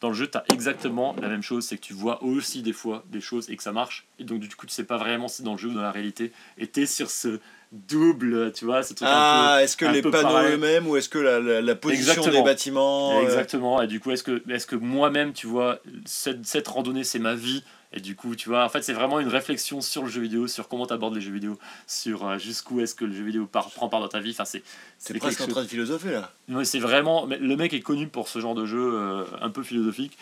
Dans 0.00 0.08
le 0.08 0.14
jeu, 0.14 0.26
t'as 0.26 0.44
exactement 0.52 1.16
la 1.20 1.28
même 1.28 1.42
chose, 1.42 1.64
c'est 1.64 1.76
que 1.76 1.82
tu 1.82 1.94
vois 1.94 2.22
aussi 2.22 2.62
des 2.62 2.74
fois 2.74 3.02
des 3.10 3.20
choses 3.20 3.48
et 3.48 3.56
que 3.56 3.62
ça 3.62 3.72
marche. 3.72 4.06
Et 4.18 4.24
donc 4.24 4.40
du 4.40 4.48
coup, 4.54 4.66
tu 4.66 4.72
sais 4.74 4.84
pas 4.84 4.98
vraiment 4.98 5.26
si 5.26 5.38
c'est 5.38 5.42
dans 5.42 5.52
le 5.52 5.58
jeu 5.58 5.68
ou 5.70 5.74
dans 5.74 5.82
la 5.82 5.90
réalité. 5.90 6.32
Et 6.58 6.66
t'es 6.66 6.84
sur 6.84 7.10
ce 7.10 7.40
double, 7.72 8.52
tu 8.52 8.64
vois, 8.64 8.82
ce 8.82 8.94
truc 8.94 9.08
un 9.08 9.10
peu. 9.10 9.16
Ah, 9.16 9.58
est-ce 9.62 9.76
que 9.76 9.86
les 9.86 10.02
panneaux 10.02 10.50
eux-mêmes 10.50 10.86
ou 10.86 10.96
est-ce 10.96 11.08
que 11.08 11.18
la, 11.18 11.40
la, 11.40 11.60
la 11.60 11.74
position 11.74 12.12
Exactement. 12.12 12.36
des 12.38 12.44
bâtiments 12.44 13.18
euh, 13.18 13.22
Exactement. 13.22 13.82
Et 13.82 13.86
du 13.86 14.00
coup, 14.00 14.10
est-ce 14.10 14.22
que, 14.22 14.42
est 14.50 14.66
que 14.66 14.76
moi-même, 14.76 15.32
tu 15.32 15.46
vois, 15.46 15.80
cette, 16.04 16.46
cette 16.46 16.68
randonnée, 16.68 17.04
c'est 17.04 17.18
ma 17.18 17.34
vie 17.34 17.64
Et 17.92 18.00
du 18.00 18.14
coup, 18.16 18.34
tu 18.36 18.48
vois, 18.48 18.64
en 18.64 18.68
fait, 18.68 18.82
c'est 18.82 18.92
vraiment 18.92 19.20
une 19.20 19.28
réflexion 19.28 19.80
sur 19.80 20.02
le 20.02 20.08
jeu 20.10 20.20
vidéo, 20.20 20.46
sur 20.48 20.68
comment 20.68 20.86
tu 20.86 20.92
abordes 20.92 21.14
les 21.14 21.20
jeux 21.20 21.32
vidéo, 21.32 21.58
sur 21.86 22.26
euh, 22.26 22.38
jusqu'où 22.38 22.80
est-ce 22.80 22.94
que 22.94 23.04
le 23.04 23.14
jeu 23.14 23.24
vidéo 23.24 23.46
part- 23.46 23.70
prend 23.70 23.88
part 23.88 24.00
dans 24.00 24.08
ta 24.08 24.20
vie. 24.20 24.32
Enfin, 24.32 24.44
c'est 24.44 24.62
C'est 24.98 25.14
presque 25.18 25.38
quelque 25.38 25.50
en 25.50 25.52
train 25.54 25.62
de 25.62 25.68
philosopher 25.68 26.10
là. 26.12 26.32
Ouais, 26.48 26.64
c'est 26.64 26.78
vraiment. 26.80 27.26
mais 27.26 27.38
Le 27.38 27.56
mec 27.56 27.72
est 27.72 27.80
connu 27.80 28.08
pour 28.08 28.28
ce 28.28 28.38
genre 28.40 28.54
de 28.54 28.66
jeu 28.66 28.78
euh, 28.94 29.24
un 29.40 29.50
peu 29.50 29.62
philosophique. 29.62 30.18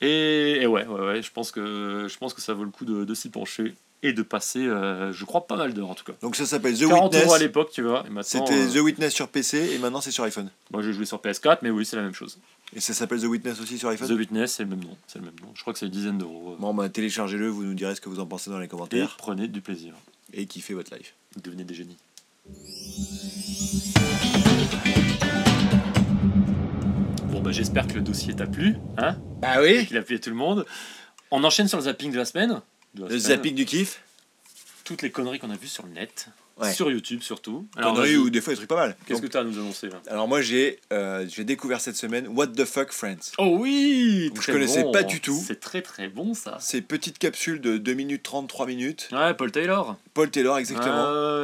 Et, 0.00 0.62
et 0.62 0.66
ouais, 0.66 0.86
ouais, 0.86 1.00
ouais, 1.06 1.22
je 1.22 1.30
pense 1.32 1.50
que 1.50 2.06
je 2.08 2.18
pense 2.18 2.32
que 2.34 2.40
ça 2.40 2.54
vaut 2.54 2.64
le 2.64 2.70
coup 2.70 2.84
de, 2.84 3.04
de 3.04 3.14
s'y 3.14 3.30
pencher 3.30 3.74
et 4.04 4.12
de 4.12 4.22
passer, 4.22 4.64
euh, 4.64 5.12
je 5.12 5.24
crois, 5.24 5.48
pas 5.48 5.56
mal 5.56 5.74
d'heures 5.74 5.90
en 5.90 5.94
tout 5.96 6.04
cas. 6.04 6.12
Donc 6.22 6.36
ça 6.36 6.46
s'appelle 6.46 6.78
The 6.78 6.86
40 6.86 6.92
euros 6.92 7.22
à 7.22 7.24
Witness. 7.24 7.40
l'époque, 7.40 7.70
tu 7.72 7.82
vois. 7.82 8.04
C'était 8.22 8.68
The 8.68 8.76
Witness 8.80 9.12
sur 9.12 9.26
PC 9.26 9.70
et 9.74 9.78
maintenant 9.78 10.00
c'est 10.00 10.12
sur 10.12 10.22
iPhone. 10.22 10.50
moi 10.70 10.82
j'ai 10.82 10.92
joué 10.92 11.04
sur 11.04 11.18
PS4, 11.18 11.58
mais 11.62 11.70
oui, 11.70 11.84
c'est 11.84 11.96
la 11.96 12.02
même 12.02 12.14
chose. 12.14 12.38
Et 12.74 12.80
ça 12.80 12.92
s'appelle 12.92 13.20
The 13.20 13.24
Witness 13.24 13.60
aussi 13.60 13.78
sur 13.78 13.88
The 13.88 13.92
iPhone 13.92 14.12
Witness, 14.18 14.52
c'est 14.54 14.62
le 14.64 14.68
même 14.68 14.84
nom. 14.84 14.96
C'est 15.06 15.18
le 15.18 15.24
même 15.24 15.34
nom. 15.40 15.50
Je 15.54 15.60
crois 15.62 15.72
que 15.72 15.78
c'est 15.78 15.86
une 15.86 15.92
dizaine 15.92 16.18
d'euros. 16.18 16.56
Bon 16.58 16.74
bah 16.74 16.88
téléchargez-le, 16.88 17.48
vous 17.48 17.64
nous 17.64 17.74
direz 17.74 17.94
ce 17.94 18.00
que 18.00 18.08
vous 18.08 18.20
en 18.20 18.26
pensez 18.26 18.50
dans 18.50 18.58
les 18.58 18.66
Et 18.66 18.68
commentaires 18.68 19.16
prenez 19.16 19.48
du 19.48 19.60
plaisir. 19.60 19.94
et 20.32 20.46
kiffez 20.46 20.74
votre 20.74 20.94
life. 20.96 21.14
Devenez 21.42 21.64
des 21.64 21.74
génies. 21.74 21.96
Bon 27.30 27.40
bah 27.40 27.52
j'espère 27.52 27.86
que 27.86 27.94
le 27.94 28.00
dossier 28.00 28.34
t'a 28.34 28.46
plu, 28.46 28.76
hein 28.96 29.16
Bah 29.40 29.62
et 29.64 29.78
oui 29.78 29.86
qu'il 29.86 29.96
a 29.96 30.02
plu 30.02 30.16
à 30.16 30.18
tout 30.18 30.30
le 30.30 30.36
monde. 30.36 30.64
On 31.30 31.44
enchaîne 31.44 31.68
sur 31.68 31.78
le 31.78 31.84
zapping 31.84 32.10
de 32.12 32.16
la 32.16 32.24
semaine. 32.24 32.60
De 32.94 33.02
la 33.02 33.08
Le 33.08 33.18
semaine. 33.18 33.36
zapping 33.36 33.54
du 33.54 33.64
kiff 33.64 34.02
Toutes 34.84 35.02
les 35.02 35.10
conneries 35.10 35.38
qu'on 35.38 35.50
a 35.50 35.56
vues 35.56 35.68
sur 35.68 35.84
le 35.86 35.92
net, 35.92 36.28
Ouais. 36.60 36.72
sur 36.72 36.90
YouTube 36.90 37.22
surtout. 37.22 37.66
Conneries 37.80 38.16
ou 38.16 38.30
des 38.30 38.40
fois 38.40 38.52
des 38.52 38.56
trucs 38.56 38.68
pas 38.68 38.76
mal. 38.76 38.96
Qu'est-ce 39.06 39.22
que 39.22 39.26
tu 39.26 39.36
as 39.36 39.40
à 39.40 39.44
nous 39.44 39.58
annoncer 39.58 39.88
là? 39.88 39.96
Alors 40.08 40.26
moi 40.28 40.40
j'ai 40.42 40.80
euh, 40.92 41.24
j'ai 41.28 41.44
découvert 41.44 41.80
cette 41.80 41.96
semaine 41.96 42.26
What 42.28 42.48
the 42.48 42.64
fuck 42.64 42.92
Friends. 42.92 43.32
Oh 43.38 43.56
oui 43.60 44.30
Donc, 44.34 44.42
je 44.42 44.52
connaissais 44.52 44.82
bon. 44.82 44.92
pas 44.92 45.02
du 45.02 45.20
tout. 45.20 45.40
C'est 45.46 45.60
très 45.60 45.82
très 45.82 46.08
bon 46.08 46.34
ça. 46.34 46.56
Ces 46.60 46.80
petites 46.80 47.18
capsules 47.18 47.60
de 47.60 47.78
2 47.78 47.94
minutes 47.94 48.22
30, 48.22 48.48
3 48.48 48.66
minutes. 48.66 49.08
Ouais, 49.12 49.34
Paul 49.34 49.52
Taylor. 49.52 49.96
Paul 50.14 50.30
Taylor 50.30 50.58
exactement. 50.58 50.94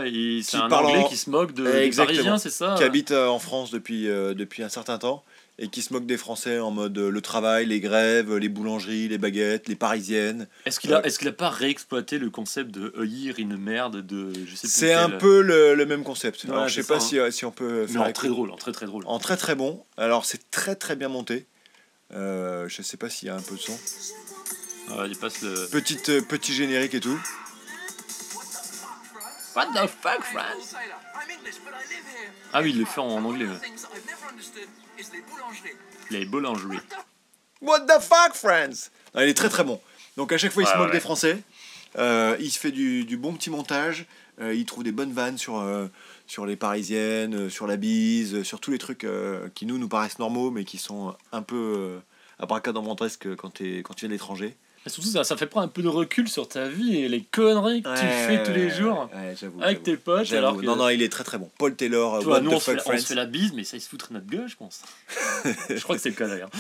Ah, 0.01 0.03
il- 0.07 0.43
c'est 0.45 0.57
Qui 0.59 0.63
un 0.65 0.69
parle 0.69 0.87
anglais 0.87 0.99
en- 1.01 1.09
qui 1.09 1.17
se 1.17 1.31
moque 1.31 1.55
de, 1.55 1.65
Eh, 1.67 1.91
des. 1.91 1.97
Parisiens, 1.97 2.39
c'est 2.39 2.51
ça? 2.51 2.75
Qui 2.77 2.83
habite 2.85 3.11
euh, 3.13 3.29
en 3.29 3.39
France 3.39 3.71
depuis, 3.71 4.09
euh, 4.09 4.35
depuis 4.35 4.63
un 4.63 4.69
certain 4.69 4.99
temps 4.99 5.23
et 5.59 5.69
qui 5.69 5.83
se 5.83 5.93
moque 5.93 6.05
des 6.07 6.17
Français 6.17 6.59
en 6.59 6.71
mode 6.73 6.99
euh, 6.99 7.11
le 7.11 7.21
travail, 7.21 7.67
les 7.67 7.79
grèves, 7.79 8.35
les 8.37 8.49
boulangeries, 8.49 9.09
les 9.09 9.19
baguettes, 9.19 9.69
les 9.69 9.77
parisiennes. 9.77 10.49
Est-ce 10.67 10.81
qu'il 10.81 10.93
a, 10.93 11.01
Ouais. 11.01 11.07
est-ce 11.07 11.19
qu'il 11.21 11.29
a 11.29 11.33
pas 11.33 11.49
réexploité 11.49 12.19
le 12.19 12.29
concept 12.31 12.71
de 12.73 12.93
haïr 13.01 13.37
une 13.39 13.57
merde 13.57 14.05
de 14.05 14.33
je 14.47 14.57
sais 14.57 14.67
C'est 14.67 14.93
un 14.95 15.11
peu 15.11 15.43
le, 15.43 15.75
le 15.77 15.87
même 15.87 16.03
concept. 16.03 16.43
Ouais, 16.45 16.51
Alors 16.51 16.67
je 16.69 16.75
sais 16.75 16.83
c'est 16.83 16.89
pas 16.89 16.99
ça, 17.01 17.07
si, 17.07 17.19
euh, 17.21 17.31
si 17.31 17.45
on 17.45 17.53
peut 17.53 17.87
faire 17.87 17.97
Non, 17.97 18.03
écouter. 18.05 18.13
très 18.15 18.29
drôle, 18.29 18.51
en 18.51 18.57
très 18.57 18.73
très 18.73 18.87
drôle. 18.87 19.05
en 19.07 19.19
très 19.21 19.37
très 19.37 19.55
bon. 19.55 19.85
Alors 19.97 20.25
c'est 20.25 20.51
très 20.51 20.75
très 20.75 20.97
bien 20.97 21.09
monté. 21.09 21.47
Euh, 22.13 22.69
je 22.69 22.83
sais 22.83 22.97
pas 22.97 23.09
s'il 23.09 23.29
y 23.29 23.31
a 23.31 23.37
un 23.37 23.41
peu 23.43 23.55
de 23.55 23.61
son. 23.61 23.73
Ouais, 24.91 25.09
il 25.09 25.17
passe 25.17 25.41
le. 25.43 25.67
Petite, 25.71 26.09
euh, 26.11 26.21
petit 26.21 26.53
générique 26.53 26.95
et 26.95 27.01
tout. 27.01 27.19
What 29.57 29.67
the 29.67 29.89
fuck, 29.89 30.21
France 30.25 30.75
Ah 32.53 32.61
oui, 32.61 32.71
il 32.71 32.79
le 32.81 32.85
fait 32.85 33.01
en 33.01 33.25
anglais. 33.25 33.47
ouais. 33.47 33.53
Les 36.11 36.25
boulangeries. 36.27 36.79
What 37.61 37.81
the 37.81 38.01
fuck, 38.01 38.35
friends? 38.35 38.91
Ah, 39.15 39.25
Il 39.25 39.31
est 39.31 39.35
très 39.35 39.49
très 39.49 39.65
bon. 39.65 39.81
Donc 40.17 40.33
à 40.33 40.39
chaque 40.39 40.53
fois, 40.53 40.63
il 40.63 40.67
se 40.69 40.77
moque 40.77 40.89
ouais. 40.89 40.93
des 40.93 41.01
Français. 41.01 41.43
Euh, 41.97 42.37
il 42.41 42.51
se 42.51 42.59
fait 42.59 42.73
du, 42.73 43.05
du 43.05 43.17
bon 43.17 43.33
petit 43.35 43.51
montage. 43.51 44.07
Euh, 44.41 44.53
il 44.55 44.65
trouve 44.67 44.83
des 44.85 44.93
bonnes 44.93 45.13
vannes 45.13 45.39
sur, 45.39 45.59
euh, 45.61 45.87
sur 46.27 46.45
les 46.45 46.57
Parisiennes, 46.57 47.35
euh, 47.35 47.49
sur 47.51 47.67
la 47.67 47.77
bise, 47.77 48.35
euh, 48.35 48.45
sur 48.45 48.59
tous 48.61 48.73
les 48.73 48.79
trucs 48.79 49.05
euh, 49.05 49.49
qui 49.55 49.65
nous 49.65 49.79
nous 49.79 49.89
paraissent 49.89 50.19
normaux, 50.19 50.51
mais 50.51 50.65
qui 50.65 50.77
sont 50.79 51.15
un 51.31 51.43
peu 51.43 51.55
euh, 51.57 51.99
abracadabrantesques 52.41 53.35
quand, 53.37 53.51
t'es- 53.51 53.83
quand 53.85 53.95
tu 53.95 54.01
viens 54.01 54.09
de 54.09 54.15
l'étranger. 54.15 54.57
Et 54.87 54.91
surtout, 54.91 55.09
ça, 55.09 55.25
ça 55.25 55.37
fait 55.37 55.47
prendre 55.47 55.65
un 55.67 55.71
peu 55.71 55.81
de 55.83 55.89
recul 55.89 56.29
sur 56.29 56.47
ta 56.47 56.69
vie 56.69 56.97
et 56.99 57.09
les 57.09 57.23
conneries 57.23 57.83
que 57.83 57.89
tu 57.89 58.07
fais 58.07 58.43
tous 58.43 58.53
les 58.53 58.69
jours 58.69 59.09
avec 59.63 59.83
tes 59.83 59.97
potes. 59.97 60.31
Alors 60.33 60.57
que, 60.59 60.63
Non, 60.65 60.77
non, 60.77 60.89
il 60.91 61.01
est 61.03 61.09
très 61.09 61.25
très 61.25 61.39
bon. 61.39 61.51
Paul 61.59 61.75
Taylor, 61.75 62.13
What 62.15 62.21
vois, 62.21 62.41
nous, 62.41 62.51
on 62.51 62.61
se, 62.61 62.71
fait, 62.73 62.77
on 62.77 62.79
se 62.79 62.83
friends. 62.85 62.99
fait 62.99 63.15
la 63.15 63.25
bise, 63.27 63.53
mais 63.55 63.65
ça, 63.65 63.77
il 63.77 63.81
se 63.81 63.89
foutrait 63.89 64.09
de 64.11 64.15
notre 64.15 64.27
gueule, 64.27 64.49
je 64.49 64.57
pense. 64.57 64.83
je 65.71 65.83
crois 65.83 65.97
que 65.97 66.03
c'est 66.03 66.11
le 66.11 66.15
cas 66.15 66.29
d'ailleurs. 66.29 66.51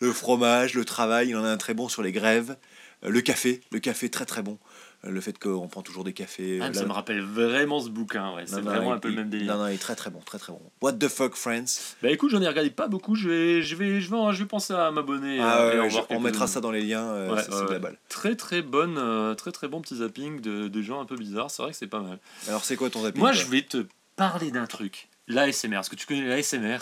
Le 0.00 0.12
fromage, 0.12 0.74
le 0.74 0.84
travail, 0.84 1.30
il 1.30 1.36
en 1.36 1.44
a 1.44 1.48
un 1.48 1.56
très 1.56 1.74
bon 1.74 1.88
sur 1.88 2.02
les 2.02 2.12
grèves. 2.12 2.56
Euh, 3.04 3.10
Le 3.10 3.20
café, 3.20 3.60
le 3.72 3.80
café 3.80 4.08
très 4.10 4.24
très 4.24 4.42
bon. 4.42 4.58
Euh, 5.04 5.10
Le 5.10 5.20
fait 5.20 5.38
qu'on 5.38 5.68
prend 5.68 5.82
toujours 5.82 6.02
des 6.02 6.12
cafés. 6.12 6.58
Ah, 6.60 6.64
euh, 6.64 6.68
là- 6.68 6.74
ça 6.74 6.84
me 6.84 6.92
rappelle 6.92 7.20
vraiment 7.20 7.78
ce 7.80 7.88
bouquin, 7.88 8.34
ouais. 8.34 8.44
C'est 8.46 8.56
non, 8.56 8.62
vraiment 8.62 8.92
un 8.92 8.98
peu 8.98 9.08
le 9.08 9.14
même 9.14 9.30
délire. 9.30 9.54
Non, 9.56 9.62
non, 9.62 9.68
il 9.68 9.74
est 9.74 9.78
très 9.78 9.94
très 9.94 10.10
bon, 10.10 10.18
très 10.20 10.38
très 10.38 10.52
bon. 10.52 10.60
What 10.82 10.94
the 10.94 11.06
fuck, 11.08 11.36
friends? 11.36 11.94
Bah 12.02 12.10
écoute, 12.10 12.30
j'en 12.30 12.42
ai 12.42 12.48
regardé 12.48 12.70
pas 12.70 12.88
beaucoup, 12.88 13.14
je 13.14 13.28
vais, 13.28 13.62
je 13.62 13.76
vais, 13.76 14.00
je 14.00 14.10
vais, 14.10 14.32
je 14.32 14.38
vais 14.42 14.48
penser 14.48 14.72
à 14.74 14.90
m'abonner. 14.90 15.38
Ah 15.40 15.60
euh, 15.60 15.82
ouais, 15.88 16.04
on 16.10 16.18
mettra 16.20 16.48
ça 16.48 16.60
dans 16.60 16.72
les 16.72 16.82
liens, 16.82 17.04
euh, 17.04 17.32
Ouais, 17.34 17.42
c'est 17.42 17.50
de 17.66 17.72
la 17.72 17.78
balle. 17.78 17.96
Très 18.08 18.34
très 18.34 18.60
bonne, 18.60 18.96
euh, 18.98 19.34
très 19.34 19.52
très 19.52 19.68
bon 19.68 19.80
petit 19.80 19.96
zapping 19.98 20.40
de, 20.40 20.66
de 20.66 20.82
gens 20.82 21.00
un 21.00 21.04
peu 21.04 21.16
bizarres, 21.16 21.50
c'est 21.52 21.62
vrai 21.62 21.70
que 21.70 21.76
c'est 21.78 21.86
pas 21.86 22.00
mal. 22.00 22.18
Alors 22.48 22.64
c'est 22.64 22.74
quoi 22.76 22.90
ton 22.90 23.02
zapping 23.02 23.20
Moi 23.20 23.30
je 23.32 23.44
vais 23.44 23.62
te 23.62 23.86
parler 24.16 24.50
d'un 24.50 24.66
truc, 24.66 25.08
l'ASMR. 25.28 25.76
Est-ce 25.78 25.90
que 25.90 25.96
tu 25.96 26.06
connais 26.06 26.26
l'ASMR 26.26 26.78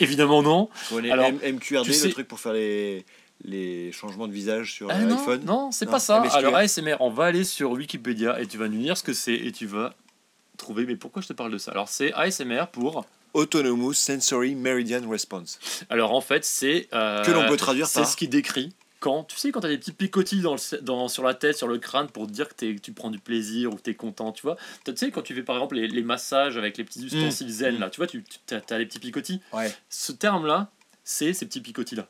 Évidemment 0.00 0.42
non. 0.42 0.68
Alors, 1.10 1.30
MQRD, 1.42 1.84
tu 1.84 1.92
sais- 1.92 2.06
le 2.06 2.12
truc 2.12 2.28
pour 2.28 2.38
faire 2.40 2.52
les, 2.52 3.04
les 3.44 3.92
changements 3.92 4.26
de 4.28 4.32
visage 4.32 4.72
sur 4.72 4.90
Ah 4.90 4.94
euh, 4.98 5.38
non, 5.44 5.70
c'est 5.70 5.86
pas 5.86 6.00
ça. 6.00 6.20
MSQL. 6.20 6.38
Alors 6.38 6.56
ASMR, 6.56 6.96
on 7.00 7.10
va 7.10 7.26
aller 7.26 7.44
sur 7.44 7.70
Wikipédia 7.72 8.40
et 8.40 8.46
tu 8.46 8.58
vas 8.58 8.68
nous 8.68 8.80
lire 8.80 8.96
ce 8.96 9.02
que 9.02 9.12
c'est 9.12 9.34
et 9.34 9.52
tu 9.52 9.66
vas 9.66 9.94
trouver. 10.56 10.86
Mais 10.86 10.96
pourquoi 10.96 11.22
je 11.22 11.28
te 11.28 11.32
parle 11.32 11.52
de 11.52 11.58
ça? 11.58 11.70
Alors 11.72 11.88
c'est 11.88 12.12
ASMR 12.14 12.64
pour. 12.72 13.04
Autonomous 13.34 13.92
Sensory 13.92 14.54
Meridian 14.54 15.08
Response. 15.08 15.58
Alors 15.90 16.12
en 16.14 16.20
fait 16.20 16.44
c'est. 16.44 16.88
euh, 16.94 17.22
Que 17.24 17.30
l'on 17.30 17.46
peut 17.46 17.56
traduire 17.58 17.86
C'est 17.86 18.04
ce 18.04 18.16
qui 18.16 18.26
décrit 18.26 18.72
quand 19.00 19.22
tu 19.22 19.36
sais 19.36 19.52
quand 19.52 19.60
t'as 19.60 19.68
des 19.68 19.78
petits 19.78 19.92
picotis 19.92 20.40
dans, 20.40 20.54
le, 20.56 20.80
dans 20.80 21.06
sur 21.06 21.22
la 21.22 21.34
tête, 21.34 21.56
sur 21.56 21.68
le 21.68 21.78
crâne 21.78 22.08
pour 22.08 22.26
te 22.26 22.32
dire 22.32 22.48
que, 22.48 22.54
que 22.74 22.80
tu 22.80 22.90
prends 22.92 23.10
du 23.10 23.20
plaisir 23.20 23.70
ou 23.72 23.76
que 23.76 23.82
t'es 23.82 23.94
content, 23.94 24.32
tu 24.32 24.42
vois. 24.42 24.56
T'as- 24.82 24.92
Tu 24.92 24.98
sais 24.98 25.10
quand 25.12 25.22
tu 25.22 25.34
fais 25.36 25.44
par 25.44 25.54
exemple 25.54 25.76
les, 25.76 25.86
les 25.86 26.02
massages 26.02 26.56
avec 26.56 26.76
les 26.78 26.82
petits 26.82 27.04
ustensiles 27.04 27.48
zen 27.50 27.76
Mm. 27.76 27.80
là, 27.80 27.90
tu 27.90 27.98
vois, 27.98 28.08
tu 28.08 28.24
as, 28.50 28.56
as 28.74 28.78
les 28.78 28.86
petits 28.86 28.98
picotis. 28.98 29.40
Ouais. 29.52 29.72
Ce 29.88 30.10
terme 30.10 30.46
là, 30.46 30.70
c'est 31.04 31.32
ces 31.32 31.46
petits 31.46 31.60
picotis 31.60 31.94
là. 31.94 32.08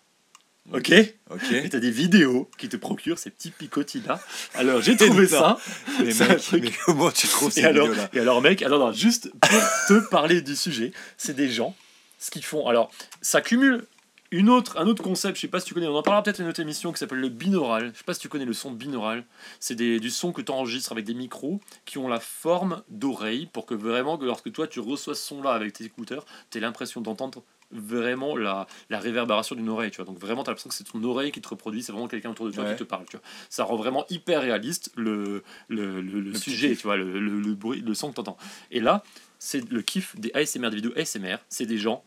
Ok 0.72 0.92
Ok. 1.30 1.52
Et 1.52 1.68
t'as 1.68 1.78
des 1.78 1.90
vidéos 1.90 2.50
qui 2.58 2.68
te 2.68 2.76
procurent 2.76 3.18
ces 3.18 3.30
petits 3.30 3.50
picotis 3.50 4.02
là. 4.06 4.20
Alors 4.54 4.80
j'ai 4.82 4.96
trouvé 4.96 5.26
ça. 5.26 5.58
mais, 6.00 6.12
c'est 6.12 6.24
un 6.24 6.28
mec, 6.28 6.38
truc- 6.40 6.62
mais 6.64 6.72
comment 6.84 7.10
tu 7.10 7.26
trouves 7.28 7.50
ces 7.52 7.66
vidéos-là 7.66 8.08
et 8.12 8.20
alors, 8.20 8.40
mec, 8.42 8.62
alors 8.62 8.78
non, 8.78 8.92
juste 8.92 9.30
pour 9.40 9.50
te 9.88 10.08
parler 10.10 10.42
du 10.42 10.56
sujet, 10.56 10.92
c'est 11.16 11.34
des 11.34 11.48
gens, 11.50 11.74
ce 12.18 12.30
qu'ils 12.30 12.44
font. 12.44 12.66
Alors, 12.68 12.90
ça 13.22 13.40
cumule 13.40 13.86
une 14.30 14.50
autre, 14.50 14.76
un 14.78 14.86
autre 14.86 15.02
concept, 15.02 15.36
je 15.36 15.40
sais 15.42 15.48
pas 15.48 15.58
si 15.58 15.66
tu 15.66 15.72
connais, 15.74 15.86
on 15.86 15.96
en 15.96 16.02
parlera 16.02 16.22
peut-être 16.22 16.40
une 16.40 16.48
autre 16.48 16.60
émission 16.60 16.92
qui 16.92 16.98
s'appelle 16.98 17.20
le 17.20 17.30
binaural. 17.30 17.92
Je 17.94 17.98
sais 17.98 18.04
pas 18.04 18.12
si 18.12 18.20
tu 18.20 18.28
connais 18.28 18.44
le 18.44 18.52
son 18.52 18.70
binaural. 18.70 19.24
C'est 19.58 19.74
du 19.74 20.10
son 20.10 20.32
que 20.32 20.42
tu 20.42 20.52
enregistres 20.52 20.92
avec 20.92 21.06
des 21.06 21.14
micros 21.14 21.60
qui 21.86 21.96
ont 21.96 22.08
la 22.08 22.20
forme 22.20 22.82
d'oreille 22.90 23.46
pour 23.46 23.64
que 23.64 23.74
vraiment, 23.74 24.18
que 24.18 24.26
lorsque 24.26 24.52
toi 24.52 24.66
tu 24.66 24.80
reçois 24.80 25.14
ce 25.14 25.22
son-là 25.26 25.52
avec 25.52 25.72
tes 25.72 25.84
écouteurs, 25.84 26.26
tu 26.50 26.60
l'impression 26.60 27.00
d'entendre 27.00 27.42
vraiment 27.70 28.36
la, 28.36 28.66
la 28.90 28.98
réverbération 28.98 29.54
d'une 29.54 29.68
oreille, 29.68 29.90
tu 29.90 29.96
vois. 29.96 30.04
Donc 30.06 30.18
vraiment, 30.18 30.42
tu 30.42 30.48
as 30.48 30.52
l'impression 30.52 30.70
que 30.70 30.74
c'est 30.74 30.84
ton 30.84 31.02
oreille 31.04 31.32
qui 31.32 31.40
te 31.40 31.48
reproduit, 31.48 31.82
c'est 31.82 31.92
vraiment 31.92 32.08
quelqu'un 32.08 32.30
autour 32.30 32.46
de 32.46 32.52
toi 32.52 32.64
Ouais. 32.64 32.72
qui 32.72 32.78
te 32.78 32.84
parle, 32.84 33.04
tu 33.06 33.16
vois. 33.16 33.24
Ça 33.50 33.64
rend 33.64 33.76
vraiment 33.76 34.04
hyper 34.08 34.40
réaliste 34.42 34.90
le, 34.96 35.42
le, 35.68 36.00
le- 36.00 36.34
sujet, 36.34 36.70
kiff. 36.70 36.78
tu 36.80 36.86
vois, 36.86 36.96
le, 36.96 37.18
le, 37.20 37.40
le 37.40 37.54
bruit, 37.54 37.80
le 37.80 37.94
son 37.94 38.08
que 38.10 38.14
tu 38.14 38.20
entends. 38.20 38.38
Et 38.70 38.80
là, 38.80 39.02
c'est 39.38 39.68
le 39.70 39.82
kiff 39.82 40.16
des 40.16 40.30
ASMR, 40.34 40.70
des 40.70 40.76
vidéos 40.76 40.92
ASMR, 40.96 41.36
c'est 41.48 41.66
des 41.66 41.78
gens 41.78 42.02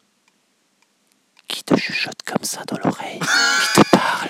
qui 1.48 1.64
te 1.64 1.76
chuchotent 1.76 2.24
comme 2.26 2.44
ça 2.44 2.64
dans 2.66 2.78
l'oreille, 2.84 3.20
qui 3.20 3.82
te 3.82 3.90
parlent 3.92 4.30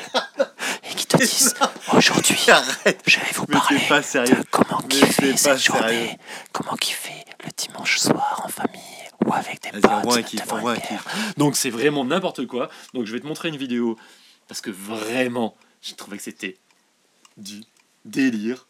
et 0.90 0.96
qui 0.96 1.06
te 1.06 1.18
disent 1.22 1.54
aujourd'hui 1.94 2.36
Arrête 2.50 3.02
je 3.06 3.20
vais 3.20 3.32
vous 3.36 3.46
Mais 3.48 3.54
parler 3.56 3.80
c'est 3.80 3.88
pas 3.88 4.02
sérieux. 4.02 4.36
de 4.36 4.44
comment 4.50 4.80
Mais 4.84 4.88
kiffer 4.88 5.38
cette 5.38 5.60
journée, 5.64 5.88
sérieux. 5.88 6.10
comment 6.52 6.76
kiffer 6.76 7.24
le 7.46 7.50
dimanche 7.56 7.98
soir 8.00 8.42
en 8.44 8.48
famille 8.50 8.82
ou 9.26 9.34
avec 9.34 9.62
des 9.62 9.72
potes 9.72 9.86
envoie 9.86 10.18
un 10.18 10.24
kiff, 10.24 10.42
devant 10.42 10.58
envoie 10.58 10.76
une 10.76 10.82
un 10.82 10.88
bière. 10.88 11.04
kiff. 11.04 11.34
Donc 11.38 11.56
c'est 11.56 11.70
vraiment 11.70 12.06
n'importe 12.06 12.46
quoi. 12.48 12.70
Donc 12.94 13.06
je 13.06 13.14
vais 13.14 13.20
te 13.20 13.28
montrer 13.28 13.50
une 13.50 13.58
vidéo 13.58 13.98
parce 14.48 14.62
que 14.62 14.70
vraiment, 14.70 15.56
je 15.82 15.94
trouvais 15.96 16.18
que 16.18 16.24
c'était 16.24 16.58
du 17.38 17.64
délire. 18.06 18.68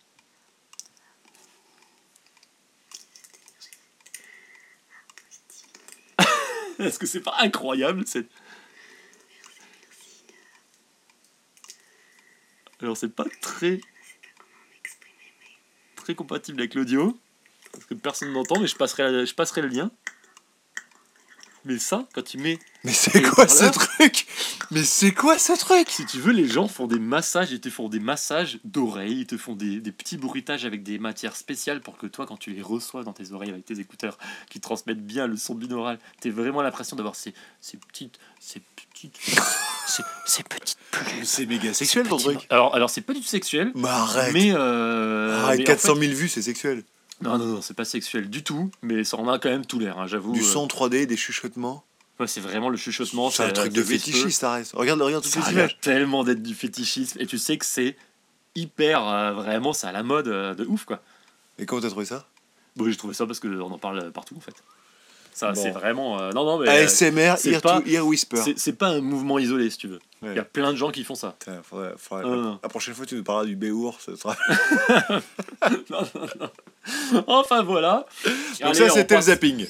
Est-ce 6.80 7.00
que 7.00 7.06
c'est 7.06 7.22
pas 7.22 7.36
incroyable 7.40 8.04
cette... 8.06 8.30
Alors 12.82 12.98
c'est 12.98 13.10
pas 13.10 13.26
très 13.42 13.80
très 15.96 16.16
compatible 16.16 16.60
avec 16.62 16.74
l'audio 16.74 17.20
parce 17.72 17.86
que 17.86 17.94
personne 17.94 18.34
n'entend 18.34 18.60
mais 18.60 18.66
je 18.66 18.76
passerai 18.76 19.26
je 19.28 19.36
passerai 19.36 19.62
le 19.62 19.68
lien. 19.68 19.92
Mais 21.66 21.78
ça 21.78 22.08
quand 22.14 22.24
tu 22.24 22.38
mets 22.40 22.58
Mais 22.84 22.92
c'est 22.94 23.22
quoi 23.22 23.48
ce 23.48 23.66
truc? 23.66 24.26
Mais 24.72 24.84
c'est 24.84 25.12
quoi 25.12 25.38
ce 25.38 25.54
truc? 25.58 25.88
Si 25.90 26.06
tu 26.08 26.18
veux, 26.20 26.32
les 26.32 26.48
gens 26.48 26.68
font 26.68 26.88
des 26.88 26.98
massages, 27.00 27.52
ils 27.52 27.60
te 27.62 27.70
font 27.70 27.88
des 27.90 28.00
massages 28.00 28.60
d'oreilles, 28.64 29.20
ils 29.22 29.26
te 29.28 29.38
font 29.38 29.56
des, 29.56 29.80
des 29.80 29.92
petits 29.92 30.18
bruitages 30.18 30.66
avec 30.66 30.82
des 30.82 30.98
matières 30.98 31.36
spéciales 31.36 31.82
pour 31.82 31.98
que 31.98 32.08
toi, 32.08 32.26
quand 32.26 32.38
tu 32.38 32.52
les 32.52 32.62
reçois 32.64 33.04
dans 33.04 33.14
tes 33.14 33.32
oreilles 33.32 33.52
avec 33.52 33.66
tes 33.66 33.80
écouteurs, 33.80 34.18
qui 34.50 34.60
transmettent 34.60 35.06
bien 35.06 35.28
le 35.28 35.38
son 35.38 35.54
binaural, 35.54 36.00
t'aies 36.20 36.32
vraiment 36.32 36.62
l'impression 36.64 36.96
d'avoir 36.96 37.16
ces, 37.16 37.34
ces 37.60 37.78
petites... 37.78 38.18
Ces 38.40 38.62
petites... 38.92 39.20
Ces, 39.88 40.04
ces 40.26 40.44
petites 40.44 40.78
plumes. 40.90 41.24
C'est 41.26 41.46
méga 41.46 41.74
sexuel 41.74 42.08
ton 42.08 42.18
truc. 42.18 42.40
Alors, 42.50 42.74
alors 42.74 42.90
c'est 42.90 43.02
pas 43.02 43.14
du 43.14 43.20
tout 43.20 43.28
sexuel, 43.28 43.72
Mais 43.76 43.88
arrête. 43.90 44.34
mais... 44.34 44.52
Euh, 44.54 45.48
mais 45.56 45.62
en 45.62 45.64
400 45.64 45.96
fait- 45.96 46.02
000 46.08 46.14
vues, 46.14 46.30
c'est 46.30 46.42
sexuel. 46.42 46.84
Non, 47.22 47.38
non, 47.38 47.46
non, 47.46 47.62
c'est 47.62 47.76
pas 47.76 47.86
sexuel 47.86 48.30
du 48.30 48.44
tout, 48.44 48.72
mais 48.82 49.04
ça 49.04 49.18
en 49.18 49.28
a 49.30 49.38
quand 49.40 49.50
même 49.50 49.66
tout 49.66 49.80
l'air, 49.80 50.00
hein, 50.00 50.08
j'avoue. 50.08 50.34
Du 50.34 50.42
euh, 50.42 50.44
son 50.44 50.68
3D, 50.68 51.06
des 51.06 51.18
chuchotements. 51.18 51.84
ouais, 52.20 52.28
c'est 52.28 52.42
vraiment 52.42 52.70
le 52.70 52.78
chuchotement. 52.78 53.30
C'est 53.30 53.44
un 53.44 53.50
truc 53.52 53.74
de 53.74 53.84
fétichiste, 53.84 54.42
ça 54.42 54.54
reste. 54.54 54.72
Regarde, 54.74 55.02
regarde 55.02 55.24
toutes 55.24 55.34
Ça 55.34 55.42
ces 55.42 55.50
a 55.50 55.52
l'air 55.52 55.60
images. 55.66 55.78
tellement 55.82 56.24
d'être 56.24 56.42
du 56.42 56.56
fétichisme, 56.56 57.20
et 57.22 57.28
tu 57.28 57.38
sais 57.38 57.58
que 57.58 57.66
c'est 57.66 57.96
hyper, 58.56 59.08
euh, 59.08 59.34
vraiment, 59.34 59.72
c'est 59.74 59.88
à 59.88 59.92
la 59.92 60.04
mode 60.04 60.28
euh, 60.28 60.54
de 60.56 60.66
ouf, 60.66 60.86
quoi. 60.86 61.02
Et 61.60 61.66
comment 61.66 61.82
t'as 61.82 61.90
trouvé 61.90 62.06
ça? 62.06 62.28
Bon, 62.76 62.90
j'ai 62.90 62.96
trouvé 62.98 63.14
ça 63.14 63.26
parce 63.28 63.40
qu'on 63.40 63.60
en 63.60 63.78
parle 63.78 64.12
partout 64.12 64.36
en 64.38 64.40
fait. 64.40 64.56
Ça, 65.34 65.54
Bon. 65.54 65.62
c'est 65.62 65.72
vraiment. 65.72 66.20
euh, 66.22 66.32
non, 66.32 66.44
non, 66.46 66.58
mais. 66.60 66.68
euh, 66.68 66.84
ASMR, 66.86 67.36
Ear 67.46 67.62
pas- 67.62 67.80
to 67.82 67.88
Ear 67.88 68.06
Whisper. 68.06 68.42
c'est- 68.58 68.74
pas 68.74 68.90
un 68.90 69.02
mouvement 69.02 69.40
isolé 69.40 69.70
si 69.70 69.78
tu 69.78 69.88
veux. 69.88 70.00
Il 70.22 70.28
Ouais. 70.30 70.36
y 70.36 70.40
a 70.40 70.44
plein 70.44 70.72
de 70.72 70.78
gens 70.78 70.92
qui 70.92 71.04
font 71.04 71.16
ça. 71.16 71.36
Faudrait- 71.64 71.94
faudrait-. 71.98 72.26
La 72.62 72.70
prochaine 72.70 72.94
fois, 72.94 73.06
tu 73.06 73.16
nous 73.16 73.24
parleras 73.24 73.46
du 73.46 73.56
Béour. 73.56 73.98
Ce 74.06 74.16
sera... 74.16 74.36
Non, 75.90 76.02
non, 76.16 76.28
non. 77.14 77.24
Enfin 77.28 77.64
voilà. 77.64 78.06
Donc 78.26 78.34
Allez, 78.62 78.74
ça, 78.76 78.90
c'était 78.90 79.16
le 79.16 79.22
zapping. 79.22 79.68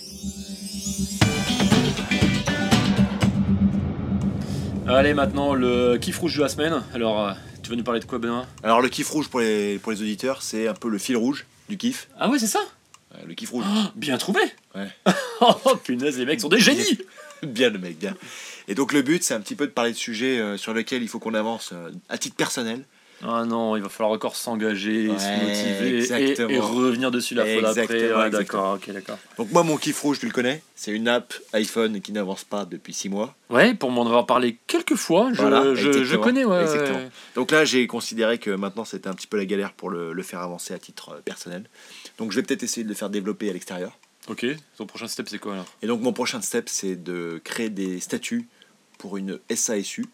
Allez, 4.88 5.14
maintenant 5.14 5.54
le 5.54 5.98
kiff 5.98 6.18
rouge 6.20 6.36
de 6.38 6.42
la 6.42 6.50
semaine. 6.50 6.82
Alors, 6.94 7.28
euh, 7.28 7.32
tu 7.64 7.70
veux 7.70 7.76
nous 7.76 7.84
parler 7.84 8.00
de 8.00 8.06
quoi, 8.06 8.18
Benoît? 8.18 8.46
Alors, 8.64 8.82
le 8.82 8.90
kiff 8.90 9.10
rouge 9.10 9.30
pour 9.30 9.40
les, 9.40 9.80
pour 9.80 9.92
les 9.92 10.02
auditeurs, 10.02 10.42
c'est 10.42 10.68
un 10.68 10.74
peu 10.74 10.90
le 10.90 10.98
fil 10.98 11.16
rouge 11.18 11.46
du 11.70 11.78
kiff. 11.78 12.08
Ah 12.20 12.30
ouais, 12.30 12.40
c'est 12.40 12.48
ça? 12.48 12.60
Ouais, 13.14 13.26
le 13.28 13.34
kiff 13.34 13.50
rouge. 13.50 13.66
Oh, 13.68 13.88
Bien 13.96 14.18
trouvé 14.18 14.42
Ouais. 14.76 14.88
Oh 15.42 15.76
punaise, 15.84 16.20
les 16.20 16.26
mecs 16.26 16.40
sont 16.40 16.50
des 16.50 16.60
génies 16.60 17.00
bien 17.44 17.70
le 17.70 17.80
mec, 17.80 17.98
bien. 17.98 18.16
Et 18.68 18.76
donc, 18.76 18.94
le 18.94 19.02
but, 19.02 19.24
c'est 19.24 19.34
un 19.34 19.42
petit 19.42 19.56
peu 19.56 19.68
de 19.68 19.72
parler 19.72 19.92
de 19.92 19.98
sujets 19.98 20.40
euh, 20.40 20.58
sur 20.58 20.74
lesquels 20.74 21.02
il 21.02 21.08
faut 21.08 21.20
qu'on 21.20 21.34
avance 21.34 21.72
euh, 21.74 21.92
à 22.10 22.18
titre 22.18 22.36
personnel. 22.36 22.84
Ah 23.24 23.46
non, 23.46 23.76
il 23.76 23.84
va 23.84 23.90
falloir 23.90 24.12
encore 24.12 24.36
s'engager, 24.36 25.10
Ouais, 25.10 25.20
se 25.20 26.08
motiver 26.08 26.54
et, 26.54 26.60
revenir 26.60 27.12
dessus 27.12 27.36
la 27.36 27.46
fois 27.46 27.74
d'après. 27.74 28.14
Ouais, 28.14 28.30
d'accord, 28.30 28.76
ok, 28.76 28.92
d'accord. 28.92 29.18
Donc, 29.38 29.52
moi, 29.52 29.64
mon 29.64 29.78
kiff 29.78 30.00
rouge, 30.02 30.20
tu 30.20 30.26
le 30.26 30.32
connais. 30.32 30.64
C'est 30.76 30.92
une 30.92 31.08
app 31.08 31.34
iPhone 31.54 32.02
qui 32.02 32.12
n'avance 32.12 32.44
pas 32.44 32.66
depuis 32.66 32.94
6 32.94 33.10
mois. 33.10 33.36
Ouais, 33.50 33.74
pour 33.74 33.92
m'en 33.92 34.06
avoir 34.06 34.26
parlé 34.26 34.58
quelques 34.68 34.96
fois, 34.96 35.30
je, 35.34 35.42
Voilà, 35.42 35.76
je, 35.76 36.16
connais, 36.16 36.46
ouais. 36.46 36.62
exactement. 36.62 37.10
Donc 37.36 37.52
là, 37.52 37.66
j'ai 37.66 37.86
considéré 37.88 38.40
que 38.40 38.50
maintenant, 38.52 38.86
c'était 38.86 39.08
un 39.08 39.14
petit 39.14 39.28
peu 39.28 39.38
la 39.38 39.46
galère 39.46 39.74
pour 39.74 39.90
le, 39.90 40.14
le 40.14 40.24
faire 40.24 40.40
avancer 40.40 40.74
à 40.74 40.80
titre 40.80 41.10
euh, 41.10 41.22
personnel. 41.22 41.66
Donc, 42.18 42.32
je 42.32 42.38
vais 42.38 42.44
peut-être 42.44 42.64
essayer 42.64 42.84
de 42.84 42.90
le 42.90 42.96
faire 42.96 43.10
développer 43.10 43.50
à 43.50 43.54
l'extérieur. 43.54 43.98
Ok, 44.28 44.46
ton 44.78 44.86
prochain 44.86 45.08
step 45.08 45.30
c'est 45.30 45.40
quoi 45.40 45.54
alors? 45.54 45.66
Et 45.82 45.88
donc, 45.88 46.02
mon 46.02 46.14
prochain 46.14 46.42
step, 46.42 46.70
c'est 46.70 46.96
de 46.96 47.42
créer 47.44 47.70
des 47.70 48.00
statuts 48.00 48.48
pour 48.98 49.18
une 49.18 49.40
SASU 49.54 50.06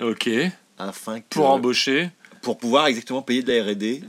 Ok, 0.00 0.30
afin 0.78 1.20
que, 1.20 1.26
pour 1.30 1.50
embaucher 1.50 2.10
pour 2.42 2.58
pouvoir 2.58 2.86
exactement 2.86 3.22
payer 3.22 3.42
de 3.42 3.52
la 3.52 3.64
R&D 3.64 4.02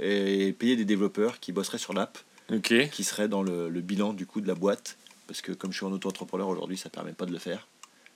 et 0.00 0.52
payer 0.52 0.76
des 0.76 0.84
développeurs 0.84 1.40
qui 1.40 1.52
bosseraient 1.52 1.78
sur 1.78 1.92
l'app, 1.92 2.18
qui 2.62 3.04
seraient 3.04 3.28
dans 3.28 3.42
le, 3.42 3.68
le 3.68 3.80
bilan 3.80 4.12
du 4.12 4.26
coup 4.26 4.40
de 4.40 4.48
la 4.48 4.54
boîte. 4.54 4.96
Parce 5.26 5.40
que 5.40 5.52
comme 5.52 5.72
je 5.72 5.78
suis 5.78 5.86
en 5.86 5.92
auto-entrepreneur 5.92 6.48
aujourd'hui, 6.48 6.76
ça 6.76 6.90
permet 6.90 7.12
pas 7.12 7.26
de 7.26 7.32
le 7.32 7.38
faire. 7.38 7.68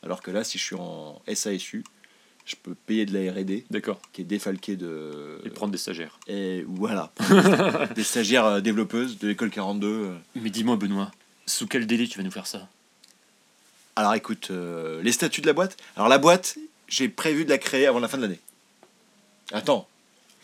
Alors 0.02 0.22
que 0.22 0.30
là, 0.30 0.44
si 0.44 0.58
je 0.58 0.64
suis 0.64 0.76
en 0.76 1.20
SASU, 1.32 1.82
je 2.44 2.54
peux 2.62 2.74
payer 2.74 3.06
de 3.06 3.12
la 3.12 3.32
R&D 3.32 3.64
D'accord. 3.70 4.00
qui 4.12 4.20
est 4.22 4.24
défalquée 4.24 4.76
de... 4.76 5.40
Et 5.44 5.50
prendre 5.50 5.72
des 5.72 5.78
stagiaires. 5.78 6.18
Et 6.28 6.64
voilà. 6.68 7.12
des 7.96 8.04
stagiaires 8.04 8.44
euh, 8.46 8.60
développeuses 8.60 9.18
de 9.18 9.28
l'école 9.28 9.50
42. 9.50 9.86
euh. 9.86 10.16
Mais 10.36 10.50
dis-moi, 10.50 10.76
Benoît, 10.76 11.10
sous 11.46 11.66
quel 11.66 11.86
délai 11.86 12.06
tu 12.06 12.18
vas 12.18 12.24
nous 12.24 12.30
faire 12.30 12.46
ça? 12.46 12.68
Alors 13.96 14.14
écoute, 14.14 14.48
euh, 14.50 15.02
les 15.02 15.12
statuts 15.12 15.40
de 15.40 15.46
la 15.46 15.54
boîte. 15.54 15.76
Alors 15.96 16.08
la 16.08 16.18
boîte, 16.18 16.56
j'ai 16.86 17.08
prévu 17.08 17.44
de 17.44 17.50
la 17.50 17.58
créer 17.58 17.86
avant 17.86 17.98
la 17.98 18.08
fin 18.08 18.16
de 18.18 18.22
l'année. 18.22 18.40
Attends. 19.52 19.86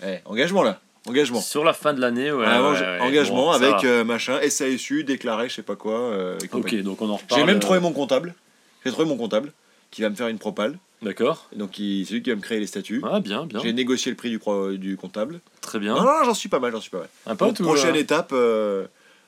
Eh, 0.05 0.17
engagement 0.25 0.63
là. 0.63 0.81
Engagement. 1.07 1.41
Sur 1.41 1.65
la 1.65 1.73
fin 1.73 1.95
de 1.95 2.01
l'année, 2.01 2.31
ouais. 2.31 2.45
Ah, 2.47 2.63
ouais, 2.63 2.69
engage- 2.69 2.81
ouais, 2.81 3.01
engagement 3.01 3.37
bon, 3.47 3.51
avec 3.51 3.85
euh, 3.85 4.05
machin, 4.05 4.39
SASU, 4.49 5.03
déclaré, 5.03 5.49
je 5.49 5.55
sais 5.57 5.63
pas 5.63 5.75
quoi. 5.75 5.99
euh, 5.99 6.39
Ok, 6.53 6.75
donc 6.83 7.03
on 7.03 7.11
en 7.11 7.17
reparle. 7.17 7.41
J'ai 7.41 7.47
même 7.47 7.57
euh, 7.57 7.61
trouvé 7.61 7.81
mon 7.81 7.93
comptable. 7.93 8.35
J'ai 8.85 8.93
trouvé 8.93 9.07
mon 9.09 9.17
comptable 9.17 9.53
qui 9.91 10.03
va 10.03 10.11
me 10.11 10.15
faire 10.15 10.29
une 10.29 10.39
propale. 10.39 10.79
D'accord. 11.03 11.49
Donc 11.57 11.71
c'est 11.75 11.83
lui 11.83 12.23
qui 12.23 12.31
va 12.31 12.37
me 12.37 12.41
créer 12.41 12.61
les 12.61 12.69
statuts. 12.69 13.03
Ah, 13.05 13.19
bien, 13.19 13.47
bien. 13.47 13.59
J'ai 13.61 13.73
négocié 13.73 14.11
le 14.13 14.17
prix 14.17 14.31
du, 14.31 14.39
pro- 14.39 14.71
du 14.73 14.97
comptable. 14.97 15.41
Très 15.61 15.81
bien. 15.81 15.95
Non, 15.95 16.03
non, 16.05 16.25
j'en 16.25 16.35
suis 16.35 16.49
pas 16.49 16.61
mal, 16.61 16.71
j'en 16.71 16.81
suis 16.81 16.91
pas 16.91 16.99
mal. 17.01 17.09
Un 17.27 17.31
Donc, 17.31 17.39
pote 17.39 17.61
ou, 17.61 17.65
prochaine 17.65 17.97
euh, 17.97 18.01
étape, 18.01 18.31
euh, 18.33 18.87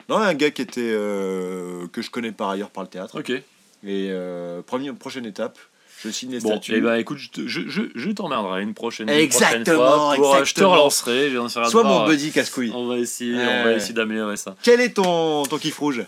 non, 0.08 0.16
un 0.18 0.34
gars 0.34 0.52
qui 0.52 0.62
était 0.62 0.80
euh, 0.80 1.88
que 1.88 2.02
je 2.02 2.10
connais 2.10 2.30
par 2.30 2.50
ailleurs 2.50 2.70
par 2.70 2.84
le 2.84 2.88
théâtre. 2.88 3.18
Ok. 3.18 3.30
Et 3.30 3.42
euh, 3.86 4.62
première, 4.62 4.94
prochaine 4.94 5.26
étape, 5.26 5.58
je 6.04 6.10
signe 6.10 6.30
les 6.32 6.40
Bon, 6.40 6.50
statuts. 6.50 6.74
et 6.76 6.80
bah 6.80 6.98
écoute, 6.98 7.18
je, 7.18 7.46
je, 7.46 7.60
je, 7.68 7.82
je 7.94 8.10
t'emmerderai 8.10 8.62
une 8.62 8.74
prochaine, 8.74 9.08
une 9.08 9.14
Exactement, 9.14 9.62
prochaine 9.62 9.74
fois. 9.76 10.14
Pour, 10.16 10.26
euh, 10.26 10.32
je 10.32 10.38
te 10.38 10.60
exactement. 10.60 10.70
relancerai. 10.72 11.30
Je 11.30 11.70
Sois 11.70 11.82
mon 11.84 12.06
buddy 12.06 12.30
casse-couille. 12.32 12.72
On 12.74 12.86
va 12.86 12.98
essayer, 12.98 13.34
Ouais. 13.34 13.60
on 13.60 13.64
va 13.64 13.72
essayer 13.72 13.94
d'améliorer 13.94 14.36
ça. 14.36 14.54
Quel 14.62 14.80
est 14.80 14.90
ton, 14.94 15.44
ton 15.44 15.58
kiff 15.58 15.78
rouge? 15.78 16.04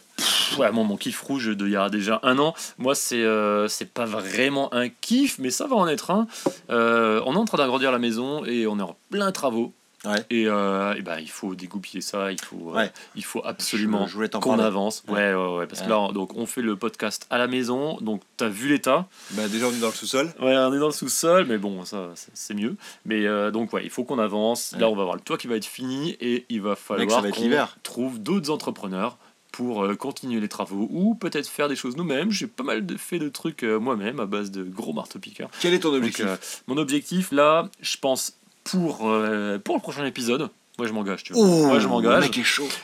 Ouais, 0.58 0.70
moi, 0.70 0.84
mon 0.84 0.96
kiff 0.96 1.20
rouge 1.22 1.48
de 1.56 1.66
il 1.66 1.72
y 1.72 1.76
a 1.76 1.88
déjà 1.88 2.20
un 2.22 2.38
an, 2.38 2.54
moi, 2.78 2.94
c'est 2.94 3.22
euh, 3.22 3.66
c'est 3.68 3.92
pas 3.92 4.04
vraiment 4.04 4.72
un 4.72 4.88
kiff, 4.88 5.38
mais 5.38 5.50
ça 5.50 5.66
va 5.66 5.76
en 5.76 5.88
être 5.88 6.10
un. 6.10 6.26
Euh, 6.70 7.20
on 7.26 7.34
est 7.34 7.38
en 7.38 7.44
train 7.44 7.58
d'agrandir 7.58 7.90
la 7.92 7.98
maison 7.98 8.44
et 8.44 8.66
on 8.66 8.78
est 8.78 8.82
en 8.82 8.96
plein 9.10 9.32
travaux. 9.32 9.72
Ouais. 10.06 10.24
Et, 10.30 10.46
euh, 10.46 10.94
et 10.94 11.02
ben, 11.02 11.18
il 11.18 11.28
faut 11.30 11.54
dégoupiller 11.54 12.00
ça, 12.00 12.30
il 12.32 12.40
faut, 12.40 12.72
euh, 12.76 12.86
il 13.16 13.24
faut 13.24 13.42
absolument 13.44 14.06
qu'on 14.40 14.58
avance. 14.58 15.02
Ouais, 15.08 15.34
ouais, 15.34 15.56
ouais, 15.58 15.66
parce 15.66 15.82
que 15.82 15.88
là, 15.88 15.98
on- 15.98 16.12
donc, 16.12 16.36
on 16.36 16.46
fait 16.46 16.62
le 16.62 16.76
podcast 16.76 17.26
à 17.30 17.38
la 17.38 17.46
maison, 17.48 17.98
donc 18.00 18.22
tu 18.36 18.44
as 18.44 18.48
vu 18.48 18.68
l'état. 18.68 19.06
bah, 19.32 19.48
Déjà, 19.48 19.66
on 19.66 19.72
est 19.72 19.80
dans 19.80 19.88
le 19.88 19.92
sous-sol. 19.92 20.32
Ouais, 20.40 20.56
on 20.56 20.72
est 20.72 20.78
dans 20.78 20.86
le 20.86 20.92
sous-sol, 20.92 21.46
mais 21.48 21.58
bon, 21.58 21.84
ça, 21.84 22.10
c'est- 22.34 22.54
mieux. 22.54 22.76
Mais 23.04 23.26
euh, 23.26 23.50
donc, 23.50 23.72
ouais, 23.72 23.82
il 23.84 23.90
faut 23.90 24.04
qu'on 24.04 24.18
avance. 24.18 24.74
Là, 24.78 24.88
on 24.88 24.94
va 24.96 25.02
voir 25.04 25.16
le 25.16 25.20
toit 25.22 25.36
qui 25.36 25.46
va 25.46 25.56
être 25.56 25.64
fini 25.66 26.16
et 26.20 26.46
il 26.48 26.62
va 26.62 26.74
falloir 26.76 27.22
qu'on 27.32 27.66
trouve 27.82 28.18
d'autres 28.20 28.50
entrepreneurs 28.50 29.18
pour 29.52 29.84
euh, 29.84 29.94
continuer 29.94 30.38
les 30.40 30.48
travaux 30.48 30.86
ou 30.90 31.14
peut-être 31.14 31.48
faire 31.48 31.68
des 31.68 31.76
choses 31.76 31.96
nous-mêmes. 31.96 32.30
J'ai 32.30 32.46
pas 32.46 32.62
mal 32.62 32.84
de, 32.86 32.96
fait 32.96 33.18
de 33.18 33.28
trucs 33.28 33.62
euh, 33.62 33.78
moi-même 33.78 34.20
à 34.20 34.26
base 34.26 34.50
de 34.50 34.62
gros 34.62 34.92
marteaux-piqueurs. 34.92 35.50
Quel 35.60 35.74
est 35.74 35.80
ton 35.80 35.88
Donc, 35.88 35.98
objectif? 35.98 36.26
euh, 36.26 36.36
mon 36.66 36.76
objectif, 36.76 37.32
là, 37.32 37.68
je 37.80 37.96
pense 37.96 38.36
pour, 38.70 39.08
euh, 39.08 39.58
pour 39.58 39.76
le 39.76 39.80
prochain 39.80 40.04
épisode. 40.04 40.50
Moi, 40.78 40.86
je 40.86 40.92
m'engage, 40.92 41.22
tu 41.22 41.32
vois. 41.32 41.42
Oh, 41.42 41.66
Moi, 41.66 41.78
je 41.78 41.88
m'engage. 41.88 42.24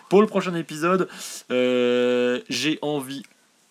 Pour 0.09 0.23
le 0.23 0.27
prochain 0.27 0.55
épisode, 0.55 1.09
euh, 1.51 2.41
j'ai 2.49 2.79
envie 2.81 3.23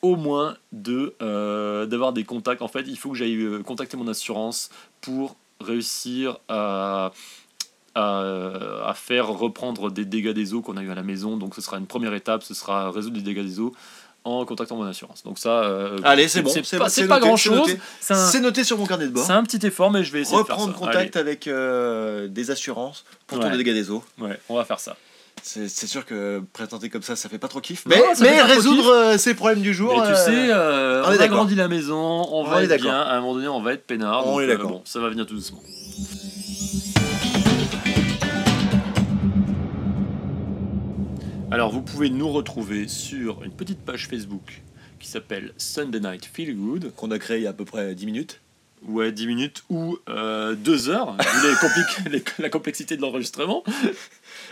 au 0.01 0.15
moins 0.15 0.57
de 0.71 1.15
euh, 1.21 1.85
d'avoir 1.85 2.13
des 2.13 2.23
contacts. 2.23 2.61
En 2.61 2.67
fait, 2.67 2.83
il 2.87 2.97
faut 2.97 3.11
que 3.11 3.17
j'aille 3.17 3.45
contacter 3.63 3.97
mon 3.97 4.07
assurance 4.07 4.69
pour 4.99 5.35
réussir 5.59 6.37
à, 6.47 7.11
à, 7.95 8.19
à 8.85 8.93
faire 8.95 9.27
reprendre 9.27 9.91
des 9.91 10.05
dégâts 10.05 10.33
des 10.33 10.53
eaux 10.53 10.61
qu'on 10.61 10.77
a 10.77 10.83
eu 10.83 10.91
à 10.91 10.95
la 10.95 11.03
maison. 11.03 11.37
Donc, 11.37 11.55
ce 11.55 11.61
sera 11.61 11.77
une 11.77 11.87
première 11.87 12.13
étape, 12.13 12.43
ce 12.43 12.53
sera 12.53 12.91
résoudre 12.91 13.17
les 13.17 13.23
dégâts 13.23 13.43
des 13.43 13.59
eaux 13.59 13.73
en 14.23 14.45
contactant 14.45 14.75
mon 14.75 14.85
assurance. 14.85 15.23
Donc 15.23 15.39
ça, 15.39 15.63
euh, 15.63 15.97
Allez, 16.03 16.27
c'est 16.27 16.41
bon. 16.41 16.51
c'est 16.63 17.07
pas, 17.07 17.19
grand 17.19 17.37
chose. 17.37 17.75
C'est 17.99 18.39
noté 18.39 18.63
sur 18.63 18.77
mon 18.77 18.85
carnet 18.85 19.05
de 19.05 19.11
bord. 19.11 19.25
c'est 19.25 19.33
un 19.33 19.43
petit 19.43 19.65
effort, 19.65 19.91
mais 19.91 20.03
je 20.03 20.11
vais 20.11 20.21
essayer 20.21 20.37
Reprendre 20.37 20.67
de 20.67 20.73
faire 20.73 20.79
ça. 20.79 20.85
contact 20.91 21.15
avec 21.15 21.47
euh, 21.47 22.27
des 22.27 22.51
assurances 22.51 23.05
pour 23.27 23.39
Ouais. 23.39 23.45
tous 23.45 23.51
les 23.51 23.57
dégâts 23.57 23.73
des 23.73 23.89
eaux. 23.89 24.03
Ouais, 24.19 24.39
on 24.49 24.55
va 24.55 24.65
faire 24.65 24.79
ça. 24.79 24.95
C'est 25.43 25.87
sûr 25.87 26.05
que 26.05 26.41
présenter 26.53 26.89
comme 26.89 27.01
ça, 27.01 27.15
ça 27.15 27.27
fait 27.27 27.39
pas 27.39 27.47
trop 27.47 27.61
kiff. 27.61 27.85
Mais, 27.87 28.41
résoudre 28.43 28.87
euh, 28.89 29.17
ces 29.17 29.33
problèmes 29.33 29.61
du 29.61 29.73
jour. 29.73 29.91
Mais 29.97 30.05
tu 30.05 30.13
euh, 30.13 30.15
sais, 30.15 30.51
euh, 30.51 31.03
on 31.03 31.09
on, 31.09 31.19
a 31.19 31.27
grandi 31.27 31.55
la 31.55 31.67
maison, 31.67 31.97
on, 31.97 32.41
On 32.41 32.43
va 32.43 32.61
être 32.61 32.69
d'accord. 32.69 32.91
bien, 32.91 33.01
à 33.01 33.15
un 33.15 33.21
moment 33.21 33.33
donné, 33.33 33.47
on 33.47 33.61
va 33.61 33.73
être 33.73 33.85
peinard. 33.87 34.27
On 34.27 34.33
donc, 34.33 34.41
est 34.41 34.43
euh, 34.43 34.47
d'accord. 34.49 34.69
bon, 34.69 34.81
ça 34.85 34.99
va 34.99 35.09
venir 35.09 35.25
tout 35.25 35.33
doucement. 35.33 35.61
Alors, 41.51 41.71
vous 41.71 41.81
pouvez 41.81 42.09
nous 42.09 42.29
retrouver 42.29 42.87
sur 42.87 43.43
une 43.43 43.51
petite 43.51 43.79
page 43.79 44.07
Facebook 44.07 44.61
qui 44.99 45.07
s'appelle 45.07 45.53
Sunday 45.57 45.99
Night 45.99 46.25
Feel 46.25 46.55
Good. 46.55 46.93
qu'on 46.95 47.11
a 47.11 47.19
créé 47.19 47.37
il 47.37 47.43
y 47.43 47.47
a 47.47 47.49
à 47.49 47.53
peu 47.53 47.65
près 47.65 47.93
10 47.95 48.05
minutes. 48.05 48.39
Ouais, 48.87 49.11
10 49.11 49.27
minutes 49.27 49.63
ou 49.69 49.97
2 50.07 50.89
heures, 50.89 51.15
vu 51.17 51.47
les 51.49 51.53
compli- 51.55 52.09
les- 52.09 52.23
la 52.39 52.49
complexité 52.49 52.97
de 52.97 53.01
l'enregistrement. 53.01 53.63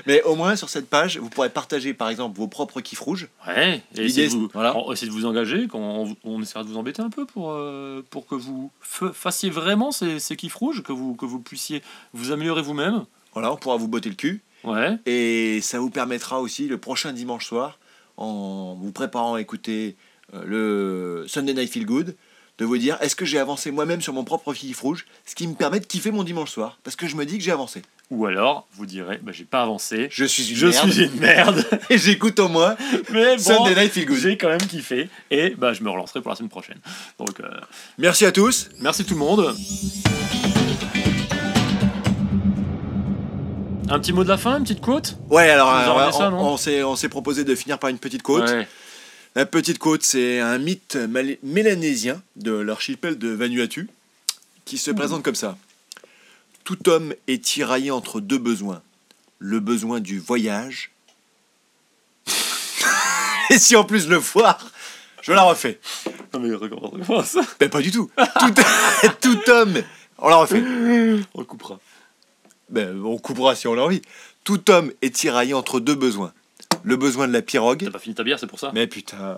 Mais 0.05 0.21
au 0.23 0.35
moins 0.35 0.55
sur 0.55 0.69
cette 0.69 0.87
page, 0.87 1.17
vous 1.17 1.29
pourrez 1.29 1.49
partager 1.49 1.95
par 1.95 2.09
exemple 2.09 2.37
vos 2.37 2.47
propres 2.47 2.79
kiffs 2.81 2.99
rouges. 2.99 3.27
Ouais, 3.47 3.81
et 3.95 4.01
essayez 4.05 4.27
de, 4.27 4.33
vous, 4.33 4.49
voilà. 4.53 4.77
on- 4.77 4.91
essayez 4.93 5.07
de 5.11 5.15
vous 5.17 5.25
engager, 5.25 5.67
on, 5.73 6.15
on 6.23 6.41
essaiera 6.43 6.63
de 6.63 6.69
vous 6.69 6.77
embêter 6.77 7.01
un 7.01 7.09
peu 7.09 7.25
pour, 7.25 7.51
euh, 7.51 8.03
pour 8.11 8.27
que 8.27 8.35
vous 8.35 8.69
f- 8.83 9.11
fassiez 9.13 9.49
vraiment 9.49 9.91
ces, 9.91 10.19
ces 10.19 10.35
kiffs 10.35 10.53
rouges, 10.55 10.83
que 10.83 10.91
vous, 10.91 11.15
que 11.15 11.25
vous 11.25 11.39
puissiez 11.39 11.81
vous 12.13 12.31
améliorer 12.31 12.61
vous-même. 12.61 13.05
Voilà, 13.33 13.51
on 13.51 13.57
pourra 13.57 13.77
vous 13.77 13.87
botter 13.87 14.09
le 14.09 14.15
cul. 14.15 14.43
Ouais, 14.63 14.97
Et 15.05 15.59
ça 15.61 15.79
vous 15.79 15.89
permettra 15.89 16.41
aussi 16.41 16.67
le 16.67 16.77
prochain 16.77 17.13
dimanche 17.13 17.45
soir, 17.45 17.79
en 18.17 18.75
vous 18.79 18.91
préparant 18.91 19.35
à 19.35 19.41
écouter 19.41 19.95
euh, 20.33 20.43
le 20.45 21.27
Sunday 21.27 21.53
Night 21.53 21.71
Feel 21.71 21.85
Good, 21.85 22.15
de 22.57 22.65
vous 22.65 22.77
dire 22.77 22.97
est-ce 22.99 23.15
que 23.15 23.23
j'ai 23.23 23.39
avancé 23.39 23.71
moi-même 23.71 24.01
sur 24.01 24.11
mon 24.11 24.25
propre 24.25 24.53
kiff 24.53 24.81
rouge, 24.81 25.05
ce 25.25 25.33
qui 25.33 25.47
me 25.47 25.53
permet 25.55 25.79
de 25.79 25.85
kiffer 25.85 26.11
mon 26.11 26.23
dimanche 26.25 26.51
soir, 26.51 26.77
parce 26.83 26.97
que 26.97 27.07
je 27.07 27.15
me 27.15 27.25
dis 27.25 27.37
que 27.37 27.43
j'ai 27.43 27.53
avancé. 27.53 27.81
ou 28.11 28.25
alors 28.25 28.67
vous 28.73 28.85
direz, 28.85 29.17
bah, 29.23 29.31
j'ai 29.33 29.45
pas 29.45 29.61
avancé, 29.61 30.09
Je 30.11 30.25
suis 30.25 30.49
une 30.49 30.57
je 30.57 30.67
merde 30.67 30.91
suis 30.91 31.03
une 31.05 31.19
merde, 31.21 31.65
et 31.89 31.97
j'écoute 31.97 32.37
au 32.39 32.49
moins 32.49 32.75
mais 33.13 33.37
bon, 33.37 33.41
Sunday 33.41 33.75
Night 33.81 33.93
Feel 33.93 34.05
Good. 34.07 34.17
j'ai 34.17 34.37
quand 34.37 34.49
même 34.49 34.57
kiffé, 34.67 35.09
et 35.31 35.51
bah, 35.51 35.71
je 35.71 35.81
me 35.83 35.89
relancerai 35.89 36.19
pour 36.21 36.31
la 36.31 36.35
semaine 36.35 36.49
prochaine. 36.49 36.79
Donc, 37.17 37.39
euh, 37.39 37.47
Merci 37.97 38.25
à 38.25 38.33
tous. 38.33 38.67
merci 38.81 39.05
tout 39.05 39.13
le 39.13 39.21
monde. 39.21 39.55
Un 43.91 43.99
petit 43.99 44.13
mot 44.13 44.23
de 44.23 44.29
la 44.29 44.37
fin, 44.37 44.57
une 44.57 44.63
petite 44.63 44.81
quote 44.81 45.17
Ouais, 45.31 45.49
alors 45.49 45.73
euh, 45.73 46.31
on, 46.33 46.57
ça, 46.57 46.63
s'est 46.63 46.83
on 46.83 46.95
s'est 46.95 47.09
proposé 47.09 47.43
de 47.43 47.55
finir 47.55 47.79
par 47.79 47.89
une 47.89 47.97
petite 47.97 48.21
côte. 48.21 48.47
Ouais. 48.47 48.67
La 49.35 49.47
petite 49.47 49.79
côte, 49.79 50.03
c'est 50.03 50.39
un 50.39 50.59
mythe 50.59 50.95
mélanésien 51.41 52.21
de 52.35 52.51
l'archipel 52.51 53.17
de 53.17 53.29
Vanuatu 53.29 53.89
qui 54.65 54.77
se 54.77 54.91
présente 54.91 55.23
comme 55.23 55.33
ça. 55.33 55.57
Tout 56.63 56.87
homme 56.87 57.15
est 57.27 57.43
tiraillé 57.43 57.89
entre 57.89 58.19
deux 58.19 58.37
besoins. 58.37 58.83
Le 59.39 59.59
besoin 59.59 59.99
du 59.99 60.19
voyage. 60.19 60.91
Et 63.49 63.57
si 63.57 63.75
en 63.75 63.85
plus 63.85 64.07
le 64.07 64.19
foire, 64.19 64.71
je 65.23 65.33
la 65.33 65.41
refais. 65.41 65.79
Non 66.31 66.41
mais 66.41 66.53
recommence, 66.53 66.91
recommence. 66.91 67.37
Ben 67.59 67.69
pas 67.69 67.81
du 67.81 67.89
tout. 67.89 68.11
Tout, 68.39 68.53
tout 69.21 69.49
homme. 69.49 69.81
On 70.19 70.29
la 70.29 70.35
refait. 70.35 70.61
On 71.33 71.39
le 71.39 71.45
coupera. 71.45 71.79
Ben, 72.69 73.01
on 73.03 73.17
coupera 73.17 73.55
si 73.55 73.67
on 73.67 73.73
a 73.73 73.81
envie. 73.81 74.01
Tout 74.43 74.69
homme 74.69 74.91
est 75.01 75.13
tiraillé 75.15 75.53
entre 75.53 75.79
deux 75.79 75.95
besoins. 75.95 76.33
Le 76.83 76.95
besoin 76.95 77.27
de 77.27 77.33
la 77.33 77.41
pirogue. 77.41 77.83
T'as 77.83 77.91
pas 77.91 77.99
fini 77.99 78.15
ta 78.15 78.23
bière, 78.23 78.39
c'est 78.39 78.47
pour 78.47 78.59
ça? 78.59 78.71
Mais 78.73 78.87
putain. 78.87 79.37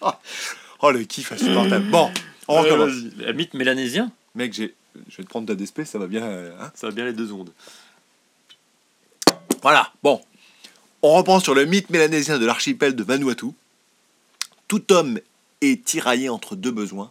oh, 0.00 0.10
oh, 0.82 0.90
le 0.90 1.04
kiff 1.04 1.32
insupportable. 1.32 1.88
Bon, 1.90 2.10
on 2.48 2.58
Euh, 2.58 2.62
recommence. 2.62 3.34
Mythe 3.34 3.54
mélанésien 3.54 4.10
Mec, 4.34 4.52
j'ai- 4.52 4.74
je 5.08 5.16
vais 5.18 5.22
te 5.24 5.28
prendre 5.28 5.46
ta 5.46 5.54
DSP, 5.54 5.84
ça 5.84 5.98
va 5.98 6.06
bien. 6.06 6.24
hein? 6.24 6.70
Ça 6.74 6.86
va 6.88 6.92
bien 6.92 7.04
les 7.04 7.12
deux 7.12 7.32
ondes. 7.32 7.50
voilà, 9.62 9.92
bon. 10.02 10.20
On 11.02 11.14
reprend 11.14 11.40
sur 11.40 11.54
le 11.54 11.64
mythe 11.64 11.90
mélanésien 11.90 12.38
de 12.38 12.46
l'archipel 12.46 12.94
de 12.94 13.02
Vanuatu. 13.02 13.46
Tout 14.68 14.92
homme 14.92 15.18
est 15.60 15.84
tiraillé 15.84 16.28
entre 16.28 16.54
deux 16.56 16.70
besoins. 16.70 17.10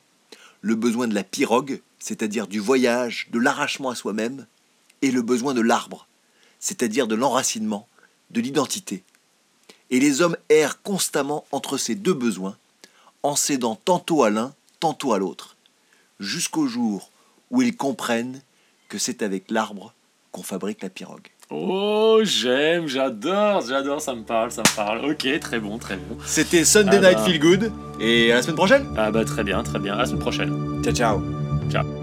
Le 0.62 0.76
besoin 0.76 1.08
de 1.08 1.14
la 1.16 1.24
pirogue, 1.24 1.82
c'est-à-dire 2.02 2.48
du 2.48 2.60
voyage, 2.60 3.28
de 3.32 3.40
l'arrachement 3.40 3.92
à 3.92 3.96
soi-même, 3.96 4.48
et 5.02 5.12
le 5.12 5.22
besoin 5.22 5.54
de 5.54 5.62
l'arbre, 5.62 6.08
c'est-à-dire 6.60 7.08
de 7.08 7.16
l'enracinement, 7.16 7.88
de 8.32 8.42
l'identité. 8.42 9.04
Et 9.92 10.00
les 10.00 10.22
hommes 10.22 10.38
errent 10.50 10.82
constamment 10.82 11.46
entre 11.52 11.78
ces 11.78 11.96
deux 11.96 12.14
besoins, 12.14 12.58
en 13.24 13.36
cédant 13.36 13.76
tantôt 13.76 14.24
à 14.24 14.32
l'un, 14.32 14.54
tantôt 14.80 15.14
à 15.14 15.20
l'autre, 15.20 15.56
jusqu'au 16.20 16.68
jour 16.68 17.12
où 17.52 17.62
ils 17.62 17.78
comprennent 17.78 18.42
que 18.90 18.98
c'est 18.98 19.22
avec 19.22 19.52
l'arbre 19.52 19.94
qu'on 20.32 20.44
fabrique 20.44 20.82
la 20.82 20.90
pirogue. 20.90 21.28
Oh, 21.52 22.22
j'aime, 22.24 22.88
j'adore, 22.88 23.62
j'adore, 23.68 24.02
ça 24.02 24.16
me 24.16 24.24
parle, 24.24 24.52
ça 24.52 24.62
me 24.62 24.76
parle. 24.76 25.06
Ok, 25.12 25.28
très 25.40 25.60
bon, 25.60 25.78
très 25.78 25.98
bon. 25.98 26.18
C'était 26.26 26.64
Sunday 26.64 27.00
Ah 27.04 27.10
Night 27.10 27.18
bah. 27.18 27.26
Feel 27.26 27.40
Good, 27.40 27.72
et 28.00 28.32
à 28.32 28.36
la 28.36 28.42
semaine 28.42 28.56
prochaine 28.56 28.88
Ah 28.98 29.12
bah 29.12 29.26
très 29.26 29.44
bien, 29.44 29.62
très 29.62 29.80
bien. 29.80 29.96
À 29.96 30.00
la 30.00 30.06
semaine 30.06 30.22
prochaine. 30.22 30.82
Ciao 30.84 30.94
ciao 30.94 31.41
Ciao. 31.72 32.01